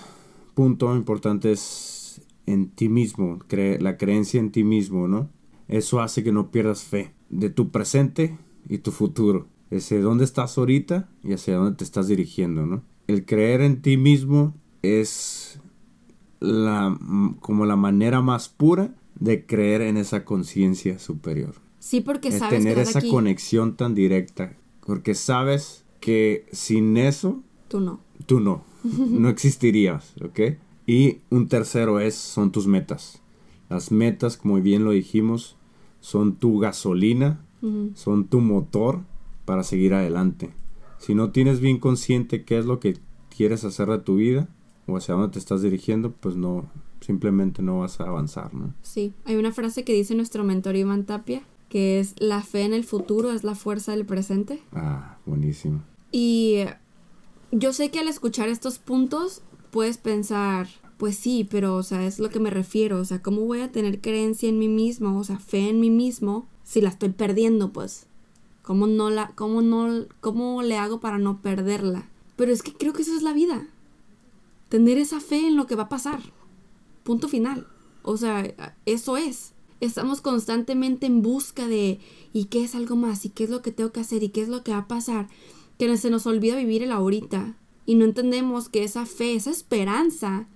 punto 0.54 0.96
importante 0.96 1.52
es 1.52 2.22
en 2.46 2.70
ti 2.70 2.88
mismo, 2.90 3.40
cre- 3.50 3.80
la 3.80 3.98
creencia 3.98 4.40
en 4.40 4.52
ti 4.52 4.64
mismo, 4.64 5.08
¿no? 5.08 5.30
Eso 5.68 6.00
hace 6.02 6.24
que 6.24 6.32
no 6.32 6.50
pierdas 6.52 6.84
fe 6.84 7.14
de 7.30 7.50
tu 7.50 7.70
presente 7.72 8.38
y 8.70 8.78
tu 8.78 8.92
futuro. 8.92 9.48
Ese 9.70 10.00
dónde 10.00 10.24
estás 10.24 10.58
ahorita 10.58 11.10
y 11.24 11.34
hacia 11.34 11.56
dónde 11.58 11.76
te 11.78 11.84
estás 11.84 12.08
dirigiendo, 12.08 12.66
¿no? 12.66 12.84
El 13.08 13.26
creer 13.26 13.60
en 13.62 13.82
ti 13.82 13.98
mismo 13.98 14.56
es 14.82 15.60
la, 16.40 16.98
como 17.42 17.66
la 17.66 17.76
manera 17.76 18.22
más 18.22 18.48
pura 18.48 18.96
de 19.20 19.46
creer 19.46 19.82
en 19.82 19.98
esa 19.98 20.24
conciencia 20.24 21.00
superior. 21.00 21.56
Sí, 21.80 22.02
porque 22.02 22.30
Es 22.30 22.40
sabes 22.40 22.60
tener 22.60 22.76
que 22.76 22.82
esa 22.84 23.00
aquí. 23.00 23.10
conexión 23.10 23.76
tan 23.76 23.94
directa. 23.96 24.56
Porque 24.88 25.14
sabes 25.14 25.86
que 26.00 26.48
sin 26.52 26.98
eso 26.98 27.44
Tú 27.68 27.80
no. 27.82 28.00
tú 28.26 28.40
no, 28.40 28.64
no 28.84 29.30
existirías, 29.30 30.14
¿ok? 30.24 30.40
Y 30.88 31.20
un 31.30 31.50
tercero 31.50 32.00
es, 32.00 32.16
son 32.16 32.52
tus 32.52 32.66
metas. 32.66 33.22
Las 33.70 33.92
metas, 33.92 34.38
como 34.38 34.56
bien 34.62 34.86
lo 34.86 34.92
dijimos, 34.92 35.58
son 36.00 36.36
tu 36.38 36.58
gasolina, 36.60 37.42
son 37.96 38.28
tu 38.28 38.40
motor 38.40 39.02
para 39.44 39.64
seguir 39.64 39.94
adelante. 39.94 40.52
Si 41.00 41.14
no 41.14 41.32
tienes 41.32 41.60
bien 41.60 41.78
consciente 41.80 42.46
qué 42.46 42.58
es 42.58 42.66
lo 42.66 42.80
que 42.80 42.98
quieres 43.36 43.66
hacer 43.66 43.90
de 43.90 44.00
tu 44.00 44.16
vida 44.16 44.48
o 44.88 44.96
hacia 44.96 45.16
dónde 45.16 45.34
te 45.34 45.40
estás 45.40 45.62
dirigiendo, 45.62 46.14
pues 46.14 46.38
no, 46.38 46.72
simplemente 47.02 47.62
no 47.62 47.80
vas 47.80 48.00
a 48.00 48.06
avanzar, 48.06 48.54
¿no? 48.54 48.74
Sí, 48.82 49.14
hay 49.26 49.36
una 49.36 49.52
frase 49.52 49.84
que 49.84 49.94
dice 49.94 50.16
nuestro 50.16 50.46
mentor 50.46 50.78
Iván 50.78 51.06
Tapia, 51.06 51.44
que 51.70 52.00
es 52.00 52.16
la 52.20 52.42
fe 52.42 52.62
en 52.62 52.74
el 52.74 52.84
futuro 52.84 53.32
es 53.32 53.44
la 53.44 53.56
fuerza 53.56 53.92
del 53.92 54.06
presente. 54.06 54.62
Ah, 54.72 55.18
buenísimo. 55.26 55.84
Y 56.12 56.60
yo 57.52 57.74
sé 57.74 57.92
que 57.92 58.00
al 58.00 58.08
escuchar 58.08 58.50
estos 58.50 58.80
puntos 58.80 59.42
puedes 59.72 59.98
pensar, 59.98 60.68
pues 60.98 61.16
sí, 61.18 61.48
pero 61.50 61.76
o 61.76 61.84
sea, 61.84 62.06
es 62.06 62.20
lo 62.20 62.30
que 62.30 62.40
me 62.40 62.50
refiero, 62.50 63.00
o 63.00 63.06
sea, 63.06 63.22
¿cómo 63.22 63.42
voy 63.42 63.62
a 63.62 63.72
tener 63.72 64.02
creencia 64.02 64.50
en 64.50 64.60
mí 64.60 64.68
mismo, 64.68 65.18
o 65.18 65.24
sea, 65.24 65.40
fe 65.40 65.70
en 65.70 65.80
mí 65.80 65.90
mismo 65.90 66.48
si 66.64 66.82
la 66.82 66.90
estoy 66.90 67.10
perdiendo, 67.10 67.72
pues? 67.72 68.08
¿Cómo 68.62 68.86
no 68.86 69.10
la 69.10 69.32
cómo 69.36 69.62
no 69.62 70.08
cómo 70.20 70.62
le 70.62 70.78
hago 70.78 71.00
para 71.00 71.18
no 71.18 71.42
perderla? 71.42 72.10
Pero 72.36 72.52
es 72.52 72.62
que 72.62 72.74
creo 72.74 72.92
que 72.92 73.04
eso 73.04 73.16
es 73.16 73.24
la 73.24 73.32
vida. 73.32 73.68
Tener 74.68 74.98
esa 74.98 75.22
fe 75.22 75.48
en 75.48 75.56
lo 75.56 75.68
que 75.68 75.76
va 75.76 75.84
a 75.84 75.90
pasar. 75.90 76.20
Punto 77.04 77.30
final. 77.30 77.68
O 78.04 78.18
sea, 78.18 78.76
eso 78.86 79.16
es. 79.16 79.54
Estamos 79.80 80.22
constantemente 80.22 81.06
en 81.06 81.22
busca 81.22 81.68
de 81.68 82.00
¿y 82.34 82.46
qué 82.46 82.64
es 82.64 82.76
algo 82.76 82.96
más? 82.96 83.26
¿y 83.26 83.30
qué 83.30 83.44
es 83.44 83.50
lo 83.50 83.62
que 83.62 83.72
tengo 83.72 83.92
que 83.92 84.00
hacer? 84.00 84.24
¿y 84.24 84.30
qué 84.30 84.42
es 84.42 84.50
lo 84.50 84.64
que 84.64 84.72
va 84.72 84.80
a 84.80 84.88
pasar? 84.88 85.28
Que 85.78 85.96
se 85.98 86.10
nos 86.10 86.26
olvida 86.26 86.56
vivir 86.56 86.84
el 86.84 86.92
ahorita 86.92 87.56
y 87.86 87.96
no 87.96 88.06
entendemos 88.06 88.70
que 88.70 88.84
esa 88.84 89.06
fe, 89.06 89.36
esa 89.36 89.52
esperanza 89.52 90.48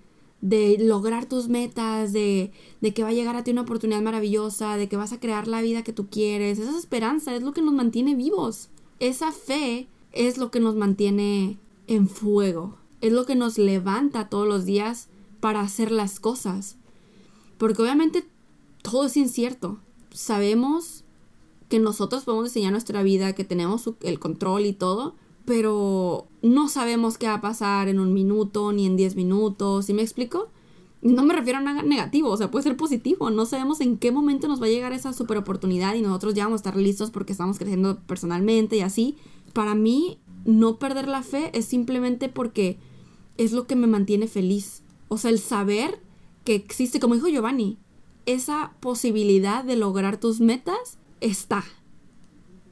de 0.42 0.78
lograr 0.80 1.28
tus 1.28 1.48
metas, 1.48 2.14
de, 2.14 2.52
de 2.82 2.94
que 2.94 3.04
va 3.04 3.10
a 3.10 3.14
llegar 3.14 3.36
a 3.36 3.44
ti 3.44 3.52
una 3.52 3.62
oportunidad 3.62 4.02
maravillosa, 4.02 4.76
de 4.76 4.90
que 4.90 4.98
vas 4.98 5.14
a 5.14 5.20
crear 5.20 5.48
la 5.48 5.62
vida 5.62 5.84
que 5.84 5.94
tú 5.94 6.08
quieres, 6.10 6.60
esa 6.60 6.78
esperanza 6.78 7.36
es 7.36 7.44
lo 7.44 7.54
que 7.54 7.62
nos 7.62 7.74
mantiene 7.74 8.16
vivos. 8.16 8.70
Esa 9.00 9.32
fe 9.32 9.88
es 10.12 10.38
lo 10.38 10.52
que 10.52 10.60
nos 10.60 10.76
mantiene 10.76 11.58
en 11.88 12.08
fuego, 12.10 12.78
es 13.02 13.14
lo 13.14 13.26
que 13.26 13.36
nos 13.36 13.58
levanta 13.58 14.30
todos 14.30 14.48
los 14.48 14.66
días 14.66 15.08
para 15.40 15.62
hacer 15.62 15.92
las 15.92 16.20
cosas. 16.20 16.78
Porque 17.58 17.82
obviamente 17.82 18.26
todo 18.82 19.06
es 19.06 19.18
incierto. 19.18 19.80
Sabemos 20.12 21.04
que 21.70 21.80
nosotros 21.80 22.24
podemos 22.26 22.46
diseñar 22.46 22.72
nuestra 22.72 23.02
vida, 23.02 23.34
que 23.34 23.46
tenemos 23.46 23.90
el 24.02 24.20
control 24.20 24.66
y 24.66 24.74
todo, 24.74 25.16
pero 25.46 26.28
no 26.42 26.68
sabemos 26.68 27.18
qué 27.18 27.28
va 27.28 27.36
a 27.36 27.42
pasar 27.42 27.88
en 27.88 28.00
un 28.00 28.14
minuto 28.14 28.72
ni 28.74 28.86
en 28.86 28.98
10 28.98 29.16
minutos, 29.16 29.86
¿sí 29.86 29.94
me 29.94 30.02
explico? 30.02 30.50
No 31.02 31.24
me 31.24 31.34
refiero 31.34 31.60
a 31.60 31.62
nada 31.62 31.82
negativo, 31.82 32.30
o 32.30 32.38
sea, 32.38 32.52
puede 32.52 32.64
ser 32.64 32.78
positivo, 32.78 33.32
no 33.32 33.46
sabemos 33.46 33.82
en 33.82 33.98
qué 33.98 34.12
momento 34.12 34.48
nos 34.48 34.62
va 34.62 34.66
a 34.66 34.70
llegar 34.70 34.94
esa 34.94 35.14
super 35.14 35.38
oportunidad 35.38 35.96
y 35.96 36.02
nosotros 36.02 36.36
ya 36.36 36.44
vamos 36.44 36.60
a 36.60 36.64
estar 36.64 36.76
listos 36.76 37.10
porque 37.10 37.32
estamos 37.32 37.58
creciendo 37.58 38.00
personalmente 38.02 38.78
y 38.78 38.82
así. 38.82 39.16
Para 39.54 39.74
mí, 39.74 40.20
no 40.46 40.78
perder 40.78 41.08
la 41.08 41.24
fe 41.24 41.58
es 41.58 41.66
simplemente 41.66 42.30
porque 42.30 42.78
es 43.38 43.52
lo 43.52 43.66
que 43.66 43.76
me 43.76 43.88
mantiene 43.88 44.28
feliz. 44.28 44.84
O 45.08 45.18
sea, 45.18 45.32
el 45.32 45.40
saber 45.40 46.02
que 46.44 46.56
existe, 46.56 47.00
como 47.00 47.16
dijo 47.16 47.28
Giovanni, 47.30 47.80
esa 48.26 48.74
posibilidad 48.80 49.64
de 49.64 49.76
lograr 49.76 50.20
tus 50.20 50.40
metas 50.40 50.98
está. 51.20 51.64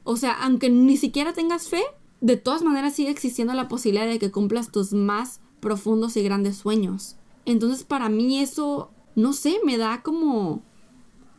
O 0.04 0.16
sea, 0.16 0.32
aunque 0.32 0.70
ni 0.70 0.96
siquiera 0.96 1.32
tengas 1.32 1.68
fe, 1.68 1.82
de 2.20 2.36
todas 2.36 2.62
maneras 2.62 2.94
sigue 2.94 3.10
existiendo 3.10 3.54
la 3.54 3.68
posibilidad 3.68 4.06
de 4.06 4.18
que 4.18 4.30
cumplas 4.30 4.72
tus 4.72 4.92
más 4.92 5.40
profundos 5.60 6.16
y 6.16 6.22
grandes 6.22 6.56
sueños. 6.56 7.16
Entonces, 7.44 7.84
para 7.84 8.08
mí 8.08 8.40
eso, 8.40 8.90
no 9.14 9.32
sé, 9.32 9.56
me 9.64 9.78
da 9.78 10.02
como 10.02 10.62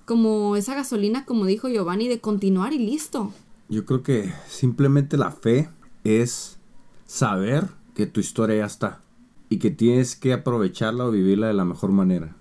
como 0.06 0.58
esa 0.58 0.76
gasolina, 0.76 1.26
como 1.26 1.46
dijo 1.46 1.70
Giovanni, 1.70 2.10
de 2.10 2.20
continuar 2.20 2.74
y 2.74 2.80
listo. 2.80 3.32
Yo 3.70 3.86
creo 3.86 4.04
que 4.04 4.34
simplemente 4.46 5.16
la 5.16 5.32
fe 5.32 5.70
es 6.04 6.58
saber 7.06 7.70
que 7.96 8.08
tu 8.08 8.20
historia 8.20 8.58
ya 8.58 8.66
está 8.66 9.02
y 9.48 9.60
que 9.60 9.72
tienes 9.72 10.18
que 10.18 10.34
aprovecharla 10.34 11.06
o 11.06 11.12
vivirla 11.12 11.48
de 11.48 11.54
la 11.54 11.64
mejor 11.64 11.92
manera. 11.92 12.36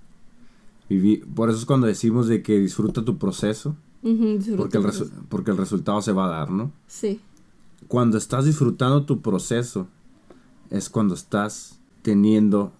Por 1.34 1.50
eso 1.50 1.58
es 1.58 1.66
cuando 1.66 1.86
decimos 1.86 2.26
de 2.26 2.42
que 2.42 2.58
disfruta 2.58 3.04
tu 3.04 3.16
proceso, 3.16 3.76
disfruta 4.02 4.56
porque 4.56 4.76
el, 4.78 4.82
proceso. 4.82 5.10
porque 5.28 5.50
el 5.52 5.56
resultado 5.56 6.02
se 6.02 6.12
va 6.12 6.26
a 6.26 6.28
dar, 6.28 6.50
¿no? 6.50 6.72
Sí, 6.88 7.20
Cuando 7.86 8.18
estás 8.18 8.44
disfrutando 8.44 9.04
tu 9.04 9.20
proceso 9.20 9.86
es 10.70 10.90
cuando 10.90 11.14
estás 11.14 11.78
teniendo 12.02 12.72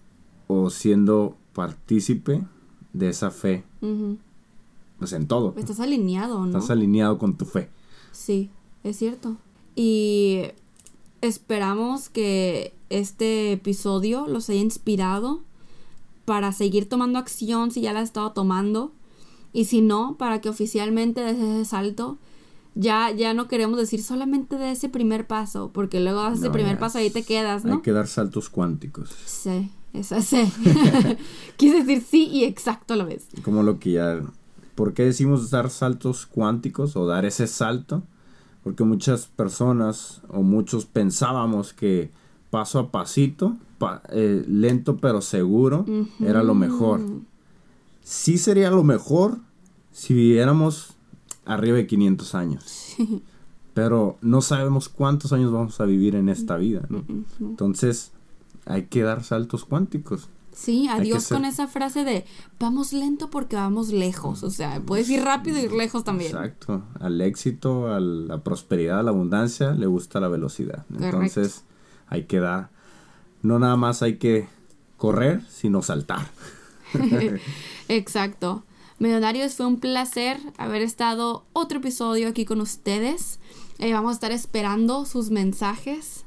o 0.47 0.69
siendo 0.69 1.37
partícipe 1.53 2.43
de 2.93 3.09
esa 3.09 3.31
fe, 3.31 3.63
pues 4.99 5.13
en 5.13 5.27
todo. 5.27 5.53
estás 5.57 5.79
alineado, 5.79 6.39
¿no? 6.39 6.47
Estás 6.47 6.69
alineado 6.69 7.17
con 7.17 7.37
tu 7.37 7.45
fe. 7.45 7.69
Sí, 8.11 8.49
es 8.83 8.97
cierto. 8.97 9.37
Y 9.75 10.43
esperamos 11.21 12.09
que 12.09 12.73
este 12.89 13.53
episodio 13.53 14.27
los 14.27 14.49
haya 14.49 14.59
inspirado 14.59 15.41
para 16.25 16.51
seguir 16.51 16.87
tomando 16.87 17.19
acción 17.19 17.71
si 17.71 17.81
ya 17.81 17.93
la 17.93 17.99
has 17.99 18.05
estado 18.09 18.31
tomando. 18.31 18.91
Y 19.53 19.65
si 19.65 19.81
no, 19.81 20.15
para 20.17 20.39
que 20.41 20.49
oficialmente 20.49 21.21
des 21.21 21.37
ese 21.37 21.65
salto 21.65 22.17
ya, 22.73 23.11
ya 23.11 23.33
no 23.33 23.47
queremos 23.49 23.77
decir 23.77 24.01
solamente 24.01 24.55
de 24.57 24.71
ese 24.71 24.87
primer 24.87 25.27
paso, 25.27 25.71
porque 25.73 25.99
luego 25.99 26.21
das 26.21 26.39
ese 26.39 26.49
primer 26.51 26.79
paso 26.79 26.99
es- 26.99 27.05
ahí 27.05 27.09
te 27.11 27.23
quedas, 27.23 27.65
¿no? 27.65 27.73
Hay 27.75 27.81
que 27.81 27.91
dar 27.91 28.07
saltos 28.07 28.49
cuánticos. 28.49 29.09
Sí, 29.25 29.69
eso 29.91 30.21
sí. 30.21 30.49
Quise 31.57 31.83
decir 31.83 32.01
sí 32.09 32.27
y 32.31 32.45
exacto 32.45 32.93
a 32.93 32.97
la 32.97 33.03
vez. 33.05 33.27
Como 33.43 33.63
lo 33.63 33.79
que 33.79 33.93
ya... 33.93 34.21
¿Por 34.75 34.93
qué 34.93 35.03
decimos 35.03 35.49
dar 35.51 35.69
saltos 35.69 36.25
cuánticos 36.25 36.95
o 36.95 37.05
dar 37.05 37.25
ese 37.25 37.45
salto? 37.47 38.03
Porque 38.63 38.83
muchas 38.85 39.25
personas 39.27 40.21
o 40.29 40.41
muchos 40.41 40.85
pensábamos 40.85 41.73
que 41.73 42.09
paso 42.49 42.79
a 42.79 42.89
pasito, 42.91 43.57
pa- 43.81 44.01
eh, 44.09 44.45
lento 44.47 44.97
pero 44.97 45.21
seguro, 45.21 45.85
era 46.19 46.43
lo 46.43 46.53
mejor. 46.55 47.01
Sí 48.03 48.37
sería 48.37 48.69
lo 48.71 48.83
mejor 48.83 49.39
si 49.91 50.13
viviéramos 50.13 50.95
arriba 51.45 51.77
de 51.77 51.87
500 51.87 52.35
años. 52.35 52.95
Pero 53.73 54.17
no 54.21 54.41
sabemos 54.41 54.89
cuántos 54.89 55.31
años 55.33 55.51
vamos 55.51 55.79
a 55.79 55.85
vivir 55.85 56.15
en 56.15 56.29
esta 56.29 56.57
vida. 56.57 56.81
¿no? 56.89 57.03
Entonces 57.39 58.11
hay 58.65 58.83
que 58.87 59.01
dar 59.03 59.23
saltos 59.23 59.65
cuánticos. 59.65 60.27
Sí, 60.53 60.87
adiós 60.89 61.23
ser- 61.23 61.37
con 61.37 61.45
esa 61.45 61.67
frase 61.67 62.03
de 62.03 62.25
vamos 62.59 62.91
lento 62.91 63.29
porque 63.29 63.55
vamos 63.55 63.89
lejos. 63.93 64.43
O 64.43 64.49
sea, 64.49 64.81
puedes 64.85 65.09
ir 65.09 65.23
rápido 65.23 65.57
y 65.57 65.61
ir 65.61 65.71
lejos 65.71 66.03
también. 66.03 66.31
Exacto. 66.31 66.83
Al 66.99 67.21
éxito, 67.21 67.87
a 67.87 68.01
la 68.01 68.43
prosperidad, 68.43 68.99
a 68.99 69.03
la 69.03 69.11
abundancia, 69.11 69.71
le 69.71 69.85
gusta 69.85 70.19
la 70.19 70.27
velocidad. 70.27 70.85
Entonces, 70.93 71.63
hay 72.07 72.25
que 72.25 72.39
dar. 72.41 72.70
No 73.41 73.59
nada 73.59 73.75
más 73.75 74.01
hay 74.01 74.17
que 74.17 74.47
correr, 74.97 75.41
sino 75.49 75.81
saltar. 75.81 76.29
Exacto. 77.87 78.63
Millonarios, 78.99 79.55
fue 79.55 79.65
un 79.65 79.79
placer 79.79 80.39
haber 80.57 80.83
estado 80.83 81.43
otro 81.53 81.79
episodio 81.79 82.27
aquí 82.27 82.45
con 82.45 82.61
ustedes. 82.61 83.39
Eh, 83.79 83.93
vamos 83.93 84.11
a 84.11 84.13
estar 84.13 84.31
esperando 84.31 85.05
sus 85.05 85.31
mensajes, 85.31 86.23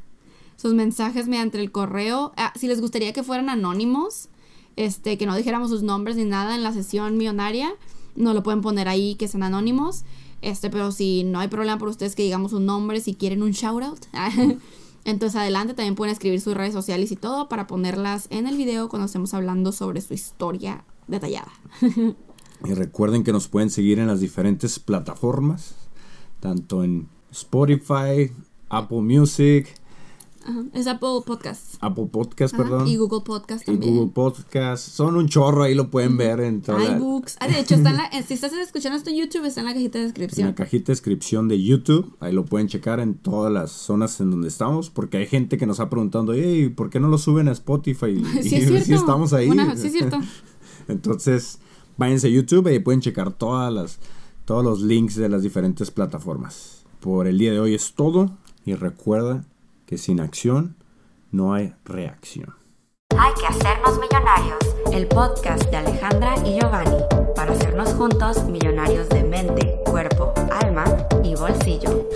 sus 0.57 0.75
mensajes 0.75 1.29
mediante 1.29 1.61
el 1.61 1.71
correo. 1.71 2.33
Ah, 2.37 2.53
si 2.57 2.67
les 2.67 2.81
gustaría 2.81 3.13
que 3.13 3.23
fueran 3.23 3.49
anónimos, 3.49 4.29
este, 4.75 5.17
que 5.19 5.27
no 5.27 5.37
dijéramos 5.37 5.71
sus 5.71 5.85
nombres 5.85 6.17
ni 6.17 6.25
nada 6.25 6.57
en 6.57 6.65
la 6.65 6.73
sesión 6.73 7.17
millonaria, 7.17 7.73
no 8.17 8.35
lo 8.35 8.43
pueden 8.43 8.61
poner 8.61 8.89
ahí 8.89 9.15
que 9.15 9.29
sean 9.29 9.45
anónimos. 9.45 10.03
Este, 10.43 10.69
pero 10.69 10.91
si 10.91 11.23
no 11.23 11.39
hay 11.39 11.49
problema 11.49 11.79
por 11.79 11.89
ustedes 11.89 12.17
que 12.17 12.25
digamos 12.25 12.53
un 12.53 12.67
nombre, 12.67 13.01
si 13.01 13.15
quieren 13.15 13.43
un 13.45 13.53
shout 13.53 13.83
out, 13.85 14.01
entonces 15.05 15.37
adelante 15.37 15.75
también 15.75 15.95
pueden 15.95 16.13
escribir 16.13 16.41
sus 16.41 16.55
redes 16.55 16.73
sociales 16.73 17.13
y 17.13 17.17
todo 17.17 17.49
para 17.49 17.67
ponerlas 17.67 18.27
en 18.31 18.47
el 18.47 18.57
video 18.57 18.89
cuando 18.89 19.07
estemos 19.07 19.35
hablando 19.35 19.73
sobre 19.73 20.01
su 20.01 20.15
historia 20.15 20.85
detallada. 21.07 21.53
Y 22.65 22.73
recuerden 22.73 23.25
que 23.25 23.33
nos 23.33 23.49
pueden 23.49 23.69
seguir 23.69 23.99
en 23.99 24.07
las 24.07 24.21
diferentes 24.21 24.79
plataformas, 24.79 25.75
tanto 26.41 26.83
en 26.83 27.09
Spotify, 27.31 28.33
Apple 28.71 29.03
Music, 29.03 29.69
Ajá, 30.47 30.63
Es 30.75 30.87
Apple 30.87 31.09
Podcasts. 31.25 31.79
Apple 31.81 32.07
Podcast, 32.13 32.53
Ajá, 32.55 32.63
perdón, 32.63 32.87
Y 32.89 32.97
Google 32.97 33.23
Podcast 33.25 33.63
y 33.63 33.73
también. 33.73 33.95
Google 33.97 34.13
Podcast. 34.13 34.89
Son 34.89 35.17
un 35.17 35.27
chorro, 35.29 35.63
ahí 35.63 35.75
lo 35.75 35.91
pueden 35.91 36.17
ver 36.17 36.41
en 36.41 36.61
toda 36.61 36.79
la- 36.79 36.97
iBooks. 36.99 37.37
Ah, 37.41 37.49
de 37.49 37.61
hecho, 37.61 37.75
está 37.77 37.91
en 37.91 37.97
la, 37.97 38.05
eh, 38.09 38.23
si 38.27 38.35
estás 38.35 38.53
escuchando 38.53 38.99
esto 38.99 39.09
en 39.11 39.17
YouTube, 39.17 39.45
está 39.47 39.61
en 39.61 39.67
la 39.67 39.73
cajita 39.73 39.99
de 39.99 40.05
en 40.05 40.11
descripción. 40.11 40.49
la 40.49 40.55
cajita 40.55 40.85
de 40.89 40.93
descripción 40.93 41.49
de 41.49 41.63
YouTube. 41.63 42.15
Ahí 42.21 42.33
lo 42.33 42.45
pueden 42.45 42.69
checar 42.69 43.01
en 43.01 43.15
todas 43.15 43.53
las 43.53 43.71
zonas 43.73 44.21
en 44.21 44.31
donde 44.31 44.49
estamos. 44.49 44.91
Porque 44.91 45.17
hay 45.17 45.27
gente 45.27 45.57
que 45.57 45.67
nos 45.67 45.81
ha 45.81 45.89
preguntado, 45.89 46.33
hey, 46.35 46.69
¿por 46.69 46.91
qué 46.91 47.01
no 47.01 47.09
lo 47.09 47.19
suben 47.19 47.49
a 47.49 47.53
Spotify? 47.53 48.23
Sí, 48.43 48.51
Y 48.51 48.55
es 48.57 48.67
cierto. 48.85 48.95
estamos 48.95 49.33
ahí. 49.33 49.47
Bueno, 49.47 49.75
sí, 49.77 49.87
es 49.87 49.93
cierto. 49.95 50.19
Entonces, 50.89 51.59
váyanse 51.97 52.27
a 52.27 52.31
YouTube 52.31 52.73
y 52.73 52.79
pueden 52.81 53.01
checar 53.01 53.33
todas 53.33 53.73
las, 53.73 53.99
todos 54.45 54.65
los 54.65 54.83
links 54.83 55.15
de 55.17 55.29
las 55.29 55.43
diferentes 55.43 55.91
plataformas. 55.91 56.85
Por 57.01 57.27
el 57.27 57.39
día 57.39 57.53
de 57.53 57.61
hoy 57.61 57.75
es 57.75 57.95
todo. 57.95 58.37
Y 58.67 58.75
recuerda 58.75 59.45
que 59.87 59.99
sin 59.99 60.21
acción 60.21 60.77
no 61.31 61.55
hay 61.55 61.75
reacción. 61.85 62.55
Hay 63.19 63.33
que 63.35 63.47
hacernos 63.47 63.99
millonarios, 63.99 64.59
el 64.93 65.07
podcast 65.07 65.65
de 65.71 65.77
Alejandra 65.77 66.35
y 66.45 66.59
Giovanni, 66.59 67.03
para 67.35 67.53
hacernos 67.53 67.91
juntos 67.95 68.45
millonarios 68.45 69.09
de 69.09 69.23
mente, 69.23 69.81
cuerpo, 69.85 70.33
alma 70.51 70.85
y 71.23 71.35
bolsillo. 71.35 72.09